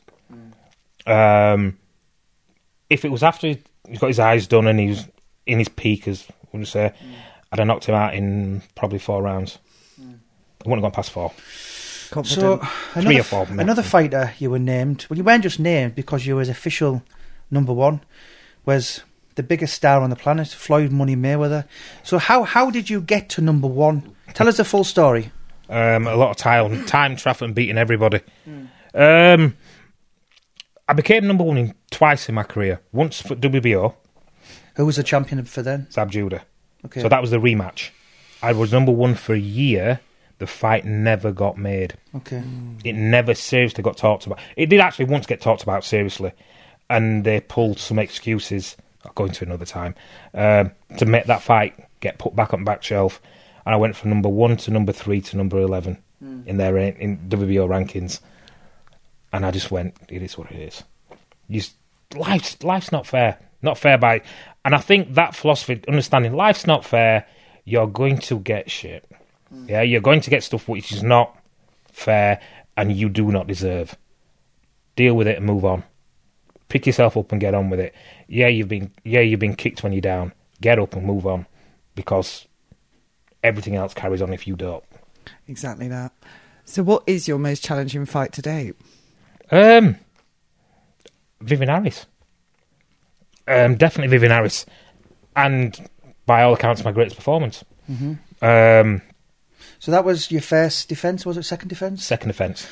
Um, 1.05 1.77
if 2.93 3.03
it 3.05 3.11
was 3.11 3.23
after 3.23 3.47
he's 3.87 3.99
got 3.99 4.07
his 4.07 4.19
eyes 4.19 4.47
done 4.47 4.67
and 4.67 4.79
he 4.79 4.87
was 4.87 5.07
in 5.45 5.59
his 5.59 5.67
peak, 5.69 6.07
as 6.07 6.25
would 6.51 6.59
you 6.59 6.65
say, 6.65 6.93
I'd 7.51 7.59
have 7.59 7.67
knocked 7.67 7.85
him 7.85 7.95
out 7.95 8.13
in 8.15 8.61
probably 8.75 8.99
four 8.99 9.21
rounds. 9.21 9.57
I 9.99 10.69
wouldn't 10.69 10.83
have 10.83 10.93
gone 10.93 10.95
past 10.95 11.11
four. 11.11 11.31
Confident. 12.11 12.61
So 12.61 12.67
Three 12.93 13.01
another, 13.01 13.19
or 13.19 13.23
four, 13.23 13.45
maybe. 13.47 13.61
another 13.61 13.83
fighter 13.83 14.33
you 14.39 14.49
were 14.51 14.59
named. 14.59 15.05
Well, 15.09 15.17
you 15.17 15.23
weren't 15.23 15.43
just 15.43 15.59
named 15.59 15.95
because 15.95 16.25
you 16.25 16.35
was 16.35 16.47
official 16.47 17.03
number 17.51 17.73
one. 17.73 18.01
Was 18.65 19.01
the 19.35 19.43
biggest 19.43 19.73
star 19.73 19.99
on 20.01 20.09
the 20.09 20.15
planet, 20.15 20.47
Floyd 20.47 20.91
Money 20.91 21.15
Mayweather. 21.15 21.65
So 22.03 22.17
how 22.19 22.43
how 22.43 22.69
did 22.69 22.89
you 22.89 23.01
get 23.01 23.29
to 23.29 23.41
number 23.41 23.67
one? 23.67 24.15
Tell 24.33 24.47
us 24.47 24.57
the 24.57 24.63
full 24.63 24.83
story. 24.83 25.31
Um, 25.69 26.07
a 26.07 26.15
lot 26.15 26.29
of 26.29 26.37
time, 26.37 26.85
time, 26.85 27.15
traffic, 27.15 27.45
and 27.47 27.55
beating 27.55 27.77
everybody. 27.77 28.21
Um, 28.93 29.55
I 30.93 30.95
became 30.95 31.25
number 31.25 31.43
one 31.43 31.57
in, 31.57 31.73
twice 31.89 32.29
in 32.29 32.35
my 32.35 32.43
career. 32.43 32.79
Once 32.91 33.19
for 33.19 33.35
WBO, 33.35 33.95
Who 34.75 34.85
was 34.85 34.97
the 34.97 35.03
champion 35.03 35.43
for 35.45 35.63
then? 35.63 35.87
Zab 35.91 36.11
Judah. 36.11 36.43
Okay. 36.85 37.01
So 37.01 37.09
that 37.09 37.19
was 37.19 37.31
the 37.31 37.37
rematch. 37.39 37.89
I 38.43 38.51
was 38.51 38.71
number 38.71 38.91
one 38.91 39.15
for 39.15 39.33
a 39.33 39.39
year. 39.39 40.01
The 40.37 40.45
fight 40.45 40.85
never 40.85 41.31
got 41.31 41.57
made. 41.57 41.95
okay. 42.15 42.43
It 42.83 42.93
never 42.93 43.33
seriously 43.33 43.81
got 43.83 43.97
talked 43.97 44.27
about. 44.27 44.37
It 44.55 44.67
did 44.67 44.81
actually 44.81 45.05
once 45.05 45.25
get 45.25 45.41
talked 45.41 45.63
about 45.63 45.83
seriously, 45.83 46.31
and 46.91 47.23
they 47.23 47.39
pulled 47.39 47.79
some 47.79 47.97
excuses. 47.97 48.75
I'll 49.05 49.13
go 49.13 49.25
into 49.25 49.45
another 49.45 49.65
time 49.65 49.95
um, 50.33 50.71
to 50.97 51.05
make 51.05 51.25
that 51.25 51.41
fight 51.41 51.73
get 52.01 52.19
put 52.19 52.35
back 52.35 52.53
on 52.53 52.63
back 52.65 52.83
shelf. 52.83 53.19
And 53.65 53.73
I 53.73 53.77
went 53.77 53.95
from 53.95 54.09
number 54.11 54.29
one 54.29 54.57
to 54.57 54.71
number 54.71 54.91
three 54.91 55.21
to 55.21 55.37
number 55.37 55.57
eleven 55.59 55.97
in 56.45 56.57
their 56.57 56.77
in 56.77 57.17
WBO 57.29 57.67
rankings, 57.67 58.19
and 59.33 59.45
I 59.45 59.51
just 59.51 59.71
went, 59.71 59.95
"It 60.07 60.21
is 60.21 60.37
what 60.37 60.51
it 60.51 60.59
is." 60.59 60.83
You, 61.49 61.61
life's 62.15 62.63
life's 62.63 62.91
not 62.91 63.05
fair, 63.05 63.39
not 63.61 63.77
fair 63.77 63.97
by, 63.97 64.21
and 64.63 64.73
I 64.73 64.77
think 64.77 65.15
that 65.15 65.35
philosophy, 65.35 65.81
understanding 65.87 66.33
life's 66.33 66.65
not 66.65 66.85
fair, 66.85 67.25
you're 67.65 67.87
going 67.87 68.19
to 68.19 68.39
get 68.39 68.71
shit. 68.71 69.09
Hmm. 69.49 69.65
Yeah, 69.67 69.81
you're 69.81 70.01
going 70.01 70.21
to 70.21 70.29
get 70.29 70.43
stuff 70.43 70.67
which 70.67 70.91
is 70.91 71.03
not 71.03 71.37
fair 71.91 72.39
and 72.77 72.91
you 72.91 73.09
do 73.09 73.31
not 73.31 73.47
deserve. 73.47 73.97
Deal 74.95 75.15
with 75.15 75.27
it 75.27 75.37
and 75.37 75.45
move 75.45 75.65
on. 75.65 75.83
Pick 76.69 76.87
yourself 76.87 77.17
up 77.17 77.31
and 77.31 77.41
get 77.41 77.53
on 77.53 77.69
with 77.69 77.79
it. 77.79 77.93
Yeah, 78.27 78.47
you've 78.47 78.67
been 78.67 78.91
yeah, 79.03 79.21
you've 79.21 79.39
been 79.39 79.55
kicked 79.55 79.83
when 79.83 79.93
you're 79.93 80.01
down. 80.01 80.33
Get 80.61 80.79
up 80.79 80.95
and 80.95 81.05
move 81.05 81.27
on. 81.27 81.45
Because 81.95 82.47
everything 83.43 83.75
else 83.75 83.93
carries 83.93 84.21
on 84.21 84.33
if 84.33 84.47
you 84.47 84.55
don't. 84.55 84.83
Exactly 85.47 85.87
that. 85.89 86.11
So, 86.65 86.81
what 86.81 87.03
is 87.05 87.27
your 87.27 87.37
most 87.37 87.63
challenging 87.63 88.05
fight 88.05 88.31
to 88.33 88.41
date? 88.41 88.75
Um 89.53 89.97
Vivian 91.41 91.69
Harris. 91.69 92.05
Um 93.47 93.75
definitely 93.75 94.07
Vivian 94.09 94.31
Harris. 94.31 94.65
And 95.35 95.89
by 96.25 96.43
all 96.43 96.53
accounts 96.53 96.83
my 96.83 96.91
greatest 96.91 97.15
performance. 97.15 97.63
Um 98.41 99.01
So 99.79 99.91
that 99.91 100.05
was 100.05 100.31
your 100.31 100.41
first 100.41 100.89
defence, 100.89 101.25
was 101.25 101.37
it 101.37 101.43
second 101.43 101.67
defence? 101.69 102.03
second 102.03 102.29
defence. 102.29 102.67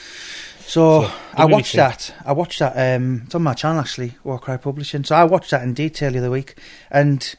So, 0.61 1.03
So, 1.03 1.11
I 1.33 1.45
watched 1.45 1.75
that. 1.75 2.13
I 2.25 2.31
watched 2.31 2.59
that. 2.59 2.73
Um, 2.95 3.23
it's 3.25 3.35
on 3.35 3.43
my 3.43 3.53
channel 3.53 3.81
actually, 3.81 4.13
Warcry 4.23 4.57
Publishing. 4.57 5.03
So 5.03 5.15
I 5.15 5.25
watched 5.25 5.51
that 5.51 5.63
in 5.63 5.73
detail 5.73 6.11
the 6.11 6.19
other 6.19 6.31
week, 6.31 6.55
and 6.89 7.35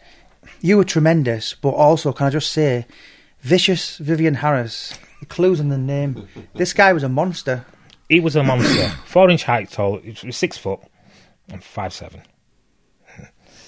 you 0.60 0.76
were 0.76 0.84
tremendous. 0.84 1.54
But 1.54 1.70
also, 1.70 2.12
can 2.12 2.26
I 2.26 2.30
just 2.30 2.52
say, 2.52 2.84
vicious 3.40 3.96
Vivian 3.98 4.34
Harris. 4.34 4.98
The 5.20 5.26
clues 5.26 5.60
in 5.60 5.70
the 5.70 5.78
name. 5.78 6.28
This 6.54 6.74
guy 6.74 6.92
was 6.92 7.04
a 7.04 7.08
monster. 7.08 7.64
He 8.12 8.20
was 8.20 8.36
a 8.36 8.42
monster. 8.42 8.88
Four 9.06 9.30
inch 9.30 9.44
height 9.44 9.70
tall. 9.70 9.96
He 9.96 10.14
was 10.26 10.36
six 10.36 10.58
foot. 10.58 10.80
and 11.48 11.64
five 11.64 11.94
seven. 11.94 12.20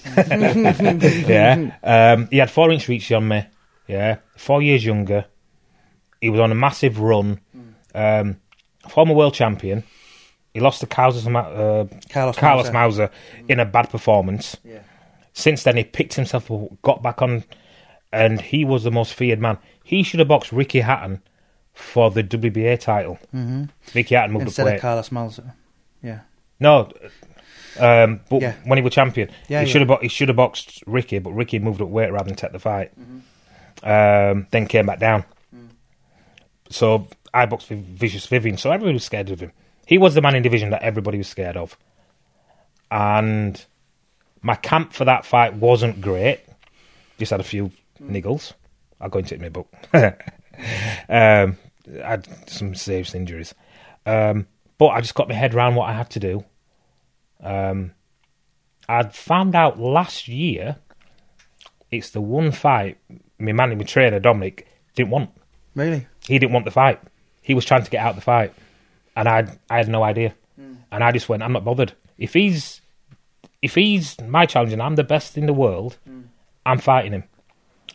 yeah. 0.15 1.75
Um, 1.81 2.27
he 2.29 2.37
had 2.37 2.51
four 2.51 2.71
inch 2.71 2.87
reach 2.87 3.11
on 3.11 3.27
me. 3.27 3.43
Yeah. 3.87 4.17
Four 4.37 4.61
years 4.61 4.85
younger. 4.85 5.25
He 6.21 6.29
was 6.29 6.39
on 6.39 6.51
a 6.51 6.55
massive 6.55 6.99
run. 6.99 7.39
Um, 7.95 8.39
former 8.87 9.15
world 9.15 9.33
champion. 9.33 9.83
He 10.53 10.59
lost 10.59 10.79
to 10.81 10.85
Carlos, 10.85 11.25
uh, 11.25 11.87
Carlos, 12.11 12.37
Carlos 12.37 12.69
Maussa. 12.69 12.71
Maussa 12.71 13.11
in 13.49 13.59
a 13.59 13.65
bad 13.65 13.89
performance. 13.89 14.57
Yeah. 14.63 14.83
Since 15.33 15.63
then, 15.63 15.75
he 15.75 15.83
picked 15.83 16.13
himself 16.13 16.51
up, 16.51 16.81
got 16.83 17.01
back 17.01 17.23
on, 17.23 17.45
and 18.13 18.39
he 18.39 18.63
was 18.63 18.83
the 18.83 18.91
most 18.91 19.15
feared 19.15 19.39
man. 19.39 19.57
He 19.83 20.03
should 20.03 20.19
have 20.19 20.29
boxed 20.29 20.51
Ricky 20.51 20.81
Hatton 20.81 21.23
for 21.75 22.09
the 22.09 22.23
WBA 22.23 22.79
title. 22.79 23.19
Mm-hmm. 23.33 23.65
Ricky 23.93 24.15
Hatton 24.15 24.31
moved 24.33 24.45
Instead 24.47 24.63
up 24.63 24.65
weight. 24.67 24.75
of 24.75 24.81
Carlos 24.81 25.09
Maussa. 25.09 25.53
Yeah. 26.01 26.21
No, 26.59 26.89
um, 27.79 28.21
but 28.29 28.41
Yeah. 28.41 28.53
when 28.63 28.77
he 28.77 28.83
was 28.83 28.93
champion, 28.93 29.29
Yeah, 29.49 29.59
he 29.61 29.67
yeah. 29.67 29.71
should 29.71 29.81
have 29.81 29.87
bo- 29.89 29.99
he 30.01 30.07
should 30.07 30.29
have 30.29 30.37
boxed 30.37 30.81
Ricky, 30.87 31.19
but 31.19 31.31
Ricky 31.33 31.59
moved 31.59 31.81
up 31.81 31.89
weight 31.89 32.11
rather 32.11 32.25
than 32.25 32.35
take 32.35 32.53
the 32.53 32.59
fight. 32.59 32.91
Mm-hmm. 32.99 33.19
Um, 33.87 34.47
then 34.51 34.65
came 34.67 34.85
back 34.85 34.99
down. 34.99 35.25
Mm. 35.53 35.67
So 36.69 37.07
I 37.33 37.45
boxed 37.45 37.69
with 37.69 37.85
Vicious 37.85 38.25
Vivian, 38.25 38.57
so 38.57 38.71
everybody 38.71 38.93
was 38.93 39.03
scared 39.03 39.29
of 39.29 39.41
him. 39.41 39.51
He 39.85 39.97
was 39.97 40.15
the 40.15 40.21
man 40.21 40.35
in 40.35 40.41
division 40.43 40.69
that 40.69 40.81
everybody 40.81 41.17
was 41.17 41.27
scared 41.27 41.57
of, 41.57 41.77
and 42.89 43.63
my 44.41 44.55
camp 44.55 44.93
for 44.93 45.03
that 45.05 45.25
fight 45.25 45.55
wasn't 45.55 45.99
great. 46.01 46.39
Just 47.19 47.31
had 47.31 47.39
a 47.39 47.43
few 47.43 47.71
Mm. 48.01 48.11
niggles. 48.23 48.53
I'll 49.01 49.09
go 49.09 49.19
into 49.19 49.35
it 49.35 49.37
in 49.37 49.41
my 49.43 49.49
book. 49.49 49.67
um, 51.09 51.57
had 52.01 52.27
some 52.49 52.75
serious 52.75 53.15
injuries. 53.15 53.53
Um, 54.05 54.47
but 54.77 54.87
I 54.87 55.01
just 55.01 55.15
got 55.15 55.27
my 55.27 55.35
head 55.35 55.53
around 55.53 55.75
what 55.75 55.89
I 55.89 55.93
had 55.93 56.09
to 56.11 56.19
do. 56.19 56.45
Um, 57.41 57.91
I'd 58.87 59.15
found 59.15 59.55
out 59.55 59.79
last 59.79 60.27
year 60.27 60.77
it's 61.91 62.09
the 62.09 62.21
one 62.21 62.51
fight 62.51 62.97
my 63.39 63.51
man, 63.51 63.77
my 63.77 63.83
trainer 63.83 64.19
Dominic, 64.19 64.67
didn't 64.95 65.09
want. 65.11 65.29
Really? 65.75 66.07
He 66.27 66.39
didn't 66.39 66.53
want 66.53 66.65
the 66.65 66.71
fight. 66.71 66.99
He 67.41 67.53
was 67.53 67.65
trying 67.65 67.83
to 67.83 67.91
get 67.91 68.03
out 68.03 68.15
the 68.15 68.21
fight, 68.21 68.53
and 69.15 69.27
I 69.27 69.47
I 69.69 69.77
had 69.77 69.87
no 69.87 70.03
idea. 70.03 70.33
And 70.91 71.03
I 71.03 71.11
just 71.11 71.27
went, 71.27 71.43
I'm 71.43 71.51
not 71.51 71.65
bothered. 71.65 71.93
If 72.17 72.33
he's 72.33 72.81
if 73.61 73.75
he's 73.75 74.19
my 74.21 74.45
challenge 74.45 74.73
and 74.73 74.81
I'm 74.81 74.95
the 74.95 75.03
best 75.03 75.37
in 75.37 75.45
the 75.45 75.53
world, 75.53 75.97
I'm 76.65 76.79
fighting 76.79 77.11
him. 77.11 77.23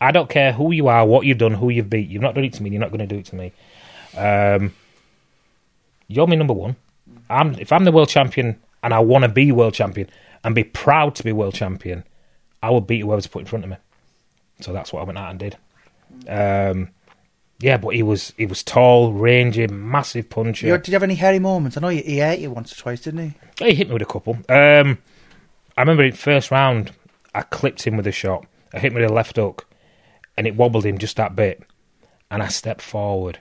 I 0.00 0.12
don't 0.12 0.28
care 0.30 0.52
who 0.52 0.72
you 0.72 0.88
are, 0.88 1.04
what 1.06 1.26
you've 1.26 1.38
done, 1.38 1.54
who 1.54 1.68
you've 1.70 1.90
beat. 1.90 2.08
You've 2.08 2.22
not 2.22 2.34
done 2.34 2.44
it 2.44 2.52
to 2.54 2.62
me. 2.62 2.70
You're 2.70 2.80
not 2.80 2.90
going 2.90 3.00
to 3.00 3.06
do 3.06 3.18
it 3.18 3.26
to 3.26 3.36
me. 3.36 3.52
Um, 4.16 4.74
you're 6.08 6.26
my 6.26 6.34
number 6.34 6.54
one. 6.54 6.76
I'm 7.28 7.54
if 7.54 7.72
I'm 7.72 7.84
the 7.84 7.92
world 7.92 8.08
champion 8.08 8.60
and 8.82 8.92
I 8.92 9.00
want 9.00 9.22
to 9.22 9.28
be 9.28 9.52
world 9.52 9.74
champion 9.74 10.08
and 10.42 10.54
be 10.54 10.64
proud 10.64 11.14
to 11.16 11.24
be 11.24 11.32
world 11.32 11.54
champion, 11.54 12.04
I 12.62 12.70
will 12.70 12.80
beat 12.80 13.00
whoever's 13.00 13.26
put 13.26 13.40
in 13.40 13.46
front 13.46 13.64
of 13.64 13.70
me. 13.70 13.76
So 14.60 14.72
that's 14.72 14.92
what 14.92 15.00
I 15.00 15.04
went 15.04 15.18
out 15.18 15.30
and 15.30 15.38
did. 15.38 15.56
Um, 16.28 16.90
yeah, 17.60 17.76
but 17.76 17.94
he 17.94 18.02
was 18.02 18.32
he 18.36 18.46
was 18.46 18.62
tall, 18.62 19.12
rangy, 19.12 19.66
massive 19.66 20.30
puncher. 20.30 20.66
You, 20.66 20.76
did 20.78 20.88
you 20.88 20.94
have 20.94 21.02
any 21.02 21.14
hairy 21.14 21.38
moments? 21.38 21.76
I 21.76 21.80
know 21.80 21.88
he, 21.88 22.00
he 22.02 22.20
ate 22.20 22.40
you 22.40 22.50
once 22.50 22.72
or 22.72 22.76
twice, 22.76 23.02
didn't 23.02 23.36
he? 23.58 23.64
He 23.66 23.74
hit 23.74 23.88
me 23.88 23.92
with 23.92 24.02
a 24.02 24.06
couple. 24.06 24.38
Um, 24.48 24.98
I 25.76 25.82
remember 25.82 26.02
in 26.02 26.12
first 26.12 26.50
round, 26.50 26.92
I 27.34 27.42
clipped 27.42 27.82
him 27.82 27.96
with 27.96 28.06
a 28.06 28.12
shot. 28.12 28.46
I 28.72 28.78
hit 28.78 28.92
him 28.92 29.00
with 29.00 29.10
a 29.10 29.12
left 29.12 29.36
hook, 29.36 29.68
and 30.36 30.46
it 30.46 30.56
wobbled 30.56 30.86
him 30.86 30.98
just 30.98 31.16
that 31.16 31.36
bit. 31.36 31.62
And 32.30 32.42
I 32.42 32.48
stepped 32.48 32.82
forward, 32.82 33.40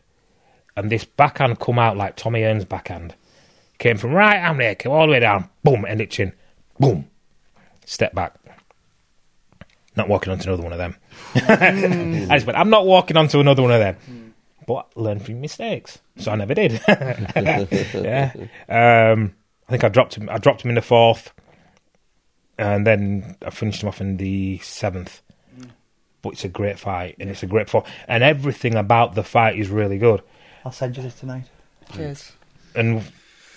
and 0.75 0.89
this 0.89 1.03
backhand 1.05 1.59
come 1.59 1.79
out 1.79 1.97
like 1.97 2.15
Tommy 2.15 2.41
Hearns' 2.41 2.67
backhand. 2.67 3.15
Came 3.77 3.97
from 3.97 4.13
right 4.13 4.39
hand 4.39 4.59
there, 4.59 4.75
came 4.75 4.91
all 4.91 5.05
the 5.05 5.11
way 5.13 5.19
down, 5.19 5.49
boom, 5.63 5.85
end 5.85 6.01
it 6.01 6.11
chin, 6.11 6.33
boom, 6.79 7.09
step 7.85 8.13
back. 8.13 8.35
Not 9.95 10.07
walking 10.07 10.31
onto 10.31 10.47
another 10.49 10.63
one 10.63 10.71
of 10.71 10.77
them. 10.77 10.95
I 11.35 12.35
just 12.35 12.45
went, 12.45 12.57
I'm 12.57 12.69
not 12.69 12.85
walking 12.85 13.17
onto 13.17 13.39
another 13.39 13.61
one 13.61 13.71
of 13.71 13.79
them. 13.79 14.33
But 14.65 14.95
learn 14.95 15.19
from 15.19 15.41
mistakes. 15.41 15.99
So 16.17 16.31
I 16.31 16.35
never 16.35 16.53
did. 16.53 16.79
yeah. 16.87 18.31
Um, 18.69 19.33
I 19.67 19.71
think 19.71 19.83
I 19.83 19.89
dropped 19.89 20.15
him. 20.15 20.29
I 20.29 20.37
dropped 20.37 20.61
him 20.63 20.69
in 20.69 20.75
the 20.75 20.81
fourth, 20.81 21.31
and 22.57 22.85
then 22.85 23.35
I 23.45 23.49
finished 23.49 23.81
him 23.83 23.89
off 23.89 23.99
in 24.01 24.17
the 24.17 24.59
seventh. 24.59 25.21
But 26.21 26.33
it's 26.33 26.43
a 26.43 26.49
great 26.49 26.77
fight, 26.77 27.15
and 27.19 27.29
it's 27.29 27.43
a 27.43 27.47
great 27.47 27.69
fight, 27.69 27.85
and 28.07 28.23
everything 28.23 28.75
about 28.75 29.15
the 29.15 29.23
fight 29.23 29.57
is 29.57 29.69
really 29.69 29.97
good. 29.97 30.21
I'll 30.65 30.71
send 30.71 30.97
you 30.97 31.03
this 31.03 31.15
tonight. 31.15 31.45
Cheers. 31.93 32.31
And 32.75 33.03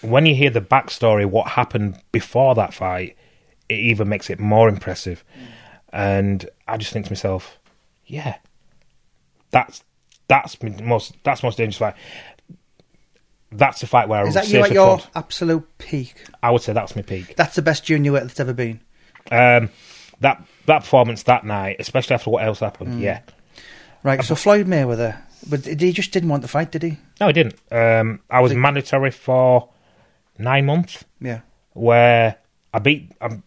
when 0.00 0.26
you 0.26 0.34
hear 0.34 0.50
the 0.50 0.60
backstory, 0.60 1.26
what 1.26 1.48
happened 1.48 2.00
before 2.12 2.54
that 2.54 2.72
fight, 2.74 3.16
it 3.68 3.78
even 3.78 4.08
makes 4.08 4.30
it 4.30 4.40
more 4.40 4.68
impressive. 4.68 5.24
And 5.92 6.48
I 6.66 6.76
just 6.76 6.92
think 6.92 7.06
to 7.06 7.12
myself, 7.12 7.58
yeah, 8.06 8.36
that's 9.50 9.84
that's 10.28 10.56
most 10.62 11.14
that's 11.24 11.42
most 11.42 11.58
dangerous 11.58 11.76
fight. 11.78 11.94
That's 13.50 13.80
the 13.82 13.86
fight 13.86 14.08
where 14.08 14.26
Is 14.26 14.34
I 14.36 14.40
that 14.42 14.50
you 14.50 14.62
at 14.64 14.72
your 14.72 14.98
thought- 14.98 15.10
absolute 15.14 15.66
peak? 15.78 16.14
I 16.42 16.50
would 16.50 16.62
say 16.62 16.72
that's 16.72 16.96
my 16.96 17.02
peak. 17.02 17.36
That's 17.36 17.54
the 17.54 17.60
best 17.62 17.84
junior 17.84 18.12
weight 18.12 18.22
that's 18.22 18.40
ever 18.40 18.54
been. 18.54 18.80
Um, 19.30 19.68
that 20.20 20.42
that 20.66 20.80
performance 20.80 21.24
that 21.24 21.44
night, 21.44 21.76
especially 21.78 22.14
after 22.14 22.30
what 22.30 22.44
else 22.44 22.60
happened, 22.60 23.00
yeah. 23.00 23.20
Right, 24.02 24.24
so 24.24 24.34
Floyd 24.34 24.66
Mayweather, 24.66 25.20
but 25.48 25.64
he 25.66 25.92
just 25.92 26.12
didn't 26.12 26.28
want 26.28 26.42
the 26.42 26.48
fight, 26.48 26.70
did 26.72 26.82
he? 26.82 26.98
No, 27.20 27.26
he 27.28 27.32
didn't. 27.32 27.56
Um, 27.70 28.20
I 28.30 28.40
was 28.40 28.54
mandatory 28.54 29.10
for 29.10 29.68
nine 30.38 30.66
months, 30.66 31.04
Yeah. 31.20 31.40
where 31.72 32.36
I 32.74 32.78
beat. 32.78 33.12
Um, 33.20 33.42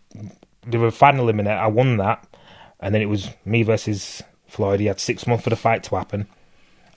they 0.67 0.77
were 0.77 0.91
final 0.91 1.23
eliminate. 1.25 1.53
I 1.57 1.67
won 1.67 1.97
that, 1.97 2.25
and 2.79 2.93
then 2.93 3.01
it 3.01 3.05
was 3.09 3.29
me 3.45 3.63
versus 3.63 4.21
Floyd. 4.47 4.79
He 4.79 4.85
had 4.87 4.99
six 4.99 5.25
months 5.27 5.43
for 5.43 5.49
the 5.49 5.55
fight 5.55 5.83
to 5.83 5.95
happen. 5.95 6.27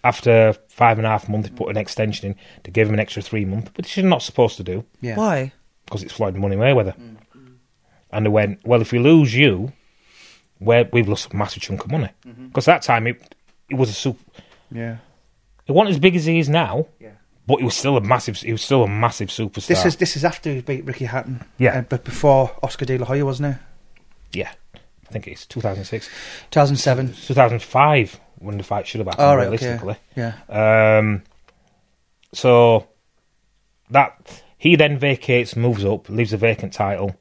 After 0.04 0.54
five 0.68 0.98
and 0.98 1.06
a 1.06 1.10
half 1.10 1.28
months, 1.28 1.48
he 1.48 1.54
put 1.54 1.68
an 1.70 1.76
extension 1.76 2.28
in 2.30 2.36
to 2.64 2.70
give 2.70 2.86
him 2.88 2.94
an 2.94 3.00
extra 3.00 3.20
three 3.20 3.44
months, 3.44 3.70
which 3.76 3.96
you're 3.96 4.06
not 4.06 4.22
supposed 4.22 4.56
to 4.58 4.62
do 4.62 4.84
Yeah. 5.00 5.16
Why? 5.16 5.52
because 5.84 6.02
it's 6.02 6.12
Floyd 6.12 6.36
Money 6.36 6.54
Mayweather. 6.56 6.94
And 8.10 8.24
they 8.24 8.30
went, 8.30 8.60
well, 8.66 8.80
if 8.80 8.92
we 8.92 8.98
lose 8.98 9.34
you, 9.34 9.72
we're, 10.60 10.88
we've 10.92 11.08
lost 11.08 11.32
a 11.32 11.36
massive 11.36 11.62
chunk 11.62 11.84
of 11.84 11.90
money. 11.90 12.08
Because 12.46 12.64
that 12.66 12.82
time 12.82 13.06
it, 13.06 13.34
it 13.68 13.74
was 13.74 13.90
a 13.90 13.92
super. 13.92 14.22
Yeah. 14.70 14.96
It 15.66 15.72
wasn't 15.72 15.90
as 15.94 15.98
big 15.98 16.16
as 16.16 16.24
he 16.24 16.38
is 16.38 16.48
now, 16.48 16.86
Yeah. 16.98 17.10
but 17.46 17.56
he 17.58 17.64
was 17.64 17.76
still 17.76 17.96
a 17.96 18.00
massive. 18.00 18.36
He 18.36 18.52
was 18.52 18.62
still 18.62 18.84
a 18.84 18.88
massive 18.88 19.28
superstar. 19.28 19.66
This 19.66 19.84
is 19.84 19.96
this 19.96 20.16
is 20.16 20.24
after 20.24 20.50
he 20.52 20.60
beat 20.62 20.84
Ricky 20.84 21.04
Hatton. 21.06 21.44
Yeah. 21.58 21.78
Uh, 21.78 21.82
but 21.82 22.04
before 22.04 22.56
Oscar 22.62 22.84
De 22.86 22.96
La 22.98 23.04
Hoya, 23.06 23.24
wasn't 23.24 23.54
it? 23.54 23.60
yeah, 24.32 24.52
I 24.74 25.10
think 25.12 25.26
it's 25.26 25.46
2006, 25.46 26.08
2007. 26.50 27.12
2005 27.14 28.20
when 28.38 28.56
the 28.58 28.62
fight 28.64 28.86
should 28.86 28.98
have 29.00 29.06
happened. 29.08 29.26
All 29.26 29.36
right. 29.36 29.48
Okay. 29.48 29.66
realistically, 29.66 29.96
Yeah. 30.16 30.98
Um, 30.98 31.22
so 32.32 32.86
that 33.90 34.42
he 34.58 34.76
then 34.76 34.98
vacates, 34.98 35.56
moves 35.56 35.84
up, 35.84 36.08
leaves 36.08 36.32
a 36.32 36.36
vacant 36.36 36.72
title. 36.72 37.16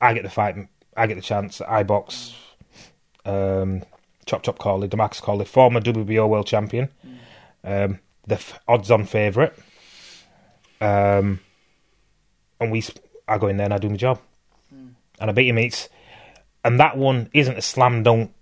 I 0.00 0.14
get 0.14 0.22
the 0.24 0.30
fight. 0.30 0.56
I 0.96 1.06
get 1.06 1.14
the 1.14 1.20
chance. 1.22 1.60
I 1.60 1.82
box. 1.84 2.34
Um, 3.24 3.82
Chop 4.26 4.42
Chop 4.42 4.58
Corley, 4.58 4.88
Demarcus 4.88 5.20
Corley, 5.20 5.44
former 5.44 5.80
WBO 5.80 6.28
world 6.28 6.46
champion, 6.46 6.88
um, 7.64 7.98
the 8.26 8.34
f- 8.36 8.60
odds-on 8.68 9.04
favourite. 9.04 9.52
Um, 10.80 11.40
and 12.60 12.70
we, 12.72 12.84
I 13.28 13.38
go 13.38 13.48
in 13.48 13.56
there 13.56 13.66
and 13.66 13.74
I 13.74 13.78
do 13.78 13.88
my 13.88 13.96
job, 13.96 14.20
and 14.70 15.30
I 15.30 15.32
beat 15.32 15.48
him. 15.48 15.58
It's 15.58 15.88
and 16.64 16.78
that 16.78 16.96
one 16.96 17.28
isn't 17.34 17.58
a 17.58 17.62
slam 17.62 18.02
dunk 18.02 18.32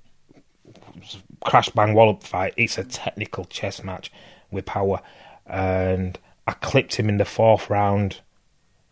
crash 1.44 1.68
bang 1.70 1.94
wallop 1.94 2.22
fight. 2.22 2.54
It's 2.56 2.78
a 2.78 2.84
technical 2.84 3.44
chess 3.46 3.82
match 3.82 4.12
with 4.50 4.66
power, 4.66 5.00
and 5.46 6.18
I 6.46 6.52
clipped 6.52 6.96
him 6.96 7.08
in 7.08 7.16
the 7.18 7.24
fourth 7.24 7.70
round. 7.70 8.20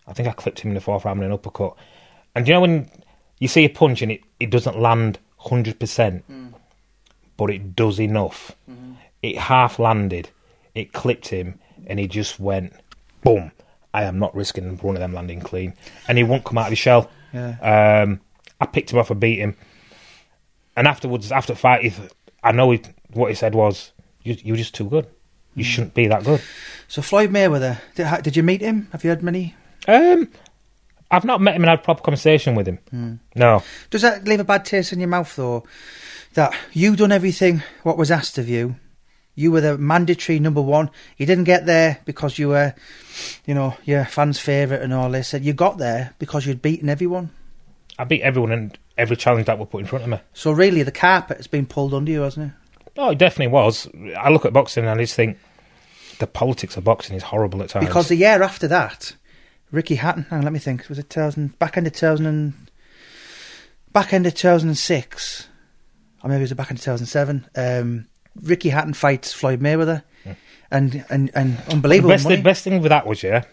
I 0.07 0.13
think 0.15 0.29
I 0.29 0.33
clipped 0.33 0.61
him 0.61 0.71
in 0.71 0.75
the 0.75 0.81
fourth 0.81 1.05
round 1.05 1.21
with 1.21 1.27
an 1.27 1.33
uppercut. 1.33 1.75
And 2.35 2.47
you 2.49 2.55
know 2.55 2.61
when 2.61 2.91
you 3.39 3.49
see 3.49 3.65
a 3.65 3.69
punch 3.69 4.01
and 4.03 4.13
it, 4.13 4.23
it 4.41 4.51
doesn't 4.51 4.79
land 4.79 5.19
hundred 5.39 5.79
percent, 5.79 6.25
but 7.39 7.49
it 7.49 7.75
does 7.75 7.99
enough. 7.99 8.55
It 9.23 9.39
half 9.39 9.79
landed, 9.79 10.29
it 10.75 10.93
clipped 10.93 11.29
him, 11.29 11.59
and 11.87 11.99
he 11.99 12.07
just 12.07 12.39
went 12.39 12.75
boom. 13.25 13.53
I 13.95 14.03
am 14.05 14.19
not 14.19 14.35
risking 14.35 14.77
one 14.79 14.95
of 14.97 15.01
them 15.01 15.15
landing 15.15 15.41
clean, 15.41 15.73
and 16.07 16.19
he 16.19 16.25
won't 16.25 16.45
come 16.45 16.59
out 16.59 16.67
of 16.67 16.71
his 16.71 16.79
shell. 16.79 17.11
Yeah. 17.33 18.03
Um, 18.05 18.21
I 18.61 18.67
picked 18.67 18.93
him 18.93 18.99
off 18.99 19.11
and 19.11 19.19
beat 19.19 19.39
him. 19.39 19.57
And 20.77 20.87
afterwards, 20.87 21.33
after 21.33 21.55
the 21.55 21.59
fight, 21.59 21.83
he 21.83 21.91
th- 21.91 22.11
I 22.45 22.53
know 22.53 22.71
he, 22.71 22.83
what 23.13 23.29
he 23.29 23.35
said 23.35 23.55
was, 23.55 23.93
you, 24.23 24.37
"You're 24.45 24.57
just 24.57 24.75
too 24.75 24.89
good. 24.89 25.07
You 25.55 25.65
shouldn't 25.65 25.95
be 25.95 26.07
that 26.07 26.23
good. 26.25 26.41
So 26.87 27.03
Floyd 27.03 27.31
Mayweather, 27.31 27.79
did, 27.97 28.23
did 28.23 28.37
you 28.37 28.43
meet 28.45 28.61
him? 28.61 28.89
Have 28.93 29.03
you 29.03 29.11
had 29.11 29.23
many? 29.25 29.57
Um, 29.89 30.31
I've 31.11 31.25
not 31.25 31.41
met 31.41 31.55
him 31.55 31.63
and 31.63 31.71
had 31.71 31.79
a 31.79 31.83
proper 31.83 32.03
conversation 32.03 32.55
with 32.55 32.69
him. 32.69 32.79
Hmm. 32.91 33.15
No. 33.35 33.63
Does 33.91 34.03
that 34.03 34.27
leave 34.27 34.41
a 34.41 34.45
bad 34.45 34.65
taste 34.65 34.93
in 34.93 35.01
your 35.01 35.09
mouth 35.09 35.35
though? 35.37 35.65
That 36.35 36.55
you 36.73 36.97
done 36.97 37.13
everything 37.13 37.63
what 37.83 37.97
was 37.97 38.11
asked 38.11 38.39
of 38.39 38.49
you. 38.49 38.77
You 39.35 39.53
were 39.53 39.61
the 39.61 39.79
mandatory 39.79 40.41
number 40.41 40.61
one. 40.61 40.91
You 41.17 41.25
didn't 41.25 41.45
get 41.45 41.65
there 41.65 42.01
because 42.05 42.39
you 42.39 42.49
were, 42.49 42.75
you 43.47 43.55
know, 43.55 43.77
your 43.85 44.05
fans' 44.05 44.41
favourite 44.41 44.83
and 44.83 44.93
all 44.93 45.11
this. 45.11 45.33
And 45.33 45.45
you 45.45 45.53
got 45.53 45.79
there 45.79 46.15
because 46.19 46.45
you'd 46.45 46.61
beaten 46.61 46.89
everyone. 46.89 47.31
I 47.99 48.05
beat 48.05 48.23
everyone 48.23 48.53
in 48.53 48.73
every 48.97 49.17
challenge 49.17 49.47
that 49.47 49.59
were 49.59 49.67
put 49.67 49.81
in 49.81 49.87
front 49.87 50.05
of 50.05 50.11
me. 50.11 50.19
So 50.35 50.51
really, 50.51 50.83
the 50.83 50.93
carpet 50.93 51.37
has 51.37 51.47
been 51.47 51.67
pulled 51.67 51.95
under 51.95 52.11
you, 52.11 52.23
hasn't 52.23 52.53
it? 52.53 52.91
Oh, 52.97 53.11
it 53.11 53.19
definitely 53.19 53.53
was. 53.53 53.89
I 54.19 54.29
look 54.29 54.45
at 54.45 54.53
boxing 54.53 54.85
and 54.85 54.91
I 54.91 55.03
just 55.03 55.15
think 55.15 55.39
the 56.19 56.27
politics 56.27 56.77
of 56.77 56.83
boxing 56.85 57.17
is 57.17 57.23
horrible 57.23 57.63
at 57.63 57.69
times. 57.71 57.87
Because 57.87 58.09
the 58.09 58.17
year 58.17 58.43
after 58.43 58.67
that, 58.69 59.15
Ricky 59.71 59.97
Hatton. 59.97 60.25
Hang 60.31 60.39
on, 60.39 60.45
let 60.45 60.53
me 60.53 60.59
think. 60.59 60.89
Was 60.89 60.99
it 60.99 61.11
2000, 61.11 61.59
back 61.59 61.77
end 61.77 61.87
of 61.87 61.93
2000 61.93 62.27
and, 62.27 62.71
back 63.93 64.13
end 64.13 64.27
of 64.27 64.35
2006, 64.35 65.49
or 66.23 66.29
maybe 66.29 66.39
it 66.39 66.43
was 66.43 66.51
the 66.51 66.57
back 66.57 66.71
end 66.71 66.79
of 66.79 66.85
2007. 66.85 67.47
Um, 67.57 68.07
Ricky 68.43 68.69
Hatton 68.71 68.95
fights 68.95 69.33
Floyd 69.33 69.61
Mayweather, 69.61 70.03
and 70.71 71.05
and 71.11 71.31
and 71.35 71.59
the 71.59 71.73
unbelievable 71.73 72.11
best, 72.11 72.25
money. 72.25 72.37
the 72.37 72.43
best 72.43 72.63
thing 72.65 72.81
with 72.81 72.91
that 72.91 73.07
was, 73.07 73.23
yeah, 73.23 73.45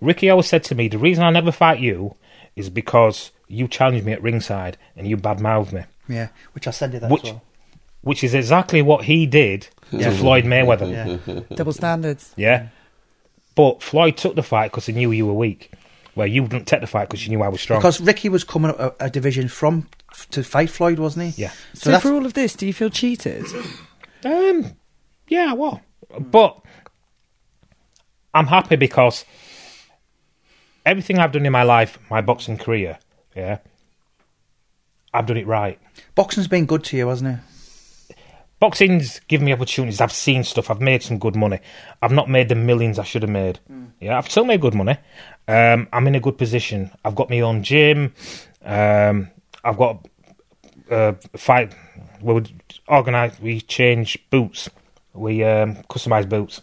Ricky 0.00 0.28
always 0.28 0.48
said 0.48 0.64
to 0.64 0.74
me, 0.74 0.88
the 0.88 0.98
reason 0.98 1.24
I 1.24 1.30
never 1.30 1.52
fight 1.52 1.80
you 1.80 2.16
is 2.56 2.68
because 2.68 3.30
you 3.48 3.68
challenged 3.68 4.04
me 4.04 4.12
at 4.12 4.22
ringside 4.22 4.76
and 4.96 5.06
you 5.06 5.16
badmouthed 5.16 5.72
me, 5.72 5.84
Yeah, 6.08 6.28
which 6.52 6.66
I'll 6.66 6.72
send 6.72 6.92
you 6.94 7.00
that 7.00 7.10
Which- 7.10 7.24
as 7.24 7.30
well. 7.30 7.42
which 8.02 8.22
is 8.24 8.34
exactly 8.34 8.82
what 8.82 9.04
he 9.04 9.24
did 9.26 9.68
Yeah. 9.90 10.10
to 10.10 10.16
Floyd 10.16 10.44
Mayweather. 10.44 10.90
Yeah, 11.26 11.56
Double 11.56 11.72
standards. 11.72 12.32
Yeah. 12.36 12.68
But 13.54 13.82
Floyd 13.82 14.16
took 14.16 14.34
the 14.34 14.42
fight 14.42 14.70
because 14.70 14.86
he 14.86 14.92
knew 14.92 15.10
you 15.12 15.26
were 15.26 15.32
weak, 15.34 15.70
where 16.14 16.26
you 16.26 16.42
didn't 16.48 16.66
take 16.66 16.80
the 16.80 16.86
fight 16.86 17.08
because 17.08 17.26
you 17.26 17.30
knew 17.36 17.42
I 17.42 17.48
was 17.48 17.60
strong. 17.60 17.80
because 17.80 18.00
Ricky 18.00 18.28
was 18.28 18.44
coming 18.44 18.70
up 18.70 18.80
a, 19.00 19.06
a 19.06 19.10
division 19.10 19.48
from 19.48 19.88
to 20.30 20.42
fight 20.42 20.70
Floyd, 20.70 20.98
wasn't 20.98 21.32
he? 21.34 21.42
yeah. 21.42 21.50
So, 21.74 21.80
So, 21.80 21.90
that's 21.90 22.02
for 22.02 22.12
all 22.12 22.24
of 22.26 22.34
this, 22.34 22.54
do 22.54 22.66
you 22.66 22.72
feel 22.72 22.90
cheated? 22.90 23.44
Um, 24.24 24.72
yeah, 25.28 25.52
well, 25.54 25.80
but 26.18 26.60
I'm 28.34 28.46
happy 28.46 28.76
because 28.76 29.24
everything 30.86 31.18
I've 31.18 31.32
done 31.32 31.44
in 31.46 31.52
my 31.52 31.62
life, 31.62 31.98
my 32.10 32.20
boxing 32.20 32.56
career, 32.58 32.98
yeah, 33.36 33.58
I've 35.12 35.26
done 35.26 35.36
it 35.36 35.46
right. 35.46 35.78
boxing's 36.14 36.48
been 36.48 36.66
good 36.66 36.84
to 36.84 36.96
you, 36.96 37.08
hasn't 37.08 37.38
it? 37.38 37.40
Boxing's 38.62 39.18
given 39.26 39.46
me 39.46 39.52
opportunities. 39.52 40.00
I've 40.00 40.12
seen 40.12 40.44
stuff. 40.44 40.70
I've 40.70 40.80
made 40.80 41.02
some 41.02 41.18
good 41.18 41.34
money. 41.34 41.58
I've 42.00 42.12
not 42.12 42.30
made 42.30 42.48
the 42.48 42.54
millions 42.54 42.96
I 42.96 43.02
should 43.02 43.22
have 43.22 43.30
made. 43.30 43.58
Yeah, 43.98 44.16
I've 44.16 44.30
still 44.30 44.44
made 44.44 44.60
good 44.60 44.72
money. 44.72 44.98
Um, 45.48 45.88
I'm 45.92 46.06
in 46.06 46.14
a 46.14 46.20
good 46.20 46.38
position. 46.38 46.92
I've 47.04 47.16
got 47.16 47.28
my 47.28 47.40
own 47.40 47.64
gym. 47.64 48.14
Um, 48.64 49.32
I've 49.64 49.76
got 49.76 50.06
uh, 50.88 51.14
fight. 51.36 51.74
We 52.20 52.34
would 52.34 52.52
organise. 52.86 53.40
We 53.40 53.62
change 53.62 54.16
boots. 54.30 54.70
We 55.12 55.42
um, 55.42 55.78
customise 55.90 56.28
boots. 56.28 56.62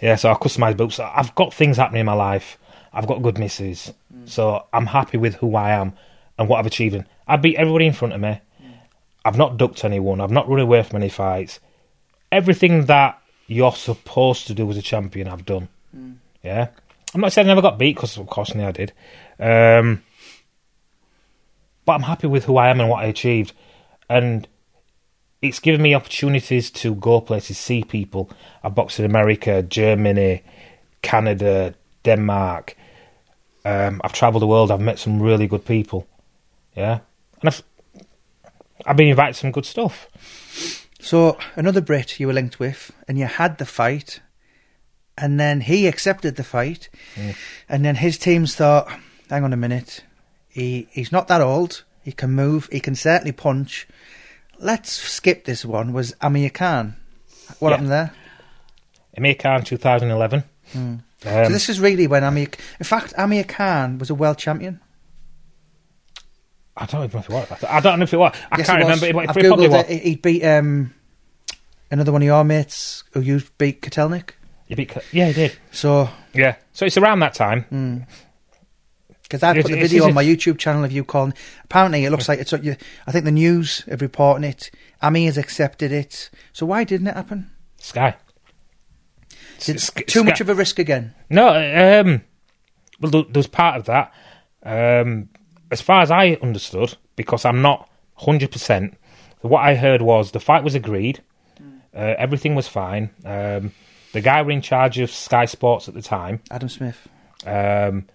Yeah, 0.00 0.16
so 0.16 0.32
I 0.32 0.34
customise 0.34 0.76
boots. 0.76 0.98
I've 0.98 1.32
got 1.36 1.54
things 1.54 1.76
happening 1.76 2.00
in 2.00 2.06
my 2.06 2.14
life. 2.14 2.58
I've 2.92 3.06
got 3.06 3.22
good 3.22 3.38
misses. 3.38 3.94
So 4.24 4.66
I'm 4.72 4.86
happy 4.86 5.18
with 5.18 5.36
who 5.36 5.54
I 5.54 5.70
am 5.70 5.92
and 6.36 6.48
what 6.48 6.58
I've 6.58 6.66
achieved. 6.66 7.04
I 7.28 7.36
beat 7.36 7.54
everybody 7.54 7.86
in 7.86 7.92
front 7.92 8.12
of 8.12 8.20
me. 8.20 8.40
I've 9.24 9.36
not 9.36 9.56
ducked 9.56 9.84
anyone. 9.84 10.20
I've 10.20 10.30
not 10.30 10.48
run 10.48 10.60
away 10.60 10.82
from 10.82 10.96
any 10.96 11.08
fights. 11.08 11.60
Everything 12.32 12.86
that 12.86 13.20
you're 13.46 13.72
supposed 13.72 14.46
to 14.46 14.54
do 14.54 14.70
as 14.70 14.76
a 14.76 14.82
champion, 14.82 15.28
I've 15.28 15.44
done. 15.44 15.68
Yeah, 16.42 16.68
I'm 17.14 17.20
not 17.20 17.32
saying 17.32 17.46
I 17.46 17.50
never 17.50 17.62
got 17.62 17.78
beat 17.78 17.96
because, 17.96 18.16
of 18.16 18.26
course, 18.26 18.54
I 18.54 18.72
did. 18.72 18.92
Um, 19.38 20.02
but 21.84 21.92
I'm 21.94 22.02
happy 22.02 22.28
with 22.28 22.44
who 22.44 22.56
I 22.56 22.68
am 22.68 22.80
and 22.80 22.88
what 22.88 23.04
I 23.04 23.08
achieved, 23.08 23.52
and 24.08 24.46
it's 25.42 25.58
given 25.58 25.82
me 25.82 25.94
opportunities 25.94 26.70
to 26.70 26.94
go 26.94 27.20
places, 27.20 27.58
see 27.58 27.82
people. 27.82 28.30
I've 28.62 28.74
boxed 28.74 28.98
in 28.98 29.04
America, 29.04 29.62
Germany, 29.62 30.42
Canada, 31.02 31.74
Denmark. 32.04 32.76
Um, 33.64 34.00
I've 34.04 34.12
travelled 34.12 34.42
the 34.42 34.46
world. 34.46 34.70
I've 34.70 34.80
met 34.80 34.98
some 34.98 35.20
really 35.20 35.46
good 35.46 35.64
people. 35.64 36.06
Yeah, 36.76 37.00
and 37.40 37.48
I've 37.48 37.62
I've 38.86 38.96
been 38.96 39.08
invited 39.08 39.34
to 39.34 39.40
some 39.40 39.52
good 39.52 39.66
stuff. 39.66 40.08
So 41.00 41.38
another 41.56 41.80
Brit 41.80 42.20
you 42.20 42.26
were 42.26 42.32
linked 42.32 42.58
with, 42.58 42.92
and 43.08 43.18
you 43.18 43.26
had 43.26 43.58
the 43.58 43.64
fight, 43.66 44.20
and 45.16 45.38
then 45.40 45.62
he 45.62 45.86
accepted 45.86 46.36
the 46.36 46.44
fight, 46.44 46.88
and 47.68 47.84
then 47.84 47.96
his 47.96 48.18
teams 48.18 48.54
thought, 48.54 48.88
"Hang 49.28 49.44
on 49.44 49.52
a 49.52 49.56
minute, 49.56 50.04
he 50.48 50.88
he's 50.90 51.12
not 51.12 51.28
that 51.28 51.40
old. 51.40 51.84
He 52.02 52.12
can 52.12 52.30
move. 52.30 52.68
He 52.72 52.80
can 52.80 52.94
certainly 52.94 53.32
punch. 53.32 53.86
Let's 54.58 54.92
skip 54.92 55.44
this 55.44 55.64
one." 55.64 55.92
Was 55.92 56.14
Amir 56.20 56.50
Khan? 56.50 56.96
What 57.58 57.70
Yeah. 57.70 57.76
happened 57.76 57.90
there? 57.90 58.12
Amir 59.16 59.34
Khan, 59.34 59.64
2011. 59.64 60.44
Um, 60.74 61.02
so 61.22 61.48
this 61.48 61.68
is 61.68 61.80
really 61.80 62.06
when 62.06 62.22
Amir. 62.24 62.48
In 62.78 62.84
fact, 62.84 63.12
Amir 63.18 63.44
Khan 63.44 63.98
was 63.98 64.10
a 64.10 64.14
world 64.14 64.38
champion. 64.38 64.80
I 66.80 66.86
don't 66.86 67.04
even 67.04 67.18
know 67.18 67.20
if 67.20 67.28
it 67.30 67.32
was. 67.50 67.64
I 67.64 67.80
don't 67.80 67.98
know 67.98 68.02
if 68.04 68.14
it 68.14 68.16
was. 68.16 68.34
I 68.50 68.58
Yes, 68.58 68.66
can't 68.66 68.78
he 68.82 68.84
was. 68.88 69.00
remember. 69.02 69.22
It, 69.22 69.28
I've 69.28 69.36
it 69.36 69.46
probably 69.46 69.68
was. 69.68 69.84
it. 69.90 70.02
He 70.02 70.16
beat 70.16 70.42
um, 70.44 70.94
another 71.90 72.10
one 72.10 72.22
of 72.22 72.26
your 72.26 72.42
mates 72.42 73.04
who 73.12 73.20
you 73.20 73.42
beat 73.58 73.82
Kotelnik. 73.82 74.30
You 74.66 74.76
beat- 74.76 74.96
yeah, 75.12 75.26
he 75.26 75.32
did. 75.34 75.58
So 75.72 76.08
Yeah. 76.32 76.56
So 76.72 76.86
it's 76.86 76.96
around 76.96 77.20
that 77.20 77.34
time. 77.34 78.06
Because 79.22 79.42
I 79.42 79.54
put 79.60 79.70
the 79.70 79.78
video 79.80 80.04
on 80.06 80.14
my. 80.14 80.24
YouTube 80.24 80.58
channel 80.58 80.82
of 80.84 80.90
you 80.90 81.04
calling. 81.04 81.34
Apparently, 81.64 82.04
it 82.04 82.10
looks 82.10 82.28
like 82.28 82.40
it's. 82.40 82.52
I 82.52 83.12
think 83.12 83.24
the 83.24 83.30
news 83.30 83.84
are 83.90 83.96
reporting 83.96 84.42
it. 84.44 84.70
Ami 85.02 85.26
has 85.26 85.36
accepted 85.38 85.92
it. 85.92 86.30
So 86.52 86.66
why 86.66 86.84
didn't 86.84 87.06
it 87.08 87.14
happen? 87.14 87.50
Sky. 87.78 88.16
Did, 89.60 89.78
too 90.06 90.24
much 90.24 90.40
of 90.40 90.48
a 90.48 90.54
risk 90.54 90.78
again. 90.78 91.14
No, 91.28 91.48
um, 91.50 92.22
well, 93.00 93.10
there 93.10 93.24
was 93.34 93.46
part 93.46 93.76
of 93.76 93.84
that. 93.84 94.12
Um, 94.62 95.28
as 95.70 95.80
far 95.80 96.02
as 96.02 96.10
I 96.10 96.38
understood, 96.42 96.96
because 97.16 97.44
I'm 97.44 97.62
not 97.62 97.88
100%, 98.20 98.94
what 99.40 99.60
I 99.60 99.74
heard 99.74 100.02
was 100.02 100.32
the 100.32 100.40
fight 100.40 100.64
was 100.64 100.74
agreed, 100.74 101.22
uh, 101.94 102.14
everything 102.18 102.54
was 102.54 102.68
fine. 102.68 103.10
Um, 103.24 103.72
the 104.12 104.20
guy 104.20 104.42
were 104.42 104.50
in 104.50 104.60
charge 104.60 104.98
of 104.98 105.10
Sky 105.10 105.44
Sports 105.44 105.88
at 105.88 105.94
the 105.94 106.02
time. 106.02 106.40
Adam 106.50 106.68
Smith. 106.68 107.08
Um, 107.46 108.06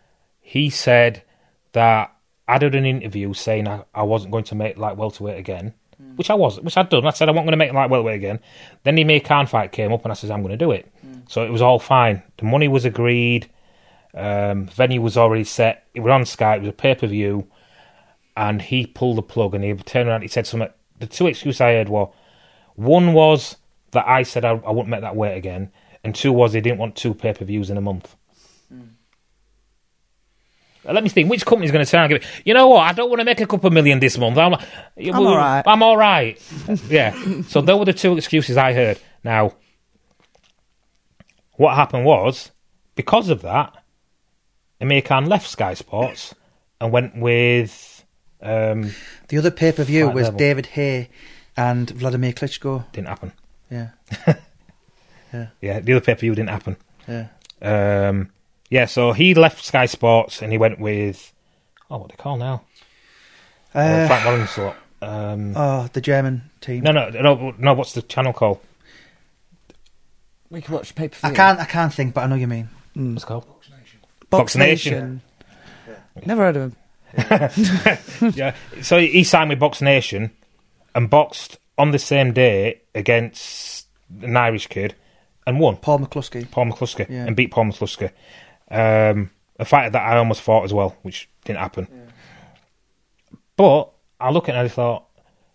he 0.42 0.70
said 0.70 1.24
that 1.72 2.14
I 2.48 2.58
did 2.58 2.76
an 2.76 2.86
interview 2.86 3.34
saying 3.34 3.68
I, 3.68 3.84
I 3.94 4.04
wasn't 4.04 4.32
going 4.32 4.44
to 4.46 4.56
make 4.56 4.78
light 4.78 4.98
welterweight 4.98 5.40
again, 5.40 5.74
which 6.16 6.30
I 6.30 6.36
was, 6.36 6.60
which 6.62 6.78
I'd 6.78 6.90
done. 6.90 7.06
I 7.08 7.12
said 7.12 7.28
I 7.28 7.32
wasn't 7.32 7.48
going 7.48 7.60
to 7.60 7.66
make 7.66 7.74
light 7.74 7.90
welterweight 7.90 8.16
again. 8.16 8.40
Then 8.84 8.96
the 8.96 9.02
Amir 9.02 9.22
Khan 9.22 9.48
fight 9.48 9.72
came 9.72 9.92
up, 9.92 10.04
and 10.04 10.12
I 10.12 10.16
said 10.16 10.30
I'm 10.32 10.42
going 10.42 10.58
to 10.58 10.64
do 10.66 10.72
it. 10.72 10.92
So 11.28 11.44
it 11.44 11.52
was 11.52 11.62
all 11.62 11.80
fine. 11.80 12.22
The 12.38 12.46
money 12.46 12.68
was 12.68 12.86
agreed. 12.86 13.50
Um, 14.16 14.68
venue 14.68 15.02
was 15.02 15.18
already 15.18 15.44
set. 15.44 15.88
It 15.94 16.00
was 16.00 16.12
on 16.12 16.26
Sky. 16.26 16.56
It 16.56 16.60
was 16.62 16.70
a 16.70 16.74
pay 16.74 16.96
per 16.96 17.08
view, 17.08 17.48
and 18.38 18.62
he 18.62 18.86
pulled 18.88 19.18
the 19.18 19.22
plug 19.22 19.54
and 19.54 19.64
he 19.64 19.74
turned 19.74 20.08
around. 20.10 20.22
He 20.22 20.28
said 20.28 20.48
something. 20.48 20.70
The 21.00 21.08
two 21.08 21.28
excuses 21.28 21.60
I 21.60 21.74
heard 21.74 21.90
were 21.90 22.08
one 22.76 23.14
was 23.14 23.58
that 23.92 24.08
I 24.08 24.24
said 24.24 24.46
I, 24.46 24.52
I 24.52 24.72
wouldn't 24.72 24.90
make 24.90 25.02
that 25.02 25.16
weight 25.16 25.36
again, 25.38 25.72
and 26.04 26.16
two 26.16 26.32
was 26.32 26.54
he 26.54 26.62
didn't 26.62 26.78
want 26.80 26.96
two 26.96 27.14
pay 27.14 27.34
per 27.34 27.44
views 27.46 27.70
in 27.70 27.78
a 27.78 27.82
month. 27.82 28.16
Uh, 30.88 30.94
Let 30.94 31.04
me 31.04 31.10
think. 31.10 31.30
Which 31.30 31.46
company's 31.46 31.72
going 31.72 31.84
to 31.84 31.90
turn 31.90 32.02
around 32.02 32.12
and 32.12 32.22
give 32.22 32.30
it? 32.30 32.42
You 32.46 32.54
know 32.54 32.68
what? 32.68 32.82
I 32.82 32.94
don't 32.94 33.10
want 33.10 33.20
to 33.20 33.26
make 33.26 33.42
a 33.42 33.48
couple 33.48 33.70
million 33.72 34.00
this 34.00 34.18
month. 34.18 34.38
I'm, 34.38 34.54
I'm 34.54 35.16
all 35.20 35.36
right. 35.36 35.64
I'm 35.66 35.84
all 35.84 35.98
right. 35.98 36.40
yeah. 36.88 37.14
So 37.48 37.62
those 37.62 37.80
were 37.80 37.86
the 37.86 37.94
two 37.94 38.16
excuses 38.18 38.56
I 38.56 38.74
heard. 38.74 39.00
Now, 39.24 39.54
what 41.54 41.76
happened 41.76 42.06
was 42.06 42.52
because 42.96 43.30
of 43.30 43.42
that, 43.42 43.84
Amir 44.82 45.02
Khan 45.02 45.26
left 45.26 45.48
Sky 45.50 45.74
Sports 45.74 46.34
and 46.82 46.92
went 46.92 47.16
with. 47.18 48.04
Um, 48.42 48.92
The 49.30 49.38
other 49.38 49.52
pay 49.52 49.72
per 49.72 49.84
view 49.84 50.10
was 50.10 50.26
level. 50.26 50.38
David 50.40 50.66
Haye 50.68 51.10
and 51.58 51.90
Vladimir 51.90 52.34
Klitschko. 52.34 52.92
didn't 52.92 53.08
happen. 53.08 53.32
Yeah, 53.72 53.90
Yeah, 55.34 55.48
Yeah. 55.62 55.80
the 55.80 55.94
other 55.94 56.02
pay 56.06 56.14
per 56.14 56.20
view 56.20 56.36
didn't 56.36 56.50
happen. 56.52 56.78
yeah. 57.08 57.28
Um, 57.62 58.30
yeah, 58.70 58.86
so 58.86 59.12
he 59.14 59.34
left 59.34 59.64
Sky 59.66 59.86
Sports 59.88 60.42
and 60.42 60.52
he 60.52 60.58
went 60.58 60.80
with. 60.80 61.34
Oh, 61.90 61.98
what 61.98 62.10
do 62.10 62.16
they 62.18 62.22
call 62.22 62.38
now? 62.38 62.62
Uh, 63.74 63.80
Uh, 63.80 64.08
Frank 64.08 64.26
Warren's 64.26 64.58
lot. 64.58 64.76
Um, 65.02 65.54
oh, 65.56 65.88
the 65.94 66.02
German 66.02 66.50
team. 66.62 66.84
no, 66.84 66.92
no, 66.92 67.10
no, 67.10 67.54
no. 67.58 67.74
What's 67.74 67.94
the 67.94 68.02
channel 68.02 68.34
called? 68.34 68.60
We 70.50 70.62
can 70.62 70.74
watch 70.76 70.94
pay 70.96 71.08
per 71.08 71.16
view. 71.16 71.30
I 71.30 71.34
can't. 71.34 71.60
I 71.60 71.66
can't 71.66 71.94
think, 71.94 72.14
but 72.14 72.24
I 72.24 72.28
know 72.28 72.36
you 72.36 72.48
mean. 72.48 72.70
What's 72.94 73.24
it 73.24 73.28
called? 73.28 73.46
Box 74.30 74.42
Box 74.42 74.56
Nation. 74.56 75.22
Nation. 75.88 76.26
Never 76.26 76.44
heard 76.44 76.58
of 76.58 76.62
him. 76.64 76.76
yeah. 78.36 78.56
So 78.82 79.00
he 79.00 79.24
signed 79.24 79.50
with 79.50 79.60
Box 79.60 79.82
Nation 79.82 80.32
and 80.94 81.10
boxed 81.10 81.58
on 81.78 81.92
the 81.92 82.00
same 82.00 82.34
day 82.34 82.82
against 82.94 83.88
an 84.22 84.36
Irish 84.38 84.68
kid 84.68 84.96
and 85.46 85.60
won. 85.60 85.78
Paul 85.78 86.00
McCloskey. 86.00 86.50
Paul 86.50 86.66
McCloskey 86.66 87.10
Yeah. 87.10 87.26
and 87.26 87.36
beat 87.36 87.52
Paul 87.52 87.66
McCloskey. 87.66 88.12
Um, 88.72 89.30
a 89.60 89.66
fight 89.66 89.92
that 89.92 90.02
I 90.02 90.18
almost 90.18 90.42
fought 90.42 90.64
as 90.64 90.74
well, 90.74 90.96
which 91.04 91.30
didn't 91.46 91.60
happen. 91.60 91.88
But 93.56 93.92
I 94.20 94.32
look 94.32 94.50
at 94.50 94.56
it 94.56 94.58
and 94.60 94.66
I 94.66 94.70
thought, 94.70 95.06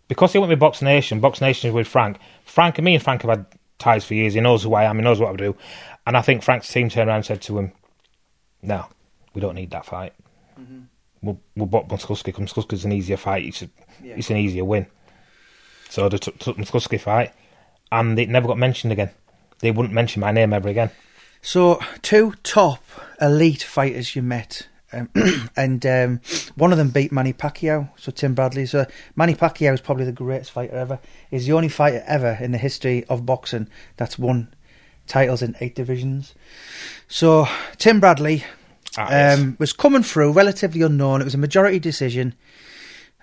because 0.09 0.32
he 0.32 0.38
went 0.38 0.51
with 0.51 0.59
Box 0.59 0.82
Nation, 0.82 1.20
Box 1.20 1.40
Nation 1.40 1.68
is 1.68 1.74
with 1.74 1.86
Frank. 1.86 2.18
Frank 2.44 2.78
and 2.78 2.84
me 2.84 2.94
and 2.94 3.02
Frank 3.02 3.22
have 3.22 3.30
had 3.30 3.47
ties 3.78 4.05
for 4.05 4.14
years. 4.14 4.34
He 4.34 4.40
knows 4.40 4.62
who 4.62 4.74
I 4.74 4.84
am. 4.84 4.97
He 4.97 5.02
knows 5.02 5.20
what 5.20 5.32
I 5.32 5.36
do. 5.36 5.55
And 6.06 6.16
I 6.16 6.22
think 6.22 6.42
Frank's 6.42 6.72
team 6.72 6.88
turned 6.88 7.09
around 7.09 7.16
and 7.18 7.26
said 7.26 7.42
to 7.42 7.59
him, 7.59 7.72
"No, 8.62 8.87
we 9.35 9.41
don't 9.41 9.55
need 9.55 9.70
that 9.70 9.87
fight. 9.87 10.12
We'll, 11.23 11.39
we'll 11.55 11.66
box 11.66 12.05
McCloskey 12.07 12.24
because 12.66 12.85
an 12.85 12.93
easier 12.93 13.16
fight. 13.16 13.45
It's, 13.45 13.62
a, 13.62 13.69
Yeah. 14.03 14.15
it's 14.16 14.31
an 14.31 14.37
easier 14.37 14.65
win." 14.65 14.87
So 15.89 16.09
they 16.09 16.19
took, 16.19 16.39
took 16.39 16.57
fight, 17.01 17.32
and 17.91 18.19
it 18.19 18.28
never 18.28 18.47
got 18.49 18.59
mentioned 18.59 18.93
again. 18.93 19.11
They 19.59 19.70
wouldn't 19.70 19.95
mention 19.95 20.20
my 20.20 20.32
name 20.32 20.53
ever 20.53 20.69
again. 20.69 20.91
So, 21.43 21.81
two 22.03 22.35
top 22.43 22.82
elite 23.20 23.62
fighters 23.62 24.15
you 24.15 24.23
met. 24.23 24.69
Um, 24.93 25.09
and 25.57 25.85
um, 25.87 26.20
one 26.57 26.73
of 26.73 26.78
them 26.78 26.91
beat 26.91 27.12
Manny 27.12 27.32
Pacquiao, 27.32 27.91
so 27.97 28.11
Tim 28.11 28.35
Bradley. 28.35 28.66
So 28.66 28.87
Manny 29.15 29.35
Pacquiao 29.35 29.73
is 29.73 29.81
probably 29.81 30.05
the 30.05 30.12
greatest 30.12 30.51
fighter 30.51 30.74
ever. 30.74 30.99
He's 31.31 31.47
the 31.47 31.53
only 31.53 31.69
fighter 31.69 32.03
ever 32.07 32.39
in 32.41 32.51
the 32.51 32.59
history 32.59 33.05
of 33.05 33.24
boxing 33.24 33.69
that's 33.97 34.19
won 34.19 34.53
titles 35.11 35.43
in 35.43 35.55
eight 35.61 35.74
divisions. 35.74 36.35
So 37.09 37.47
Tim 37.77 38.01
Bradley 38.01 38.45
Ah, 38.97 39.09
yes. 39.11 39.39
um, 39.39 39.57
was 39.59 39.73
coming 39.73 40.03
through, 40.03 40.32
relatively 40.32 40.82
unknown. 40.82 41.20
It 41.20 41.24
was 41.24 41.35
a 41.35 41.39
majority 41.39 41.78
decision. 41.78 42.35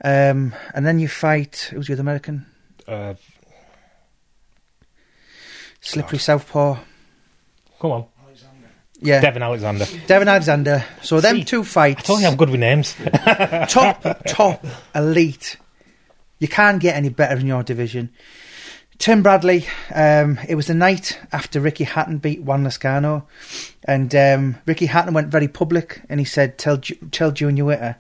Um, 0.04 0.54
and 0.74 0.86
then 0.86 1.00
you 1.00 1.08
fight, 1.08 1.70
who's 1.74 1.88
the 1.88 1.94
other 1.94 2.02
American? 2.02 2.46
Uh, 2.88 3.16
Slippery 5.82 6.20
Southpaw. 6.20 6.78
come 7.80 7.92
on, 7.92 8.06
Alexander. 8.24 8.68
Yeah, 9.00 9.22
Devin 9.22 9.44
Alexander. 9.44 9.86
Devin 10.08 10.28
Alexander. 10.28 10.84
So 11.02 11.20
them 11.22 11.44
two 11.44 11.64
fights. 11.64 12.00
I 12.02 12.04
told 12.04 12.22
you 12.22 12.28
I'm 12.28 12.36
good 12.36 12.50
with 12.50 12.60
names. 12.60 12.96
top, 13.70 14.04
top 14.28 14.66
elite. 14.96 15.58
You 16.40 16.48
can't 16.48 16.80
get 16.80 16.96
any 16.96 17.10
better 17.10 17.38
in 17.38 17.46
your 17.48 17.64
division. 17.64 18.10
Tim 19.00 19.22
Bradley, 19.22 19.66
um, 19.94 20.40
it 20.50 20.56
was 20.56 20.68
the 20.68 20.74
night 20.74 21.20
after 21.32 21.60
Ricky 21.62 21.84
Hatton 21.84 22.18
beat 22.18 22.42
Juan 22.42 22.64
Lazcano, 22.64 23.24
and 23.84 24.14
um, 24.16 24.56
Ricky 24.66 24.88
Hatton 24.88 25.14
went 25.14 25.28
very 25.30 25.48
public 25.48 26.02
and 26.10 26.20
he 26.20 26.26
said, 26.26 26.58
"Tell 26.58 26.78
tell 27.12 27.32
Junior 27.32 27.66
Witter, 27.66 27.96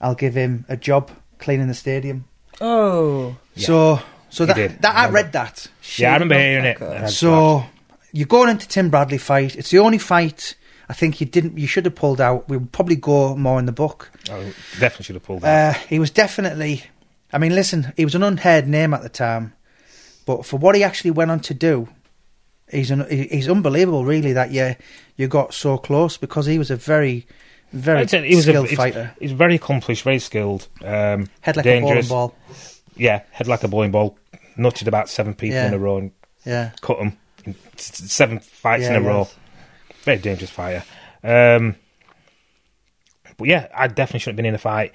I'll 0.00 0.14
give 0.14 0.34
him 0.34 0.64
a 0.68 0.76
job 0.76 1.10
cleaning 1.38 1.66
the 1.68 1.74
stadium." 1.74 2.26
Oh. 2.60 3.36
So, 3.56 4.00
so 4.30 4.44
He 4.44 4.46
that, 4.46 4.56
did. 4.56 4.82
that 4.82 4.94
I 4.94 5.06
Remember. 5.06 5.14
read 5.16 5.32
that. 5.32 5.66
yeah, 5.96 6.10
I 6.10 6.12
remember 6.14 6.38
hearing 6.38 6.64
it. 6.64 6.78
motherfucker. 6.78 6.90
and 6.94 6.98
I 6.98 7.06
just 7.06 7.18
So 7.18 7.54
laughed. 7.56 7.70
you're 8.12 8.26
going 8.26 8.48
into 8.48 8.68
Tim 8.68 8.88
Bradley 8.88 9.18
fight. 9.18 9.56
It's 9.56 9.70
the 9.70 9.78
only 9.80 9.98
fight 9.98 10.54
I 10.88 10.92
think 10.94 11.20
you 11.20 11.26
didn't. 11.26 11.58
You 11.58 11.66
should 11.66 11.84
have 11.86 11.96
pulled 11.96 12.20
out. 12.20 12.48
We 12.48 12.56
would 12.56 12.70
probably 12.72 12.96
go 12.96 13.34
more 13.36 13.58
in 13.58 13.66
the 13.66 13.72
book. 13.72 14.10
I 14.30 14.52
definitely 14.78 15.04
should 15.04 15.16
have 15.16 15.24
pulled 15.24 15.42
that. 15.42 15.76
Uh, 15.76 15.78
he 15.88 15.98
was 15.98 16.10
definitely. 16.10 16.84
I 17.32 17.38
mean, 17.38 17.54
listen, 17.54 17.92
he 17.96 18.04
was 18.04 18.14
an 18.14 18.22
unheard 18.22 18.68
name 18.68 18.94
at 18.94 19.02
the 19.02 19.08
time, 19.08 19.52
but 20.26 20.44
for 20.44 20.58
what 20.58 20.74
he 20.74 20.84
actually 20.84 21.12
went 21.12 21.30
on 21.30 21.40
to 21.40 21.54
do, 21.54 21.88
he's 22.70 22.90
an, 22.90 23.06
he's 23.08 23.48
unbelievable. 23.48 24.04
Really, 24.04 24.34
that 24.34 24.50
you 24.50 24.76
you 25.16 25.26
got 25.28 25.54
so 25.54 25.78
close 25.78 26.18
because 26.18 26.44
he 26.46 26.58
was 26.58 26.70
a 26.70 26.76
very, 26.76 27.26
very 27.72 28.04
he 28.06 28.34
was 28.36 28.44
skilled 28.44 28.66
a, 28.70 28.76
fighter. 28.76 29.14
He's 29.18 29.32
very 29.32 29.54
accomplished, 29.54 30.02
very 30.02 30.18
skilled. 30.18 30.68
Um, 30.84 31.28
Head 31.40 31.56
like 31.56 31.64
dangerous. 31.64 32.06
a 32.06 32.08
bowling 32.10 32.28
ball. 32.28 32.34
Yeah, 32.96 33.22
head 33.30 33.46
like 33.46 33.62
a 33.64 33.68
bowling 33.68 33.92
ball. 33.92 34.18
Nutted 34.58 34.86
about 34.86 35.08
seven 35.08 35.32
people 35.34 35.56
Yeah. 35.56 35.68
in 35.68 35.74
a 35.74 35.78
row 35.78 35.98
and 35.98 36.10
Yeah, 36.44 36.70
cut 36.80 36.98
them 36.98 37.16
in 37.44 37.54
s- 37.74 38.00
s- 38.02 38.10
seven 38.12 38.40
fights 38.40 38.84
Yeah, 38.84 38.96
in 38.96 39.04
a 39.04 39.06
row. 39.06 39.28
Very 40.02 40.18
dangerous 40.18 40.50
fighter. 40.50 40.82
Um, 41.22 41.76
but 43.36 43.48
yeah, 43.48 43.68
I 43.74 43.88
definitely 43.88 44.20
shouldn't 44.20 44.34
have 44.34 44.36
been 44.38 44.46
in 44.46 44.52
the 44.54 44.58
fight. 44.58 44.92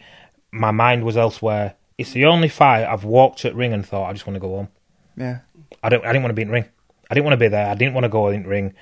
My 0.52 0.72
mind 0.72 1.03
was 1.03 1.16
elsewhere. 1.16 1.76
It's 1.98 2.12
the 2.14 2.26
only 2.26 2.48
fight 2.49 2.86
I've 2.86 3.03
walked 3.03 3.45
at 3.45 3.53
ring 3.56 3.72
and 3.74 3.86
thought 3.86 4.10
I 4.10 4.14
just 4.14 4.26
want 4.26 4.36
to 4.36 4.40
go 4.40 4.49
home. 4.56 4.70
Yeah. 5.16 5.40
I 5.84 5.90
don't. 5.90 6.04
I 6.06 6.12
didn't 6.12 6.24
want 6.24 6.32
to 6.32 6.36
be 6.36 6.42
in 6.44 6.48
the 6.50 6.54
ring. 6.54 6.66
I 7.10 7.14
didn't 7.14 7.26
want 7.26 7.34
to 7.34 7.46
be 7.46 7.48
there. 7.48 7.68
I 7.68 7.76
didn't 7.76 7.94
want 7.94 8.06
to 8.06 8.10
go 8.10 8.30
in 8.30 8.44
the 8.44 8.50
ring. 8.50 8.74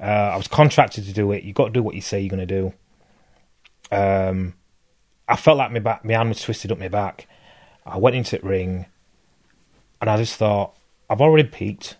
Uh, 0.00 0.02
I 0.32 0.36
was 0.36 0.48
contracted 0.48 1.04
to 1.04 1.12
do 1.12 1.32
it. 1.32 1.44
You 1.44 1.52
got 1.52 1.66
to 1.66 1.70
do 1.70 1.82
what 1.82 1.94
you 1.94 2.00
say 2.00 2.20
you're 2.20 2.34
going 2.34 2.46
to 2.46 2.60
do. 2.60 2.72
Um, 3.94 4.54
I 5.28 5.36
felt 5.36 5.58
like 5.58 5.70
my 5.70 5.78
back, 5.78 6.04
my 6.04 6.14
hand 6.14 6.30
was 6.30 6.42
twisted 6.42 6.72
up 6.72 6.78
my 6.78 6.88
back. 6.88 7.26
I 7.86 7.98
went 7.98 8.16
into 8.16 8.38
the 8.38 8.46
ring, 8.46 8.86
and 10.00 10.10
I 10.10 10.16
just 10.16 10.36
thought, 10.36 10.74
I've 11.08 11.20
already 11.20 11.48
peaked. 11.48 11.96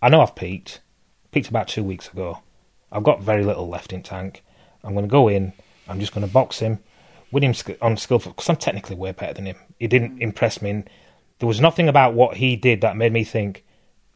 I 0.00 0.08
know 0.08 0.22
I've 0.22 0.34
peaked. 0.34 0.80
Peaked 1.30 1.48
about 1.48 1.68
two 1.68 1.82
weeks 1.82 2.08
ago. 2.08 2.40
I've 2.90 3.02
got 3.02 3.22
very 3.22 3.44
little 3.44 3.68
left 3.68 3.92
in 3.92 4.02
tank. 4.02 4.42
I'm 4.82 4.92
going 4.94 5.04
to 5.04 5.10
go 5.10 5.28
in. 5.28 5.52
I'm 5.88 6.00
just 6.00 6.14
going 6.14 6.26
to 6.26 6.32
box 6.32 6.60
him, 6.60 6.78
win 7.30 7.42
him 7.42 7.54
on 7.82 7.96
skillful 7.96 8.32
because 8.32 8.48
I'm 8.48 8.56
technically 8.56 8.96
way 8.96 9.12
better 9.12 9.34
than 9.34 9.46
him. 9.46 9.56
He 9.78 9.86
didn't 9.86 10.22
impress 10.22 10.62
me. 10.62 10.70
And 10.70 10.90
there 11.38 11.48
was 11.48 11.60
nothing 11.60 11.88
about 11.88 12.14
what 12.14 12.36
he 12.36 12.56
did 12.56 12.80
that 12.80 12.96
made 12.96 13.12
me 13.12 13.24
think 13.24 13.64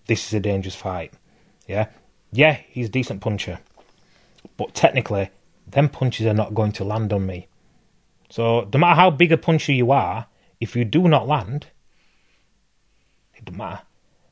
this 0.06 0.26
is 0.26 0.34
a 0.34 0.40
dangerous 0.40 0.74
fight. 0.74 1.12
Yeah, 1.66 1.88
yeah, 2.32 2.60
he's 2.68 2.86
a 2.86 2.90
decent 2.90 3.20
puncher, 3.20 3.60
but 4.56 4.74
technically, 4.74 5.30
them 5.66 5.88
punches 5.88 6.26
are 6.26 6.34
not 6.34 6.54
going 6.54 6.72
to 6.72 6.84
land 6.84 7.12
on 7.12 7.26
me. 7.26 7.48
So 8.30 8.68
no 8.72 8.78
matter 8.78 8.94
how 8.94 9.10
big 9.10 9.32
a 9.32 9.38
puncher 9.38 9.72
you 9.72 9.90
are, 9.90 10.26
if 10.60 10.76
you 10.76 10.84
do 10.84 11.08
not 11.08 11.26
land, 11.26 11.68
it 13.34 13.44
doesn't 13.44 13.58
matter. 13.58 13.82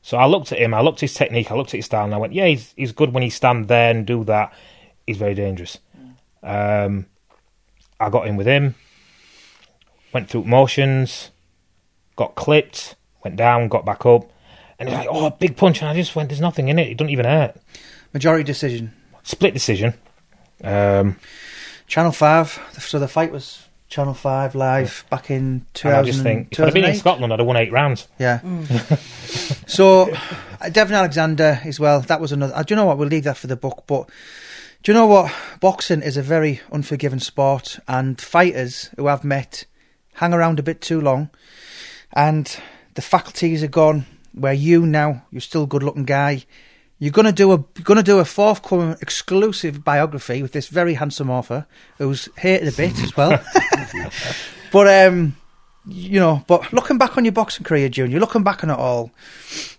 So 0.01 0.17
I 0.17 0.25
looked 0.25 0.51
at 0.51 0.59
him, 0.59 0.73
I 0.73 0.81
looked 0.81 0.99
at 0.99 1.01
his 1.01 1.13
technique, 1.13 1.51
I 1.51 1.55
looked 1.55 1.71
at 1.73 1.77
his 1.77 1.85
style, 1.85 2.05
and 2.05 2.13
I 2.13 2.17
went, 2.17 2.33
yeah, 2.33 2.47
he's 2.47 2.73
he's 2.77 2.91
good 2.91 3.13
when 3.13 3.23
he 3.23 3.29
stand 3.29 3.67
there 3.67 3.91
and 3.91 4.05
do 4.05 4.23
that. 4.25 4.53
He's 5.05 5.17
very 5.17 5.33
dangerous. 5.33 5.79
Um, 6.43 7.07
I 7.99 8.09
got 8.09 8.27
in 8.27 8.37
with 8.37 8.47
him, 8.47 8.75
went 10.13 10.29
through 10.29 10.45
motions, 10.45 11.31
got 12.17 12.35
clipped, 12.35 12.95
went 13.23 13.37
down, 13.37 13.69
got 13.69 13.85
back 13.85 14.05
up, 14.05 14.29
and 14.77 14.89
he's 14.89 14.97
like, 14.97 15.07
oh, 15.09 15.29
big 15.29 15.55
punch, 15.55 15.81
and 15.81 15.89
I 15.89 15.95
just 15.95 16.15
went, 16.15 16.27
there's 16.27 16.41
nothing 16.41 16.67
in 16.67 16.77
it, 16.77 16.89
it 16.89 16.97
doesn't 16.97 17.11
even 17.11 17.25
hurt. 17.25 17.55
Majority 18.13 18.43
decision. 18.43 18.93
Split 19.23 19.53
decision. 19.53 19.93
Um, 20.63 21.17
Channel 21.87 22.11
Five. 22.11 22.59
So 22.79 22.99
the 22.99 23.07
fight 23.07 23.31
was 23.31 23.67
Channel 23.89 24.13
Five 24.13 24.55
live 24.55 25.05
back 25.09 25.29
in 25.29 25.37
and 25.37 25.73
2000, 25.73 25.99
I 25.99 26.03
just 26.03 26.23
think, 26.23 26.51
if 26.51 26.59
I'd 26.59 26.65
have 26.65 26.73
been 26.73 26.85
in 26.85 26.95
Scotland, 26.95 27.31
I'd 27.31 27.39
have 27.39 27.47
won 27.47 27.57
eight 27.57 27.71
rounds. 27.71 28.07
Yeah. 28.19 28.39
so, 29.67 30.11
uh, 30.61 30.69
Devin 30.69 30.95
Alexander 30.95 31.61
as 31.63 31.79
well. 31.79 32.01
That 32.01 32.19
was 32.19 32.31
another. 32.31 32.55
Uh, 32.55 32.63
do 32.63 32.73
you 32.73 32.75
know 32.75 32.85
what? 32.85 32.97
We'll 32.97 33.07
leave 33.07 33.23
that 33.23 33.37
for 33.37 33.47
the 33.47 33.55
book. 33.55 33.83
But 33.87 34.09
do 34.83 34.91
you 34.91 34.93
know 34.93 35.07
what? 35.07 35.33
Boxing 35.59 36.01
is 36.01 36.17
a 36.17 36.21
very 36.21 36.61
unforgiving 36.71 37.19
sport, 37.19 37.79
and 37.87 38.19
fighters 38.19 38.89
who 38.97 39.07
I've 39.07 39.23
met 39.23 39.65
hang 40.15 40.33
around 40.33 40.59
a 40.59 40.63
bit 40.63 40.81
too 40.81 40.99
long, 40.99 41.29
and 42.13 42.59
the 42.95 43.01
faculties 43.01 43.63
are 43.63 43.67
gone. 43.67 44.05
Where 44.33 44.53
you 44.53 44.85
now, 44.85 45.23
you're 45.31 45.41
still 45.41 45.63
a 45.63 45.67
good-looking 45.67 46.05
guy. 46.05 46.45
You're 46.99 47.11
gonna 47.11 47.31
do 47.31 47.51
a 47.53 47.57
you're 47.75 47.83
gonna 47.83 48.03
do 48.03 48.19
a 48.19 48.25
forthcoming 48.25 48.95
exclusive 49.01 49.83
biography 49.83 50.41
with 50.41 50.51
this 50.51 50.67
very 50.67 50.93
handsome 50.95 51.29
author 51.29 51.65
who's 51.97 52.29
hated 52.37 52.67
a 52.67 52.77
bit 52.77 53.01
as 53.01 53.17
well. 53.17 53.43
but 54.71 55.07
um, 55.07 55.35
you 55.87 56.19
know, 56.19 56.43
but 56.47 56.73
looking 56.73 56.97
back 56.97 57.17
on 57.17 57.25
your 57.25 57.31
boxing 57.31 57.63
career, 57.63 57.89
Junior, 57.89 58.19
looking 58.19 58.43
back 58.43 58.63
on 58.63 58.69
it 58.69 58.77
all, 58.77 59.11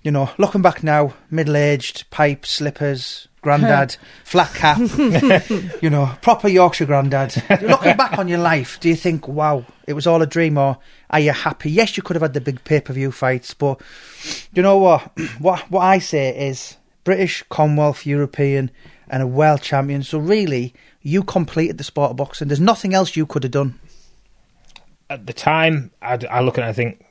you 0.03 0.11
know, 0.11 0.31
looking 0.39 0.63
back 0.63 0.83
now, 0.83 1.15
middle 1.31 1.57
aged, 1.57 2.09
pipe, 2.11 2.47
slippers, 2.47 3.29
granddad, 3.49 3.97
flat 4.25 4.53
cap, 4.53 4.79
you 5.83 5.89
know, 5.89 6.15
proper 6.21 6.49
Yorkshire 6.49 6.85
granddad. 6.85 7.43
looking 7.63 7.97
back 7.97 8.19
on 8.19 8.29
your 8.29 8.41
life, 8.41 8.79
do 8.81 8.91
you 8.91 8.97
think, 8.97 9.27
wow, 9.27 9.65
it 9.87 9.95
was 9.95 10.07
all 10.07 10.21
a 10.21 10.27
dream, 10.27 10.59
or 10.59 10.77
are 11.09 11.21
you 11.21 11.33
happy? 11.33 11.71
Yes, 11.71 11.97
you 11.97 12.03
could 12.03 12.15
have 12.15 12.23
had 12.23 12.35
the 12.35 12.43
big 12.43 12.63
pay 12.65 12.81
per 12.81 12.93
view 12.93 13.11
fights, 13.11 13.55
but 13.55 13.81
you 14.53 14.63
know 14.63 14.77
what? 14.77 15.11
what? 15.39 15.71
What 15.71 15.81
I 15.81 15.99
say 15.99 16.49
is 16.49 16.77
British, 17.05 17.43
Commonwealth, 17.49 18.05
European, 18.05 18.71
and 19.09 19.23
a 19.23 19.27
world 19.27 19.63
champion. 19.63 20.03
So 20.03 20.19
really, 20.19 20.75
you 21.01 21.25
completed 21.25 21.79
the 21.79 21.85
sport 21.85 22.11
of 22.11 22.17
boxing. 22.19 22.49
There's 22.49 22.61
nothing 22.61 22.93
else 22.93 23.17
you 23.17 23.25
could 23.25 23.45
have 23.45 23.53
done. 23.53 23.81
At 25.09 25.27
the 25.27 25.33
time, 25.33 25.91
I'd, 26.03 26.27
I 26.27 26.41
look 26.41 26.59
at 26.59 26.63
it 26.63 26.65
and 26.65 26.71
I 26.71 26.75
think, 26.75 27.05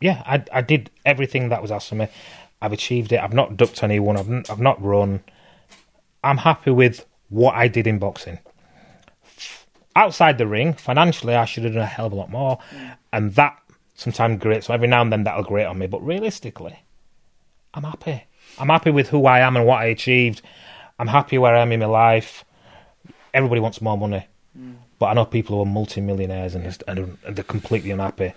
yeah, 0.00 0.22
I, 0.24 0.42
I 0.52 0.62
did 0.62 0.90
everything 1.04 1.50
that 1.50 1.60
was 1.60 1.70
asked 1.70 1.92
of 1.92 1.98
me. 1.98 2.08
I've 2.62 2.72
achieved 2.72 3.12
it. 3.12 3.20
I've 3.20 3.34
not 3.34 3.56
ducked 3.56 3.82
anyone. 3.82 4.16
I've, 4.16 4.30
n- 4.30 4.44
I've 4.48 4.60
not 4.60 4.82
run. 4.82 5.22
I'm 6.24 6.38
happy 6.38 6.70
with 6.70 7.06
what 7.28 7.54
I 7.54 7.68
did 7.68 7.86
in 7.86 7.98
boxing. 7.98 8.38
Outside 9.94 10.38
the 10.38 10.46
ring, 10.46 10.72
financially, 10.74 11.34
I 11.34 11.44
should 11.44 11.64
have 11.64 11.74
done 11.74 11.82
a 11.82 11.86
hell 11.86 12.06
of 12.06 12.12
a 12.12 12.16
lot 12.16 12.30
more. 12.30 12.58
Mm. 12.74 12.96
And 13.12 13.34
that 13.34 13.58
sometimes 13.94 14.40
grates. 14.40 14.66
So 14.66 14.74
every 14.74 14.88
now 14.88 15.02
and 15.02 15.12
then 15.12 15.24
that'll 15.24 15.44
grate 15.44 15.66
on 15.66 15.78
me. 15.78 15.86
But 15.86 16.04
realistically, 16.04 16.82
I'm 17.74 17.84
happy. 17.84 18.24
I'm 18.58 18.68
happy 18.68 18.90
with 18.90 19.08
who 19.08 19.26
I 19.26 19.40
am 19.40 19.56
and 19.56 19.66
what 19.66 19.80
I 19.80 19.86
achieved. 19.86 20.40
I'm 20.98 21.08
happy 21.08 21.36
where 21.38 21.54
I 21.54 21.60
am 21.60 21.72
in 21.72 21.80
my 21.80 21.86
life. 21.86 22.44
Everybody 23.34 23.60
wants 23.60 23.80
more 23.82 23.98
money. 23.98 24.26
Mm. 24.58 24.76
But 24.98 25.06
I 25.06 25.14
know 25.14 25.24
people 25.24 25.56
who 25.56 25.62
are 25.62 25.66
multi-millionaires 25.66 26.54
and, 26.54 26.64
just- 26.64 26.84
and 26.86 27.18
and 27.26 27.36
they're 27.36 27.44
completely 27.44 27.90
unhappy. 27.90 28.34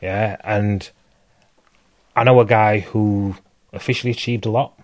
Yeah, 0.00 0.36
and 0.42 0.90
I 2.16 2.24
know 2.24 2.40
a 2.40 2.44
guy 2.44 2.80
who 2.80 3.36
officially 3.72 4.10
achieved 4.10 4.44
a 4.46 4.50
lot. 4.50 4.78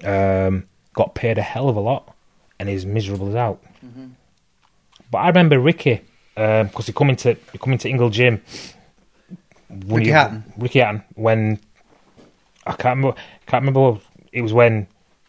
Mm. 0.00 0.48
Um, 0.48 0.64
got 0.94 1.14
paid 1.14 1.36
a 1.38 1.42
hell 1.42 1.68
of 1.68 1.76
a 1.76 1.80
lot, 1.80 2.14
and 2.58 2.68
is 2.68 2.86
miserable 2.86 3.28
as 3.28 3.34
out. 3.34 3.62
Mm-hmm. 3.84 4.06
But 5.10 5.18
I 5.18 5.28
remember 5.28 5.58
Ricky 5.58 6.00
um, 6.36 6.68
because 6.68 6.86
he 6.86 6.92
come 6.92 7.10
into 7.10 7.36
he 7.52 7.58
come 7.58 7.72
into 7.72 7.88
Ingle 7.88 8.10
Gym. 8.10 8.42
when 9.68 9.98
Ricky 9.98 10.06
he- 10.06 10.10
Hatton? 10.12 10.44
Ricky 10.56 10.78
Hatton 10.80 11.02
when 11.14 11.60
I 12.66 12.72
can't 12.72 12.96
remember. 12.96 13.20
Can't 13.46 13.62
remember. 13.64 14.00
It 14.32 14.42
was 14.42 14.52
when 14.52 14.88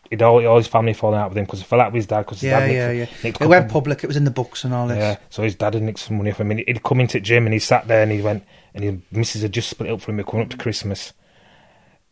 he'd 0.09 0.21
all, 0.21 0.45
all 0.47 0.57
his 0.57 0.67
family 0.67 0.93
fallen 0.93 1.19
out 1.19 1.29
with 1.29 1.37
him 1.37 1.45
because 1.45 1.59
he 1.59 1.65
fell 1.65 1.81
out 1.81 1.91
with 1.91 1.99
his 1.99 2.07
dad 2.07 2.21
because 2.21 2.41
Yeah, 2.41 2.59
dad 2.59 2.71
yeah, 2.71 2.87
nicked- 2.87 3.11
yeah. 3.11 3.17
nicked 3.23 3.41
It 3.41 3.47
went 3.47 3.69
public. 3.69 4.03
It 4.03 4.07
was 4.07 4.17
in 4.17 4.23
the 4.23 4.31
books 4.31 4.63
and 4.63 4.73
all 4.73 4.87
this. 4.87 4.97
yeah, 4.97 5.17
so 5.29 5.43
his 5.43 5.55
dad 5.55 5.73
had 5.73 5.83
nicked 5.83 5.99
some 5.99 6.17
money 6.17 6.31
from 6.31 6.47
him. 6.47 6.59
And 6.59 6.67
he'd 6.67 6.83
come 6.83 6.99
into 7.01 7.17
the 7.17 7.21
gym 7.21 7.45
and 7.45 7.53
he 7.53 7.59
sat 7.59 7.87
there 7.87 8.01
and 8.01 8.11
he 8.11 8.21
went, 8.21 8.43
and 8.73 8.83
his 8.83 8.95
missus 9.11 9.41
had 9.41 9.51
just 9.51 9.69
split 9.69 9.91
up 9.91 10.01
for 10.01 10.11
him 10.11 10.23
coming 10.23 10.45
up 10.45 10.49
to 10.51 10.57
mm. 10.57 10.61
Christmas. 10.61 11.13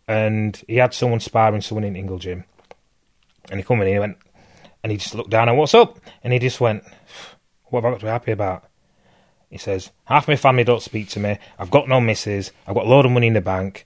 And 0.07 0.61
he 0.67 0.75
had 0.77 0.93
someone 0.93 1.19
sparring 1.19 1.61
someone 1.61 1.85
in 1.85 1.95
Ingle 1.95 2.19
Gym. 2.19 2.43
And 3.49 3.59
he 3.59 3.63
come 3.63 3.81
in 3.81 3.87
and 3.87 3.93
he 3.93 3.99
went, 3.99 4.17
and 4.83 4.91
he 4.91 4.97
just 4.97 5.15
looked 5.15 5.29
down 5.29 5.49
and, 5.49 5.57
what's 5.57 5.73
up? 5.73 5.99
And 6.23 6.33
he 6.33 6.39
just 6.39 6.59
went, 6.61 6.83
what 7.65 7.83
have 7.83 7.85
I 7.85 7.91
got 7.91 7.99
to 7.99 8.05
be 8.05 8.09
happy 8.09 8.31
about? 8.31 8.65
He 9.49 9.57
says, 9.57 9.91
half 10.05 10.27
my 10.27 10.35
family 10.35 10.63
don't 10.63 10.81
speak 10.81 11.09
to 11.09 11.19
me. 11.19 11.37
I've 11.59 11.71
got 11.71 11.87
no 11.87 12.01
missus. 12.01 12.51
I've 12.67 12.75
got 12.75 12.85
a 12.85 12.89
load 12.89 13.05
of 13.05 13.11
money 13.11 13.27
in 13.27 13.33
the 13.33 13.41
bank. 13.41 13.85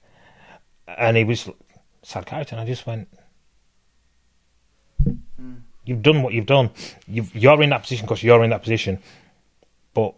And 0.87 1.17
he 1.17 1.23
was 1.23 1.49
sad 2.03 2.25
character. 2.25 2.55
And 2.55 2.61
I 2.61 2.65
just 2.65 2.87
went, 2.87 3.09
you've 5.83 6.01
done 6.01 6.21
what 6.21 6.33
you've 6.33 6.45
done. 6.45 6.69
You've, 7.07 7.35
you're 7.35 7.61
in 7.61 7.69
that 7.71 7.83
position 7.83 8.05
because 8.05 8.23
you're 8.23 8.43
in 8.43 8.49
that 8.51 8.61
position. 8.61 8.99
But 9.93 10.15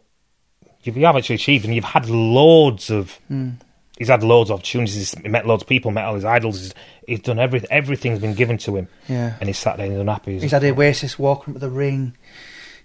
you've, 0.84 0.98
you 0.98 1.06
have 1.06 1.16
actually 1.16 1.36
achieved, 1.36 1.66
and 1.66 1.74
you've 1.74 1.84
had 1.84 2.10
loads 2.10 2.90
of. 2.90 3.14
Hmm. 3.28 3.52
He's 4.00 4.08
had 4.08 4.24
loads 4.24 4.50
of 4.50 4.56
opportunities. 4.56 4.96
He's 5.14 5.24
met 5.26 5.46
loads 5.46 5.62
of 5.62 5.70
people, 5.70 5.92
met 5.92 6.06
all 6.06 6.16
his 6.16 6.26
idols. 6.26 6.60
He's, 6.60 6.74
he's 7.06 7.20
done 7.20 7.38
everything. 7.38 7.68
Everything's 7.70 8.20
been 8.20 8.34
given 8.34 8.58
to 8.60 8.78
him, 8.78 8.88
Yeah. 9.08 9.36
and 9.40 9.48
he's 9.48 9.60
sat 9.60 9.78
there 9.78 9.86
and 9.86 9.94
he's 9.94 10.02
unhappy. 10.02 10.40
He's 10.40 10.52
had 10.52 10.64
Oasis 10.64 11.20
walking 11.20 11.54
to 11.54 11.60
the 11.60 11.70
ring. 11.70 12.16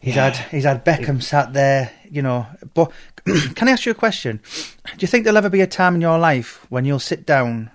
He's 0.00 0.16
Yeah. 0.16 0.24
had 0.34 0.36
he's 0.50 0.64
had 0.64 0.84
Beckham 0.84 1.22
sat 1.22 1.54
there, 1.54 1.90
you 2.10 2.20
know. 2.20 2.46
But 2.74 2.90
can 3.54 3.68
I 3.68 3.70
ask 3.70 3.86
you 3.86 3.92
a 3.92 3.94
question? 3.94 4.40
Do 4.84 4.96
you 4.98 5.06
think 5.08 5.24
there'll 5.24 5.38
ever 5.38 5.48
be 5.48 5.62
a 5.62 5.66
time 5.66 5.94
in 5.94 6.00
your 6.02 6.18
life 6.18 6.66
when 6.68 6.84
you'll 6.84 6.98
sit 6.98 7.24
down, 7.24 7.70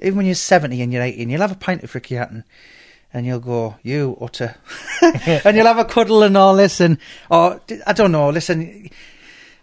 even 0.00 0.18
when 0.18 0.26
you're 0.26 0.34
seventy 0.36 0.80
and 0.82 0.92
you're 0.92 1.02
eighty, 1.02 1.22
and 1.22 1.30
you'll 1.32 1.40
have 1.40 1.50
a 1.52 1.56
pint 1.56 1.82
of 1.82 1.92
Ricky 1.94 2.14
Hatton, 2.16 2.44
and 3.12 3.26
you'll 3.26 3.40
go, 3.40 3.76
"You 3.82 4.16
utter," 4.20 4.54
and 5.02 5.56
you'll 5.56 5.66
have 5.66 5.78
a 5.78 5.84
cuddle 5.86 6.22
and 6.22 6.36
all 6.36 6.54
this, 6.56 6.78
and 6.80 6.98
or 7.30 7.60
I 7.86 7.92
don't 7.94 8.12
know. 8.12 8.28
Listen, 8.28 8.90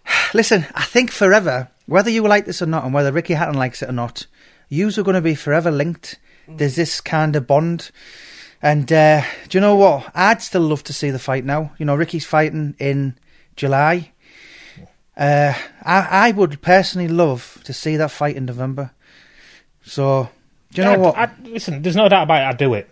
listen. 0.34 0.66
I 0.74 0.84
think 0.84 1.10
forever, 1.10 1.68
whether 1.86 2.10
you 2.10 2.22
like 2.22 2.44
this 2.46 2.62
or 2.62 2.66
not, 2.66 2.84
and 2.84 2.94
whether 2.94 3.12
Ricky 3.12 3.34
Hatton 3.34 3.54
likes 3.56 3.82
it 3.82 3.88
or 3.88 3.92
not, 3.92 4.26
yous 4.68 4.98
are 4.98 5.02
going 5.02 5.14
to 5.14 5.20
be 5.20 5.34
forever 5.34 5.70
linked. 5.70 6.18
There's 6.48 6.76
this 6.76 7.00
kind 7.00 7.36
of 7.36 7.46
bond. 7.46 7.90
And 8.60 8.92
uh, 8.92 9.22
do 9.48 9.58
you 9.58 9.60
know 9.60 9.74
what? 9.76 10.10
I'd 10.14 10.42
still 10.42 10.62
love 10.62 10.84
to 10.84 10.92
see 10.92 11.10
the 11.10 11.18
fight 11.18 11.44
now. 11.44 11.72
You 11.78 11.86
know, 11.86 11.96
Ricky's 11.96 12.24
fighting 12.26 12.74
in 12.78 13.16
July. 13.56 14.12
Uh, 15.16 15.52
I, 15.82 16.28
I 16.28 16.30
would 16.30 16.62
personally 16.62 17.08
love 17.08 17.60
to 17.64 17.72
see 17.72 17.96
that 17.96 18.10
fight 18.10 18.36
in 18.36 18.44
November. 18.46 18.92
So, 19.84 20.28
do 20.72 20.82
you 20.82 20.88
know 20.88 20.98
what? 20.98 21.16
I, 21.18 21.30
listen, 21.42 21.82
there's 21.82 21.96
no 21.96 22.08
doubt 22.08 22.22
about 22.24 22.40
it. 22.42 22.44
I'd 22.46 22.56
do 22.56 22.74
it. 22.74 22.88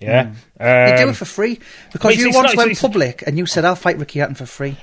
Yeah, 0.00 0.26
you 0.60 0.96
do 0.98 1.02
Um, 1.04 1.08
it 1.10 1.16
for 1.16 1.24
free 1.24 1.58
because 1.90 2.18
you 2.18 2.26
once 2.30 2.48
not- 2.50 2.56
went 2.56 2.70
it's- 2.72 2.82
public 2.82 3.24
and 3.26 3.38
you 3.38 3.46
said 3.46 3.64
I'll 3.64 3.74
fight 3.74 3.98
Ricky 3.98 4.18
Hatton 4.18 4.34
for 4.34 4.44
free. 4.44 4.76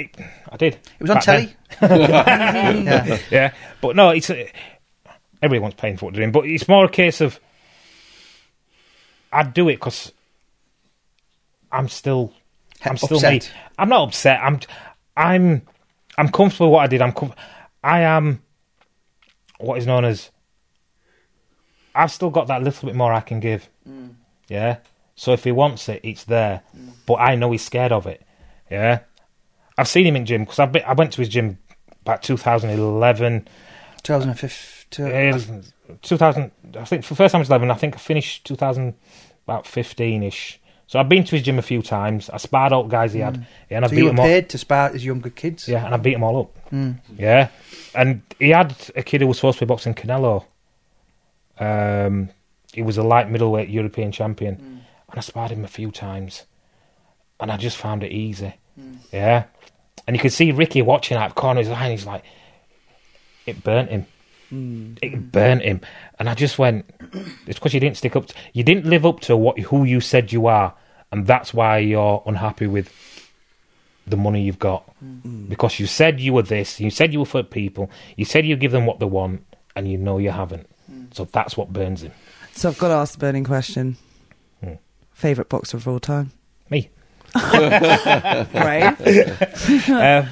It- 0.00 0.16
I 0.50 0.56
did. 0.56 0.74
It 0.74 1.00
was 1.00 1.10
on 1.10 1.20
telly. 1.20 1.54
yeah. 1.82 3.18
yeah, 3.30 3.54
but 3.80 3.96
no, 3.96 4.10
it's 4.10 4.28
uh, 4.30 4.44
everyone's 5.42 5.74
paying 5.74 5.96
for 5.96 6.06
what 6.06 6.14
they're 6.14 6.22
doing, 6.22 6.32
but 6.32 6.46
it's 6.46 6.66
more 6.68 6.84
a 6.84 6.88
case 6.88 7.20
of 7.20 7.38
I'd 9.32 9.54
do 9.54 9.68
it 9.68 9.74
because 9.76 10.12
I'm 11.70 11.88
still, 11.88 12.32
I'm 12.84 12.96
still 12.96 13.18
Upset. 13.18 13.32
me. 13.32 13.50
I'm 13.78 13.88
not 13.88 14.08
upset. 14.08 14.40
I'm, 14.42 14.58
I'm, 15.16 15.62
I'm 16.18 16.28
comfortable 16.30 16.68
with 16.70 16.74
what 16.74 16.82
I 16.84 16.86
did. 16.88 17.00
I'm, 17.00 17.12
com- 17.12 17.34
I 17.84 18.00
am 18.00 18.42
what 19.58 19.78
is 19.78 19.86
known 19.86 20.04
as. 20.04 20.30
I've 21.94 22.10
still 22.10 22.30
got 22.30 22.48
that 22.48 22.62
little 22.62 22.86
bit 22.86 22.96
more 22.96 23.12
I 23.12 23.20
can 23.20 23.38
give. 23.40 23.68
Yeah. 24.48 24.78
So 25.14 25.32
if 25.32 25.44
he 25.44 25.52
wants 25.52 25.88
it, 25.88 26.00
it's 26.02 26.24
there. 26.24 26.62
But 27.06 27.14
I 27.14 27.34
know 27.36 27.52
he's 27.52 27.64
scared 27.64 27.92
of 27.92 28.06
it. 28.06 28.22
Yeah. 28.70 29.00
I've 29.80 29.88
seen 29.88 30.06
him 30.06 30.16
in 30.16 30.26
gym 30.26 30.44
because 30.44 30.58
I've 30.58 30.72
been, 30.72 30.84
I 30.84 30.92
went 30.92 31.12
to 31.14 31.20
his 31.22 31.28
gym 31.28 31.58
about 32.02 32.22
2011. 32.22 33.48
2015. 34.02 35.06
Uh, 35.06 35.62
2000, 36.02 36.50
I 36.76 36.84
think 36.84 37.04
for 37.04 37.14
the 37.14 37.16
first 37.16 37.32
time 37.32 37.40
was 37.40 37.48
11. 37.48 37.70
I 37.70 37.74
think 37.74 37.94
I 37.94 37.98
finished 37.98 38.44
2000 38.44 38.94
about 39.44 39.66
15 39.66 40.22
ish. 40.22 40.60
So 40.86 40.98
I've 40.98 41.08
been 41.08 41.24
to 41.24 41.36
his 41.36 41.44
gym 41.44 41.58
a 41.58 41.62
few 41.62 41.82
times. 41.82 42.28
I 42.30 42.36
sparred 42.38 42.72
all 42.72 42.84
guys 42.84 43.12
he 43.12 43.20
had, 43.20 43.46
yeah, 43.70 43.76
and 43.76 43.84
I 43.84 43.88
beat 43.88 43.98
you 43.98 44.04
were 44.04 44.10
them 44.10 44.20
all. 44.20 44.26
paid 44.26 44.48
to 44.50 44.58
spar 44.58 44.90
his 44.92 45.04
younger 45.04 45.30
kids. 45.30 45.68
Yeah, 45.68 45.84
and 45.84 45.94
I 45.94 45.98
beat 45.98 46.14
them 46.14 46.24
all 46.24 46.40
up. 46.40 46.56
Yeah, 47.16 47.48
and 47.94 48.22
he 48.40 48.50
had 48.50 48.74
a 48.96 49.02
kid 49.04 49.20
who 49.20 49.28
was 49.28 49.36
supposed 49.36 49.60
to 49.60 49.66
be 49.66 49.68
boxing 49.68 49.94
Canelo. 49.94 50.46
Um, 51.60 52.30
he 52.72 52.82
was 52.82 52.98
a 52.98 53.04
light 53.04 53.30
middleweight 53.30 53.68
European 53.68 54.10
champion, 54.10 54.56
and 55.08 55.18
I 55.18 55.20
sparred 55.20 55.52
him 55.52 55.64
a 55.64 55.68
few 55.68 55.92
times, 55.92 56.44
and 57.38 57.52
I 57.52 57.56
just 57.56 57.76
found 57.76 58.02
it 58.02 58.10
easy. 58.10 58.54
Yeah, 59.12 59.44
and 60.06 60.16
you 60.16 60.20
could 60.20 60.32
see 60.32 60.52
Ricky 60.52 60.82
watching 60.82 61.16
out 61.16 61.30
of 61.30 61.34
the 61.34 61.40
corner 61.40 61.60
of 61.60 61.66
his 61.66 61.76
eye, 61.76 61.84
and 61.84 61.92
he's 61.92 62.06
like, 62.06 62.24
it 63.46 63.62
burnt 63.62 63.90
him. 63.90 64.06
Hmm. 64.48 64.94
It 65.00 65.30
burnt 65.30 65.62
him, 65.62 65.80
and 66.18 66.28
I 66.28 66.34
just 66.34 66.58
went. 66.58 66.84
It's 67.46 67.58
because 67.58 67.72
you 67.72 67.80
didn't 67.80 67.96
stick 67.96 68.16
up. 68.16 68.26
To, 68.26 68.34
you 68.52 68.64
didn't 68.64 68.86
live 68.86 69.06
up 69.06 69.20
to 69.20 69.36
what 69.36 69.58
who 69.58 69.84
you 69.84 70.00
said 70.00 70.32
you 70.32 70.46
are, 70.46 70.74
and 71.12 71.26
that's 71.26 71.54
why 71.54 71.78
you're 71.78 72.22
unhappy 72.26 72.66
with 72.66 72.92
the 74.06 74.16
money 74.16 74.42
you've 74.42 74.58
got 74.58 74.82
hmm. 74.98 75.46
because 75.46 75.78
you 75.78 75.86
said 75.86 76.18
you 76.18 76.32
were 76.32 76.42
this, 76.42 76.80
you 76.80 76.90
said 76.90 77.12
you 77.12 77.20
were 77.20 77.24
for 77.24 77.42
people, 77.42 77.90
you 78.16 78.24
said 78.24 78.44
you'd 78.44 78.60
give 78.60 78.72
them 78.72 78.86
what 78.86 78.98
they 78.98 79.06
want, 79.06 79.44
and 79.76 79.90
you 79.90 79.96
know 79.96 80.18
you 80.18 80.30
haven't. 80.30 80.68
Hmm. 80.86 81.04
So 81.12 81.24
that's 81.26 81.56
what 81.56 81.72
burns 81.72 82.02
him. 82.02 82.12
So 82.52 82.68
I've 82.68 82.78
got 82.78 82.88
to 82.88 82.94
ask 82.94 83.12
the 83.12 83.20
burning 83.20 83.44
question. 83.44 83.96
Hmm. 84.62 84.74
Favorite 85.12 85.48
boxer 85.48 85.76
of 85.76 85.86
all 85.86 86.00
time? 86.00 86.32
Right. 88.54 88.96
uh, 89.90 90.26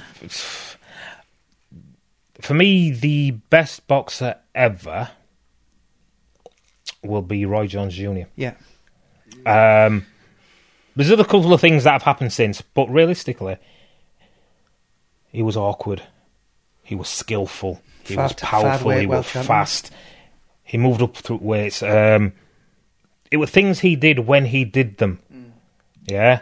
for 2.40 2.54
me, 2.54 2.90
the 2.90 3.32
best 3.32 3.86
boxer 3.86 4.36
ever 4.54 5.10
will 7.02 7.22
be 7.22 7.44
Roy 7.44 7.66
Jones 7.66 7.94
Jr. 7.94 8.22
Yeah. 8.36 8.54
Um, 9.46 10.06
there's 10.96 11.12
other 11.12 11.24
couple 11.24 11.52
of 11.52 11.60
things 11.60 11.84
that 11.84 11.92
have 11.92 12.02
happened 12.02 12.32
since, 12.32 12.60
but 12.60 12.88
realistically, 12.88 13.56
he 15.30 15.42
was 15.42 15.56
awkward. 15.56 16.02
He 16.82 16.94
was 16.94 17.08
skillful. 17.08 17.80
He 18.04 18.16
was 18.16 18.32
powerful. 18.32 18.90
fat 18.90 19.00
He 19.00 19.06
was 19.06 19.26
champion. 19.26 19.46
fast. 19.46 19.92
He 20.64 20.78
moved 20.78 21.02
up 21.02 21.16
through 21.16 21.38
weights. 21.42 21.82
Um, 21.82 22.32
it 23.30 23.36
were 23.36 23.46
things 23.46 23.80
he 23.80 23.94
did 23.94 24.20
when 24.20 24.46
he 24.46 24.64
did 24.64 24.96
them. 24.98 25.20
Yeah. 26.06 26.40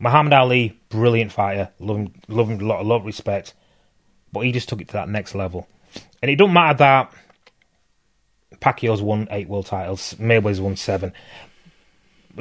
Muhammad 0.00 0.32
Ali, 0.32 0.80
brilliant 0.88 1.30
fighter. 1.30 1.70
Love 1.78 1.96
him, 1.98 2.14
love 2.26 2.48
him 2.48 2.60
a 2.60 2.64
lot, 2.64 2.80
a 2.80 2.84
lot 2.84 2.96
of 2.96 3.06
respect. 3.06 3.54
But 4.32 4.40
he 4.40 4.50
just 4.52 4.68
took 4.68 4.80
it 4.80 4.88
to 4.88 4.94
that 4.94 5.08
next 5.08 5.34
level. 5.34 5.68
And 6.20 6.30
it 6.30 6.36
don't 6.36 6.52
matter 6.52 6.78
that 6.78 7.12
Pacquiao's 8.60 9.02
won 9.02 9.28
eight 9.30 9.48
world 9.48 9.66
titles, 9.66 10.14
Mayweather's 10.14 10.60
won 10.60 10.76
seven 10.76 11.12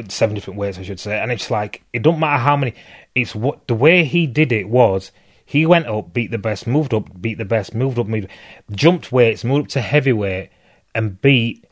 seven 0.07 0.35
different 0.35 0.59
weights, 0.59 0.77
I 0.77 0.83
should 0.83 0.99
say. 0.99 1.19
And 1.19 1.31
it's 1.31 1.51
like 1.51 1.83
it 1.93 2.01
don't 2.01 2.19
matter 2.19 2.41
how 2.41 2.55
many. 2.55 2.73
It's 3.15 3.35
what 3.35 3.67
the 3.67 3.75
way 3.75 4.03
he 4.05 4.27
did 4.27 4.51
it 4.51 4.69
was. 4.69 5.11
He 5.45 5.65
went 5.65 5.87
up, 5.87 6.13
beat 6.13 6.29
the 6.29 6.37
best, 6.37 6.67
moved 6.67 6.93
up, 6.93 7.19
beat 7.19 7.39
the 7.39 7.45
best, 7.45 7.73
moved 7.73 7.97
up, 7.97 8.05
moved, 8.05 8.27
jumped 8.71 9.11
weights, 9.11 9.43
moved 9.43 9.65
up 9.65 9.69
to 9.69 9.81
heavyweight, 9.81 10.51
and 10.93 11.19
beat 11.21 11.65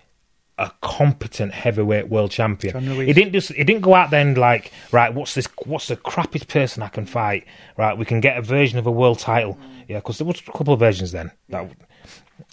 a 0.57 0.71
competent 0.81 1.53
heavyweight 1.53 2.09
world 2.09 2.31
champion. 2.31 2.83
He 2.83 3.13
didn't 3.13 3.33
just. 3.33 3.53
He 3.53 3.63
didn't 3.63 3.81
go 3.81 3.93
out 3.93 4.09
then 4.09 4.35
like 4.35 4.71
right. 4.91 5.13
What's 5.13 5.35
this? 5.35 5.47
What's 5.65 5.87
the 5.87 5.97
crappiest 5.97 6.47
person 6.47 6.83
I 6.83 6.87
can 6.87 7.05
fight? 7.05 7.45
Right, 7.77 7.97
we 7.97 8.05
can 8.05 8.19
get 8.19 8.37
a 8.37 8.41
version 8.41 8.79
of 8.79 8.87
a 8.87 8.91
world 8.91 9.19
title. 9.19 9.57
Yeah, 9.87 9.97
because 9.97 10.17
there 10.17 10.27
was 10.27 10.41
a 10.41 10.51
couple 10.51 10.73
of 10.73 10.79
versions 10.79 11.11
then. 11.11 11.31
That, 11.49 11.69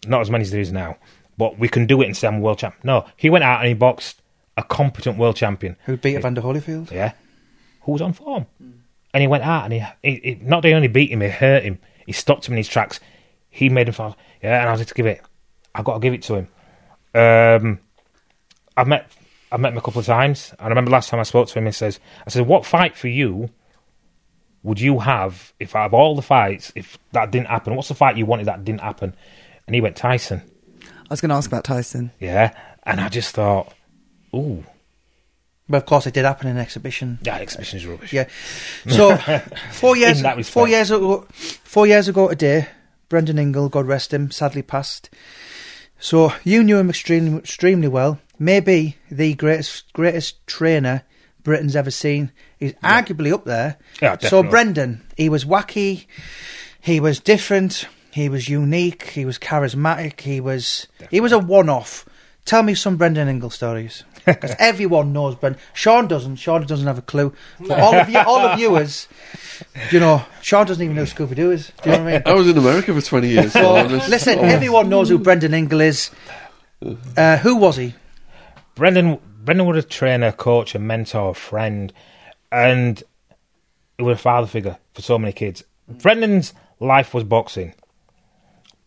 not 0.07 0.21
as 0.21 0.31
many 0.31 0.43
as 0.43 0.51
there 0.51 0.61
is 0.61 0.73
now. 0.73 0.97
But 1.37 1.59
we 1.59 1.69
can 1.69 1.87
do 1.87 2.01
it 2.03 2.07
and 2.07 2.17
say 2.17 2.29
I'm 2.29 2.37
a 2.37 2.41
world 2.41 2.59
champ. 2.59 2.77
No, 2.85 3.07
he 3.17 3.31
went 3.31 3.45
out 3.45 3.61
and 3.61 3.69
he 3.69 3.75
boxed 3.75 4.21
a 4.57 4.63
competent 4.63 5.19
world 5.19 5.37
champion. 5.37 5.77
Who 5.87 5.97
beat 5.97 6.17
Evander 6.17 6.43
Holyfield? 6.43 6.91
Yeah, 6.91 7.13
who 7.83 7.93
was 7.93 8.03
on 8.03 8.13
form, 8.13 8.47
and 8.61 9.21
he 9.21 9.27
went 9.27 9.45
out 9.45 9.65
and 9.65 9.73
he, 9.73 9.85
he, 10.03 10.21
he 10.23 10.35
not 10.43 10.65
only 10.65 10.89
beat 10.89 11.11
him, 11.11 11.23
he 11.23 11.29
hurt 11.29 11.63
him. 11.63 11.79
He 12.07 12.13
stopped 12.13 12.47
him 12.47 12.53
in 12.53 12.59
his 12.59 12.69
tracks. 12.69 13.01
He 13.49 13.69
made 13.69 13.89
him 13.89 13.95
fall. 13.95 14.17
Yeah, 14.43 14.61
and 14.61 14.69
I 14.69 14.73
was 14.73 14.85
to 14.85 14.95
give 14.95 15.07
it. 15.07 15.23
I've 15.75 15.85
got 15.85 15.95
to 15.95 16.01
give 16.01 16.15
it 16.15 16.23
to 16.25 16.35
him. 16.35 16.49
Um, 17.15 17.81
I've 18.77 18.87
met 18.89 19.11
I've 19.53 19.61
met 19.61 19.73
him 19.73 19.79
a 19.79 19.83
couple 19.83 20.01
of 20.01 20.07
times, 20.07 20.51
and 20.59 20.61
I 20.61 20.69
remember 20.69 20.91
last 20.91 21.09
time 21.11 21.21
I 21.21 21.25
spoke 21.25 21.49
to 21.49 21.59
him. 21.59 21.67
He 21.67 21.73
says, 21.73 22.01
"I 22.27 22.31
said, 22.31 22.47
what 22.47 22.67
fight 22.67 22.97
for 22.97 23.09
you 23.09 23.51
would 24.63 24.81
you 24.81 25.01
have 25.01 25.53
if 25.61 25.77
out 25.77 25.87
of 25.87 25.95
all 25.95 26.17
the 26.17 26.23
fights, 26.23 26.73
if 26.75 26.99
that 27.13 27.31
didn't 27.31 27.49
happen? 27.49 27.77
What's 27.77 27.89
the 27.89 27.95
fight 27.95 28.17
you 28.17 28.27
wanted 28.27 28.47
that 28.47 28.65
didn't 28.65 28.81
happen?" 28.81 29.15
And 29.67 29.75
he 29.75 29.81
went 29.81 29.97
Tyson. 29.97 30.43
I 30.83 31.07
was 31.11 31.21
going 31.21 31.29
to 31.31 31.37
ask 31.37 31.49
about 31.49 31.65
Tyson. 31.65 32.11
Yeah, 32.19 32.55
and 32.83 33.01
I 33.01 33.09
just 33.09 33.35
thought, 33.35 33.73
ooh, 34.35 34.65
But 35.69 35.79
of 35.79 35.87
course, 35.87 36.07
it 36.07 36.15
did 36.15 36.25
happen 36.25 36.49
in 36.49 36.57
an 36.57 36.63
exhibition. 36.63 37.19
Yeah, 37.23 37.37
exhibition 37.37 37.79
is 37.79 37.87
rubbish. 37.87 38.13
Yeah. 38.13 38.27
So 38.89 39.17
four 39.73 39.97
years, 39.97 40.19
In 40.19 40.23
that 40.25 40.37
respect. 40.37 40.53
four 40.55 40.69
years 40.69 40.91
ago, 40.91 41.27
four 41.31 41.87
years 41.87 42.09
ago 42.09 42.29
today, 42.29 42.69
Brendan 43.09 43.39
Ingle, 43.39 43.69
God 43.69 43.87
rest 43.87 44.13
him, 44.13 44.31
sadly 44.31 44.63
passed. 44.63 45.11
So 46.05 46.35
you 46.45 46.63
knew 46.63 46.77
him 46.77 46.91
extremely, 46.91 47.39
extremely 47.39 47.89
well. 47.89 48.21
Maybe 48.39 48.99
the 49.11 49.33
greatest, 49.33 49.91
greatest 49.95 50.47
trainer 50.47 51.03
Britain's 51.43 51.75
ever 51.75 51.91
seen. 51.91 52.31
He's 52.59 52.75
arguably 52.75 53.33
up 53.33 53.47
there. 53.47 53.79
Yeah, 54.03 54.19
so. 54.19 54.43
Brendan, 54.43 55.01
he 55.17 55.31
was 55.31 55.47
wacky, 55.47 56.05
he 56.79 57.01
was 57.01 57.21
different, 57.21 57.89
he 58.11 58.29
was 58.29 58.51
unique, 58.51 59.13
he 59.13 59.25
was 59.25 59.39
charismatic, 59.39 60.21
he 60.21 60.43
was 60.43 60.89
he 61.11 61.21
was 61.21 61.33
a 61.33 61.39
one-off. 61.39 62.05
Tell 62.45 62.63
me 62.63 62.75
some 62.75 62.99
Brendan 62.99 63.29
Ingle 63.29 63.49
stories. 63.49 64.05
Because 64.35 64.55
everyone 64.59 65.13
knows 65.13 65.35
Brendan. 65.35 65.61
Shaun 65.75 66.09
doesn't. 66.09 66.37
Shaun 66.37 66.67
doesn't 66.67 66.87
have 66.87 66.99
a 66.99 67.03
clue. 67.03 67.35
But 67.61 67.79
all 67.79 67.95
of 67.95 68.09
you, 68.09 68.19
all 68.19 68.41
of 68.41 68.59
you 68.59 68.77
is, 68.77 69.07
you 69.91 70.01
know, 70.01 70.25
Shaun 70.41 70.67
doesn't 70.67 70.83
even 70.83 70.97
know 70.97 71.05
who 71.05 71.27
Scooby 71.27 71.37
Doo 71.37 71.51
is. 71.51 71.73
Do 71.83 71.91
you 71.91 71.97
know 71.97 72.05
what 72.05 72.09
I 72.09 72.13
mean? 72.13 72.23
I 72.27 72.33
was 72.33 72.49
in 72.49 72.57
America 72.57 72.95
for 72.95 73.07
20 73.07 73.29
years. 73.29 73.53
So 73.53 73.89
So, 73.89 74.09
listen, 74.09 74.39
oh. 74.39 74.45
everyone 74.45 74.89
knows 74.89 75.09
who 75.11 75.19
Brendan 75.19 75.53
Ingle 75.53 75.83
is. 75.83 76.11
Uh, 77.17 77.37
who 77.39 77.57
was 77.57 77.77
he? 77.77 77.95
Brendan 78.75 79.19
Brendan 79.45 79.67
was 79.67 79.85
a 79.85 79.87
trainer, 79.87 80.33
coach, 80.33 80.75
a 80.75 80.79
mentor, 80.79 81.31
a 81.31 81.35
friend, 81.35 81.93
and 82.51 83.03
he 83.99 84.05
was 84.05 84.19
a 84.19 84.23
father 84.23 84.47
figure 84.47 84.79
for 84.95 85.03
so 85.03 85.19
many 85.19 85.33
kids. 85.33 85.65
Brendan's 85.87 86.55
life 86.81 87.13
was 87.13 87.25
boxing, 87.25 87.75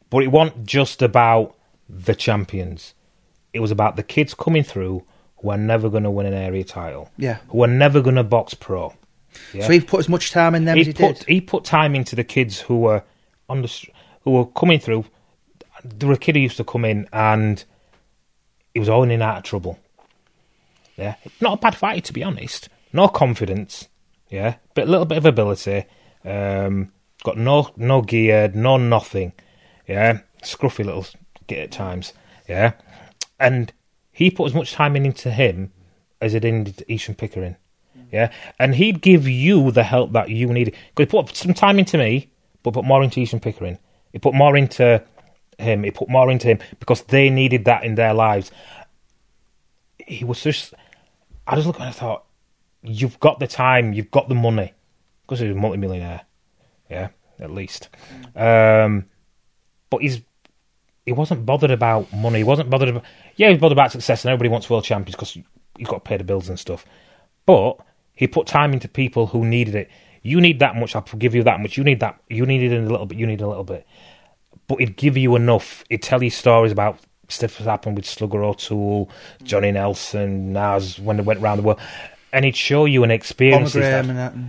but 0.10 0.24
it 0.24 0.28
wasn't 0.28 0.66
just 0.66 1.02
about 1.02 1.56
the 1.88 2.16
champions. 2.16 2.96
It 3.54 3.60
was 3.60 3.72
about 3.72 3.96
the 3.96 4.04
kids 4.04 4.34
coming 4.34 4.64
through 4.64 5.04
who 5.42 5.50
are 5.50 5.58
never 5.58 5.90
going 5.90 6.04
to 6.04 6.12
win 6.12 6.26
an 6.26 6.34
area 6.34 6.64
title, 6.64 7.10
Yeah. 7.18 7.38
who 7.50 7.64
are 7.64 7.68
never 7.68 8.02
going 8.02 8.16
to 8.16 8.24
box 8.24 8.54
pro. 8.54 8.94
Yeah. 9.54 9.66
So 9.68 9.74
he 9.74 9.80
put 9.82 10.00
as 10.00 10.10
much 10.10 10.32
time 10.32 10.56
in 10.56 10.66
them 10.66 10.76
he 10.78 10.82
as 10.82 10.88
he 10.88 10.94
put 10.94 11.18
did. 11.20 11.28
he 11.28 11.42
put 11.42 11.64
time 11.64 11.94
into 11.96 12.16
the 12.16 12.24
kids 12.24 12.60
who 12.62 12.80
were 12.80 13.04
on 13.50 13.62
the 13.62 13.86
who 14.24 14.32
were 14.32 14.46
coming 14.46 14.80
through. 14.80 15.06
There 15.84 16.08
were 16.10 16.16
a 16.16 16.18
kid 16.18 16.36
who 16.36 16.42
used 16.42 16.58
to 16.58 16.64
come 16.64 16.86
in 16.86 17.08
and 17.14 17.64
he 18.74 18.80
was 18.80 18.90
all 18.90 19.04
in 19.04 19.12
and 19.12 19.22
out 19.22 19.38
of 19.38 19.44
trouble. 19.44 19.78
Yeah, 20.96 21.16
not 21.40 21.60
a 21.60 21.62
bad 21.62 21.76
fighter 21.76 22.02
to 22.02 22.14
be 22.14 22.24
honest. 22.24 22.70
No 22.92 23.08
confidence. 23.08 23.88
Yeah, 24.30 24.56
but 24.74 24.86
a 24.88 24.90
little 24.90 25.06
bit 25.06 25.20
of 25.20 25.26
ability. 25.28 25.86
Um, 26.26 26.92
got 27.24 27.38
no 27.38 27.70
no 27.78 28.02
gear, 28.02 28.52
no 28.56 28.78
nothing. 28.78 29.34
Yeah, 29.88 30.22
scruffy 30.42 30.84
little 30.84 31.06
git 31.46 31.60
at 31.60 31.72
times. 31.72 32.14
Yeah, 32.50 32.74
and 33.40 33.72
he 34.18 34.31
put 34.31 34.48
as 34.48 34.56
much 34.56 34.73
time 34.73 34.95
in 34.95 35.06
into 35.06 35.30
him 35.30 35.72
as 36.19 36.34
he 36.34 36.39
did 36.39 36.68
into 36.68 36.84
Esham 36.85 37.15
Pickering. 37.15 37.56
Yeah, 38.11 38.31
and 38.57 38.73
he'd 38.73 39.02
give 39.02 39.27
you 39.27 39.69
the 39.69 39.84
help 39.84 40.11
that 40.14 40.30
you 40.30 40.48
needed. 40.48 40.76
Because 40.95 41.11
he 41.11 41.22
put 41.22 41.35
some 41.35 41.53
time 41.53 41.77
into 41.77 41.99
me, 41.99 42.31
but 42.64 42.73
put 42.73 42.84
more 42.84 43.03
into 43.03 43.19
Esham 43.19 43.39
Pickering. 43.39 43.77
He 44.11 44.18
put 44.18 44.34
more 44.34 44.57
into 44.57 45.03
him. 45.60 45.84
He 45.84 45.91
put 45.91 46.10
more 46.10 46.31
into 46.31 46.48
him 46.48 46.57
because 46.80 47.03
they 47.03 47.30
needed 47.30 47.65
that 47.65 47.84
in 47.84 47.94
their 47.94 48.15
lives. 48.15 48.49
He 49.99 50.26
was 50.26 50.41
just. 50.41 50.73
I 51.45 51.53
just 51.53 51.68
looked 51.68 51.80
at 51.80 51.84
him 51.84 51.88
and 51.89 51.95
I 51.95 51.99
thought, 51.99 52.26
you've 52.81 53.19
got 53.19 53.39
the 53.39 53.45
time, 53.45 53.94
you've 53.94 54.10
got 54.10 54.30
the 54.30 54.35
money, 54.35 54.73
because 55.22 55.41
he's 55.41 55.52
a 55.52 55.56
multimillionaire. 55.56 56.22
Yeah, 56.89 57.10
at 57.39 57.52
least. 57.52 57.89
Um, 58.35 59.06
but 59.91 60.02
he's 60.02 60.22
he 61.08 61.14
wasn't 61.14 61.46
bothered 61.46 61.72
about 61.72 62.12
money. 62.12 62.40
He 62.40 62.44
wasn't 62.44 62.70
bothered 62.70 62.90
about 62.90 63.04
yeah, 63.38 63.50
he's 63.50 63.60
bothered 63.60 63.78
about 63.78 63.94
success, 63.94 64.26
and 64.26 64.32
everybody 64.32 64.50
wants 64.50 64.70
world 64.70 64.84
champions 64.84 65.16
because 65.16 65.38
you've 65.38 65.88
got 65.88 66.04
to 66.04 66.08
pay 66.10 66.18
the 66.18 66.26
bills 66.26 66.50
and 66.50 66.60
stuff. 66.60 66.86
But 67.46 67.80
he 68.14 68.28
put 68.28 68.46
time 68.46 68.74
into 68.74 68.90
people 68.90 69.28
who 69.28 69.46
needed 69.46 69.74
it. 69.74 69.90
You 70.22 70.42
need 70.42 70.60
that 70.60 70.76
much, 70.76 70.98
I'll 70.98 71.04
give 71.04 71.34
you 71.34 71.44
that 71.44 71.62
much. 71.62 71.78
You 71.78 71.86
need 71.86 72.02
that. 72.02 72.20
You 72.28 72.46
needed 72.46 72.74
a 72.74 72.82
little 72.82 73.06
bit. 73.06 73.18
You 73.18 73.26
need 73.26 73.40
a 73.40 73.48
little 73.48 73.64
bit. 73.64 73.88
But 74.68 74.80
he'd 74.80 74.98
give 74.98 75.16
you 75.16 75.38
enough. 75.38 75.86
He'd 75.88 76.04
tell 76.04 76.22
you 76.22 76.30
stories 76.30 76.74
about 76.74 77.00
stuff 77.30 77.58
that 77.58 77.64
happened 77.64 77.96
with 77.96 78.06
Slugger 78.06 78.44
O'Toole, 78.44 79.10
Johnny 79.44 79.72
Nelson, 79.72 80.52
Naz 80.52 81.00
when 81.00 81.16
they 81.16 81.24
went 81.24 81.40
around 81.40 81.58
the 81.58 81.64
world, 81.64 81.80
and 82.34 82.44
he'd 82.44 82.58
show 82.58 82.84
you 82.84 83.06
an 83.06 83.12
experience. 83.12 83.74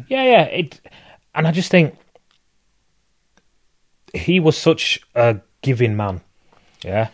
Yeah, 0.09 0.25
yeah. 0.25 0.43
It, 0.43 0.81
and 1.37 1.47
I 1.47 1.53
just 1.53 1.71
think 1.71 1.97
he 4.13 4.41
was 4.41 4.59
such 4.59 4.99
a 5.15 5.41
giving 5.63 5.97
man. 5.97 6.23
Yeah. 6.83 7.09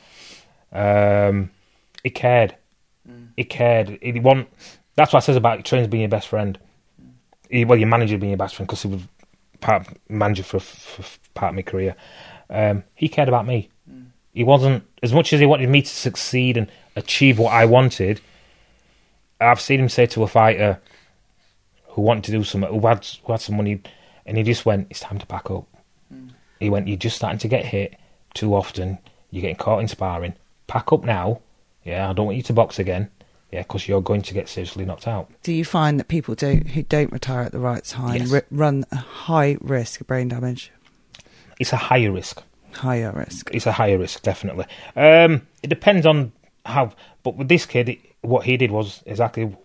Um, 0.72 1.50
he 2.02 2.10
cared. 2.10 2.56
He 3.36 3.44
cared. 3.44 3.98
He 4.00 4.18
want. 4.20 4.48
That's 4.96 5.12
what 5.12 5.22
I 5.22 5.26
says 5.26 5.36
about 5.36 5.64
trainers 5.64 5.88
being 5.88 6.02
your 6.02 6.10
best 6.10 6.28
friend. 6.28 6.58
He, 7.50 7.64
well, 7.64 7.78
your 7.78 7.88
manager 7.88 8.18
being 8.18 8.30
your 8.30 8.38
best 8.38 8.54
friend 8.54 8.66
because 8.66 8.82
he 8.82 8.88
was 8.88 9.02
part 9.60 9.86
manager 10.08 10.42
for, 10.42 10.60
for, 10.60 11.02
for 11.02 11.18
part 11.34 11.50
of 11.50 11.56
my 11.56 11.62
career. 11.62 11.96
Um, 12.50 12.84
he 12.94 13.08
cared 13.08 13.28
about 13.28 13.46
me. 13.46 13.70
He 14.32 14.44
wasn't 14.44 14.84
as 15.02 15.12
much 15.12 15.32
as 15.32 15.40
he 15.40 15.46
wanted 15.46 15.68
me 15.68 15.82
to 15.82 15.88
succeed 15.88 16.56
and 16.56 16.70
achieve 16.96 17.38
what 17.38 17.52
I 17.52 17.66
wanted. 17.66 18.20
I've 19.40 19.60
seen 19.60 19.80
him 19.80 19.88
say 19.88 20.06
to 20.06 20.22
a 20.22 20.28
fighter 20.28 20.80
who 21.88 22.02
wanted 22.02 22.24
to 22.24 22.32
do 22.32 22.44
something, 22.44 22.70
who 22.70 22.86
had, 22.86 23.06
who 23.24 23.32
had 23.32 23.40
some 23.40 23.56
money, 23.56 23.80
and 24.26 24.36
he 24.36 24.42
just 24.42 24.66
went, 24.66 24.88
"It's 24.90 25.00
time 25.00 25.18
to 25.18 25.26
pack 25.26 25.50
up." 25.50 25.66
He 26.58 26.70
went, 26.70 26.88
"You're 26.88 26.96
just 26.96 27.16
starting 27.16 27.38
to 27.38 27.48
get 27.48 27.64
hit 27.64 27.94
too 28.34 28.54
often. 28.54 28.98
You're 29.34 29.40
getting 29.42 29.56
caught 29.56 29.80
in 29.80 29.88
sparring. 29.88 30.34
Pack 30.68 30.92
up 30.92 31.02
now. 31.02 31.40
Yeah, 31.82 32.08
I 32.08 32.12
don't 32.12 32.26
want 32.26 32.36
you 32.36 32.44
to 32.44 32.52
box 32.52 32.78
again. 32.78 33.10
Yeah, 33.50 33.62
because 33.62 33.88
you're 33.88 34.00
going 34.00 34.22
to 34.22 34.32
get 34.32 34.48
seriously 34.48 34.84
knocked 34.84 35.08
out." 35.08 35.28
Do 35.42 35.52
you 35.52 35.64
find 35.64 35.98
that 35.98 36.06
people 36.06 36.36
do 36.36 36.54
who 36.72 36.84
don't 36.84 37.10
retire 37.10 37.42
at 37.42 37.50
the 37.50 37.58
right 37.58 37.82
time 37.82 38.20
Yes. 38.20 38.30
ri- 38.30 38.42
run 38.52 38.84
a 38.92 38.96
high 38.96 39.56
risk 39.60 40.00
of 40.00 40.06
brain 40.06 40.28
damage? 40.28 40.70
It's 41.58 41.72
a 41.72 41.76
higher 41.76 42.12
risk. 42.12 42.44
Higher 42.74 43.10
risk. 43.10 43.50
It's 43.52 43.66
a 43.66 43.72
higher 43.72 43.98
risk, 43.98 44.22
definitely. 44.22 44.66
Um, 44.94 45.48
it 45.64 45.68
depends 45.68 46.06
on 46.06 46.30
how. 46.64 46.92
But 47.24 47.36
with 47.36 47.48
this 47.48 47.66
kid, 47.66 47.98
what 48.20 48.44
he 48.44 48.56
did 48.56 48.70
was 48.70 49.02
exactly 49.04 49.56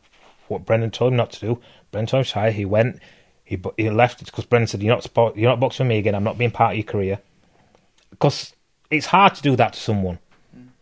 what 0.48 0.66
Brendan 0.66 0.90
told 0.90 1.12
him 1.14 1.18
not 1.18 1.30
to 1.34 1.40
do. 1.40 1.62
Brendan 1.92 2.08
told 2.08 2.22
him 2.22 2.26
to 2.26 2.30
retire. 2.40 2.52
He 2.52 2.66
went. 2.66 3.00
He 3.46 3.60
he 3.78 3.90
left 3.92 4.26
because 4.26 4.46
Brendan 4.46 4.66
said, 4.68 4.82
"You're 4.82 4.96
not 4.96 5.38
you're 5.38 5.50
not 5.52 5.60
boxing 5.60 5.86
with 5.86 5.90
me 5.90 6.00
again. 6.00 6.16
I'm 6.16 6.24
not 6.24 6.40
being 6.40 6.50
part 6.52 6.72
of 6.72 6.78
your 6.78 6.86
career." 6.86 7.20
Because 8.10 8.54
it's 8.92 9.08
hard 9.08 9.36
to 9.36 9.42
do 9.42 9.56
that 9.56 9.74
to 9.74 9.80
someone. 9.80 10.20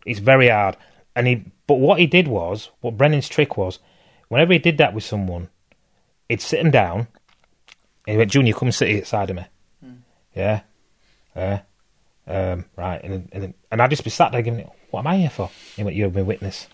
It's 0.06 0.20
very 0.20 0.48
hard. 0.48 0.76
And 1.14 1.26
he. 1.26 1.44
But 1.66 1.74
what 1.80 1.98
he 2.00 2.06
did 2.06 2.28
was 2.28 2.70
what 2.80 2.96
Brendan's 2.96 3.28
trick 3.28 3.56
was. 3.56 3.78
Whenever 4.28 4.52
he 4.52 4.58
did 4.58 4.78
that 4.78 4.94
with 4.94 5.04
someone, 5.04 5.48
he'd 6.28 6.40
sit 6.40 6.60
him 6.60 6.70
down. 6.70 7.08
And 8.06 8.14
he 8.14 8.16
went, 8.16 8.30
"Junior, 8.30 8.54
come 8.54 8.68
and 8.68 8.74
sit 8.74 8.88
here 8.88 9.00
beside 9.00 9.30
of 9.30 9.36
me." 9.36 9.44
Yeah. 10.34 10.60
Yeah. 11.36 11.60
Um, 12.26 12.66
right, 12.76 13.02
and 13.02 13.28
and 13.32 13.54
and 13.70 13.82
I'd 13.82 13.90
just 13.90 14.04
be 14.04 14.10
sat 14.10 14.32
there 14.32 14.42
giving, 14.42 14.60
it. 14.60 14.68
"What 14.90 15.00
am 15.00 15.06
I 15.06 15.16
here 15.16 15.30
for?" 15.30 15.50
He 15.76 15.82
went, 15.82 15.96
"You're 15.96 16.10
my 16.10 16.22
witness," 16.22 16.68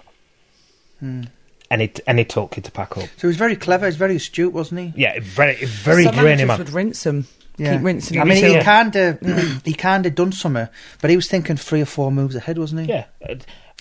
and 1.01 1.31
it 1.71 2.01
and 2.07 2.19
he 2.19 2.25
told 2.25 2.51
kid 2.51 2.65
to 2.65 2.73
pack 2.73 2.97
up. 2.97 3.05
So 3.05 3.21
he 3.23 3.27
was 3.29 3.37
very 3.37 3.55
clever. 3.55 3.87
He 3.87 3.89
was 3.89 3.97
very 3.97 4.17
astute, 4.17 4.53
wasn't 4.53 4.81
he? 4.81 4.93
Yeah, 4.97 5.19
very 5.21 5.65
very 5.65 6.05
Some 6.05 6.15
draining 6.17 6.47
managers 6.47 6.49
man. 6.49 6.59
would 6.59 6.71
rinse 6.71 7.03
them. 7.05 7.29
Yeah. 7.57 7.77
Keep 7.77 7.85
rinsing 7.85 8.21
I 8.21 8.25
mean, 8.25 8.45
he 8.45 8.53
Yeah. 8.53 8.65
kind 8.65 8.97
of 8.97 9.21
he 9.65 9.75
kind 9.75 10.07
of 10.07 10.15
done 10.15 10.33
something, 10.33 10.69
but 11.01 11.11
he 11.11 11.17
was 11.17 11.29
thinking 11.29 11.57
three 11.57 11.81
or 11.81 11.87
four 11.87 12.11
moves 12.11 12.35
ahead, 12.35 12.59
wasn't 12.59 12.83
he? 12.83 12.89
Yeah, 12.89 13.07
uh, 13.29 13.37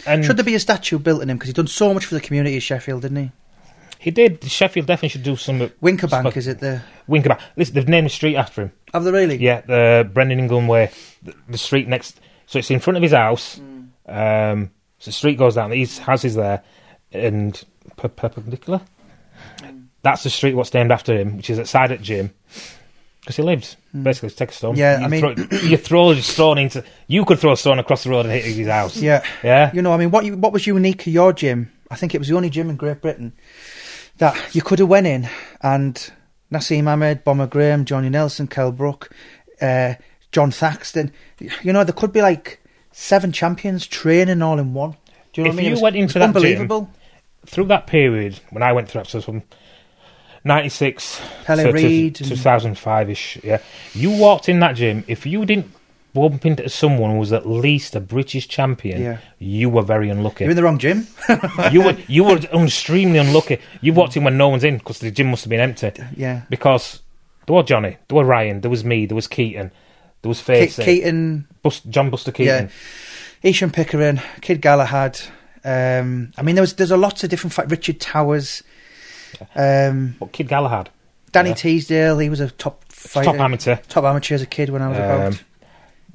and 0.05 0.23
Should 0.23 0.37
there 0.37 0.43
be 0.45 0.55
a 0.55 0.59
statue 0.59 0.99
built 0.99 1.21
in 1.23 1.29
him 1.29 1.37
because 1.37 1.47
he's 1.47 1.55
done 1.55 1.67
so 1.67 1.93
much 1.93 2.05
for 2.05 2.15
the 2.15 2.21
community 2.21 2.55
of 2.57 2.63
Sheffield, 2.63 3.01
didn't 3.01 3.17
he? 3.17 3.31
he 3.99 4.11
did. 4.11 4.43
Sheffield 4.43 4.85
definitely 4.85 5.09
should 5.09 5.23
do 5.23 5.37
some 5.37 5.61
uh, 5.61 5.67
Wincobank, 5.81 6.35
is 6.35 6.47
it 6.47 6.59
the? 6.59 6.81
Wincobank. 7.07 7.39
Listen, 7.55 7.73
they've 7.75 7.87
named 7.87 8.05
the 8.07 8.09
street 8.11 8.35
after 8.35 8.63
him. 8.63 8.71
Have 8.93 9.05
they 9.05 9.11
really? 9.11 9.37
Yeah, 9.37 9.61
the 9.61 10.09
Brendan 10.13 10.39
Ingle 10.39 10.65
way, 10.67 10.91
the, 11.23 11.33
the 11.47 11.57
street 11.57 11.87
next. 11.87 12.19
So 12.45 12.59
it's 12.59 12.69
in 12.69 12.79
front 12.81 12.97
of 12.97 13.03
his 13.03 13.13
house. 13.13 13.55
Hmm. 13.55 13.83
Um, 14.05 14.71
so 14.99 15.05
the 15.09 15.13
street 15.13 15.37
goes 15.37 15.55
down. 15.55 15.71
His 15.71 15.97
house 15.99 16.25
is 16.25 16.35
there, 16.35 16.63
and 17.13 17.63
per- 17.95 18.09
perpendicular. 18.09 18.81
Hmm. 19.61 19.83
That's 20.01 20.23
the 20.23 20.29
street 20.29 20.55
what's 20.55 20.73
named 20.73 20.91
after 20.91 21.17
him, 21.17 21.37
which 21.37 21.49
is 21.49 21.57
outside 21.59 21.91
at 21.93 22.01
gym. 22.01 22.31
Because 23.23 23.37
he 23.37 23.43
lives 23.43 23.77
basically, 24.03 24.29
take 24.31 24.49
a 24.49 24.53
stone. 24.53 24.75
Yeah, 24.75 24.99
you 24.99 25.05
I 25.05 25.07
mean- 25.07 25.21
throw, 25.35 25.57
you 25.59 25.77
throw 25.77 26.09
a 26.11 26.21
stone 26.21 26.57
into. 26.57 26.83
You 27.07 27.23
could 27.25 27.39
throw 27.39 27.53
a 27.53 27.57
stone 27.57 27.79
across 27.79 28.03
the 28.03 28.09
road 28.09 28.25
and 28.25 28.33
hit 28.33 28.43
his 28.43 28.67
house. 28.67 28.97
Yeah. 28.97 29.23
yeah. 29.43 29.71
You 29.73 29.81
know, 29.81 29.93
I 29.93 29.97
mean, 29.97 30.11
what 30.11 30.25
you, 30.25 30.35
what 30.35 30.51
was 30.51 30.67
unique 30.67 31.03
to 31.03 31.11
your 31.11 31.31
gym? 31.31 31.71
I 31.89 31.95
think 31.95 32.13
it 32.13 32.17
was 32.19 32.27
the 32.27 32.35
only 32.35 32.49
gym 32.49 32.69
in 32.69 32.75
Great 32.75 33.01
Britain 33.01 33.33
that 34.17 34.53
you 34.55 34.61
could 34.61 34.79
have 34.79 34.89
went 34.89 35.07
in 35.07 35.29
and 35.61 36.11
Naseem 36.51 36.83
Hamed, 36.85 37.23
Bomber 37.23 37.47
Graham, 37.47 37.85
Johnny 37.85 38.09
Nelson, 38.09 38.47
Kell 38.47 38.71
Brook, 38.73 39.09
uh, 39.61 39.93
Jon 40.33 40.51
Thaxton. 40.51 41.11
You 41.61 41.71
know, 41.71 41.83
there 41.85 41.93
could 41.93 42.11
be 42.11 42.21
like 42.21 42.59
seven 42.91 43.31
champions 43.31 43.87
training 43.87 44.41
all 44.41 44.59
in 44.59 44.73
one. 44.73 44.97
Do 45.31 45.41
you 45.41 45.43
know 45.45 45.49
If 45.51 45.55
what 45.55 45.59
I 45.59 45.61
mean? 45.61 45.65
you 45.65 45.71
was- 45.71 45.81
went 45.81 45.95
into 45.95 46.13
that 46.19 46.19
gym- 46.19 46.27
unbelievable. 46.35 46.89
through 47.45 47.65
that 47.65 47.87
period 47.87 48.39
when 48.49 48.63
I 48.63 48.73
went 48.73 48.89
through 48.89 49.03
that, 49.03 49.09
so 49.09 49.21
from 49.21 49.43
ninety 50.43 50.69
six 50.69 51.21
Pele 51.45 51.63
to, 51.63 51.71
Reid 51.71 52.19
and- 52.21 52.29
two 52.29 52.35
thousand 52.35 52.77
five 52.77 53.09
ish, 53.09 53.37
yeah, 53.43 53.59
you 53.93 54.11
walked 54.11 54.49
in 54.49 54.59
that 54.59 54.73
gym. 54.75 55.03
If 55.07 55.25
you 55.25 55.45
didn't 55.45 55.71
bump 56.13 56.45
into 56.45 56.69
someone 56.69 57.09
who 57.11 57.17
was 57.17 57.33
at 57.33 57.47
least 57.47 57.95
a 57.95 57.99
British 57.99 58.47
champion, 58.47 59.01
Yeah. 59.01 59.17
you 59.39 59.67
were 59.69 59.81
very 59.81 60.09
unlucky. 60.09 60.43
You're 60.43 60.51
in 60.51 60.55
the 60.57 60.63
wrong 60.63 60.77
gym. 60.77 61.07
you 61.71 61.81
were 61.81 61.97
you 62.07 62.23
were 62.23 62.37
extremely 62.37 63.17
unlucky. 63.19 63.57
You 63.81 63.93
walked 63.93 64.15
in 64.15 64.23
when 64.23 64.37
no 64.37 64.49
one's 64.49 64.63
in 64.63 64.77
because 64.77 64.99
the 64.99 65.09
gym 65.11 65.27
must 65.31 65.43
have 65.45 65.49
been 65.49 65.59
empty. 65.59 65.91
yeah. 66.15 66.41
Because 66.49 67.01
there 67.47 67.55
was 67.55 67.65
Johnny, 67.65 67.97
there 68.07 68.15
was 68.17 68.27
Ryan, 68.27 68.61
there 68.61 68.69
was 68.71 68.85
me, 68.85 69.05
there 69.07 69.15
was 69.15 69.27
Keaton, 69.27 69.71
there 70.21 70.29
was 70.29 70.39
Ke- 70.41 70.45
Facey, 70.45 70.83
Keaton, 70.85 71.47
Bus- 71.63 71.81
John 71.81 72.09
Buster 72.09 72.31
Keaton. 72.31 72.69
Esham 73.43 73.73
Pickering, 73.73 74.21
Kid 74.41 74.61
Galahad. 74.61 75.19
Um, 75.65 76.31
I 76.37 76.41
mean, 76.43 76.55
there 76.55 76.61
was 76.61 76.75
there's 76.75 76.91
a 76.91 76.97
lots 76.97 77.23
of 77.23 77.29
different 77.29 77.53
fight. 77.53 77.69
Richard 77.71 77.99
Towers, 77.99 78.63
um, 79.55 80.15
But 80.19 80.31
Kid 80.31 80.47
Galahad, 80.47 80.89
Danny 81.31 81.49
Yeah. 81.49 81.55
Teasdale. 81.55 82.19
He 82.19 82.29
was 82.29 82.39
a 82.39 82.49
top 82.51 82.83
fighter, 82.89 83.25
top 83.31 83.39
amateur. 83.39 83.75
top 83.89 84.03
amateur 84.03 84.35
as 84.35 84.41
a 84.41 84.45
kid 84.45 84.69
when 84.69 84.81
I 84.81 84.87
was 84.89 84.97
Um, 84.97 85.03
about. 85.03 85.43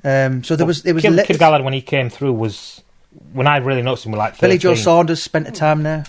Um, 0.04 0.44
so 0.44 0.54
there 0.56 0.66
was 0.66 0.84
it 0.86 0.92
was 0.92 1.02
Kid, 1.02 1.12
lit- 1.12 1.26
Kid 1.26 1.38
Galahad 1.38 1.64
when 1.64 1.72
he 1.74 1.80
came 1.82 2.08
through 2.08 2.32
was 2.32 2.82
when 3.32 3.46
I 3.46 3.56
really 3.56 3.82
noticed 3.82 4.06
him. 4.06 4.12
Like 4.12 4.34
13. 4.34 4.40
Billy 4.48 4.58
Joe 4.58 4.74
Saunders 4.74 5.22
spent 5.22 5.48
a 5.48 5.50
time 5.52 5.82
there. 5.82 6.04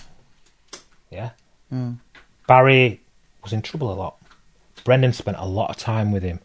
Yeah. 1.10 1.30
Mm. 1.72 1.98
Barry 2.46 3.00
was 3.42 3.52
in 3.52 3.62
trouble 3.62 3.92
a 3.92 3.94
lot. 3.94 4.16
Brendan 4.84 5.12
spent 5.12 5.36
a 5.38 5.44
lot 5.46 5.70
of 5.70 5.76
time 5.76 6.10
with 6.12 6.22
him, 6.22 6.40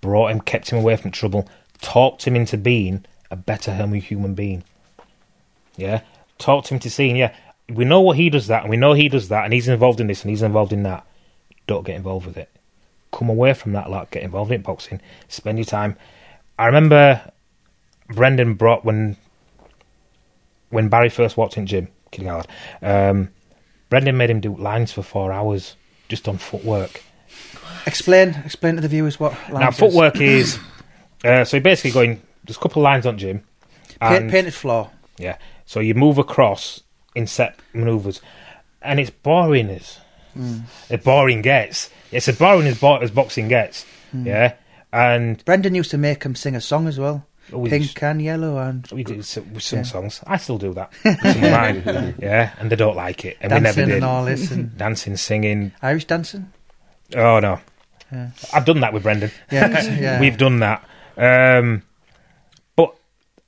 brought 0.00 0.30
him, 0.30 0.40
kept 0.40 0.70
him 0.70 0.78
away 0.78 0.96
from 0.96 1.10
trouble, 1.10 1.48
talked 1.80 2.26
him 2.26 2.36
into 2.36 2.56
being 2.58 3.04
a 3.30 3.36
better 3.36 3.72
hum- 3.74 3.92
human 3.94 4.34
being. 4.34 4.64
Yeah, 5.76 6.02
talked 6.38 6.68
him 6.68 6.78
to 6.80 6.90
seeing. 6.90 7.16
Yeah, 7.16 7.34
we 7.74 7.84
know 7.84 8.00
what 8.00 8.16
he 8.16 8.30
does 8.30 8.46
that, 8.48 8.62
and 8.62 8.70
we 8.70 8.76
know 8.76 8.92
he 8.92 9.08
does 9.08 9.28
that, 9.28 9.44
and 9.44 9.52
he's 9.52 9.68
involved 9.68 10.00
in 10.00 10.06
this, 10.06 10.22
and 10.22 10.30
he's 10.30 10.42
involved 10.42 10.72
in 10.72 10.82
that. 10.84 11.06
Don't 11.66 11.84
get 11.84 11.96
involved 11.96 12.26
with 12.26 12.36
it. 12.36 12.50
Come 13.12 13.28
away 13.28 13.54
from 13.54 13.72
that 13.72 13.90
lot. 13.90 14.10
Get 14.10 14.22
involved 14.22 14.52
in 14.52 14.62
boxing. 14.62 15.00
Spend 15.28 15.58
your 15.58 15.64
time. 15.64 15.96
I 16.58 16.66
remember 16.66 17.32
Brendan 18.08 18.54
brought 18.54 18.84
when 18.84 19.16
when 20.70 20.88
Barry 20.88 21.08
first 21.08 21.36
walked 21.36 21.56
in 21.56 21.66
gym, 21.66 21.88
Kid 22.10 22.24
Galahad. 22.24 22.48
Um, 22.82 23.30
Brendan 23.88 24.16
made 24.16 24.30
him 24.30 24.40
do 24.40 24.56
lines 24.56 24.92
for 24.92 25.02
four 25.02 25.32
hours 25.32 25.76
just 26.08 26.28
on 26.28 26.38
footwork. 26.38 27.02
Explain 27.86 28.36
explain 28.44 28.76
to 28.76 28.80
the 28.80 28.88
viewers 28.88 29.18
what. 29.18 29.34
now, 29.52 29.68
is. 29.68 29.78
footwork 29.78 30.20
is 30.20 30.58
uh, 31.24 31.44
so 31.44 31.56
you're 31.56 31.62
basically 31.62 31.90
going. 31.90 32.22
There's 32.44 32.56
a 32.56 32.60
couple 32.60 32.82
of 32.82 32.84
lines 32.84 33.06
on 33.06 33.18
gym, 33.18 33.44
Pa- 34.00 34.18
painted 34.18 34.54
floor. 34.54 34.90
yeah, 35.18 35.36
so 35.66 35.80
you 35.80 35.94
move 35.94 36.18
across 36.18 36.82
in 37.14 37.26
set 37.26 37.56
manoeuvres, 37.72 38.20
and 38.82 39.00
it's 39.00 39.10
boring 39.10 39.70
as 39.70 39.98
Mm. 40.38 40.62
it 40.88 41.02
boring 41.02 41.42
gets. 41.42 41.90
It's 42.12 42.28
as 42.28 42.38
boring 42.38 42.68
as, 42.68 42.78
bo- 42.80 42.98
as 42.98 43.10
boxing 43.10 43.48
gets. 43.48 43.84
Mm. 44.14 44.26
Yeah, 44.26 44.54
and 44.92 45.44
Brendan 45.44 45.74
used 45.74 45.90
to 45.90 45.98
make 45.98 46.22
him 46.22 46.36
sing 46.36 46.54
a 46.54 46.60
song 46.60 46.86
as 46.86 46.98
well. 47.00 47.26
we 47.50 47.68
Pink 47.68 47.82
just- 47.82 48.02
and 48.04 48.22
yellow 48.22 48.58
and 48.58 48.86
we 48.92 49.02
did 49.02 49.24
some, 49.24 49.44
Yeah. 49.54 49.82
songs. 49.82 50.20
I 50.24 50.36
still 50.36 50.56
do 50.58 50.72
that. 50.74 50.92
Mine. 51.04 52.14
yeah, 52.20 52.52
and 52.60 52.70
they 52.70 52.76
don't 52.76 52.94
like 52.94 53.24
it, 53.24 53.38
and 53.40 53.50
we 53.52 53.58
never 53.58 53.74
dancing 53.74 53.86
did. 53.88 53.94
and 53.96 54.04
all 54.04 54.24
this 54.24 54.50
and 54.52 54.78
Dancing, 54.78 55.16
singing. 55.16 55.72
Irish 55.82 56.04
dancing. 56.04 56.52
Oh 57.16 57.40
no, 57.40 57.58
Yeah. 58.12 58.30
I've 58.52 58.64
done 58.64 58.78
that 58.80 58.92
with 58.92 59.02
Brendan. 59.02 59.32
Yeah, 59.50 59.82
yeah. 59.98 60.20
We've 60.20 60.38
done 60.38 60.60
that. 60.60 60.84
Um, 61.16 61.82
but 62.76 62.94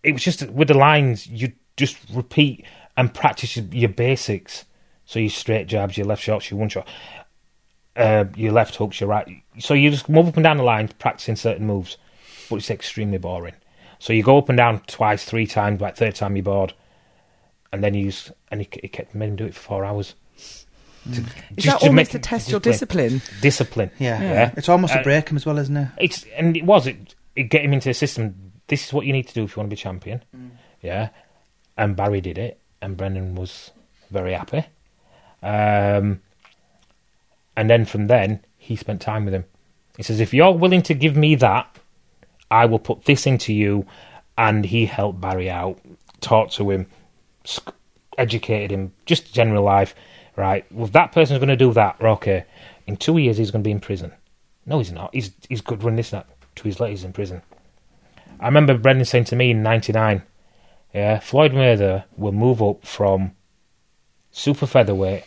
it 0.02 0.12
was 0.12 0.22
just 0.24 0.43
with 0.51 0.66
the 0.66 0.74
lines, 0.74 1.28
you 1.28 1.52
just 1.76 1.97
repeat 2.12 2.64
and 2.97 3.12
practice 3.12 3.56
your, 3.56 3.66
your 3.66 3.89
basics. 3.89 4.64
So 5.05 5.19
your 5.19 5.31
straight 5.31 5.66
jabs, 5.66 5.97
your 5.97 6.06
left 6.06 6.23
shots, 6.23 6.51
your 6.51 6.59
one 6.60 6.69
shot, 6.69 6.86
uh, 7.97 8.24
your 8.36 8.52
left 8.52 8.77
hooks, 8.77 9.01
your 9.01 9.09
right. 9.10 9.43
So 9.59 9.74
you 9.74 9.90
just 9.90 10.09
move 10.09 10.28
up 10.28 10.36
and 10.36 10.44
down 10.44 10.56
the 10.59 10.62
line, 10.62 10.89
practicing 10.98 11.36
certain 11.36 11.66
moves. 11.66 11.97
But 12.48 12.56
it's 12.56 12.70
extremely 12.70 13.19
boring. 13.19 13.55
So 13.98 14.12
you 14.12 14.23
go 14.23 14.39
up 14.39 14.48
and 14.48 14.56
down 14.56 14.81
twice, 14.86 15.24
three 15.24 15.47
times, 15.47 15.81
by 15.81 15.90
third 15.90 16.14
time 16.14 16.36
you're 16.36 16.43
bored. 16.44 16.74
And 17.73 17.82
then 17.82 17.94
you 17.94 18.06
use, 18.06 18.31
and 18.51 18.60
he, 18.60 18.69
he 18.82 18.89
kept 18.89 19.14
made 19.14 19.28
him 19.31 19.36
do 19.36 19.47
it 19.47 19.55
for 19.55 19.60
four 19.60 19.85
hours. 19.85 20.14
To- 20.36 20.51
Is 21.10 21.24
just 21.56 21.66
that 21.66 21.81
to 21.81 21.86
almost 21.86 21.93
make 21.94 22.09
to 22.10 22.16
it 22.19 22.23
test 22.23 22.51
your 22.51 22.60
discipline? 22.60 23.23
Discipline. 23.40 23.90
Yeah. 23.98 24.23
Yeah. 24.23 24.55
It's 24.56 24.69
almost 24.69 24.94
Uh, 24.94 25.01
a 25.01 25.02
break 25.02 25.28
him 25.31 25.36
as 25.36 25.44
well, 25.47 25.59
isn't 25.59 25.77
it? 25.77 25.89
It's 25.98 26.24
and 26.36 26.56
it 26.56 26.64
was 26.64 26.86
it, 26.86 27.14
it 27.35 27.44
get 27.44 27.64
him 27.64 27.73
into 27.73 27.89
the 27.89 27.94
system. 27.94 28.52
This 28.69 28.86
is 28.86 28.93
what 28.93 29.05
you 29.06 29.12
need 29.12 29.27
to 29.28 29.35
do 29.35 29.43
if 29.44 29.56
you 29.56 29.60
want 29.60 29.69
to 29.70 29.74
be 29.74 29.81
champion. 29.81 30.23
Yeah, 30.81 31.09
and 31.77 31.97
Barry 31.97 32.20
did 32.20 32.39
it, 32.39 32.60
and 32.82 32.96
Brendan 32.96 33.34
was 33.34 33.70
very 34.10 34.34
happy. 34.34 34.66
Um, 35.42 36.20
and 37.56 37.70
then 37.70 37.84
from 37.84 38.09
then 38.09 38.40
he 38.59 38.76
spent 38.76 39.00
time 39.00 39.24
with 39.24 39.34
him. 39.34 39.44
He 39.96 40.02
says, 40.02 40.20
"If 40.20 40.34
you're 40.34 40.52
willing 40.52 40.82
to 40.82 40.94
give 40.94 41.16
me 41.16 41.34
that, 41.36 41.78
I 42.50 42.66
will 42.66 42.78
put 42.78 43.04
this 43.04 43.26
into 43.26 43.52
you." 43.54 43.86
And 44.36 44.64
he 44.66 44.86
helped 44.86 45.20
Barry 45.20 45.50
out, 45.50 45.78
talked 46.20 46.54
to 46.54 46.70
him, 46.70 46.86
educated 48.16 48.70
him, 48.70 48.92
just 49.06 49.32
general 49.32 49.64
life. 49.64 49.94
Right, 50.34 50.64
well, 50.72 50.86
that 50.88 51.12
person's 51.12 51.38
going 51.38 51.50
to 51.50 51.56
do 51.56 51.74
that, 51.74 52.00
okay. 52.00 52.46
In 52.86 52.96
two 52.96 53.18
years, 53.18 53.36
he's 53.36 53.50
going 53.50 53.62
to 53.62 53.68
be 53.68 53.70
in 53.70 53.80
prison. 53.80 54.12
No, 54.64 54.78
he's 54.78 54.90
not. 54.90 55.14
He's 55.14 55.32
he's 55.48 55.60
good 55.60 55.84
run 55.84 55.96
this 55.96 56.10
that. 56.10 56.26
Two 56.54 56.68
years 56.68 56.80
later, 56.80 56.90
he's 56.90 57.04
in 57.04 57.12
prison. 57.12 57.42
I 58.40 58.46
remember 58.46 58.76
Brendan 58.78 59.04
saying 59.04 59.24
to 59.24 59.36
me 59.36 59.50
in 59.50 59.62
'99, 59.62 60.22
"Yeah, 60.94 61.19
Floyd 61.20 61.52
Mayweather 61.52 62.05
will 62.16 62.32
move 62.32 62.62
up 62.62 62.85
from 62.86 63.32
super 64.31 64.66
featherweight 64.66 65.24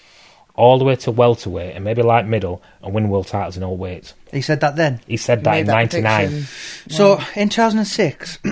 all 0.56 0.78
the 0.80 0.86
way 0.86 0.96
to 0.96 1.12
welterweight 1.12 1.76
and 1.76 1.84
maybe 1.84 2.02
light 2.02 2.26
middle 2.26 2.64
and 2.82 2.94
win 2.94 3.10
world 3.10 3.28
titles 3.28 3.58
in 3.58 3.64
all 3.64 3.78
weights." 3.78 4.14
He 4.32 4.42
said 4.42 4.62
that 4.62 4.76
then. 4.76 5.02
He 5.08 5.18
said 5.18 5.44
that 5.44 5.52
Made 5.52 5.60
in 5.62 5.66
that 5.68 5.74
'99. 5.94 6.28
prediction. 6.30 6.48
So 6.90 7.20
in 7.36 7.50
2006, 7.50 8.40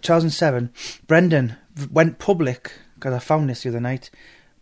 2007, 0.00 0.70
Brendan 1.06 1.56
went 1.90 2.18
public 2.18 2.72
because 2.94 3.14
I 3.14 3.18
found 3.18 3.50
this 3.50 3.62
the 3.62 3.68
other 3.70 3.80
night. 3.80 4.10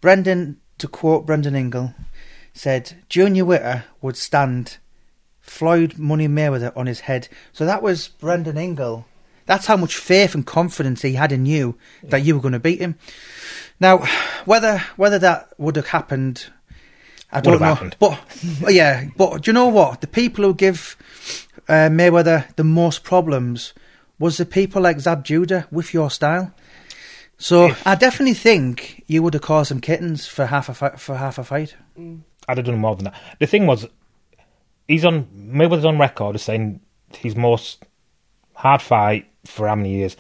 Brendan, 0.01 0.59
to 0.79 0.89
quote 0.89 1.27
Brendan 1.27 1.55
Ingle, 1.55 1.95
said 2.55 2.95
Junior 3.09 3.45
Witter 3.45 3.85
would 4.01 4.17
stand 4.17 4.79
Floyd 5.41 5.99
Money 5.99 6.29
Mayweather 6.29 6.77
on 6.77 6.87
his 6.87 7.01
head. 7.01 7.29
So 7.53 7.65
that 7.67 7.83
was 7.83 8.09
Brendan 8.09 8.57
Ingle. 8.57 9.07
That's 9.53 9.67
how 9.67 9.77
much 9.77 9.97
faith 9.99 10.35
and 10.35 10.47
confidence 10.47 11.03
he 11.03 11.13
had 11.13 11.31
in 11.31 11.45
you 11.45 11.77
that 12.05 12.25
you 12.25 12.35
were 12.35 12.41
going 12.41 12.53
to 12.53 12.59
beat 12.59 12.81
him. 12.81 12.95
Now, 13.79 13.99
whether 14.47 14.79
whether 14.97 15.19
that 15.19 15.53
would 15.59 15.77
have 15.77 15.89
happened, 15.89 16.47
I 17.31 17.43
don't 17.43 17.61
know. 17.61 17.67
happened. 17.67 17.97
But 17.99 18.19
yeah, 18.69 19.09
but 19.15 19.43
do 19.43 19.51
you 19.51 19.53
know 19.53 19.69
what? 19.69 20.01
The 20.01 20.07
people 20.07 20.43
who 20.43 20.55
give 20.55 20.97
uh, 21.69 21.91
Mayweather 21.91 22.47
the 22.57 22.65
most 22.65 23.05
problems 23.05 23.75
was 24.19 24.39
the 24.39 24.47
people 24.47 24.81
like 24.81 25.01
Zab 25.01 25.23
Judah 25.23 25.69
with 25.71 25.93
your 25.93 26.11
style. 26.11 26.55
So 27.37 27.75
I 27.85 27.95
definitely 27.95 28.33
think 28.33 29.05
you 29.07 29.23
would 29.23 29.35
have 29.35 29.43
caused 29.43 29.69
some 29.69 29.83
kittens 29.83 30.27
for 30.27 30.47
half 30.47 30.71
a 30.71 30.75
fi- 30.75 30.97
for 30.97 31.17
half 31.17 31.37
a 31.37 31.45
fight. 31.45 31.77
I'd 32.49 32.57
have 32.57 32.65
done 32.65 32.79
more 32.79 32.97
than 32.97 33.05
that. 33.05 33.21
The 33.39 33.47
thing 33.47 33.67
was, 33.67 33.87
he's 34.89 35.05
on 35.05 35.27
Mayweather's 35.27 35.85
on 35.85 35.99
record 35.99 36.37
as 36.37 36.43
saying 36.43 36.81
his 37.19 37.37
most 37.37 37.85
hard 38.55 38.81
fight 38.81 39.29
for 39.45 39.69
how 39.69 39.75
many 39.75 39.95
years 39.95 40.17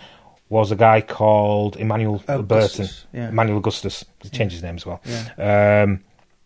was 0.48 0.70
a 0.70 0.76
guy 0.76 1.00
called 1.00 1.76
Emmanuel 1.76 2.22
Uh, 2.28 2.38
Burton. 2.38 2.44
Augustus, 2.44 3.06
yeah. 3.12 3.28
Emmanuel 3.30 3.58
Augustus. 3.58 4.04
He 4.22 4.28
changed 4.28 4.52
his 4.54 4.62
name 4.62 4.76
as 4.76 4.84
well. 4.84 5.00
Yeah. 5.04 5.82
Um, 5.84 6.00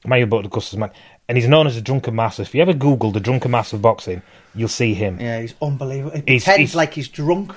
Emmanuel 0.05 0.29
Burton 0.29 0.47
Augustus. 0.47 0.79
And 1.29 1.37
he's 1.37 1.49
known 1.49 1.67
as 1.67 1.75
the 1.75 1.81
drunken 1.81 2.15
master. 2.15 2.43
If 2.43 2.55
you 2.55 2.63
ever 2.63 2.73
Google 2.73 3.11
the 3.11 3.19
drunken 3.19 3.51
master 3.51 3.75
of 3.77 3.83
boxing, 3.83 4.23
you'll 4.55 4.69
see 4.69 4.95
him. 4.95 5.19
Yeah, 5.21 5.41
he's 5.41 5.55
unbelievable. 5.61 6.17
He 6.17 6.23
He's- 6.35 6.45
pretends 6.45 6.71
he's- 6.71 6.75
like 6.77 6.95
he's 6.95 7.09
drunk. 7.09 7.53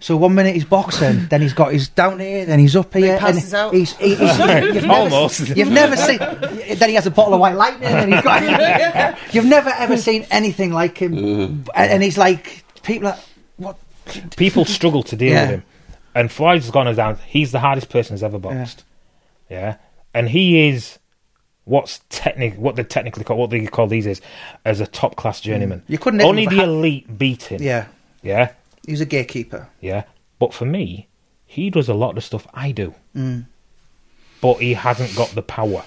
So 0.00 0.16
one 0.16 0.34
minute 0.34 0.54
he's 0.54 0.64
boxing, 0.66 1.26
then 1.30 1.40
he's 1.40 1.54
got 1.54 1.72
his 1.72 1.88
down 1.88 2.20
here, 2.20 2.44
then 2.44 2.58
he's 2.60 2.76
up 2.76 2.92
here, 2.94 3.18
passes 3.18 3.52
and 3.52 3.60
out. 3.62 3.74
he's, 3.74 3.96
he- 3.96 4.14
he's 4.14 4.20
you've 4.38 4.84
never, 4.84 4.92
Almost. 4.92 5.48
You've 5.56 5.70
never 5.72 5.96
seen. 5.96 6.18
Then 6.18 6.88
he 6.90 6.94
has 6.94 7.06
a 7.06 7.10
bottle 7.10 7.34
of 7.34 7.40
white 7.40 7.56
lightning, 7.56 7.88
and 7.88 8.12
he's 8.12 8.22
got. 8.22 9.18
You've 9.34 9.46
never 9.46 9.70
ever 9.70 9.96
seen 9.96 10.24
anything 10.30 10.72
like 10.72 10.98
him, 10.98 11.14
and, 11.16 11.68
and 11.74 12.02
he's 12.02 12.18
like 12.18 12.62
people 12.82 13.08
are 13.08 13.12
what? 13.12 13.27
People 14.36 14.64
struggle 14.64 15.02
to 15.04 15.16
deal 15.16 15.32
Yeah. 15.32 15.42
with 15.42 15.50
him. 15.50 15.62
And 16.14 16.32
Floyd's 16.32 16.70
gone 16.70 16.92
down. 16.94 17.18
He's 17.26 17.52
the 17.52 17.60
hardest 17.60 17.88
person 17.90 18.14
who's 18.14 18.22
ever 18.22 18.38
boxed. 18.38 18.84
Yeah. 19.50 19.76
And 20.14 20.30
he 20.30 20.68
is 20.68 20.98
what's 21.64 22.00
technic 22.08 22.54
what 22.56 22.76
they 22.76 22.82
technically 22.82 23.24
call 23.24 23.36
what 23.36 23.50
they 23.50 23.66
call 23.66 23.86
these 23.86 24.06
is 24.06 24.20
as 24.64 24.80
a 24.80 24.86
top 24.86 25.16
class 25.16 25.40
journeyman. 25.40 25.82
You 25.86 25.98
couldn't 25.98 26.22
only 26.22 26.46
the 26.46 26.56
ha- 26.56 26.62
elite 26.64 27.18
beat 27.18 27.42
him. 27.44 27.62
Yeah, 27.62 27.86
Yeah. 28.22 28.52
he's 28.86 29.00
a 29.02 29.06
gatekeeper. 29.06 29.68
Yeah. 29.80 30.04
But 30.38 30.54
for 30.54 30.64
me, 30.64 31.08
he 31.46 31.68
does 31.70 31.88
a 31.88 31.94
lot 31.94 32.10
of 32.10 32.14
the 32.16 32.20
stuff 32.22 32.46
I 32.54 32.72
do. 32.72 32.94
Mm. 33.14 33.46
But 34.40 34.54
he 34.58 34.74
hasn't 34.74 35.14
got 35.14 35.30
the 35.30 35.42
power. 35.42 35.84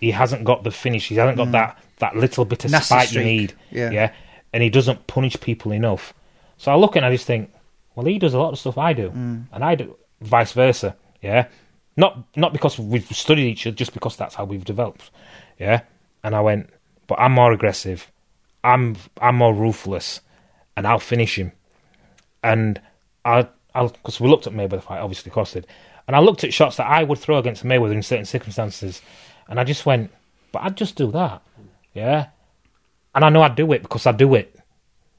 He 0.00 0.10
hasn't 0.10 0.44
got 0.44 0.64
the 0.64 0.70
finish. 0.70 1.08
He 1.08 1.14
hasn't 1.16 1.36
got 1.38 1.52
that, 1.52 1.78
that 1.98 2.16
little 2.16 2.44
bit 2.44 2.64
of 2.64 2.70
Mm. 2.70 2.72
Nasty 2.72 2.86
spite 2.86 3.02
you 3.12 3.20
streak. 3.20 3.24
need. 3.26 3.52
Yeah. 3.70 4.12
And 4.52 4.62
he 4.62 4.70
doesn't 4.70 5.06
punish 5.06 5.38
people 5.40 5.72
enough. 5.72 6.12
So 6.56 6.72
I 6.72 6.76
look 6.76 6.96
and 6.96 7.04
I 7.04 7.10
just 7.10 7.26
think, 7.26 7.52
well, 7.94 8.06
he 8.06 8.18
does 8.18 8.34
a 8.34 8.38
lot 8.38 8.52
of 8.52 8.58
stuff 8.58 8.78
I 8.78 8.92
do. 8.92 9.10
Mm. 9.10 9.44
And 9.52 9.64
I 9.64 9.74
do 9.74 9.96
vice 10.20 10.52
versa. 10.52 10.96
Yeah. 11.22 11.48
Not 11.96 12.24
not 12.36 12.52
because 12.52 12.78
we've 12.78 13.06
studied 13.06 13.48
each 13.48 13.66
other, 13.66 13.76
just 13.76 13.94
because 13.94 14.16
that's 14.16 14.34
how 14.34 14.44
we've 14.44 14.64
developed. 14.64 15.10
Yeah. 15.58 15.82
And 16.22 16.34
I 16.34 16.40
went, 16.40 16.70
but 17.06 17.18
I'm 17.18 17.32
more 17.32 17.52
aggressive. 17.52 18.10
I'm 18.66 18.96
I'm 19.20 19.36
more 19.36 19.54
ruthless, 19.54 20.20
and 20.76 20.86
I'll 20.86 20.98
finish 20.98 21.38
him. 21.38 21.52
And 22.42 22.80
I, 23.24 23.46
because 23.72 24.20
we 24.20 24.28
looked 24.28 24.46
at 24.46 24.52
Mayweather 24.52 24.82
fight, 24.82 25.00
obviously, 25.00 25.30
of 25.34 25.50
did, 25.50 25.66
and 26.06 26.16
I 26.16 26.20
looked 26.20 26.42
at 26.42 26.52
shots 26.52 26.76
that 26.76 26.88
I 26.88 27.04
would 27.04 27.18
throw 27.18 27.38
against 27.38 27.64
Mayweather 27.64 27.92
in 27.92 28.02
certain 28.02 28.24
circumstances, 28.24 29.02
and 29.48 29.60
I 29.60 29.64
just 29.64 29.86
went, 29.86 30.10
but 30.52 30.62
I'd 30.62 30.76
just 30.76 30.96
do 30.96 31.12
that, 31.12 31.42
yeah, 31.94 32.28
and 33.14 33.24
I 33.24 33.28
know 33.28 33.42
I'd 33.42 33.54
do 33.54 33.72
it 33.72 33.82
because 33.82 34.06
I 34.06 34.12
do 34.12 34.34
it, 34.34 34.58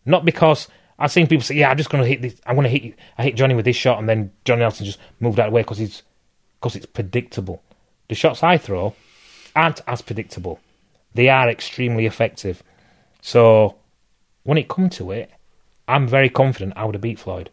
not 0.06 0.26
because 0.26 0.68
I've 1.00 1.12
seen 1.12 1.28
people 1.28 1.44
say, 1.44 1.56
yeah, 1.56 1.70
I'm 1.70 1.78
just 1.78 1.90
going 1.90 2.04
to 2.04 2.10
hit 2.10 2.22
this, 2.22 2.36
I'm 2.46 2.56
going 2.56 2.64
to 2.64 2.70
hit 2.70 2.84
you, 2.84 2.94
I 3.18 3.24
hit 3.24 3.36
Johnny 3.36 3.56
with 3.56 3.66
this 3.66 3.76
shot, 3.76 4.00
and 4.00 4.10
then 4.10 4.32
Johnny 4.46 4.62
Nelson 4.62 4.86
just 4.86 5.00
moved 5.20 5.40
out 5.40 5.48
of 5.48 5.52
the 5.52 5.56
way 5.56 5.62
because 5.62 5.78
he's, 5.78 6.02
because 6.60 6.76
it's 6.76 6.86
predictable. 6.86 7.62
The 8.08 8.16
shots 8.16 8.42
I 8.42 8.58
throw 8.58 8.96
aren't 9.56 9.82
as 9.88 10.02
predictable. 10.02 10.60
They 11.14 11.30
are 11.30 11.50
extremely 11.50 12.06
effective. 12.06 12.64
So 13.22 13.76
when 14.44 14.58
it 14.58 14.68
come 14.68 14.90
to 14.92 15.12
it, 15.12 15.32
I'm 15.88 16.08
very 16.08 16.30
confident 16.30 16.74
I 16.76 16.86
would 16.86 16.96
have 16.96 17.02
beat 17.02 17.20
Floyd. 17.20 17.50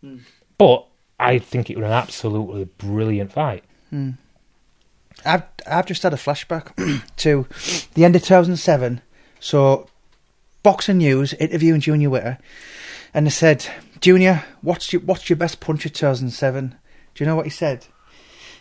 Hmm. 0.00 0.18
But 0.56 0.86
I 1.18 1.38
think 1.38 1.70
it 1.70 1.76
was 1.76 1.86
an 1.86 1.92
absolutely 1.92 2.64
brilliant 2.64 3.32
fight. 3.32 3.64
Hmm. 3.90 4.12
I've 5.24 5.42
I've 5.66 5.86
just 5.86 6.02
had 6.02 6.12
a 6.12 6.16
flashback 6.16 6.74
to 7.16 7.46
the 7.94 8.04
end 8.04 8.16
of 8.16 8.22
2007. 8.22 9.00
So, 9.40 9.88
Boxing 10.68 10.98
News 10.98 11.32
interviewing 11.32 11.80
Junior 11.80 12.10
Witter, 12.10 12.38
and 13.14 13.24
they 13.24 13.30
said, 13.30 13.64
"Junior, 14.02 14.44
what's 14.60 14.92
your 14.92 15.00
what's 15.00 15.30
your 15.30 15.38
best 15.38 15.60
punch 15.60 15.86
of 15.86 15.94
2007?" 15.94 16.76
Do 17.14 17.24
you 17.24 17.26
know 17.26 17.36
what 17.36 17.46
he 17.46 17.50
said? 17.50 17.86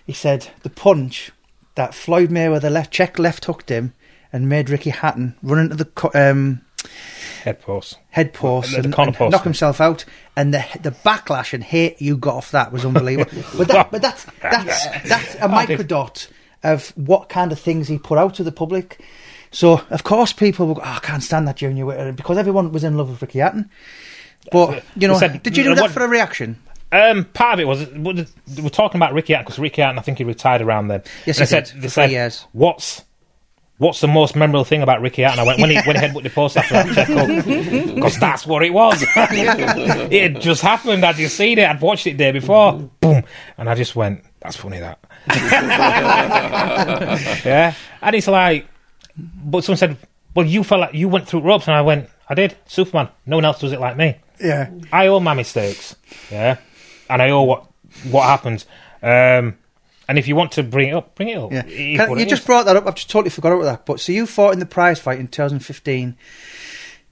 He 0.06 0.14
said 0.14 0.52
the 0.64 0.70
punch 0.70 1.34
that 1.76 1.94
Floyd 1.94 2.30
Mayweather 2.30 2.72
left 2.72 2.94
check 2.94 3.20
left 3.20 3.44
hooked 3.44 3.68
him 3.68 3.94
and 4.32 4.48
made 4.48 4.70
Ricky 4.70 4.92
Hatton 4.92 5.36
run 5.44 5.60
into 5.60 5.76
the 5.76 6.12
um, 6.14 6.62
Head 7.44 7.60
post. 7.60 7.98
head 8.12 8.32
post 8.32 8.74
and, 8.74 8.86
and 8.86 9.14
post. 9.14 9.34
knock 9.34 9.44
himself 9.44 9.82
out, 9.82 10.06
and 10.34 10.54
the 10.54 10.64
the 10.82 10.92
backlash 10.92 11.52
and 11.52 11.62
hate 11.62 12.02
you 12.02 12.16
got 12.16 12.36
off 12.36 12.52
that 12.52 12.72
was 12.72 12.86
unbelievable. 12.86 13.44
but 13.58 13.68
that, 13.68 13.92
but 13.92 14.02
that's 14.02 14.26
that's 14.42 15.10
that's 15.10 15.36
a 15.36 15.50
microdot 15.50 16.30
of 16.64 16.92
what 16.96 17.28
kind 17.28 17.52
of 17.52 17.60
things 17.60 17.90
he 17.90 17.98
put 17.98 18.18
out 18.18 18.36
to 18.36 18.46
the 18.46 18.52
public. 18.54 19.04
So 19.52 19.82
of 19.90 20.04
course 20.04 20.34
people 20.34 20.74
go, 20.74 20.82
oh, 20.82 20.86
I 20.96 21.00
can't 21.00 21.24
stand 21.24 21.48
that 21.48 21.58
Junior 21.58 21.86
Witter 21.86 22.12
because 22.14 22.38
everyone 22.38 22.72
was 22.72 22.84
in 22.84 22.98
love 22.98 23.10
with 23.10 23.22
Ricky 23.22 23.40
Hatton. 23.40 23.70
But 24.52 24.84
you 24.96 25.08
know, 25.08 25.18
said- 25.18 25.42
did 25.44 25.58
you 25.58 25.64
do 25.64 25.76
that 25.76 25.82
what- 25.82 25.92
for 25.92 26.04
a 26.04 26.08
reaction? 26.08 26.58
Um, 26.90 27.26
part 27.26 27.56
of 27.56 27.60
it 27.60 27.68
was 27.68 27.86
we 27.92 28.26
we're 28.62 28.70
talking 28.70 28.98
about 28.98 29.12
Ricky 29.14 29.34
Hatton 29.34 29.44
because 29.46 29.60
Ricky 29.60 29.82
Hatton, 29.82 30.00
I 30.00 30.02
think 30.02 30.20
he 30.20 30.24
retired 30.24 30.62
around 30.62 30.88
then. 30.88 31.04
Yes, 31.26 31.38
And 31.38 31.50
he 31.50 31.54
they 31.56 31.60
did, 31.60 31.68
said, 31.68 31.76
for 31.76 31.82
they 31.82 31.88
said, 31.90 32.12
years. 32.12 32.46
What's 32.54 33.04
what's 33.78 34.00
the 34.00 34.08
most 34.08 34.38
memorable 34.38 34.64
thing 34.64 34.82
about 34.82 35.02
Ricky 35.02 35.22
Hatton? 35.24 35.40
I 35.40 35.44
went 35.44 35.60
when 35.60 35.70
he 35.70 35.76
when 35.82 35.98
he 35.98 36.02
headbutted 36.02 36.24
the 36.24 36.30
post 36.30 36.56
after 36.56 36.76
that 36.76 36.96
checkup 36.96 37.28
because 37.94 38.18
that's 38.22 38.48
what 38.48 38.64
it 38.64 38.72
was. 38.74 39.04
it 39.16 40.22
had 40.34 40.40
just 40.42 40.62
happened. 40.62 41.04
I'd 41.04 41.16
just 41.18 41.36
seen 41.36 41.58
it. 41.60 41.70
I'd 41.70 41.82
watched 41.82 42.08
it 42.08 42.12
the 42.12 42.18
day 42.20 42.32
before. 42.32 42.74
Boom, 43.02 43.24
and 43.58 43.70
I 43.70 43.76
just 43.76 43.94
went, 43.98 44.24
"That's 44.40 44.56
funny." 44.56 44.80
That. 44.80 44.98
yeah, 47.46 47.74
and 48.02 48.16
it's 48.16 48.28
like, 48.28 48.66
but 49.18 49.64
someone 49.64 49.78
said, 49.78 49.98
"Well, 50.36 50.46
you 50.46 50.64
felt 50.64 50.82
like 50.82 50.94
you 50.94 51.10
went 51.10 51.28
through 51.28 51.42
ropes," 51.42 51.68
and 51.68 51.76
I 51.76 51.82
went, 51.82 52.10
"I 52.30 52.34
did." 52.36 52.56
Superman. 52.68 53.10
No 53.26 53.38
one 53.38 53.46
else 53.46 53.60
does 53.60 53.72
it 53.74 53.80
like 53.80 53.98
me. 53.98 54.18
Yeah, 54.40 54.70
I 54.92 55.08
own 55.08 55.24
my 55.24 55.34
mistakes, 55.34 55.96
yeah, 56.32 56.58
and 57.10 57.22
I 57.22 57.32
owe 57.32 57.44
what 57.44 57.66
what 58.10 58.24
happened. 58.24 58.66
Um, 59.02 59.58
and 60.10 60.18
if 60.18 60.28
you 60.28 60.36
want 60.36 60.54
to 60.54 60.64
bring 60.64 60.90
it 60.90 60.94
up, 60.94 61.16
bring 61.16 61.30
it 61.30 61.38
up. 61.38 61.52
yeah. 61.52 61.66
It 61.66 61.98
Can- 61.98 62.18
you 62.18 62.26
just 62.26 62.44
is. 62.44 62.46
brought 62.46 62.66
that 62.66 62.76
up. 62.76 62.88
I've 62.88 62.96
just 62.96 63.10
totally 63.10 63.30
forgot 63.30 63.54
about 63.54 63.64
that. 63.64 63.86
But 63.86 64.00
so 64.00 64.12
you 64.12 64.26
fought 64.26 64.54
in 64.54 64.60
the 64.60 64.66
prize 64.66 65.00
fight 65.00 65.20
in 65.20 65.28
2015. 65.28 66.16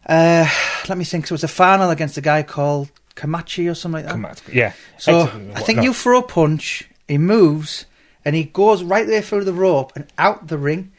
Uh, 0.07 0.48
let 0.88 0.98
me 0.98 1.03
think. 1.03 1.27
So 1.27 1.34
it 1.34 1.36
was 1.36 1.44
a 1.44 1.48
final 1.49 1.90
against 1.90 2.18
a 2.18 2.22
guy 2.22 2.44
called 2.44 2.90
Kamachi 3.15 3.69
or 3.69 3.73
something 3.73 4.06
like 4.06 4.22
that. 4.22 4.41
On, 4.48 4.53
yeah. 4.53 4.73
So 4.98 5.23
I 5.56 5.61
think 5.61 5.77
no. 5.77 5.84
you 5.84 5.94
throw 5.94 6.19
a 6.19 6.23
punch, 6.23 6.88
he 7.07 7.18
moves, 7.18 7.86
and 8.23 8.36
he 8.36 8.44
goes 8.44 8.84
right 8.84 9.07
there 9.07 9.22
through 9.22 9.45
the 9.45 9.53
rope 9.53 9.91
and 9.95 10.06
out 10.18 10.48
the 10.48 10.57
ring. 10.57 10.91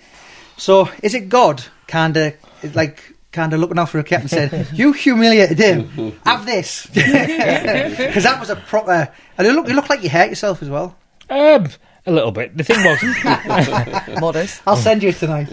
So 0.57 0.89
is 1.03 1.15
it 1.15 1.29
God 1.29 1.65
kind 1.87 2.17
of 2.17 2.35
like 2.75 3.13
kind 3.33 3.53
of 3.53 3.61
looking 3.61 3.79
out 3.79 3.91
for 3.91 3.99
a 3.99 4.05
cat 4.05 4.23
and 4.23 4.31
said, 4.31 4.69
"You 4.73 4.93
humiliated 4.93 5.59
him. 5.59 6.13
Have 6.25 6.47
this," 6.47 6.87
because 6.95 8.25
that 8.25 8.39
was 8.41 8.51
a 8.51 8.57
proper. 8.57 9.13
And 9.39 9.47
you 9.47 9.53
look, 9.53 9.69
you 9.69 9.75
look 9.75 9.89
like 9.91 10.03
you 10.03 10.09
hurt 10.11 10.31
yourself 10.31 10.63
as 10.63 10.71
well. 10.71 10.97
um, 11.31 11.67
a 12.07 12.13
little 12.13 12.31
bit. 12.33 12.57
The 12.57 12.63
thing 12.65 12.79
was, 12.85 14.21
Modest. 14.21 14.63
I'll 14.67 14.77
send 14.77 15.03
you 15.03 15.13
tonight. 15.13 15.51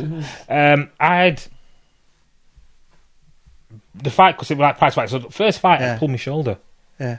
um, 0.47 0.89
I 0.99 1.15
had 1.17 1.43
the 3.95 4.09
fight 4.11 4.33
because 4.33 4.51
it 4.51 4.55
was 4.55 4.61
like 4.61 4.77
price 4.77 4.95
fight. 4.95 5.09
So 5.09 5.19
the 5.19 5.29
first 5.29 5.59
fight, 5.59 5.81
Yeah. 5.81 5.95
I 5.95 5.97
pulled 5.97 6.11
my 6.11 6.17
shoulder, 6.17 6.57
Yeah, 6.99 7.17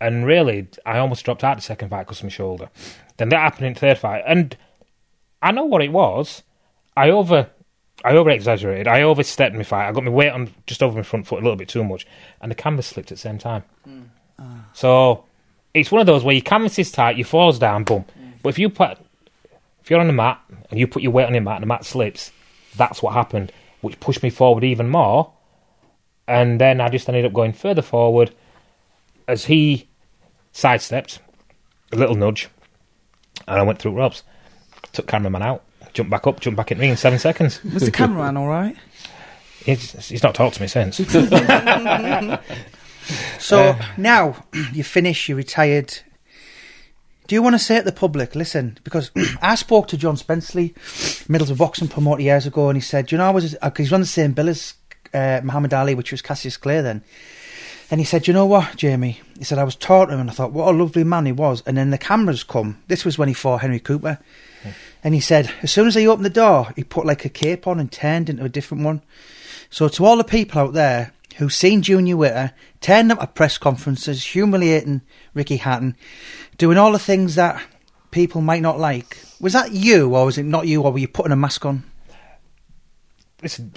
and 0.00 0.26
really, 0.26 0.68
I 0.86 0.98
almost 0.98 1.24
dropped 1.24 1.44
out 1.44 1.56
the 1.56 1.62
second 1.62 1.88
fight 1.88 2.02
because 2.04 2.18
of 2.20 2.24
my 2.24 2.30
shoulder. 2.30 2.68
Then 3.16 3.28
that 3.30 3.38
happened 3.40 3.66
in 3.66 3.74
the 3.74 3.80
third 3.80 3.98
fight, 3.98 4.22
and 4.26 4.56
I 5.42 5.50
know 5.52 5.64
what 5.64 5.82
it 5.82 5.92
was. 5.92 6.42
I 6.96 7.10
over, 7.10 7.50
I 8.04 8.12
over 8.12 8.30
exaggerated. 8.30 8.88
I 8.88 9.02
overstepped 9.02 9.54
my 9.54 9.62
fight. 9.62 9.88
I 9.88 9.92
got 9.92 10.04
my 10.04 10.10
weight 10.10 10.30
on 10.30 10.52
just 10.66 10.82
over 10.82 10.96
my 10.96 11.02
front 11.02 11.26
foot 11.26 11.40
a 11.40 11.42
little 11.42 11.56
bit 11.56 11.68
too 11.68 11.84
much, 11.84 12.06
and 12.40 12.50
the 12.50 12.56
canvas 12.56 12.86
slipped 12.86 13.10
at 13.10 13.18
the 13.18 13.22
same 13.22 13.38
time. 13.38 13.64
Mm. 13.88 14.08
So 14.72 15.24
it's 15.72 15.90
one 15.90 16.00
of 16.00 16.06
those 16.06 16.24
where 16.24 16.34
your 16.34 16.42
canvas 16.42 16.78
is 16.78 16.90
tight, 16.90 17.16
you 17.16 17.24
falls 17.24 17.58
down, 17.58 17.84
boom. 17.84 18.04
Mm. 18.18 18.32
But 18.42 18.48
if 18.50 18.58
you 18.58 18.68
put, 18.68 18.98
if 19.80 19.90
you're 19.90 20.00
on 20.00 20.06
the 20.06 20.12
mat 20.12 20.40
and 20.70 20.78
you 20.78 20.86
put 20.86 21.02
your 21.02 21.12
weight 21.12 21.26
on 21.26 21.32
the 21.32 21.40
mat 21.40 21.56
and 21.56 21.62
the 21.62 21.66
mat 21.66 21.84
slips, 21.84 22.32
that's 22.76 23.02
what 23.02 23.12
happened, 23.12 23.52
which 23.80 24.00
pushed 24.00 24.22
me 24.22 24.30
forward 24.30 24.64
even 24.64 24.88
more. 24.88 25.32
And 26.26 26.60
then 26.60 26.80
I 26.80 26.88
just 26.88 27.08
ended 27.08 27.26
up 27.26 27.32
going 27.32 27.52
further 27.52 27.82
forward 27.82 28.34
as 29.28 29.46
he 29.46 29.88
sidestepped, 30.52 31.18
a 31.92 31.96
little 31.96 32.14
nudge, 32.14 32.48
and 33.46 33.58
I 33.58 33.62
went 33.62 33.78
through 33.78 33.96
ropes. 33.96 34.22
Took 34.92 35.08
cameraman 35.08 35.42
out, 35.42 35.63
jumped 35.94 36.10
back 36.10 36.26
up, 36.26 36.40
jump 36.40 36.56
back 36.56 36.70
in 36.70 36.78
the 36.78 36.82
ring 36.82 36.90
in 36.90 36.96
seven 36.96 37.18
seconds. 37.18 37.62
Was 37.64 37.84
the 37.84 37.90
cameraman 37.90 38.36
all 38.36 38.48
right? 38.48 38.76
He's, 39.64 40.08
he's 40.08 40.22
not 40.22 40.34
talked 40.34 40.56
to 40.56 40.62
me 40.62 40.68
since. 40.68 41.00
So 43.38 43.76
now 43.96 44.44
you 44.72 44.82
finish, 44.82 45.28
you 45.28 45.36
retired. 45.36 45.98
Do 47.26 47.34
you 47.34 47.42
want 47.42 47.54
to 47.54 47.58
say 47.58 47.78
to 47.78 47.84
the 47.84 47.92
public, 47.92 48.34
listen, 48.34 48.78
because 48.84 49.10
I 49.42 49.54
spoke 49.54 49.88
to 49.88 49.96
John 49.96 50.16
Spenceley, 50.16 50.74
Middlesbrough 51.28 51.58
boxing 51.58 51.88
promoter 51.88 52.22
years 52.22 52.46
ago, 52.46 52.68
and 52.68 52.76
he 52.76 52.80
said, 52.80 53.12
you 53.12 53.18
know, 53.18 53.26
I 53.26 53.30
was, 53.30 53.54
because 53.62 53.86
he's 53.86 53.92
on 53.92 54.00
the 54.00 54.06
same 54.06 54.32
bill 54.32 54.48
as 54.48 54.74
uh, 55.12 55.40
Muhammad 55.42 55.74
Ali, 55.74 55.94
which 55.94 56.12
was 56.12 56.22
Cassius 56.22 56.56
Clay 56.56 56.80
then. 56.80 57.02
And 57.90 58.00
he 58.00 58.04
said, 58.04 58.26
you 58.26 58.34
know 58.34 58.46
what, 58.46 58.76
Jamie? 58.76 59.20
He 59.38 59.44
said, 59.44 59.58
I 59.58 59.64
was 59.64 59.76
taught 59.76 60.10
him, 60.10 60.20
and 60.20 60.30
I 60.30 60.32
thought, 60.32 60.52
what 60.52 60.74
a 60.74 60.76
lovely 60.76 61.04
man 61.04 61.26
he 61.26 61.32
was. 61.32 61.62
And 61.66 61.76
then 61.76 61.90
the 61.90 61.98
cameras 61.98 62.42
come. 62.42 62.82
This 62.88 63.04
was 63.04 63.18
when 63.18 63.28
he 63.28 63.34
fought 63.34 63.60
Henry 63.60 63.80
Cooper. 63.80 64.18
And 65.02 65.14
he 65.14 65.20
said, 65.20 65.52
as 65.62 65.70
soon 65.70 65.86
as 65.86 65.94
he 65.94 66.06
opened 66.06 66.24
the 66.24 66.30
door, 66.30 66.72
he 66.76 66.84
put 66.84 67.06
like 67.06 67.24
a 67.24 67.28
cape 67.28 67.66
on 67.66 67.80
and 67.80 67.90
turned 67.90 68.28
into 68.28 68.44
a 68.44 68.48
different 68.48 68.84
one. 68.84 69.02
So 69.70 69.88
to 69.88 70.04
all 70.04 70.16
the 70.16 70.24
people 70.24 70.60
out 70.60 70.72
there 70.72 71.12
who've 71.36 71.52
seen 71.52 71.82
Junior 71.82 72.16
Witter 72.16 72.52
turning 72.80 73.12
up 73.12 73.22
at 73.22 73.34
press 73.34 73.58
conferences, 73.58 74.24
humiliating 74.24 75.02
Ricky 75.34 75.56
Hatton, 75.56 75.96
doing 76.58 76.78
all 76.78 76.92
the 76.92 76.98
things 76.98 77.34
that 77.34 77.62
people 78.10 78.40
might 78.40 78.62
not 78.62 78.78
like, 78.78 79.18
was 79.40 79.52
that 79.52 79.72
you 79.72 80.14
or 80.14 80.26
was 80.26 80.38
it 80.38 80.44
not 80.44 80.66
you 80.66 80.82
or 80.82 80.92
were 80.92 80.98
you 80.98 81.08
putting 81.08 81.32
a 81.32 81.36
mask 81.36 81.66
on? 81.66 81.84
listen, 83.44 83.74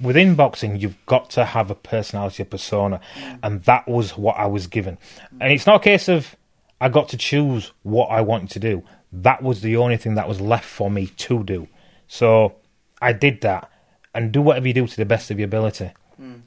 within 0.00 0.34
boxing, 0.34 0.80
you've 0.80 0.96
got 1.06 1.30
to 1.30 1.44
have 1.44 1.70
a 1.70 1.74
personality, 1.76 2.42
a 2.42 2.46
persona, 2.46 3.00
and 3.42 3.62
that 3.64 3.86
was 3.86 4.16
what 4.16 4.36
I 4.36 4.46
was 4.46 4.66
given. 4.66 4.98
And 5.40 5.52
it's 5.52 5.66
not 5.66 5.76
a 5.76 5.84
case 5.84 6.08
of 6.08 6.34
I 6.80 6.88
got 6.88 7.08
to 7.10 7.16
choose 7.16 7.72
what 7.82 8.06
I 8.06 8.22
wanted 8.22 8.50
to 8.50 8.58
do. 8.58 8.82
That 9.12 9.42
was 9.42 9.60
the 9.62 9.76
only 9.76 9.96
thing 9.96 10.14
that 10.14 10.28
was 10.28 10.40
left 10.40 10.66
for 10.66 10.90
me 10.90 11.06
to 11.06 11.42
do. 11.44 11.68
So 12.06 12.56
I 13.00 13.12
did 13.12 13.40
that, 13.42 13.70
and 14.14 14.32
do 14.32 14.42
whatever 14.42 14.66
you 14.66 14.74
do 14.74 14.86
to 14.86 14.96
the 14.96 15.04
best 15.04 15.30
of 15.30 15.38
your 15.38 15.46
ability. 15.46 15.90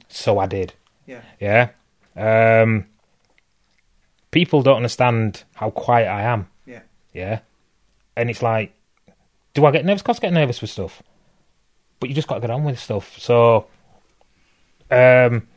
So 0.08 0.38
I 0.38 0.46
did. 0.46 0.74
Yeah. 1.06 1.22
Yeah. 1.40 1.70
Um, 2.14 2.86
people 4.30 4.62
don't 4.62 4.76
understand 4.76 5.44
how 5.54 5.70
quiet 5.70 6.08
I 6.08 6.22
am. 6.22 6.48
Yeah. 6.66 6.82
Yeah. 7.12 7.40
And 8.16 8.28
it's 8.28 8.42
like, 8.42 8.74
do 9.54 9.64
I 9.64 9.70
get 9.70 9.84
nervous? 9.84 10.02
Of 10.02 10.04
course, 10.04 10.18
I 10.18 10.22
get 10.22 10.32
nervous 10.34 10.60
with 10.60 10.70
stuff. 10.70 11.02
But 11.98 12.10
you 12.10 12.14
just 12.14 12.28
got 12.28 12.34
to 12.34 12.40
get 12.40 12.50
on 12.50 12.64
with 12.64 12.78
stuff. 12.78 13.18
So, 13.18 13.66
um, 14.90 15.48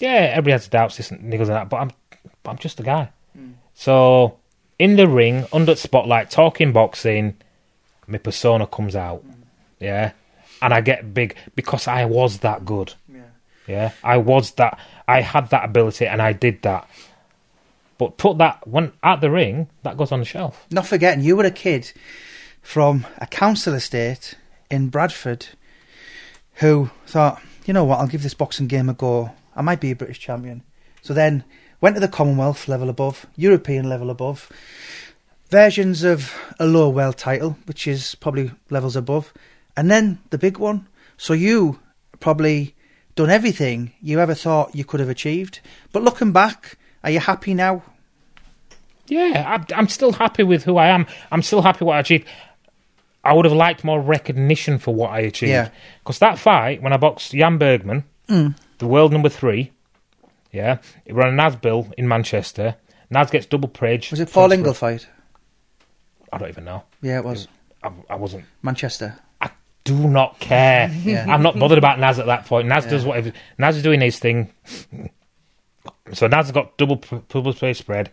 yeah, 0.00 0.30
everybody 0.30 0.52
has 0.52 0.68
doubts, 0.68 0.96
this 0.96 1.10
and 1.10 1.32
niggles 1.32 1.48
and 1.48 1.50
that, 1.50 1.68
but 1.68 1.78
I'm, 1.78 1.90
but 2.42 2.50
I'm 2.52 2.58
just 2.58 2.78
a 2.78 2.84
guy. 2.84 3.10
So, 3.74 4.38
in 4.78 4.96
the 4.96 5.08
ring, 5.08 5.46
under 5.52 5.74
the 5.74 5.80
spotlight, 5.80 6.30
talking 6.30 6.72
boxing, 6.72 7.36
my 8.06 8.18
persona 8.18 8.66
comes 8.66 8.96
out. 8.96 9.24
Yeah. 9.80 10.12
And 10.60 10.74
I 10.74 10.80
get 10.80 11.14
big 11.14 11.36
because 11.54 11.86
I 11.86 12.04
was 12.04 12.38
that 12.38 12.64
good. 12.64 12.94
Yeah. 13.12 13.22
Yeah, 13.68 13.92
I 14.02 14.16
was 14.16 14.52
that. 14.52 14.78
I 15.06 15.20
had 15.20 15.50
that 15.50 15.64
ability, 15.64 16.06
and 16.06 16.22
I 16.22 16.32
did 16.32 16.62
that. 16.62 16.88
But 17.98 18.16
put 18.16 18.38
that 18.38 18.66
when 18.66 18.92
at 19.02 19.20
the 19.20 19.30
ring, 19.30 19.68
that 19.82 19.96
goes 19.96 20.10
on 20.10 20.20
the 20.20 20.24
shelf. 20.24 20.66
Not 20.70 20.86
forgetting, 20.86 21.22
you 21.22 21.36
were 21.36 21.44
a 21.44 21.50
kid 21.50 21.92
from 22.62 23.06
a 23.18 23.26
council 23.26 23.74
estate 23.74 24.36
in 24.70 24.88
Bradford 24.88 25.48
who 26.54 26.90
thought, 27.06 27.42
you 27.66 27.74
know 27.74 27.84
what, 27.84 27.98
I'll 27.98 28.06
give 28.06 28.22
this 28.22 28.34
boxing 28.34 28.68
game 28.68 28.88
a 28.88 28.94
go. 28.94 29.32
I 29.54 29.62
might 29.62 29.80
be 29.80 29.90
a 29.90 29.96
British 29.96 30.18
champion. 30.18 30.62
So 31.02 31.12
then 31.12 31.44
went 31.80 31.96
to 31.96 32.00
the 32.00 32.08
Commonwealth 32.08 32.68
level 32.68 32.88
above, 32.88 33.26
European 33.36 33.88
level 33.88 34.10
above, 34.10 34.50
versions 35.50 36.02
of 36.02 36.34
a 36.58 36.66
lower 36.66 36.90
world 36.90 37.16
title, 37.16 37.56
which 37.66 37.86
is 37.86 38.14
probably 38.16 38.50
levels 38.70 38.96
above, 38.96 39.32
and 39.76 39.90
then 39.90 40.18
the 40.30 40.38
big 40.38 40.58
one. 40.58 40.86
So 41.16 41.32
you 41.32 41.78
probably 42.20 42.74
done 43.14 43.30
everything 43.30 43.92
you 44.00 44.20
ever 44.20 44.34
thought 44.34 44.74
you 44.74 44.84
could 44.84 45.00
have 45.00 45.08
achieved. 45.08 45.60
But 45.92 46.02
looking 46.02 46.32
back, 46.32 46.78
are 47.02 47.10
you 47.10 47.20
happy 47.20 47.54
now? 47.54 47.82
Yeah, 49.06 49.44
I'm, 49.46 49.66
I'm 49.74 49.88
still 49.88 50.12
happy 50.12 50.42
with 50.42 50.64
who 50.64 50.76
I 50.76 50.88
am. 50.88 51.06
I'm 51.32 51.42
still 51.42 51.62
happy 51.62 51.84
what 51.84 51.96
I 51.96 52.00
achieved. 52.00 52.26
I 53.24 53.32
would 53.32 53.46
have 53.46 53.54
liked 53.54 53.84
more 53.84 54.00
recognition 54.00 54.78
for 54.78 54.94
what 54.94 55.10
I 55.10 55.20
achieved. 55.20 55.50
Yeah. 55.50 55.70
Because 56.00 56.18
that 56.18 56.38
fight, 56.38 56.82
when 56.82 56.92
I 56.92 56.98
boxed 56.98 57.32
Jan 57.32 57.58
Bergman, 57.58 58.04
mm. 58.28 58.56
the 58.78 58.86
world 58.86 59.12
number 59.12 59.28
three, 59.28 59.72
yeah, 60.52 60.78
it 61.04 61.14
ran 61.14 61.28
a 61.28 61.32
Naz 61.32 61.56
bill 61.56 61.92
in 61.96 62.08
Manchester. 62.08 62.76
Naz 63.10 63.30
gets 63.30 63.46
double 63.46 63.68
praise. 63.68 64.10
Was 64.10 64.20
it 64.20 64.32
Paul 64.32 64.52
Ingle 64.52 64.74
fight? 64.74 65.08
I 66.32 66.38
don't 66.38 66.48
even 66.48 66.64
know. 66.64 66.84
Yeah, 67.00 67.18
it 67.18 67.24
was 67.24 67.48
I, 67.82 67.92
I 68.10 68.14
wasn't. 68.16 68.44
Manchester. 68.62 69.18
I 69.40 69.50
do 69.84 70.08
not 70.08 70.38
care. 70.38 70.90
Yeah. 71.02 71.26
I'm 71.28 71.42
not 71.42 71.58
bothered 71.58 71.78
about 71.78 71.98
Naz 71.98 72.18
at 72.18 72.26
that 72.26 72.46
point. 72.46 72.68
Naz 72.68 72.86
does 72.86 73.04
whatever. 73.04 73.32
Naz 73.56 73.76
is 73.76 73.82
doing 73.82 74.00
his 74.00 74.18
thing. 74.18 74.52
So 76.12 76.26
Naz 76.26 76.46
has 76.46 76.52
got 76.52 76.76
double 76.76 77.02
double 77.28 77.54
play 77.54 77.74
spread. 77.74 78.10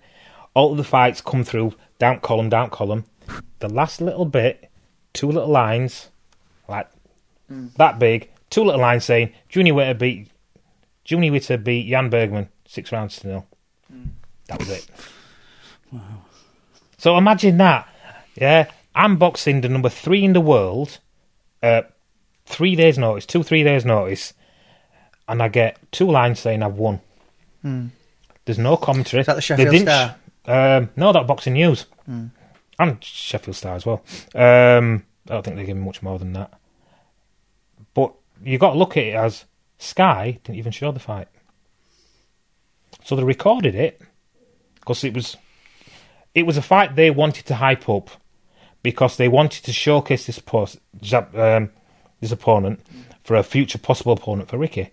All 0.54 0.72
of 0.72 0.78
the 0.78 0.84
fights 0.84 1.22
come 1.22 1.44
through 1.44 1.74
down 2.00 2.20
column, 2.22 2.50
down 2.50 2.70
column. 2.70 3.06
The 3.60 3.70
last 3.70 4.02
little 4.02 4.26
bit, 4.26 4.70
two 5.14 5.28
little 5.28 5.50
lines, 5.50 6.10
like 6.70 6.88
mm. 7.52 7.74
that 7.74 8.00
big, 8.00 8.30
two 8.50 8.64
little 8.64 8.82
lines 8.82 9.04
saying 9.04 9.34
Junior 9.50 9.74
Witter 9.74 9.94
beat 9.96 10.30
Junior 11.06 11.32
Witter 11.32 11.58
beat 11.58 11.88
Jan 11.90 12.10
Bergman 12.10 12.50
six 12.68 12.92
rounds 12.92 13.18
to 13.20 13.28
nil. 13.28 13.48
That 14.48 14.60
was 14.60 14.70
it. 14.70 14.88
Wow. 15.92 16.02
So 16.98 17.18
imagine 17.18 17.58
that. 17.58 17.88
Yeah, 18.36 18.70
I'm 18.94 19.18
boxing 19.18 19.62
the 19.62 19.70
number 19.70 19.90
three 19.90 20.24
in 20.26 20.34
the 20.34 20.42
world. 20.42 21.00
Uh, 21.64 21.84
three 22.46 22.76
days 22.76 22.98
notice, 22.98 23.26
two 23.26 23.44
three 23.44 23.64
days 23.64 23.86
notice, 23.86 24.34
and 25.28 25.42
I 25.42 25.48
get 25.48 25.78
two 25.92 26.10
lines 26.10 26.40
saying 26.40 26.62
I've 26.64 26.76
won. 26.76 27.00
There's 28.46 28.60
no 28.60 28.78
commentary. 28.78 29.22
Is 29.22 29.28
that 29.28 29.34
the 29.36 29.38
They 29.38 29.46
Sheffield 29.46 29.72
didn't 29.72 29.88
Star? 29.88 30.78
um, 30.78 30.90
no, 30.96 31.12
that 31.14 31.26
boxing 31.28 31.54
news 31.54 31.86
and 32.78 33.04
Sheffield 33.04 33.56
Star 33.56 33.76
as 33.76 33.86
well. 33.86 34.04
Um, 34.36 35.04
I 35.28 35.34
don't 35.34 35.44
think 35.44 35.56
they 35.56 35.66
give 35.66 35.78
him 35.78 35.84
much 35.84 36.04
more 36.04 36.20
than 36.20 36.34
that. 36.34 36.54
But 37.96 38.14
you 38.44 38.58
got 38.60 38.74
to 38.74 38.78
look 38.80 38.98
at 38.98 39.04
it 39.04 39.16
as 39.16 39.46
Sky 39.78 40.40
didn't 40.44 40.58
even 40.58 40.72
show 40.72 40.92
the 40.92 41.00
fight, 41.00 41.28
so 43.04 43.16
they 43.16 43.24
recorded 43.24 43.76
it 43.76 44.02
because 44.76 45.04
it 45.04 45.14
was 45.14 45.38
it 46.34 46.46
was 46.46 46.58
a 46.58 46.62
fight 46.62 46.96
they 46.96 47.10
wanted 47.10 47.46
to 47.46 47.56
hype 47.56 47.88
up 47.90 48.10
because 48.84 49.18
they 49.18 49.28
wanted 49.28 49.64
to 49.64 49.74
showcase 49.74 50.28
this 50.28 50.38
post, 50.38 50.78
um, 51.34 51.72
this 52.20 52.32
opponent 52.32 52.82
for 53.24 53.36
a 53.36 53.42
future 53.42 53.80
possible 53.80 54.14
opponent 54.14 54.50
for 54.50 54.58
Ricky. 54.60 54.92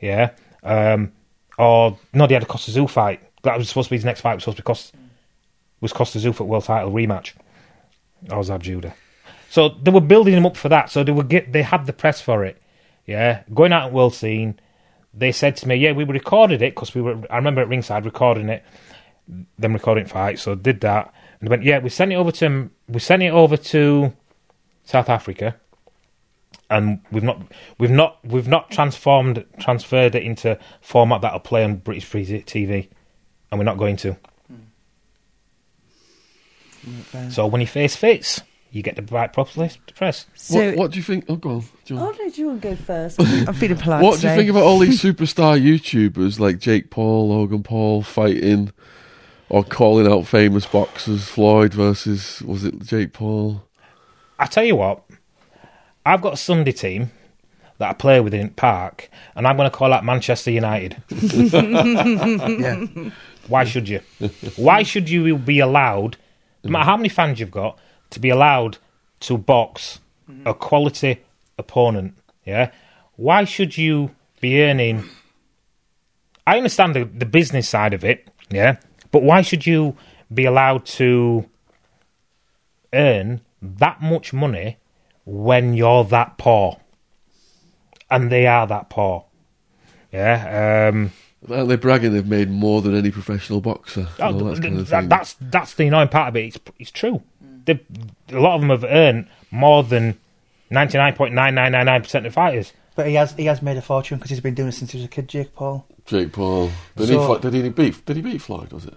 Yeah. 0.00 0.32
Um, 0.62 1.12
or 1.56 1.98
no, 2.12 2.26
they 2.26 2.34
had 2.34 2.42
a 2.42 2.46
Kostya 2.46 2.74
Tszyu 2.74 2.90
fight. 2.90 3.22
That 3.42 3.56
was 3.56 3.68
supposed 3.68 3.86
to 3.86 3.90
be 3.90 3.96
his 3.96 4.04
next 4.04 4.20
fight. 4.20 4.34
Was 4.34 4.44
supposed 4.44 4.58
to 4.58 4.62
be 4.62 4.66
Kostya, 4.66 4.92
was 5.80 5.92
Kostya 5.92 6.20
Tszyu 6.20 6.34
for 6.34 6.44
world 6.44 6.64
title 6.64 6.90
rematch. 6.90 7.32
Or 8.30 8.44
Zab 8.44 8.62
Judah. 8.62 8.94
So 9.48 9.70
they 9.70 9.90
were 9.90 10.02
building 10.02 10.34
him 10.34 10.44
up 10.44 10.56
for 10.56 10.68
that. 10.68 10.90
So 10.90 11.02
they 11.02 11.12
would 11.12 11.28
get 11.28 11.52
they 11.52 11.62
had 11.62 11.86
the 11.86 11.92
press 11.94 12.20
for 12.20 12.44
it. 12.44 12.60
Yeah, 13.06 13.42
going 13.52 13.72
out 13.72 13.86
at 13.86 13.92
world 13.92 14.14
scene. 14.14 14.58
They 15.12 15.32
said 15.32 15.56
to 15.58 15.68
me, 15.68 15.74
"Yeah, 15.74 15.92
we 15.92 16.04
recorded 16.04 16.62
it 16.62 16.74
because 16.74 16.94
we 16.94 17.02
were." 17.02 17.18
I 17.30 17.36
remember 17.36 17.60
at 17.60 17.68
ringside 17.68 18.04
recording 18.04 18.48
it, 18.48 18.64
them 19.58 19.72
recording 19.72 20.06
fights. 20.06 20.42
So 20.42 20.54
did 20.54 20.80
that, 20.82 21.12
and 21.40 21.48
they 21.48 21.50
went, 21.50 21.64
"Yeah, 21.64 21.78
we 21.78 21.90
sent 21.90 22.12
it 22.12 22.16
over 22.16 22.30
to 22.32 22.70
we 22.88 23.00
sent 23.00 23.22
it 23.22 23.30
over 23.30 23.56
to 23.56 24.12
South 24.84 25.08
Africa, 25.08 25.56
and 26.68 27.00
we've 27.10 27.22
not 27.22 27.42
we've 27.78 27.90
not 27.90 28.18
we've 28.24 28.48
not 28.48 28.70
transformed 28.70 29.44
transferred 29.58 30.14
it 30.14 30.22
into 30.22 30.58
format 30.80 31.22
that'll 31.22 31.40
play 31.40 31.64
on 31.64 31.76
British 31.76 32.04
free 32.04 32.24
TV, 32.24 32.88
and 33.50 33.58
we're 33.58 33.64
not 33.64 33.78
going 33.78 33.96
to. 33.96 34.16
Hmm. 37.12 37.30
So 37.30 37.46
when 37.46 37.60
your 37.60 37.68
face 37.68 37.96
fits, 37.96 38.42
you 38.70 38.82
get 38.82 38.96
the 38.96 39.02
right 39.14 39.32
properly 39.32 39.70
to 39.86 39.94
press. 39.94 40.26
So, 40.34 40.68
what, 40.68 40.76
what 40.76 40.90
do 40.92 40.98
you 40.98 41.02
think? 41.02 41.24
Oh, 41.28 41.36
go 41.36 41.50
on. 41.50 41.60
Do 41.84 41.94
you 41.94 42.00
oh 42.00 42.04
want- 42.04 42.18
no, 42.18 42.30
do 42.30 42.40
you 42.40 42.46
want 42.48 42.62
to 42.62 42.68
go 42.68 42.76
first? 42.76 43.20
I'm, 43.20 43.26
I'm 43.48 43.54
feeling 43.54 43.78
polite. 43.78 44.02
What 44.02 44.20
do 44.20 44.26
you 44.26 44.32
today. 44.32 44.36
think 44.36 44.50
about 44.50 44.62
all 44.62 44.78
these 44.78 45.02
superstar 45.02 45.60
YouTubers 45.60 46.38
like 46.38 46.58
Jake 46.58 46.90
Paul, 46.90 47.28
Logan 47.30 47.62
Paul 47.62 48.02
fighting 48.02 48.72
or 49.48 49.64
calling 49.64 50.10
out 50.10 50.26
famous 50.26 50.66
boxers? 50.66 51.28
Floyd 51.28 51.74
versus 51.74 52.42
was 52.42 52.64
it 52.64 52.80
Jake 52.82 53.12
Paul? 53.12 53.62
I 54.38 54.46
tell 54.46 54.64
you 54.64 54.76
what, 54.76 55.02
I've 56.06 56.22
got 56.22 56.34
a 56.34 56.38
Sunday 56.38 56.72
team 56.72 57.10
that 57.78 57.90
I 57.90 57.92
play 57.94 58.20
with 58.20 58.34
in 58.34 58.50
Park, 58.50 59.10
and 59.34 59.46
I'm 59.48 59.56
going 59.56 59.70
to 59.70 59.76
call 59.76 59.92
out 59.92 60.04
Manchester 60.04 60.50
United. 60.50 61.02
Yeah. 61.50 63.10
Why 63.48 63.64
should 63.64 63.88
you? 63.88 64.00
Why 64.56 64.82
should 64.84 65.10
you 65.10 65.36
be 65.36 65.58
allowed, 65.58 66.16
no 66.62 66.70
matter 66.70 66.84
how 66.84 66.96
many 66.96 67.08
fans 67.08 67.40
you've 67.40 67.50
got, 67.50 67.76
to 68.10 68.20
be 68.20 68.28
allowed 68.30 68.78
to 69.20 69.36
box 69.38 70.00
a 70.46 70.54
quality 70.54 71.20
opponent? 71.58 72.14
Yeah. 72.44 72.70
Why 73.16 73.44
should 73.44 73.76
you 73.76 74.10
be 74.40 74.62
earning? 74.62 75.04
I 76.46 76.56
understand 76.56 76.94
the, 76.96 77.04
the 77.04 77.26
business 77.26 77.68
side 77.68 77.92
of 77.94 78.04
it, 78.04 78.28
yeah, 78.48 78.76
but 79.12 79.22
why 79.22 79.42
should 79.42 79.66
you 79.66 79.96
be 80.32 80.44
allowed 80.46 80.84
to 80.86 81.48
earn 82.92 83.40
that 83.62 84.00
much 84.00 84.32
money 84.32 84.78
when 85.24 85.74
you're 85.74 86.04
that 86.04 86.38
poor? 86.38 86.80
And 88.10 88.32
they 88.32 88.46
are 88.46 88.66
that 88.66 88.90
poor. 88.90 89.26
Yeah. 90.12 90.88
Um, 90.92 91.12
Aren't 91.48 91.68
they 91.68 91.76
bragging 91.76 92.12
they've 92.12 92.26
made 92.26 92.50
more 92.50 92.82
than 92.82 92.94
any 92.94 93.10
professional 93.10 93.60
boxer? 93.60 94.08
Oh, 94.18 94.32
that 94.32 94.62
kind 94.62 94.78
of 94.78 94.88
that- 94.88 95.08
that's 95.08 95.34
that's 95.40 95.74
the 95.74 95.86
annoying 95.86 96.08
part 96.08 96.28
of 96.28 96.36
it. 96.36 96.46
It's 96.46 96.58
it's 96.78 96.90
true. 96.90 97.22
They, 97.74 98.36
a 98.36 98.40
lot 98.40 98.54
of 98.54 98.60
them 98.60 98.70
have 98.70 98.84
earned 98.84 99.26
more 99.50 99.82
than 99.82 100.18
ninety 100.70 100.98
nine 100.98 101.14
point 101.14 101.34
nine 101.34 101.54
nine 101.54 101.72
nine 101.72 101.86
nine 101.86 102.02
percent 102.02 102.26
of 102.26 102.34
fighters. 102.34 102.72
But 102.96 103.06
he 103.06 103.14
has 103.14 103.32
he 103.32 103.44
has 103.46 103.62
made 103.62 103.76
a 103.76 103.82
fortune 103.82 104.18
because 104.18 104.30
he's 104.30 104.40
been 104.40 104.54
doing 104.54 104.68
it 104.68 104.72
since 104.72 104.92
he 104.92 104.98
was 104.98 105.04
a 105.04 105.08
kid, 105.08 105.28
Jake 105.28 105.54
Paul. 105.54 105.86
Jake 106.06 106.32
Paul. 106.32 106.70
Did, 106.96 107.08
So- 107.08 107.20
he 107.20 107.26
fight, 107.26 107.42
did 107.42 107.54
he 107.54 107.68
beat? 107.68 108.04
Did 108.04 108.16
he 108.16 108.22
beat 108.22 108.42
Floyd? 108.42 108.72
Was 108.72 108.84
it? 108.84 108.94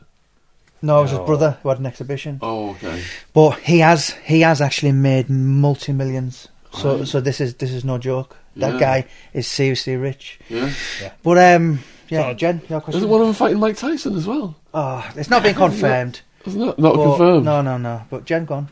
No, 0.81 0.99
it 0.99 1.03
was 1.03 1.11
No. 1.13 1.19
his 1.19 1.25
brother 1.27 1.57
who 1.63 1.69
had 1.69 1.79
an 1.79 1.85
exhibition. 1.85 2.39
Oh, 2.41 2.71
okay. 2.71 3.03
But 3.33 3.59
he 3.59 3.79
has 3.79 4.09
he 4.25 4.41
has 4.41 4.59
actually 4.61 4.91
made 4.91 5.29
multi 5.29 5.93
millions. 5.93 6.47
So 6.73 6.97
Right. 6.97 7.07
so 7.07 7.21
this 7.21 7.39
is 7.39 7.55
this 7.55 7.71
is 7.71 7.85
no 7.85 7.97
joke. 7.97 8.35
That 8.57 8.73
Yeah. 8.73 8.79
guy 8.79 9.05
is 9.33 9.47
seriously 9.47 9.95
rich. 9.95 10.39
Yeah. 10.49 10.71
But 11.23 11.37
um 11.37 11.79
yeah, 12.09 12.29
So- 12.29 12.33
Jen, 12.33 12.61
your 12.69 12.81
question. 12.81 12.99
Isn't 12.99 13.09
one 13.09 13.21
of 13.21 13.27
them 13.27 13.33
fighting 13.35 13.59
Mike 13.59 13.77
Tyson 13.77 14.15
as 14.17 14.27
well? 14.27 14.55
Oh, 14.73 15.09
it's 15.15 15.29
not 15.29 15.43
been 15.43 15.55
confirmed. 15.65 16.21
Isn't 16.45 16.59
that 16.59 16.79
not 16.79 16.95
but- 16.95 17.03
confirmed? 17.03 17.45
No, 17.45 17.61
no, 17.61 17.77
no. 17.77 18.01
But 18.09 18.25
Jen, 18.25 18.45
gone. 18.45 18.69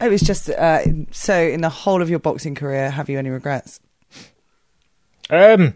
It 0.00 0.08
was 0.08 0.22
just 0.22 0.50
uh, 0.50 0.82
so. 1.12 1.38
In 1.38 1.60
the 1.60 1.68
whole 1.68 2.02
of 2.02 2.10
your 2.10 2.18
boxing 2.18 2.54
career, 2.54 2.90
have 2.90 3.08
you 3.08 3.18
any 3.18 3.30
regrets? 3.30 3.80
Um, 5.30 5.74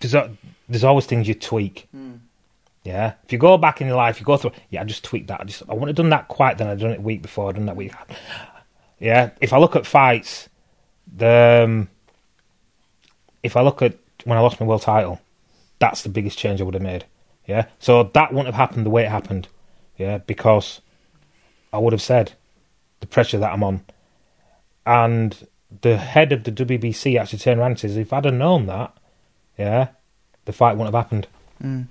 there's 0.00 0.14
a, 0.14 0.34
there's 0.68 0.82
always 0.82 1.06
things 1.06 1.28
you 1.28 1.34
tweak. 1.34 1.88
Yeah, 2.82 3.12
if 3.24 3.32
you 3.32 3.38
go 3.38 3.58
back 3.58 3.82
in 3.82 3.86
your 3.86 3.96
life, 3.96 4.18
you 4.18 4.24
go 4.24 4.38
through. 4.38 4.52
Yeah, 4.70 4.80
I 4.80 4.84
just 4.84 5.04
tweaked 5.04 5.28
that. 5.28 5.42
I 5.42 5.44
just 5.44 5.62
I 5.68 5.74
wouldn't 5.74 5.88
have 5.88 5.96
done 5.96 6.08
that 6.10 6.28
quite 6.28 6.56
then. 6.56 6.68
I'd 6.68 6.80
done 6.80 6.92
it 6.92 6.98
a 6.98 7.02
week 7.02 7.20
before. 7.20 7.50
I'd 7.50 7.56
done 7.56 7.66
that 7.66 7.76
week. 7.76 7.92
Yeah, 8.98 9.30
if 9.40 9.52
I 9.52 9.58
look 9.58 9.76
at 9.76 9.86
fights, 9.86 10.48
the 11.14 11.62
um, 11.64 11.88
if 13.42 13.56
I 13.56 13.60
look 13.60 13.82
at 13.82 13.98
when 14.24 14.38
I 14.38 14.40
lost 14.40 14.58
my 14.58 14.66
world 14.66 14.82
title, 14.82 15.20
that's 15.78 16.02
the 16.02 16.08
biggest 16.08 16.38
change 16.38 16.60
I 16.60 16.64
would 16.64 16.74
have 16.74 16.82
made. 16.82 17.04
Yeah, 17.50 17.66
so 17.80 18.04
that 18.04 18.32
wouldn't 18.32 18.46
have 18.46 18.54
happened 18.54 18.86
the 18.86 18.90
way 18.90 19.02
it 19.04 19.10
happened. 19.10 19.48
Yeah, 19.98 20.18
because 20.18 20.80
I 21.72 21.78
would 21.78 21.92
have 21.92 22.00
said 22.00 22.34
the 23.00 23.08
pressure 23.08 23.38
that 23.38 23.52
I'm 23.52 23.64
on, 23.64 23.82
and 24.86 25.48
the 25.82 25.96
head 25.96 26.30
of 26.30 26.44
the 26.44 26.52
WBC 26.52 27.18
actually 27.18 27.40
turned 27.40 27.58
around 27.58 27.72
and 27.72 27.80
says, 27.80 27.96
"If 27.96 28.12
I'd 28.12 28.24
have 28.24 28.34
known 28.34 28.66
that, 28.66 28.96
yeah, 29.58 29.88
the 30.44 30.52
fight 30.52 30.76
wouldn't 30.76 30.94
have 30.94 31.04
happened." 31.04 31.26
Mm. 31.60 31.86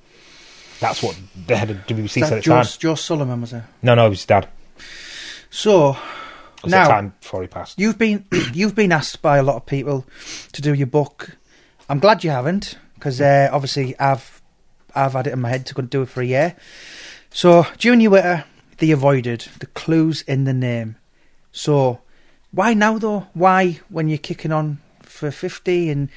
That's 0.79 1.03
what 1.03 1.19
the 1.45 1.57
head 1.57 1.71
of 1.71 1.85
WBC 1.87 2.21
said 2.21 2.37
at 2.37 2.43
the 2.45 2.49
time. 2.85 2.95
Solomon 2.95 3.41
was 3.41 3.51
it? 3.51 3.63
No, 3.81 3.95
no, 3.95 4.05
it 4.05 4.09
was 4.11 4.19
his 4.19 4.25
dad. 4.27 4.47
So 5.49 5.97
Now- 6.65 6.85
the 6.85 6.89
time 6.89 7.13
before 7.19 7.41
he 7.41 7.49
passed. 7.49 7.77
you've 7.77 7.97
been 7.97 8.23
you've 8.53 8.75
been 8.75 8.93
asked 8.93 9.21
by 9.21 9.37
a 9.37 9.43
lot 9.43 9.57
of 9.57 9.65
people 9.65 10.05
to 10.53 10.61
do 10.61 10.73
your 10.73 10.87
book. 10.87 11.35
I'm 11.89 11.99
glad 11.99 12.23
you 12.23 12.29
haven't 12.29 12.77
because 12.95 13.19
uh, 13.19 13.49
obviously 13.51 13.99
I've 13.99 14.38
I've 14.95 15.13
had 15.13 15.27
it 15.27 15.33
in 15.33 15.41
my 15.41 15.49
head 15.49 15.65
to 15.67 15.73
go 15.73 15.81
and 15.81 15.89
do 15.89 16.01
it 16.01 16.09
for 16.09 16.21
a 16.21 16.25
year. 16.25 16.55
So 17.31 17.65
Junior 17.77 18.09
Witter, 18.09 18.45
the 18.77 18.91
avoided, 18.91 19.47
the 19.59 19.67
clues 19.67 20.21
in 20.23 20.45
the 20.45 20.53
name. 20.53 20.95
So 21.51 21.99
why 22.51 22.73
now 22.73 22.97
though? 22.97 23.27
Why 23.33 23.79
when 23.89 24.07
you're 24.07 24.17
kicking 24.17 24.51
on 24.51 24.79
for 25.01 25.31
fifty 25.31 25.89
and 25.89 26.09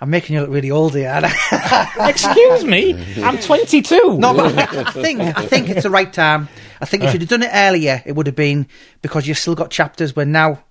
I'm 0.00 0.10
making 0.10 0.34
you 0.34 0.40
look 0.42 0.50
really 0.50 0.70
old 0.70 0.94
here. 0.94 1.20
Excuse 2.00 2.64
me, 2.64 2.94
I'm 3.22 3.36
22. 3.36 4.18
no, 4.18 4.32
but 4.32 4.56
I 4.56 4.90
think 4.92 5.20
I 5.20 5.44
think 5.44 5.68
it's 5.68 5.82
the 5.82 5.90
right 5.90 6.12
time. 6.12 6.48
I 6.80 6.84
think 6.84 7.02
if 7.02 7.12
you'd 7.12 7.22
have 7.22 7.28
done 7.28 7.42
it 7.42 7.50
earlier, 7.52 8.02
it 8.06 8.12
would 8.12 8.26
have 8.26 8.36
been 8.36 8.68
because 9.02 9.26
you've 9.26 9.38
still 9.38 9.56
got 9.56 9.70
chapters 9.70 10.14
where 10.14 10.26
now, 10.26 10.62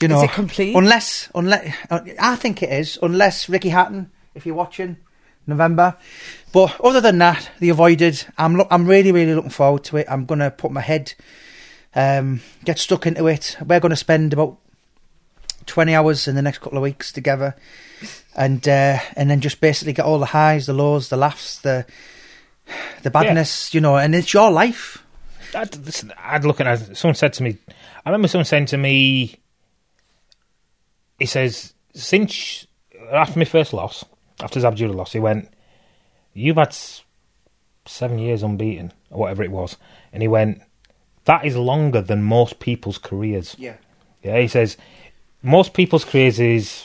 you 0.00 0.08
know, 0.08 0.22
it 0.22 0.32
complete? 0.32 0.74
Unless, 0.74 1.30
unless 1.34 1.76
uh, 1.90 2.00
I 2.18 2.36
think 2.36 2.62
it 2.62 2.70
is, 2.70 2.98
unless 3.02 3.48
Ricky 3.48 3.68
Hatton, 3.68 4.10
if 4.34 4.46
you're 4.46 4.54
watching, 4.54 4.96
November. 5.46 5.96
But 6.52 6.80
other 6.80 7.00
than 7.00 7.18
that, 7.18 7.50
the 7.58 7.68
avoided. 7.68 8.26
I'm 8.38 8.56
look, 8.56 8.68
I'm 8.70 8.86
really 8.86 9.12
really 9.12 9.34
looking 9.34 9.50
forward 9.50 9.84
to 9.84 9.98
it. 9.98 10.06
I'm 10.08 10.24
gonna 10.24 10.50
put 10.50 10.70
my 10.70 10.80
head, 10.80 11.14
um, 11.94 12.40
get 12.64 12.78
stuck 12.78 13.06
into 13.06 13.26
it. 13.26 13.56
We're 13.64 13.80
gonna 13.80 13.96
spend 13.96 14.32
about 14.32 14.58
twenty 15.66 15.94
hours 15.94 16.28
in 16.28 16.34
the 16.34 16.42
next 16.42 16.58
couple 16.58 16.78
of 16.78 16.82
weeks 16.82 17.12
together, 17.12 17.56
and 18.34 18.66
uh, 18.66 18.98
and 19.16 19.30
then 19.30 19.40
just 19.40 19.60
basically 19.60 19.92
get 19.92 20.04
all 20.04 20.18
the 20.18 20.26
highs, 20.26 20.66
the 20.66 20.72
lows, 20.72 21.08
the 21.08 21.16
laughs, 21.16 21.58
the 21.58 21.86
the 23.02 23.10
badness, 23.10 23.74
you 23.74 23.80
know. 23.80 23.96
And 23.96 24.14
it's 24.14 24.32
your 24.32 24.50
life. 24.50 25.02
I'd, 25.54 25.76
listen, 25.86 26.12
I'd 26.18 26.44
look 26.44 26.60
at 26.60 26.66
it. 26.66 26.96
Someone 26.96 27.14
said 27.14 27.32
to 27.34 27.42
me, 27.42 27.58
I 28.04 28.10
remember 28.10 28.28
someone 28.28 28.44
saying 28.44 28.66
to 28.66 28.76
me, 28.76 29.36
he 31.18 31.26
says, 31.26 31.72
since 31.94 32.66
after 33.12 33.38
my 33.38 33.44
first 33.44 33.72
loss, 33.72 34.04
after 34.42 34.60
Zab 34.60 34.76
Judah 34.76 34.92
loss, 34.92 35.12
he 35.12 35.18
went, 35.20 35.48
You've 36.34 36.56
had 36.56 36.76
seven 37.86 38.18
years 38.18 38.42
unbeaten, 38.42 38.92
or 39.10 39.20
whatever 39.20 39.42
it 39.42 39.50
was. 39.50 39.76
And 40.12 40.22
he 40.22 40.28
went, 40.28 40.62
That 41.24 41.44
is 41.44 41.56
longer 41.56 42.00
than 42.02 42.22
most 42.22 42.58
people's 42.60 42.98
careers. 42.98 43.56
Yeah, 43.58 43.76
Yeah, 44.22 44.38
he 44.38 44.48
says, 44.48 44.76
Most 45.42 45.72
people's 45.74 46.04
careers 46.04 46.38
is 46.38 46.84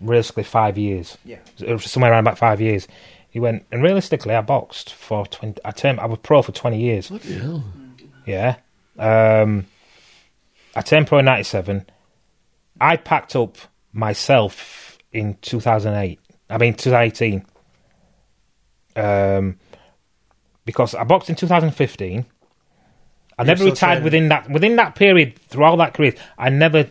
realistically 0.00 0.44
five 0.44 0.76
years. 0.78 1.16
yeah. 1.24 1.38
Somewhere 1.78 2.10
around 2.12 2.20
about 2.26 2.38
five 2.38 2.60
years. 2.60 2.86
He 3.30 3.38
went, 3.38 3.64
and 3.70 3.82
realistically, 3.82 4.34
I 4.34 4.40
boxed 4.40 4.92
for 4.92 5.24
20, 5.26 5.60
I, 5.64 5.70
turned, 5.70 6.00
I 6.00 6.06
was 6.06 6.18
pro 6.22 6.42
for 6.42 6.52
20 6.52 6.78
years. 6.80 7.08
Bloody 7.08 7.34
hell. 7.34 7.64
Yeah. 8.26 8.56
Um, 8.98 9.66
I 10.74 10.82
turned 10.82 11.06
pro 11.06 11.18
in 11.18 11.24
97. 11.24 11.86
I 12.80 12.96
packed 12.96 13.34
up 13.36 13.56
myself 13.92 14.98
in 15.12 15.36
2008. 15.42 16.19
I 16.50 16.58
mean, 16.58 16.74
2018. 16.74 17.44
Um, 18.96 19.58
because 20.64 20.94
I 20.94 21.04
boxed 21.04 21.30
in 21.30 21.36
2015. 21.36 22.26
I 23.38 23.42
never 23.42 23.64
retired 23.64 23.78
training. 23.94 24.04
within 24.04 24.28
that 24.28 24.50
within 24.50 24.76
that 24.76 24.94
period 24.94 25.38
throughout 25.38 25.76
that 25.76 25.94
career. 25.94 26.14
I 26.36 26.50
never 26.50 26.88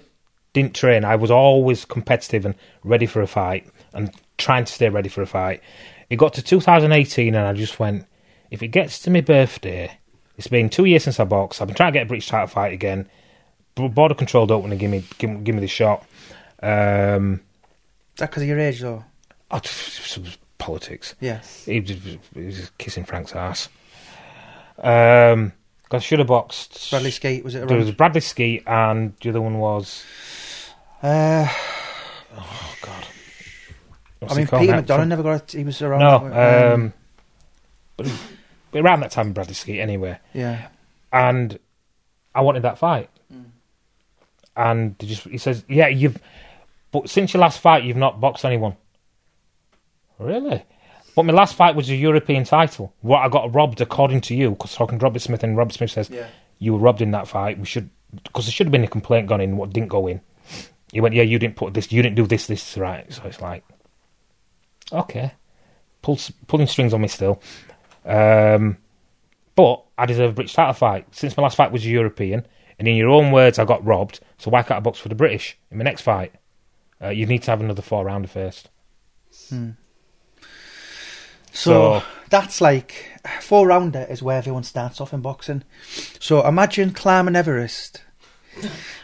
didn't 0.53 0.73
train. 0.73 1.05
I 1.05 1.15
was 1.15 1.29
always 1.29 1.85
competitive 1.85 2.45
and 2.45 2.55
ready 2.83 3.05
for 3.05 3.21
a 3.21 3.27
fight 3.27 3.67
and 3.93 4.11
trying 4.37 4.65
to 4.65 4.73
stay 4.73 4.89
ready 4.89 5.09
for 5.09 5.21
a 5.21 5.27
fight. 5.27 5.61
It 6.09 6.15
got 6.15 6.33
to 6.35 6.41
2018 6.41 7.35
and 7.35 7.45
I 7.45 7.53
just 7.53 7.79
went, 7.79 8.05
if 8.49 8.63
it 8.63 8.69
gets 8.69 8.97
to 9.01 9.11
my 9.11 9.21
birthday, 9.21 9.99
it's 10.37 10.47
been 10.47 10.69
two 10.69 10.85
years 10.85 11.03
since 11.03 11.19
I 11.19 11.25
boxed. 11.25 11.61
I've 11.61 11.67
been 11.67 11.75
trying 11.75 11.93
to 11.93 11.99
get 11.99 12.03
a 12.03 12.07
British 12.07 12.29
title 12.29 12.47
fight 12.47 12.73
again. 12.73 13.07
Border 13.75 14.15
control 14.15 14.47
don't 14.47 14.61
want 14.61 14.71
to 14.71 14.77
give 14.77 14.89
me 14.89 15.03
give, 15.19 15.29
me- 15.29 15.41
give 15.41 15.55
me 15.55 15.61
the 15.61 15.67
shot. 15.67 16.03
Um, 16.61 17.41
Is 18.15 18.19
that 18.19 18.31
because 18.31 18.41
of 18.43 18.49
your 18.49 18.59
age, 18.59 18.81
though? 18.81 19.05
Oh, 19.51 19.61
politics. 20.57 21.15
Yes. 21.19 21.65
He 21.65 21.79
was, 21.79 21.89
he 21.89 22.19
was 22.45 22.71
kissing 22.77 23.03
Frank's 23.05 23.33
ass. 23.33 23.69
Um, 24.77 25.53
I 25.91 25.99
should 25.99 26.19
have 26.19 26.27
boxed. 26.27 26.89
Bradley 26.91 27.11
Skeet 27.11 27.43
was 27.43 27.55
it 27.55 27.59
There 27.67 27.77
around? 27.77 27.85
was 27.85 27.95
Bradley 27.95 28.21
Skeet, 28.21 28.63
and 28.67 29.13
the 29.21 29.29
other 29.29 29.41
one 29.41 29.57
was 29.59 30.03
Uh, 31.01 31.47
oh 32.37 32.75
god. 32.81 33.07
I 34.29 34.35
mean, 34.35 34.47
Peter? 34.47 34.73
McDonagh 34.73 35.07
never 35.07 35.23
got. 35.23 35.53
A, 35.53 35.57
he 35.57 35.63
was 35.63 35.81
around. 35.81 35.99
No, 35.99 36.73
um, 36.73 36.93
but, 37.97 38.11
but 38.71 38.81
around 38.81 38.99
that 38.99 39.11
time, 39.11 39.33
Bradley 39.33 39.53
Skeet 39.55 39.79
anyway. 39.79 40.19
yeah. 40.33 40.67
and 41.11 41.57
I 42.35 42.41
wanted 42.41 42.61
that 42.63 42.77
fight. 42.77 43.09
And 44.55 44.95
he 44.99 45.07
just 45.07 45.23
he 45.23 45.37
says, 45.37 45.63
"Yeah, 45.69 45.87
you've, 45.87 46.19
but 46.91 47.09
since 47.09 47.33
your 47.33 47.39
last 47.41 47.59
fight, 47.59 47.83
you've 47.85 47.95
not 47.97 48.19
boxed 48.19 48.43
anyone." 48.43 48.75
Really? 50.19 50.63
But 51.15 51.23
my 51.23 51.33
last 51.33 51.55
fight 51.55 51.75
was 51.75 51.89
a 51.89 51.95
European 51.95 52.43
title. 52.43 52.93
What 53.01 53.19
I 53.19 53.29
got 53.29 53.53
robbed, 53.53 53.81
according 53.81 54.21
to 54.21 54.35
you, 54.35 54.51
because 54.51 54.75
talking 54.75 54.99
to 54.99 55.03
Robert 55.03 55.19
Smith, 55.21 55.43
and 55.43 55.57
Robert 55.57 55.73
Smith 55.73 55.91
says 55.91 56.09
Yeah. 56.09 56.27
you 56.59 56.73
were 56.73 56.79
robbed 56.79 57.01
in 57.01 57.11
that 57.11 57.27
fight. 57.27 57.57
We 57.57 57.65
should, 57.65 57.89
because 58.23 58.45
there 58.45 58.51
should 58.51 58.67
have 58.67 58.71
been 58.71 58.83
a 58.83 58.87
complaint 58.87 59.27
gone 59.27 59.41
in. 59.41 59.57
What 59.57 59.71
didn't 59.73 59.89
go 59.89 60.07
in? 60.07 60.21
He 60.91 61.01
went, 61.01 61.15
"Yeah, 61.15 61.23
you 61.23 61.39
didn't 61.39 61.55
put 61.55 61.73
this. 61.73 61.91
You 61.91 62.01
didn't 62.01 62.15
do 62.15 62.25
this. 62.27 62.47
This 62.47 62.77
right." 62.77 63.11
So 63.13 63.23
it's 63.25 63.41
like, 63.41 63.63
okay, 64.91 65.33
pull, 66.01 66.17
pulling 66.47 66.67
strings 66.67 66.93
on 66.93 67.01
me 67.01 67.07
still. 67.07 67.41
Um, 68.05 68.77
but 69.55 69.83
I 69.97 70.05
deserve 70.05 70.31
a 70.31 70.33
British 70.33 70.53
title 70.53 70.73
fight. 70.73 71.05
Since 71.11 71.35
my 71.37 71.43
last 71.43 71.57
fight 71.57 71.71
was 71.71 71.85
a 71.85 71.89
European, 71.89 72.45
and 72.79 72.87
in 72.87 72.95
your 72.95 73.09
own 73.09 73.31
words, 73.31 73.59
I 73.59 73.65
got 73.65 73.85
robbed, 73.85 74.19
so 74.37 74.49
why 74.49 74.63
can't 74.63 74.77
I 74.77 74.79
box 74.79 74.99
for 74.99 75.09
the 75.09 75.15
British 75.15 75.57
in 75.69 75.77
my 75.77 75.83
next 75.83 76.01
fight? 76.01 76.33
Uh, 77.01 77.09
you 77.09 77.25
need 77.25 77.43
to 77.43 77.51
have 77.51 77.61
another 77.61 77.81
four 77.81 78.05
rounder 78.05 78.27
first. 78.27 78.69
So, 81.51 81.99
So- 81.99 82.03
that's 82.29 82.61
like 82.61 83.05
four 83.41 83.67
rounder 83.67 84.05
is 84.09 84.21
where 84.21 84.37
everyone 84.37 84.63
starts 84.63 85.01
off 85.01 85.13
in 85.13 85.21
boxing. 85.21 85.63
So 86.19 86.45
imagine 86.47 86.91
climbing 86.91 87.35
Everest. 87.35 88.01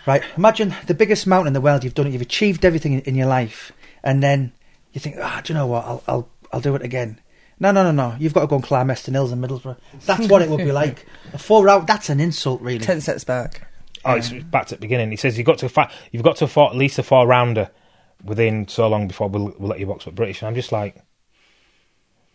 Right, 0.06 0.22
imagine 0.38 0.76
the 0.88 0.94
biggest 0.94 1.26
mountain 1.26 1.48
in 1.48 1.54
the 1.54 1.62
world. 1.62 1.84
You've 1.84 1.94
done 1.94 2.08
it. 2.08 2.14
You've 2.14 2.22
achieved 2.22 2.66
everything 2.66 2.94
in, 2.94 3.00
in 3.02 3.16
your 3.16 3.28
life, 3.28 3.72
and 4.04 4.22
then 4.22 4.52
you 4.92 5.00
think, 5.00 5.16
ah, 5.22 5.42
do 5.44 5.54
you 5.54 5.58
know 5.58 5.66
what? 5.68 5.86
I'll, 5.86 6.04
I'll, 6.08 6.30
I'll 6.52 6.62
do 6.62 6.76
it 6.76 6.82
again. 6.82 7.20
No, 7.60 7.72
no, 7.72 7.84
no, 7.84 7.92
no. 7.92 8.16
You've 8.20 8.34
got 8.34 8.42
to 8.42 8.48
go 8.48 8.56
and 8.56 8.64
climb 8.64 8.90
Eston 8.90 9.14
Hills 9.14 9.32
in 9.32 9.40
Middlesbrough. 9.40 9.78
That's 10.06 10.28
what 10.28 10.42
it 10.42 10.50
would 10.50 10.58
be 10.58 10.72
like. 10.74 11.06
A 11.34 11.38
four 11.38 11.64
round. 11.64 11.88
That's 11.88 12.10
an 12.10 12.20
insult, 12.20 12.62
really. 12.62 12.80
Ten 12.80 13.00
sets 13.00 13.24
back. 13.24 13.68
Oh, 14.04 14.16
it's 14.16 14.30
back 14.30 14.68
to 14.68 14.76
the 14.76 14.82
beginning. 14.82 15.10
He 15.10 15.16
says 15.18 15.38
you've 15.38 15.48
got 15.48 15.58
to 15.60 15.70
fight. 15.70 15.90
You've 16.12 16.22
got 16.24 16.36
to 16.38 16.48
fight 16.48 16.72
at 16.72 16.76
least 16.76 17.00
a 17.00 17.04
four 17.04 17.26
rounder 17.26 17.72
within 18.24 18.68
so 18.68 18.88
long 18.90 19.08
before 19.08 19.30
we'll, 19.30 19.54
we'll 19.58 19.70
let 19.70 19.80
you 19.80 19.86
box 19.86 20.06
with 20.06 20.16
British. 20.16 20.42
And 20.42 20.50
I'm 20.50 20.56
just 20.56 20.72
like, 20.74 20.98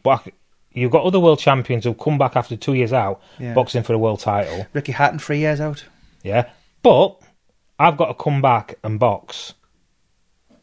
but 0.02 0.26
you've 0.72 0.90
got 0.92 1.04
other 1.04 1.18
world 1.20 1.38
champions 1.38 1.84
who've 1.84 1.98
come 1.98 2.18
back 2.18 2.36
after 2.36 2.56
two 2.56 2.74
years 2.74 2.92
out 2.92 3.20
Yeah. 3.38 3.54
boxing 3.54 3.82
for 3.82 3.92
a 3.92 3.98
world 3.98 4.20
title. 4.20 4.66
Ricky 4.72 4.92
Hatton, 4.92 5.18
three 5.18 5.38
years 5.38 5.60
out. 5.60 5.84
Yeah, 6.22 6.50
but 6.82 7.16
I've 7.78 7.96
got 7.96 8.06
to 8.06 8.14
come 8.14 8.40
back 8.42 8.76
and 8.84 8.98
box 8.98 9.54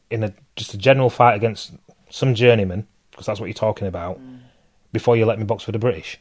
in 0.09 0.23
a 0.23 0.33
just 0.55 0.73
a 0.73 0.77
general 0.77 1.09
fight 1.09 1.35
against 1.35 1.73
some 2.09 2.33
journeyman 2.35 2.87
because 3.11 3.25
that's 3.25 3.39
what 3.39 3.47
you're 3.47 3.53
talking 3.53 3.87
about 3.87 4.19
before 4.93 5.17
you 5.17 5.25
let 5.25 5.37
me 5.37 5.43
box 5.45 5.63
for 5.63 5.71
the 5.71 5.79
British, 5.79 6.19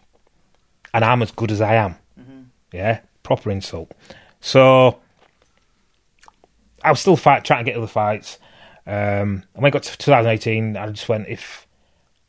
and 0.93 1.05
I'm 1.05 1.23
as 1.23 1.31
good 1.31 1.53
as 1.53 1.61
I 1.61 1.75
am. 1.75 1.97
Yeah, 2.73 3.01
proper 3.23 3.51
insult. 3.51 3.93
So 4.41 4.99
I 6.83 6.91
was 6.91 7.01
still 7.01 7.17
fight 7.17 7.45
trying 7.45 7.65
to 7.65 7.71
get 7.71 7.77
other 7.79 7.87
fights. 7.87 8.39
Um, 8.87 9.45
and 9.55 9.63
when 9.63 9.67
I 9.67 9.71
got 9.71 9.83
to 9.85 9.97
2018, 9.99 10.77
I 10.77 10.89
just 10.91 11.09
went 11.09 11.29
if 11.29 11.66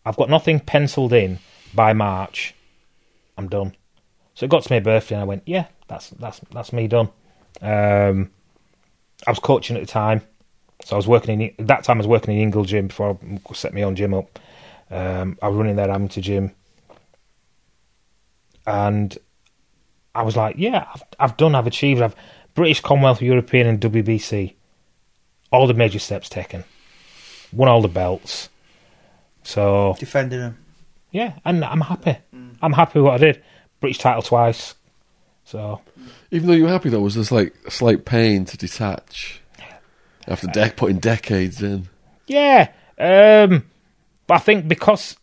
I've 0.07 0.15
got 0.15 0.29
nothing 0.29 0.61
penciled 0.61 1.11
in 1.11 1.39
by 1.73 1.91
March, 1.91 2.55
I'm 3.37 3.49
done. 3.49 3.75
So 4.35 4.45
it 4.45 4.49
got 4.49 4.63
to 4.63 4.73
my 4.73 4.79
birthday, 4.79 5.15
and 5.15 5.21
I 5.21 5.25
went, 5.25 5.43
yeah, 5.45 5.65
that's 5.89 6.11
that's 6.11 6.39
that's 6.51 6.71
me 6.71 6.87
done. 6.87 7.09
Um, 7.61 8.31
I 9.25 9.31
was 9.31 9.39
coaching 9.39 9.75
at 9.75 9.81
the 9.81 9.91
time, 9.91 10.21
so 10.85 10.95
I 10.95 10.97
was 10.97 11.09
working 11.09 11.41
in 11.41 11.53
at 11.59 11.67
that 11.67 11.83
time. 11.83 11.97
I 11.97 11.99
was 11.99 12.07
working 12.07 12.33
in 12.33 12.41
Ingle 12.41 12.63
Gym 12.63 12.87
before 12.87 13.19
I 13.21 13.53
set 13.53 13.73
my 13.73 13.81
own 13.81 13.97
gym 13.97 14.13
up. 14.13 14.39
Um, 14.89 15.37
I 15.41 15.49
was 15.49 15.57
running 15.57 15.75
their 15.75 15.91
amateur 15.91 16.21
gym, 16.21 16.53
and 18.65 19.17
I 20.15 20.21
was 20.21 20.37
like, 20.37 20.55
yeah, 20.57 20.87
I've, 20.93 21.03
I've 21.19 21.37
done, 21.37 21.53
I've 21.53 21.67
achieved, 21.67 22.01
I've 22.01 22.15
British, 22.53 22.79
Commonwealth, 22.79 23.21
European, 23.21 23.67
and 23.67 23.81
WBC, 23.81 24.53
all 25.51 25.67
the 25.67 25.73
major 25.73 25.99
steps 25.99 26.29
taken, 26.29 26.63
won 27.51 27.67
all 27.67 27.81
the 27.81 27.89
belts. 27.89 28.47
So 29.47 29.95
Defending 29.97 30.41
him. 30.41 30.57
yeah, 31.11 31.39
and 31.45 31.63
I'm 31.63 31.79
happy. 31.79 32.17
I'm 32.61 32.73
happy 32.73 32.99
with 32.99 33.05
what 33.05 33.13
I 33.13 33.17
did. 33.17 33.43
British 33.79 33.99
title 33.99 34.21
twice. 34.21 34.75
So 35.45 35.79
Even 36.31 36.47
though 36.49 36.53
you 36.53 36.63
were 36.63 36.69
happy, 36.69 36.89
though, 36.89 36.99
was 36.99 37.15
this 37.15 37.31
like 37.31 37.55
a 37.65 37.71
slight 37.71 38.03
pain 38.03 38.43
to 38.43 38.57
detach 38.57 39.41
after 40.27 40.47
de- 40.47 40.71
putting 40.71 40.99
decades 40.99 41.63
in? 41.63 41.87
Yeah, 42.27 42.71
um, 42.99 43.63
but 44.27 44.33
I 44.33 44.39
think 44.39 44.67
because 44.67 45.15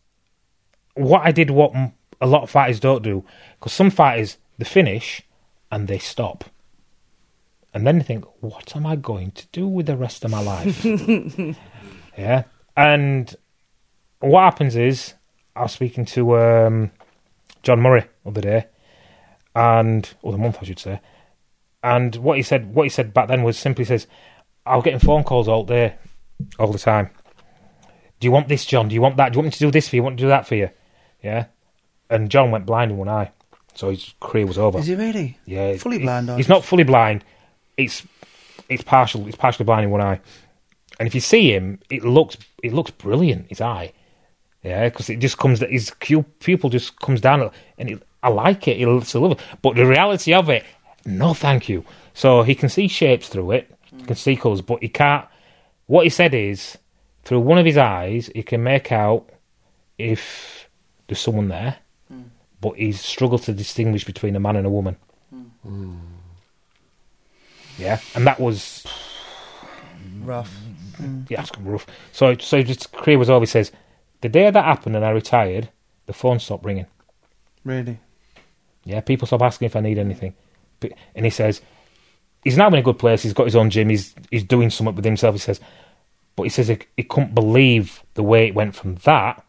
what 0.95 1.21
I 1.21 1.31
did, 1.31 1.51
what 1.51 1.75
a 2.19 2.27
lot 2.27 2.45
of 2.45 2.49
fighters 2.51 2.81
don't 2.81 3.03
do, 3.03 3.25
because 3.61 3.75
some 3.75 3.91
fighters 3.91 4.39
they 4.57 4.65
finish 4.65 5.21
and 5.71 5.87
they 5.87 5.99
stop, 5.99 6.45
and 7.75 7.87
then 7.87 7.99
they 7.99 8.05
think, 8.05 8.25
"What 8.41 8.75
am 8.75 8.87
I 8.87 8.97
going 8.97 9.33
to 9.33 9.47
do 9.53 9.69
with 9.69 9.85
the 9.85 9.99
rest 9.99 10.25
of 10.25 10.31
my 10.31 10.41
life?" 10.41 10.83
yeah, 12.17 12.45
and 12.75 13.35
what 14.31 14.43
happens 14.43 14.77
is 14.77 15.15
I 15.57 15.63
was 15.63 15.73
speaking 15.73 16.05
to 16.07 16.37
um, 16.39 16.91
John 17.63 17.81
Murray 17.81 18.05
the 18.25 18.31
other 18.31 18.41
day, 18.41 18.67
and 19.55 20.09
or 20.23 20.33
the 20.33 20.39
month 20.39 20.59
I 20.61 20.65
should 20.65 20.79
say, 20.79 21.01
and 21.83 22.15
what 22.17 22.37
he 22.37 22.43
said, 22.43 22.75
what 22.75 22.85
he 22.85 22.91
said 22.91 23.15
back 23.15 23.29
then 23.29 23.43
was 23.43 23.59
simply 23.59 23.85
says, 23.85 24.07
"I 24.67 24.77
was 24.77 24.85
getting 24.85 25.01
phone 25.01 25.25
calls 25.25 25.49
all 25.49 25.65
day." 25.65 25.97
all 26.59 26.73
the 26.73 26.79
time. 26.79 27.11
Do 28.21 28.27
you 28.27 28.31
want 28.33 28.49
this, 28.49 28.65
John? 28.65 28.89
Do 28.89 28.95
you 28.95 29.03
want 29.03 29.17
that? 29.17 29.33
Do 29.33 29.37
you 29.37 29.39
want 29.41 29.47
me 29.47 29.51
to 29.53 29.59
do 29.59 29.71
this 29.71 29.89
for 29.89 29.97
you? 29.97 30.01
Do 30.01 30.03
you 30.03 30.05
Want 30.05 30.19
to 30.19 30.25
do 30.25 30.29
that 30.29 30.47
for 30.47 30.55
you? 30.55 30.71
Yeah. 31.23 31.47
And 32.11 32.31
John 32.31 32.51
went 32.51 32.67
blind 32.67 32.91
in 32.91 32.97
one 32.97 33.09
eye, 33.09 33.33
so 33.75 33.91
his 33.91 34.15
career 34.21 34.47
was 34.47 34.59
over. 34.59 34.79
Is 34.79 34.87
he 34.87 34.95
really? 34.95 35.39
Yeah, 35.47 35.77
Fully 35.77 35.99
blind, 35.99 36.31
or 36.31 36.37
He's 36.37 36.49
not 36.49 36.65
fully 36.65 36.85
blind. 36.85 37.25
It's 37.77 38.03
it's 38.69 38.83
partial. 38.83 39.27
It's 39.27 39.37
partially 39.37 39.65
blind 39.65 39.85
in 39.85 39.91
one 39.91 40.01
eye. 40.01 40.21
And 40.99 41.07
if 41.07 41.15
you 41.15 41.21
see 41.21 41.53
him, 41.53 41.81
it 41.91 42.05
looks 42.05 42.37
it 42.63 42.73
looks 42.73 42.91
brilliant. 42.91 43.49
His 43.49 43.61
eye, 43.61 43.93
yeah, 44.65 44.89
because 44.89 45.11
it 45.11 45.19
just 45.21 45.39
comes. 45.39 45.61
His 45.61 45.91
pu- 46.01 46.23
pupil 46.41 46.71
just 46.71 46.99
comes 47.01 47.21
down, 47.21 47.51
and 47.79 47.91
it, 47.91 48.03
I 48.23 48.31
like 48.31 48.67
it. 48.67 48.81
It's 48.81 49.15
a 49.15 49.21
love. 49.21 49.41
But 49.63 49.77
the 49.77 49.85
reality 49.87 50.33
of 50.33 50.49
it, 50.49 50.65
no, 51.05 51.35
thank 51.35 51.69
you. 51.69 51.85
So 52.15 52.43
he 52.43 52.55
can 52.55 52.69
see 52.69 52.89
shapes 52.89 53.29
through 53.29 53.51
it. 53.53 53.71
He 53.97 54.03
can 54.05 54.17
see 54.17 54.37
colours, 54.37 54.63
but 54.63 54.83
he 54.83 54.89
can't. 54.89 55.27
What 55.87 56.05
he 56.05 56.11
said 56.11 56.33
is, 56.35 56.79
through 57.25 57.41
one 57.41 57.59
of 57.59 57.67
his 57.67 57.77
eyes, 57.77 58.31
he 58.35 58.43
can 58.43 58.63
make 58.63 58.91
out 58.91 59.29
if 59.99 60.69
there's 61.07 61.21
someone 61.21 61.49
there, 61.49 61.77
but 62.61 62.77
he's 62.77 63.01
struggled 63.01 63.43
to 63.43 63.53
distinguish 63.53 64.05
between 64.05 64.35
a 64.35 64.41
man 64.41 64.57
and 64.57 64.67
a 64.67 64.71
woman. 64.71 64.97
Hmm. 65.63 65.97
Yeah, 67.79 68.01
and 68.15 68.27
that 68.27 68.41
was 68.41 68.87
Rough. 70.23 70.57
yeah, 71.29 71.43
it's 71.43 71.51
rough. 71.61 71.87
So, 72.13 72.37
so 72.39 72.63
just 72.63 72.93
career 72.93 73.19
was 73.19 73.29
over. 73.29 73.43
He 73.43 73.47
says, 73.47 73.73
the 74.25 74.31
day 74.31 74.51
that 74.51 74.65
happened 74.65 74.97
and 74.97 75.05
I 75.05 75.11
retired, 75.11 75.69
the 76.07 76.15
phone 76.15 76.39
stopped 76.39 76.65
ringing. 76.65 76.87
Really? 77.63 78.01
Yeah, 78.83 79.03
people 79.03 79.27
stop 79.27 79.43
asking 79.43 79.67
if 79.67 79.77
I 79.77 79.81
need 79.81 79.99
anything. 79.99 80.35
But, 80.81 80.93
and 81.15 81.27
he 81.27 81.31
says, 81.31 81.61
he's 82.43 82.57
now 82.57 82.69
in 82.69 82.75
a 82.75 82.83
good 82.83 82.99
place. 82.99 83.23
He's 83.23 83.35
got 83.35 83.45
his 83.45 83.55
own 83.55 83.69
gym. 83.69 83.91
He's 83.91 84.15
he's 84.31 84.43
doing 84.45 84.71
something 84.71 84.95
with 84.95 85.05
himself. 85.05 85.35
He 85.35 85.41
says, 85.41 85.61
but 86.37 86.45
he 86.45 86.49
says 86.49 86.69
he, 86.69 86.79
he 86.97 87.03
couldn't 87.03 87.35
believe 87.35 88.03
the 88.15 88.23
way 88.23 88.47
it 88.47 88.55
went 88.55 88.75
from 88.75 88.95
that 89.05 89.45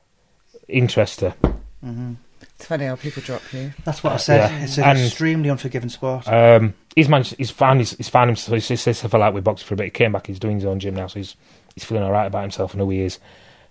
interest 0.68 1.20
to 1.20 1.34
It's 1.82 2.66
funny 2.66 2.86
how 2.86 2.98
people 2.98 3.24
drop 3.24 3.42
you. 3.54 3.72
That's 3.86 4.04
what 4.04 4.12
I 4.12 4.18
said. 4.18 4.52
Yeah. 4.52 4.64
It's 4.66 4.78
an 4.78 4.84
And- 4.84 5.00
extremely 5.00 5.48
unforgiving 5.48 5.88
sport. 5.90 6.28
Um, 6.28 6.74
he's 6.98 7.08
managed. 7.08 7.36
He's 7.38 7.50
found. 7.52 7.80
He's, 7.80 7.92
he's 7.96 8.10
found 8.10 8.28
himself. 8.30 8.62
He 8.62 8.76
says 8.76 9.00
he 9.02 9.08
fell 9.08 9.24
out 9.24 9.34
with 9.34 9.46
boxing 9.46 9.68
for 9.68 9.76
a 9.76 9.78
bit. 9.78 9.86
He 9.86 9.92
came 9.92 10.12
back. 10.12 10.28
He's 10.28 10.38
doing 10.40 10.58
his 10.58 10.66
own 10.66 10.82
gym 10.82 10.96
now, 10.96 11.08
so 11.08 11.20
he's 11.20 11.38
he's 11.76 11.86
feeling 11.86 12.04
all 12.04 12.12
right 12.12 12.28
about 12.28 12.42
himself 12.42 12.74
and 12.74 12.82
who 12.82 12.90
he 12.90 13.02
is. 13.02 13.20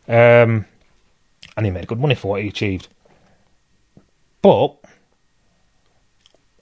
Um, 0.09 0.65
and 1.57 1.67
he 1.67 1.73
made 1.73 1.87
good 1.87 2.01
money 2.01 2.15
for 2.15 2.29
what 2.29 2.43
he 2.43 2.49
achieved. 2.49 2.89
But 4.43 4.77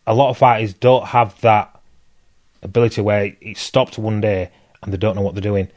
a 0.07 0.15
lot 0.15 0.31
of 0.31 0.39
fighters 0.39 0.75
don't 0.75 1.07
have 1.07 1.41
that 1.41 1.81
ability 2.63 3.01
where 3.01 3.37
it 3.41 3.57
stopped 3.57 3.99
one 3.99 4.21
day 4.21 4.51
and 4.83 4.93
they 4.93 4.97
don't 4.97 5.17
know 5.17 5.23
what 5.23 5.35
they're 5.35 5.43
doing. 5.43 5.69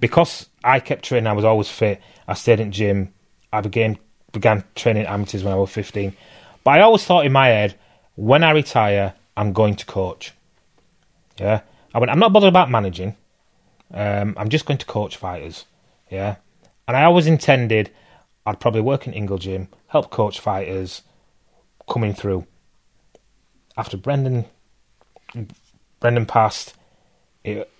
Because 0.00 0.48
I 0.64 0.80
kept 0.80 1.04
training, 1.04 1.28
I 1.28 1.32
was 1.32 1.44
always 1.44 1.68
fit. 1.68 2.00
I 2.26 2.34
stayed 2.34 2.60
in 2.60 2.72
gym. 2.72 3.12
I 3.52 3.60
began 3.60 3.98
began 4.32 4.64
training 4.74 5.06
amateurs 5.06 5.44
when 5.44 5.52
I 5.52 5.56
was 5.56 5.70
fifteen. 5.70 6.16
But 6.64 6.72
I 6.72 6.80
always 6.80 7.04
thought 7.04 7.26
in 7.26 7.32
my 7.32 7.48
head, 7.48 7.76
when 8.14 8.42
I 8.42 8.50
retire, 8.50 9.14
I'm 9.36 9.52
going 9.52 9.76
to 9.76 9.86
coach. 9.86 10.32
Yeah, 11.38 11.60
I 11.94 11.98
went. 11.98 12.10
I'm 12.10 12.18
not 12.18 12.32
bothered 12.32 12.48
about 12.48 12.70
managing. 12.70 13.16
Um, 13.92 14.34
I'm 14.38 14.48
just 14.48 14.64
going 14.64 14.78
to 14.78 14.86
coach 14.86 15.16
fighters. 15.16 15.66
Yeah, 16.10 16.36
and 16.88 16.96
I 16.96 17.04
always 17.04 17.26
intended 17.26 17.90
I'd 18.44 18.60
probably 18.60 18.80
work 18.80 19.06
in 19.06 19.12
Ingle 19.12 19.38
Gym, 19.38 19.68
help 19.88 20.10
coach 20.10 20.40
fighters 20.40 21.02
coming 21.88 22.12
through. 22.14 22.46
After 23.76 23.96
Brendan, 23.96 24.44
Brendan 26.00 26.26
passed, 26.26 26.74
it, 27.44 27.70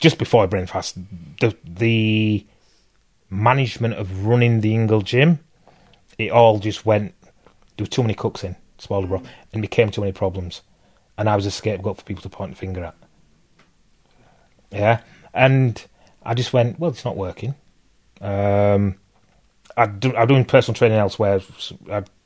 just 0.00 0.18
before 0.18 0.46
Brendan 0.46 0.68
passed, 0.68 0.96
the 1.40 1.56
the 1.64 2.46
management 3.30 3.94
of 3.94 4.26
running 4.26 4.60
the 4.60 4.74
Ingle 4.74 5.02
Gym, 5.02 5.40
it 6.18 6.30
all 6.30 6.58
just 6.58 6.86
went. 6.86 7.14
There 7.76 7.84
were 7.84 7.90
too 7.90 8.02
many 8.02 8.14
cooks 8.14 8.44
in 8.44 8.56
Spalding 8.78 9.26
and 9.52 9.62
became 9.62 9.90
too 9.90 10.00
many 10.00 10.12
problems, 10.12 10.62
and 11.18 11.28
I 11.28 11.36
was 11.36 11.46
a 11.46 11.50
scapegoat 11.50 11.98
for 11.98 12.04
people 12.04 12.22
to 12.22 12.28
point 12.28 12.52
the 12.52 12.56
finger 12.56 12.84
at. 12.84 12.94
Yeah, 14.70 15.00
and 15.32 15.84
I 16.22 16.34
just 16.34 16.52
went, 16.52 16.78
well, 16.78 16.90
it's 16.90 17.04
not 17.04 17.16
working. 17.16 17.54
Um, 18.20 18.96
I 19.76 19.86
do, 19.86 20.14
I'm 20.16 20.28
doing 20.28 20.44
personal 20.44 20.74
training 20.74 20.98
elsewhere. 20.98 21.40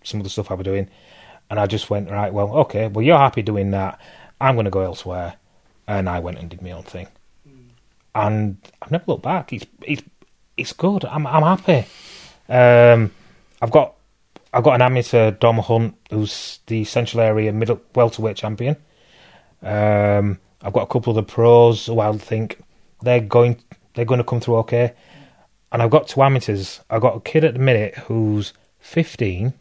Some 0.04 0.20
of 0.20 0.24
the 0.24 0.30
stuff 0.30 0.50
I 0.50 0.54
was 0.54 0.64
doing, 0.64 0.88
and 1.50 1.58
I 1.58 1.66
just 1.66 1.90
went 1.90 2.10
right. 2.10 2.32
Well, 2.32 2.50
okay. 2.58 2.88
Well, 2.88 3.04
you're 3.04 3.18
happy 3.18 3.42
doing 3.42 3.70
that. 3.72 4.00
I'm 4.40 4.54
going 4.54 4.64
to 4.64 4.70
go 4.70 4.80
elsewhere, 4.80 5.34
and 5.86 6.08
I 6.08 6.20
went 6.20 6.38
and 6.38 6.48
did 6.48 6.62
my 6.62 6.72
own 6.72 6.84
thing. 6.84 7.08
And 8.14 8.58
I've 8.82 8.90
never 8.90 9.04
looked 9.06 9.22
back. 9.22 9.52
It's 9.52 9.66
it's 9.82 10.02
it's 10.56 10.72
good. 10.72 11.04
I'm 11.04 11.26
I'm 11.26 11.42
happy. 11.42 11.86
Um, 12.48 13.12
I've 13.60 13.70
got 13.70 13.94
I've 14.52 14.64
got 14.64 14.74
an 14.74 14.82
amateur 14.82 15.30
Dom 15.30 15.58
Hunt 15.58 15.94
who's 16.10 16.60
the 16.66 16.84
Central 16.84 17.20
Area 17.20 17.52
middle 17.52 17.80
welterweight 17.94 18.36
champion. 18.36 18.76
Um, 19.62 20.38
I've 20.62 20.72
got 20.72 20.82
a 20.82 20.86
couple 20.86 21.10
of 21.10 21.16
the 21.16 21.22
pros 21.22 21.86
who 21.86 22.00
I 22.00 22.16
think 22.16 22.60
they're 23.02 23.20
going 23.20 23.60
they're 23.94 24.04
going 24.04 24.18
to 24.18 24.24
come 24.24 24.40
through 24.40 24.56
okay. 24.58 24.94
And 25.70 25.82
I've 25.82 25.90
got 25.90 26.08
two 26.08 26.22
amateurs. 26.22 26.80
I've 26.88 27.02
got 27.02 27.16
a 27.16 27.20
kid 27.20 27.44
at 27.44 27.54
the 27.54 27.60
minute 27.60 27.94
who's 27.96 28.52
15. 28.80 29.52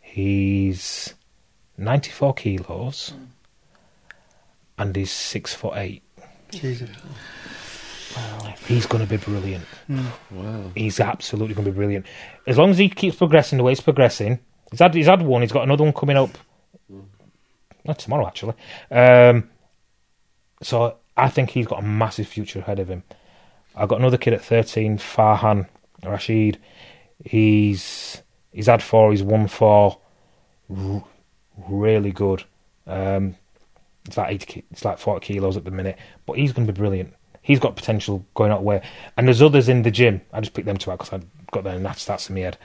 He's 0.00 1.14
94 1.78 2.34
kilos, 2.34 3.14
and 4.76 4.94
he's 4.94 5.10
six 5.10 5.54
foot 5.54 5.74
eight. 5.76 6.02
Jesus. 6.50 6.90
He's 8.66 8.84
going 8.86 9.02
to 9.02 9.08
be 9.08 9.16
brilliant. 9.16 9.64
Wow. 10.30 10.70
He's 10.74 11.00
absolutely 11.00 11.54
going 11.54 11.64
to 11.64 11.70
be 11.70 11.76
brilliant. 11.76 12.06
As 12.46 12.58
long 12.58 12.70
as 12.70 12.78
he 12.78 12.88
keeps 12.88 13.16
progressing 13.16 13.56
the 13.56 13.64
way 13.64 13.72
he's 13.72 13.80
progressing. 13.80 14.38
He's 14.70 14.80
had 14.80 14.94
he's 14.94 15.06
had 15.06 15.22
one. 15.22 15.42
He's 15.42 15.52
got 15.52 15.62
another 15.64 15.84
one 15.84 15.92
coming 15.92 16.16
up. 16.16 16.30
Not 17.84 17.98
tomorrow, 17.98 18.26
actually. 18.26 18.54
Um, 18.90 19.50
so 20.62 20.96
I 21.16 21.28
think 21.28 21.50
he's 21.50 21.66
got 21.66 21.80
a 21.80 21.86
massive 21.86 22.26
future 22.28 22.60
ahead 22.60 22.78
of 22.78 22.88
him. 22.88 23.02
I've 23.74 23.88
got 23.88 23.98
another 23.98 24.18
kid 24.18 24.34
at 24.34 24.44
13, 24.44 24.98
Farhan 24.98 25.66
Rashid. 26.04 26.58
He's 27.24 28.22
he's 28.52 28.66
had 28.66 28.82
four. 28.82 29.10
He's 29.10 29.22
won 29.22 29.48
four. 29.48 29.98
R- 30.70 31.04
really 31.68 32.12
good. 32.12 32.44
Um, 32.86 33.36
it's 34.04 34.16
like 34.16 34.32
80, 34.32 34.64
it's 34.70 34.84
like 34.84 34.98
40 34.98 35.24
kilos 35.24 35.56
at 35.56 35.64
the 35.64 35.70
minute, 35.70 35.96
but 36.26 36.36
he's 36.36 36.52
going 36.52 36.66
to 36.66 36.72
be 36.72 36.78
brilliant. 36.78 37.14
He's 37.40 37.60
got 37.60 37.76
potential 37.76 38.24
going 38.34 38.52
out 38.52 38.62
where, 38.62 38.82
and 39.16 39.26
there's 39.26 39.42
others 39.42 39.68
in 39.68 39.82
the 39.82 39.90
gym. 39.90 40.20
I 40.32 40.40
just 40.40 40.54
picked 40.54 40.66
them 40.66 40.76
two 40.76 40.90
out 40.90 40.98
because 40.98 41.12
I've 41.12 41.50
got 41.50 41.64
their 41.64 41.78
nat 41.78 41.94
stats 41.94 42.28
in 42.28 42.34
my 42.34 42.40
head. 42.42 42.58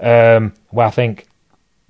Um, 0.00 0.54
where 0.70 0.86
I 0.86 0.90
think 0.90 1.26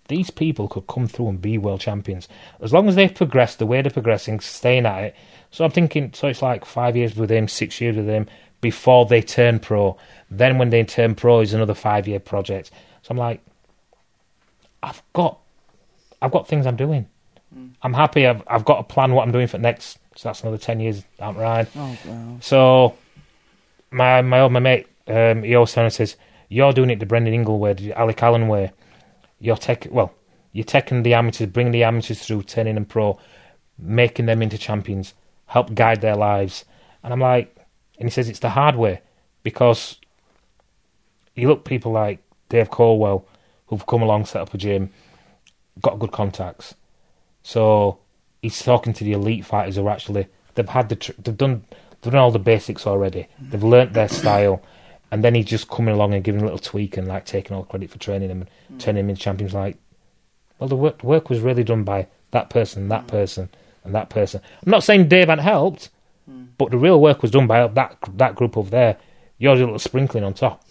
these 0.08 0.30
people 0.30 0.68
could 0.68 0.86
come 0.86 1.08
through 1.08 1.28
and 1.28 1.40
be 1.40 1.56
world 1.56 1.80
champions 1.80 2.28
as 2.60 2.70
long 2.70 2.86
as 2.86 2.94
they've 2.96 3.14
progressed 3.14 3.58
the 3.58 3.66
way 3.66 3.80
they're 3.80 3.90
progressing, 3.90 4.40
staying 4.40 4.84
at 4.84 5.04
it. 5.04 5.16
So 5.50 5.64
I'm 5.64 5.70
thinking, 5.70 6.12
so 6.12 6.28
it's 6.28 6.42
like 6.42 6.64
five 6.66 6.96
years 6.96 7.16
with 7.16 7.30
him, 7.30 7.48
six 7.48 7.80
years 7.80 7.96
with 7.96 8.08
him 8.08 8.28
before 8.64 9.04
they 9.04 9.20
turn 9.20 9.58
pro. 9.60 9.96
Then 10.30 10.56
when 10.56 10.70
they 10.70 10.82
turn 10.84 11.14
pro, 11.14 11.40
is 11.40 11.52
another 11.52 11.74
five 11.74 12.08
year 12.08 12.18
project. 12.18 12.70
So 13.02 13.08
I'm 13.10 13.18
like, 13.18 13.40
I've 14.82 15.02
got, 15.12 15.38
I've 16.22 16.32
got 16.32 16.48
things 16.48 16.66
I'm 16.66 16.76
doing. 16.76 17.06
I'm 17.82 17.92
happy. 17.92 18.26
I've 18.26 18.42
I've 18.46 18.64
got 18.64 18.80
a 18.80 18.82
plan 18.82 19.12
what 19.12 19.22
I'm 19.22 19.32
doing 19.32 19.46
for 19.46 19.58
next. 19.58 19.98
So 20.16 20.28
that's 20.28 20.40
another 20.42 20.58
ten 20.58 20.80
years 20.80 21.04
down 21.18 21.34
the 21.36 21.42
line. 21.42 21.66
Oh 21.76 21.98
wow. 22.06 22.36
So 22.40 22.96
my 23.90 24.22
my 24.22 24.40
old 24.40 24.52
my 24.52 24.60
mate, 24.60 24.86
um, 25.06 25.42
he 25.42 25.54
always 25.54 25.70
says, 25.70 26.16
"You're 26.48 26.72
doing 26.72 26.90
it 26.90 26.98
the 27.00 27.06
Brendan 27.06 27.34
Ingle 27.34 27.58
way, 27.58 27.74
the 27.74 27.92
Alec 27.92 28.22
Allen 28.22 28.48
way. 28.48 28.72
You're 29.38 29.56
taking 29.56 29.92
well, 29.92 30.14
you're 30.52 30.64
taking 30.64 31.02
the 31.02 31.14
amateurs, 31.14 31.50
bringing 31.50 31.72
the 31.72 31.84
amateurs 31.84 32.26
through, 32.26 32.42
turning 32.44 32.74
them 32.74 32.86
pro, 32.86 33.18
making 33.78 34.26
them 34.26 34.42
into 34.42 34.58
champions, 34.58 35.14
help 35.46 35.74
guide 35.74 36.00
their 36.00 36.16
lives." 36.16 36.64
And 37.04 37.12
I'm 37.12 37.20
like, 37.20 37.53
and 38.04 38.10
he 38.10 38.12
says 38.12 38.28
it's 38.28 38.40
the 38.40 38.50
hard 38.50 38.76
way 38.76 39.00
because 39.44 39.98
you 41.34 41.48
look 41.48 41.64
people 41.64 41.90
like 41.90 42.18
Dave 42.50 42.70
Coldwell 42.70 43.26
who've 43.68 43.86
come 43.86 44.02
along, 44.02 44.26
set 44.26 44.42
up 44.42 44.52
a 44.52 44.58
gym, 44.58 44.90
got 45.80 45.98
good 45.98 46.12
contacts. 46.12 46.74
So 47.42 48.00
he's 48.42 48.62
talking 48.62 48.92
to 48.92 49.04
the 49.04 49.12
elite 49.12 49.46
fighters 49.46 49.76
who 49.76 49.86
are 49.86 49.90
actually 49.90 50.26
they've 50.54 50.68
had 50.68 50.90
the 50.90 50.96
tr- 50.96 51.12
they've 51.16 51.34
done 51.34 51.64
they've 52.02 52.12
done 52.12 52.20
all 52.20 52.30
the 52.30 52.38
basics 52.38 52.86
already. 52.86 53.26
They've 53.40 53.64
learnt 53.64 53.94
their 53.94 54.08
style, 54.08 54.62
and 55.10 55.24
then 55.24 55.34
he's 55.34 55.46
just 55.46 55.70
coming 55.70 55.94
along 55.94 56.12
and 56.12 56.22
giving 56.22 56.42
a 56.42 56.44
little 56.44 56.58
tweak 56.58 56.98
and 56.98 57.08
like 57.08 57.24
taking 57.24 57.56
all 57.56 57.62
the 57.62 57.68
credit 57.68 57.88
for 57.88 57.98
training 57.98 58.28
them 58.28 58.42
and 58.42 58.78
mm. 58.78 58.84
turning 58.84 59.04
them 59.04 59.08
into 59.08 59.22
champions. 59.22 59.54
Like, 59.54 59.78
well, 60.58 60.68
the 60.68 60.76
work, 60.76 61.02
work 61.02 61.30
was 61.30 61.40
really 61.40 61.64
done 61.64 61.84
by 61.84 62.08
that 62.32 62.50
person, 62.50 62.88
that 62.88 63.06
mm. 63.06 63.08
person, 63.08 63.48
and 63.82 63.94
that 63.94 64.10
person. 64.10 64.42
I'm 64.62 64.70
not 64.70 64.84
saying 64.84 65.08
Dave 65.08 65.28
hadn't 65.28 65.42
helped, 65.42 65.88
but 66.26 66.70
the 66.70 66.78
real 66.78 67.00
work 67.00 67.22
was 67.22 67.30
done 67.30 67.46
by 67.46 67.66
that 67.66 67.96
that 68.16 68.34
group 68.34 68.56
over 68.56 68.70
there. 68.70 68.96
You're 69.38 69.54
a 69.54 69.56
little 69.56 69.78
sprinkling 69.78 70.24
on 70.24 70.34
top 70.34 70.64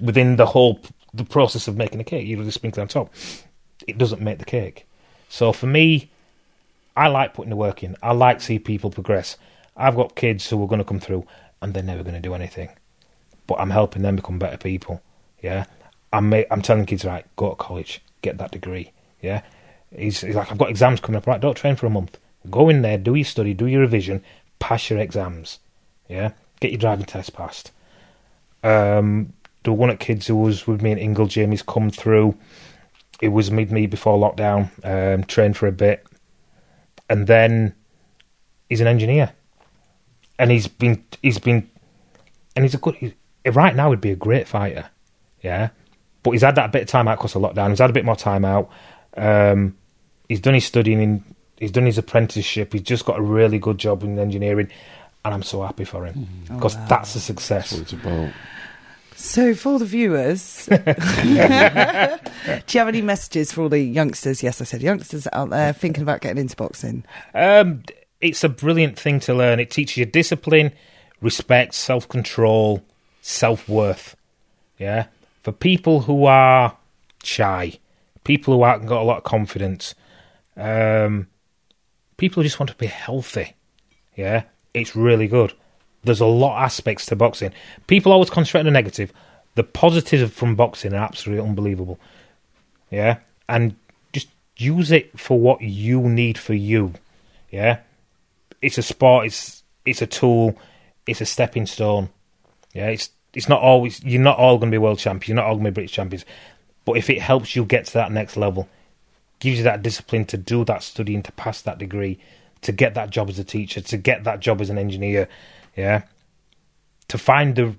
within 0.00 0.36
the 0.36 0.46
whole 0.46 0.80
the 1.14 1.24
process 1.24 1.68
of 1.68 1.76
making 1.76 2.00
a 2.00 2.04
cake. 2.04 2.26
You're 2.26 2.42
just 2.44 2.54
sprinkling 2.54 2.82
on 2.82 2.88
top. 2.88 3.12
It 3.86 3.98
doesn't 3.98 4.22
make 4.22 4.38
the 4.38 4.44
cake. 4.44 4.86
So 5.28 5.52
for 5.52 5.66
me, 5.66 6.10
I 6.96 7.08
like 7.08 7.34
putting 7.34 7.50
the 7.50 7.56
work 7.56 7.82
in. 7.82 7.96
I 8.02 8.12
like 8.12 8.40
see 8.40 8.58
people 8.58 8.90
progress. 8.90 9.36
I've 9.76 9.96
got 9.96 10.14
kids 10.14 10.48
who 10.48 10.62
are 10.62 10.68
going 10.68 10.78
to 10.78 10.84
come 10.84 11.00
through 11.00 11.26
and 11.60 11.74
they're 11.74 11.82
never 11.82 12.02
going 12.02 12.14
to 12.14 12.20
do 12.20 12.34
anything. 12.34 12.70
but 13.46 13.58
I'm 13.60 13.70
helping 13.70 14.02
them 14.02 14.16
become 14.16 14.38
better 14.38 14.56
people. 14.56 15.02
Yeah, 15.42 15.64
I'm 16.12 16.28
ma- 16.30 16.44
I'm 16.50 16.62
telling 16.62 16.86
kids 16.86 17.04
right, 17.04 17.24
go 17.36 17.50
to 17.50 17.56
college, 17.56 18.00
get 18.22 18.38
that 18.38 18.52
degree. 18.52 18.92
Yeah, 19.20 19.42
he's, 19.96 20.20
he's 20.20 20.34
like 20.36 20.50
I've 20.52 20.58
got 20.58 20.70
exams 20.70 21.00
coming 21.00 21.16
up. 21.18 21.26
Right, 21.26 21.40
don't 21.40 21.56
train 21.56 21.76
for 21.76 21.86
a 21.86 21.90
month. 21.90 22.18
Go 22.50 22.68
in 22.68 22.82
there, 22.82 22.98
do 22.98 23.14
your 23.14 23.24
study, 23.24 23.54
do 23.54 23.66
your 23.66 23.80
revision, 23.80 24.22
pass 24.58 24.90
your 24.90 24.98
exams. 24.98 25.58
Yeah, 26.08 26.32
get 26.60 26.72
your 26.72 26.78
driving 26.78 27.06
test 27.06 27.32
passed. 27.32 27.70
Um, 28.62 29.32
the 29.64 29.72
one 29.72 29.90
at 29.90 30.00
kids 30.00 30.26
who 30.26 30.36
was 30.36 30.66
with 30.66 30.82
me 30.82 30.92
in 30.92 30.98
Ingle 30.98 31.26
Gym, 31.26 31.50
he's 31.50 31.62
come 31.62 31.90
through. 31.90 32.36
It 33.20 33.28
was 33.28 33.50
me 33.50 33.86
before 33.86 34.18
lockdown. 34.18 34.70
Um, 34.84 35.24
trained 35.24 35.56
for 35.56 35.68
a 35.68 35.72
bit, 35.72 36.04
and 37.08 37.26
then 37.26 37.74
he's 38.68 38.80
an 38.80 38.88
engineer, 38.88 39.32
and 40.38 40.50
he's 40.50 40.66
been 40.66 41.04
he's 41.22 41.38
been, 41.38 41.70
and 42.56 42.64
he's 42.64 42.74
a 42.74 42.78
good. 42.78 43.14
Right 43.46 43.74
now, 43.74 43.90
he'd 43.90 44.00
be 44.00 44.10
a 44.10 44.16
great 44.16 44.48
fighter, 44.48 44.90
yeah. 45.42 45.70
But 46.22 46.32
he's 46.32 46.42
had 46.42 46.54
that 46.56 46.72
bit 46.72 46.82
of 46.82 46.88
time 46.88 47.08
out 47.08 47.18
because 47.18 47.34
of 47.34 47.42
lockdown. 47.42 47.70
He's 47.70 47.80
had 47.80 47.90
a 47.90 47.92
bit 47.92 48.04
more 48.04 48.16
time 48.16 48.44
out. 48.44 48.70
Um, 49.16 49.76
he's 50.28 50.40
done 50.40 50.54
his 50.54 50.64
studying. 50.64 51.00
In, 51.00 51.24
he's 51.62 51.70
done 51.70 51.86
his 51.86 51.96
apprenticeship. 51.96 52.72
He's 52.72 52.82
just 52.82 53.04
got 53.04 53.20
a 53.20 53.22
really 53.22 53.58
good 53.60 53.78
job 53.78 54.02
in 54.02 54.18
engineering, 54.18 54.68
and 55.24 55.32
I'm 55.32 55.44
so 55.44 55.62
happy 55.62 55.84
for 55.84 56.04
him 56.04 56.26
because 56.48 56.76
that's 56.88 57.14
a 57.14 57.20
success. 57.20 57.70
That's 57.70 57.72
what 57.72 57.82
it's 57.82 58.04
about. 58.04 58.32
So, 59.14 59.54
for 59.54 59.78
the 59.78 59.84
viewers, 59.84 60.66
do 60.66 60.74
you 61.28 61.36
have 61.36 62.88
any 62.88 63.00
messages 63.00 63.52
for 63.52 63.62
all 63.62 63.68
the 63.68 63.78
youngsters? 63.78 64.42
Yes, 64.42 64.60
I 64.60 64.64
said 64.64 64.82
youngsters 64.82 65.28
out 65.32 65.50
there 65.50 65.72
thinking 65.72 66.02
about 66.02 66.20
getting 66.20 66.38
into 66.38 66.56
boxing. 66.56 67.04
Um, 67.32 67.84
it's 68.20 68.42
a 68.42 68.48
brilliant 68.48 68.98
thing 68.98 69.20
to 69.20 69.34
learn. 69.34 69.60
It 69.60 69.70
teaches 69.70 69.98
you 69.98 70.06
discipline, 70.06 70.72
respect, 71.20 71.74
self 71.74 72.08
control, 72.08 72.82
self 73.20 73.68
worth. 73.68 74.16
Yeah. 74.78 75.06
For 75.44 75.52
people 75.52 76.00
who 76.00 76.24
are 76.24 76.76
shy, 77.22 77.78
people 78.24 78.54
who 78.54 78.64
haven't 78.64 78.86
got 78.86 79.02
a 79.02 79.04
lot 79.04 79.18
of 79.18 79.24
confidence, 79.24 79.94
um, 80.56 81.28
people 82.16 82.42
just 82.42 82.58
want 82.58 82.70
to 82.70 82.76
be 82.76 82.86
healthy. 82.86 83.54
Yeah. 84.16 84.44
It's 84.74 84.96
really 84.96 85.26
good. 85.26 85.52
There's 86.04 86.20
a 86.20 86.26
lot 86.26 86.56
of 86.56 86.64
aspects 86.64 87.06
to 87.06 87.16
boxing. 87.16 87.52
People 87.86 88.12
always 88.12 88.30
concentrate 88.30 88.60
on 88.60 88.66
the 88.66 88.72
negative. 88.72 89.12
The 89.54 89.62
positives 89.62 90.32
from 90.32 90.56
boxing 90.56 90.94
are 90.94 91.04
absolutely 91.04 91.46
unbelievable. 91.46 92.00
Yeah. 92.90 93.18
And 93.48 93.76
just 94.12 94.28
use 94.56 94.90
it 94.90 95.18
for 95.18 95.38
what 95.38 95.60
you 95.60 96.00
need 96.00 96.38
for 96.38 96.54
you. 96.54 96.94
Yeah 97.50 97.80
it's 98.62 98.78
a 98.78 98.82
sport. 98.82 99.26
It's 99.26 99.64
it's 99.84 100.00
a 100.00 100.06
tool. 100.06 100.56
It's 101.06 101.20
a 101.20 101.26
stepping 101.26 101.66
stone. 101.66 102.08
Yeah, 102.72 102.86
it's 102.86 103.10
it's 103.34 103.48
not 103.48 103.60
always. 103.60 104.02
You're 104.02 104.22
not 104.22 104.38
all 104.38 104.56
going 104.56 104.70
to 104.70 104.74
be 104.74 104.78
world 104.78 105.00
champions. 105.00 105.28
You're 105.28 105.36
not 105.36 105.46
all 105.46 105.54
going 105.56 105.64
to 105.64 105.70
be 105.72 105.74
British 105.74 105.92
champions. 105.92 106.24
But 106.84 106.96
if 106.96 107.10
it 107.10 107.20
helps 107.20 107.54
you 107.54 107.64
get 107.64 107.86
to 107.86 107.92
that 107.94 108.12
next 108.12 108.36
level, 108.36 108.68
gives 109.42 109.58
you 109.58 109.64
that 109.64 109.82
discipline 109.82 110.24
to 110.24 110.36
do 110.36 110.64
that 110.64 110.84
studying, 110.84 111.20
to 111.20 111.32
pass 111.32 111.62
that 111.62 111.76
degree, 111.76 112.16
to 112.60 112.70
get 112.70 112.94
that 112.94 113.10
job 113.10 113.28
as 113.28 113.40
a 113.40 113.44
teacher, 113.44 113.80
to 113.80 113.96
get 113.96 114.22
that 114.22 114.38
job 114.38 114.60
as 114.60 114.70
an 114.70 114.78
engineer, 114.78 115.28
yeah, 115.76 116.04
to 117.08 117.18
find 117.18 117.56
the 117.56 117.74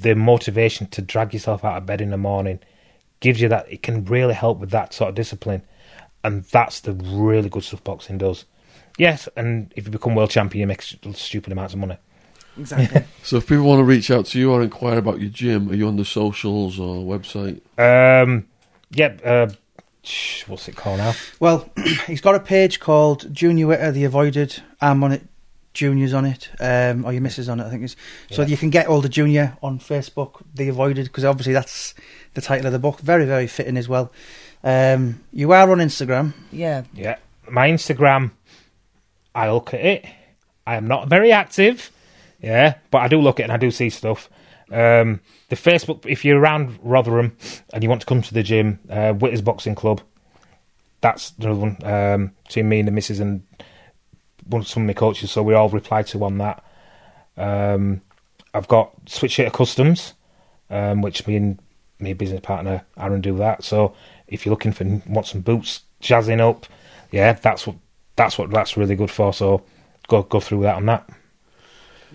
the 0.00 0.14
motivation 0.14 0.86
to 0.86 1.02
drag 1.02 1.32
yourself 1.32 1.64
out 1.64 1.76
of 1.76 1.86
bed 1.86 2.00
in 2.00 2.10
the 2.10 2.16
morning, 2.16 2.60
gives 3.18 3.40
you 3.40 3.48
that. 3.48 3.66
It 3.68 3.82
can 3.82 4.04
really 4.04 4.34
help 4.34 4.60
with 4.60 4.70
that 4.70 4.94
sort 4.94 5.08
of 5.08 5.16
discipline, 5.16 5.62
and 6.22 6.44
that's 6.44 6.78
the 6.78 6.92
really 6.92 7.48
good 7.48 7.64
stuff 7.64 7.82
boxing 7.82 8.18
does. 8.18 8.44
Yes, 8.96 9.28
and 9.36 9.72
if 9.74 9.86
you 9.86 9.90
become 9.90 10.14
world 10.14 10.30
champion, 10.30 10.60
you 10.60 10.66
make 10.68 10.82
stupid 10.82 11.52
amounts 11.52 11.74
of 11.74 11.80
money. 11.80 11.98
Exactly. 12.56 13.02
So 13.24 13.38
if 13.38 13.48
people 13.48 13.64
want 13.64 13.80
to 13.80 13.84
reach 13.84 14.08
out 14.12 14.26
to 14.26 14.38
you 14.38 14.52
or 14.52 14.62
inquire 14.62 14.98
about 14.98 15.20
your 15.20 15.30
gym, 15.30 15.68
are 15.68 15.74
you 15.74 15.88
on 15.88 15.96
the 15.96 16.04
socials 16.04 16.78
or 16.78 16.98
website? 17.04 17.60
Um, 17.76 18.46
yep. 18.92 19.20
Uh, 19.24 19.48
sh- 19.48 19.56
what's 20.46 20.68
it 20.68 20.76
called 20.76 20.98
now? 20.98 21.14
Well, 21.40 21.68
he's 22.06 22.20
got 22.20 22.34
a 22.34 22.40
page 22.40 22.80
called 22.80 23.32
Junior 23.32 23.66
Witter 23.66 23.92
The 23.92 24.04
Avoided. 24.04 24.62
I'm 24.80 25.02
on 25.04 25.12
it. 25.12 25.22
Junior's 25.74 26.14
on 26.14 26.24
it, 26.24 26.48
um, 26.58 27.04
or 27.04 27.12
your 27.12 27.20
missus 27.20 27.50
on 27.50 27.60
it, 27.60 27.64
I 27.66 27.68
think 27.70 27.82
it's. 27.82 27.96
So 28.30 28.40
Yeah. 28.42 28.48
you 28.48 28.56
can 28.56 28.70
get 28.70 28.86
all 28.86 29.02
the 29.02 29.10
Junior 29.10 29.58
on 29.62 29.78
Facebook, 29.78 30.42
The 30.54 30.68
Avoided, 30.70 31.04
because 31.04 31.22
obviously 31.22 31.52
that's 31.52 31.92
the 32.32 32.40
title 32.40 32.66
of 32.66 32.72
the 32.72 32.78
book. 32.78 32.98
Very, 33.00 33.26
very 33.26 33.46
fitting 33.46 33.76
as 33.76 33.86
well. 33.86 34.10
Um, 34.64 35.20
you 35.34 35.52
are 35.52 35.70
on 35.70 35.78
Instagram. 35.78 36.32
yeah. 36.50 36.84
Yeah, 36.94 37.16
my 37.50 37.68
Instagram. 37.68 38.30
I 39.34 39.50
look 39.50 39.74
at 39.74 39.80
it. 39.80 40.06
I 40.66 40.76
am 40.76 40.88
not 40.88 41.08
very 41.10 41.30
active. 41.30 41.90
Yeah, 42.40 42.76
but 42.90 42.98
I 43.02 43.08
do 43.08 43.20
look 43.20 43.38
at 43.38 43.42
it 43.42 43.44
and 43.44 43.52
I 43.52 43.58
do 43.58 43.70
see 43.70 43.90
stuff. 43.90 44.30
Um, 44.72 45.20
the 45.48 45.56
Facebook. 45.56 46.04
If 46.06 46.24
you're 46.24 46.38
around 46.38 46.78
Rotherham 46.82 47.36
and 47.72 47.82
you 47.82 47.88
want 47.88 48.00
to 48.00 48.06
come 48.06 48.22
to 48.22 48.34
the 48.34 48.42
gym, 48.42 48.80
uh, 48.90 49.12
Witters 49.14 49.44
Boxing 49.44 49.74
Club. 49.74 50.00
That's 51.00 51.32
another 51.38 51.60
one. 51.60 51.76
Um, 51.84 52.32
between 52.46 52.68
me 52.68 52.78
and 52.80 52.88
the 52.88 52.92
missus 52.92 53.20
and 53.20 53.42
one 54.46 54.64
some 54.64 54.84
of 54.84 54.86
my 54.86 54.92
coaches, 54.92 55.30
so 55.30 55.42
we 55.42 55.54
all 55.54 55.68
reply 55.68 56.02
to 56.04 56.24
on 56.24 56.38
that. 56.38 56.64
Um, 57.36 58.00
I've 58.54 58.68
got 58.68 58.92
Switch 59.06 59.36
Hitter 59.36 59.50
Customs, 59.50 60.14
um, 60.70 61.02
which 61.02 61.26
me 61.26 61.36
and 61.36 61.58
my 61.98 62.12
business 62.12 62.40
partner 62.40 62.84
Aaron 62.96 63.20
do 63.20 63.36
that. 63.38 63.62
So 63.62 63.94
if 64.26 64.44
you're 64.44 64.52
looking 64.52 64.72
for 64.72 64.84
want 65.06 65.26
some 65.26 65.42
boots 65.42 65.82
jazzing 66.00 66.40
up, 66.40 66.66
yeah, 67.12 67.34
that's 67.34 67.66
what 67.66 67.76
that's 68.16 68.38
what 68.38 68.50
that's 68.50 68.76
really 68.76 68.96
good 68.96 69.10
for. 69.10 69.32
So 69.32 69.62
go 70.08 70.22
go 70.22 70.40
through 70.40 70.62
that 70.62 70.76
on 70.76 70.86
that. 70.86 71.08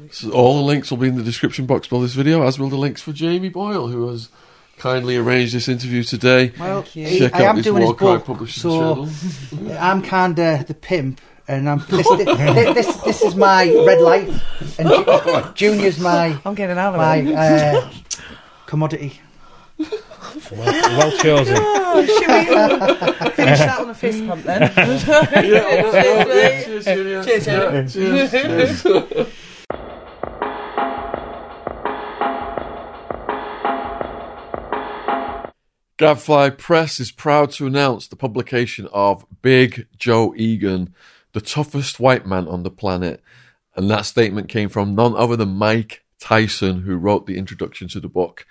So 0.09 0.31
all 0.31 0.55
the 0.57 0.63
links 0.63 0.89
will 0.89 0.97
be 0.97 1.07
in 1.07 1.15
the 1.15 1.23
description 1.23 1.65
box 1.65 1.87
below 1.87 2.01
this 2.01 2.13
video, 2.13 2.41
as 2.43 2.59
will 2.59 2.69
the 2.69 2.77
links 2.77 3.01
for 3.01 3.13
Jamie 3.13 3.49
Boyle, 3.49 3.87
who 3.87 4.07
has 4.09 4.29
kindly 4.77 5.15
arranged 5.17 5.53
this 5.53 5.67
interview 5.67 6.03
today. 6.03 6.51
Well. 6.59 6.83
Check 6.83 7.33
I 7.35 7.45
out 7.45 7.49
am 7.49 7.55
his 7.57 7.65
doing 7.65 7.81
his 7.81 7.87
Warcry 7.89 8.07
book, 8.07 8.25
publishing 8.25 8.61
so 8.61 9.05
channel. 9.51 9.77
I'm 9.79 10.01
kind 10.01 10.37
of 10.39 10.65
the 10.67 10.73
pimp, 10.73 11.21
and 11.47 11.69
I'm 11.69 11.79
this, 11.89 12.07
this, 12.17 12.25
this, 12.73 12.95
this 12.97 13.21
is 13.21 13.35
my 13.35 13.65
red 13.85 14.01
light, 14.01 14.29
and 14.79 14.89
Ju- 15.05 15.51
Junior's 15.53 15.99
my 15.99 16.37
I'm 16.43 16.55
getting 16.55 16.77
out 16.77 16.93
of 16.95 16.99
my 16.99 17.33
uh, 17.33 17.91
commodity. 18.65 19.21
Well, 19.77 19.89
well 20.97 21.11
chosen. 21.17 21.57
Oh, 21.59 22.05
should 22.05 22.27
we 22.27 22.45
finish 23.31 23.59
that 23.59 23.79
on 23.81 23.89
a 23.89 23.93
fist 23.93 24.25
pump 24.27 24.43
then? 24.43 24.71
Cheers, 24.73 25.03
Julia. 26.85 27.23
Cheers, 27.25 27.47
Yeah, 27.47 27.87
cheers, 27.87 28.31
cheers. 28.31 28.83
Gadfly 36.01 36.49
Press 36.49 36.99
is 36.99 37.11
proud 37.11 37.51
to 37.51 37.67
announce 37.67 38.07
the 38.07 38.15
publication 38.15 38.87
of 38.91 39.23
Big 39.43 39.85
Joe 39.99 40.33
Egan, 40.35 40.95
the 41.33 41.41
toughest 41.41 41.99
white 41.99 42.25
man 42.25 42.47
on 42.47 42.63
the 42.63 42.71
planet. 42.71 43.21
And 43.75 43.87
that 43.91 44.07
statement 44.07 44.49
came 44.49 44.67
from 44.67 44.95
none 44.95 45.15
other 45.15 45.35
than 45.35 45.49
Mike 45.49 46.03
Tyson, 46.19 46.81
who 46.81 46.95
wrote 46.95 47.27
the 47.27 47.37
introduction 47.37 47.87
to 47.89 47.99
the 47.99 48.07
book. 48.07 48.47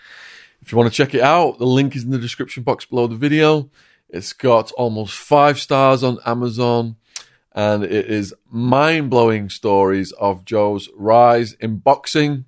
If 0.62 0.70
you 0.70 0.78
want 0.78 0.92
to 0.92 0.96
check 0.96 1.12
it 1.12 1.22
out, 1.22 1.58
the 1.58 1.66
link 1.66 1.96
is 1.96 2.04
in 2.04 2.10
the 2.10 2.18
description 2.18 2.62
box 2.62 2.84
below 2.84 3.08
the 3.08 3.16
video. 3.16 3.68
It's 4.08 4.32
got 4.32 4.70
almost 4.70 5.14
five 5.14 5.58
stars 5.58 6.04
on 6.04 6.18
Amazon, 6.24 6.98
and 7.52 7.82
it 7.82 8.06
is 8.06 8.32
mind 8.48 9.10
blowing 9.10 9.50
stories 9.50 10.12
of 10.12 10.44
Joe's 10.44 10.88
rise 10.94 11.54
in 11.54 11.78
boxing. 11.78 12.44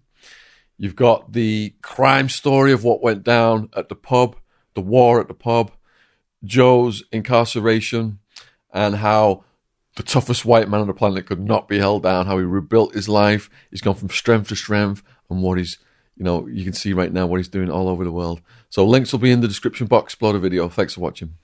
You've 0.78 0.94
got 0.94 1.32
the 1.32 1.74
crime 1.82 2.28
story 2.28 2.70
of 2.70 2.84
what 2.84 3.02
went 3.02 3.24
down 3.24 3.68
at 3.74 3.88
the 3.88 3.96
pub, 3.96 4.36
the 4.74 4.80
war 4.80 5.20
at 5.20 5.28
the 5.28 5.34
pub, 5.34 5.70
Joe's 6.44 7.02
incarceration, 7.12 8.18
and 8.72 8.96
how 8.96 9.44
the 9.96 10.02
toughest 10.02 10.44
white 10.44 10.68
man 10.68 10.80
on 10.80 10.86
the 10.86 10.94
planet 10.94 11.26
could 11.26 11.40
not 11.40 11.68
be 11.68 11.78
held 11.78 12.02
down, 12.02 12.26
how 12.26 12.38
he 12.38 12.44
rebuilt 12.44 12.94
his 12.94 13.08
life. 13.08 13.50
He's 13.70 13.82
gone 13.82 13.94
from 13.94 14.08
strength 14.08 14.48
to 14.48 14.56
strength, 14.56 15.02
and 15.28 15.42
what 15.42 15.58
he's, 15.58 15.78
you 16.16 16.24
know, 16.24 16.46
you 16.46 16.64
can 16.64 16.72
see 16.72 16.92
right 16.92 17.12
now 17.12 17.26
what 17.26 17.36
he's 17.36 17.48
doing 17.48 17.70
all 17.70 17.88
over 17.88 18.04
the 18.04 18.10
world. 18.10 18.40
So 18.70 18.86
links 18.86 19.12
will 19.12 19.18
be 19.18 19.30
in 19.30 19.40
the 19.40 19.48
description 19.48 19.86
box 19.86 20.14
below 20.14 20.32
the 20.32 20.38
video. 20.38 20.68
Thanks 20.68 20.94
for 20.94 21.00
watching. 21.00 21.34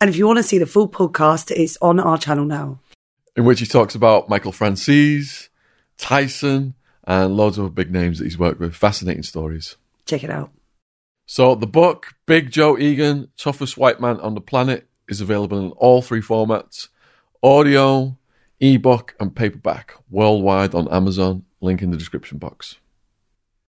And 0.00 0.10
if 0.10 0.16
you 0.16 0.26
want 0.26 0.38
to 0.38 0.42
see 0.42 0.58
the 0.58 0.66
full 0.66 0.88
podcast, 0.88 1.50
it's 1.50 1.78
on 1.80 2.00
our 2.00 2.18
channel 2.18 2.44
now. 2.44 2.80
in 3.36 3.44
which 3.44 3.60
he 3.60 3.66
talks 3.66 3.94
about 3.94 4.28
Michael 4.28 4.52
Francis, 4.52 5.50
Tyson, 5.98 6.74
and 7.04 7.36
loads 7.36 7.58
of 7.58 7.74
big 7.74 7.92
names 7.92 8.18
that 8.18 8.24
he's 8.24 8.38
worked 8.38 8.58
with. 8.58 8.74
Fascinating 8.74 9.22
stories. 9.22 9.76
Check 10.06 10.24
it 10.24 10.30
out. 10.30 10.50
So 11.26 11.56
the 11.56 11.66
book, 11.66 12.14
Big 12.26 12.52
Joe 12.52 12.78
Egan, 12.78 13.28
Toughest 13.36 13.76
White 13.76 14.00
Man 14.00 14.20
on 14.20 14.34
the 14.34 14.40
Planet, 14.40 14.86
is 15.08 15.20
available 15.20 15.58
in 15.58 15.72
all 15.72 16.00
three 16.00 16.20
formats 16.20 16.88
audio, 17.42 18.16
ebook, 18.60 19.14
and 19.18 19.34
paperback 19.34 19.94
worldwide 20.08 20.74
on 20.74 20.88
Amazon. 20.88 21.44
Link 21.60 21.82
in 21.82 21.90
the 21.90 21.96
description 21.96 22.38
box. 22.38 22.76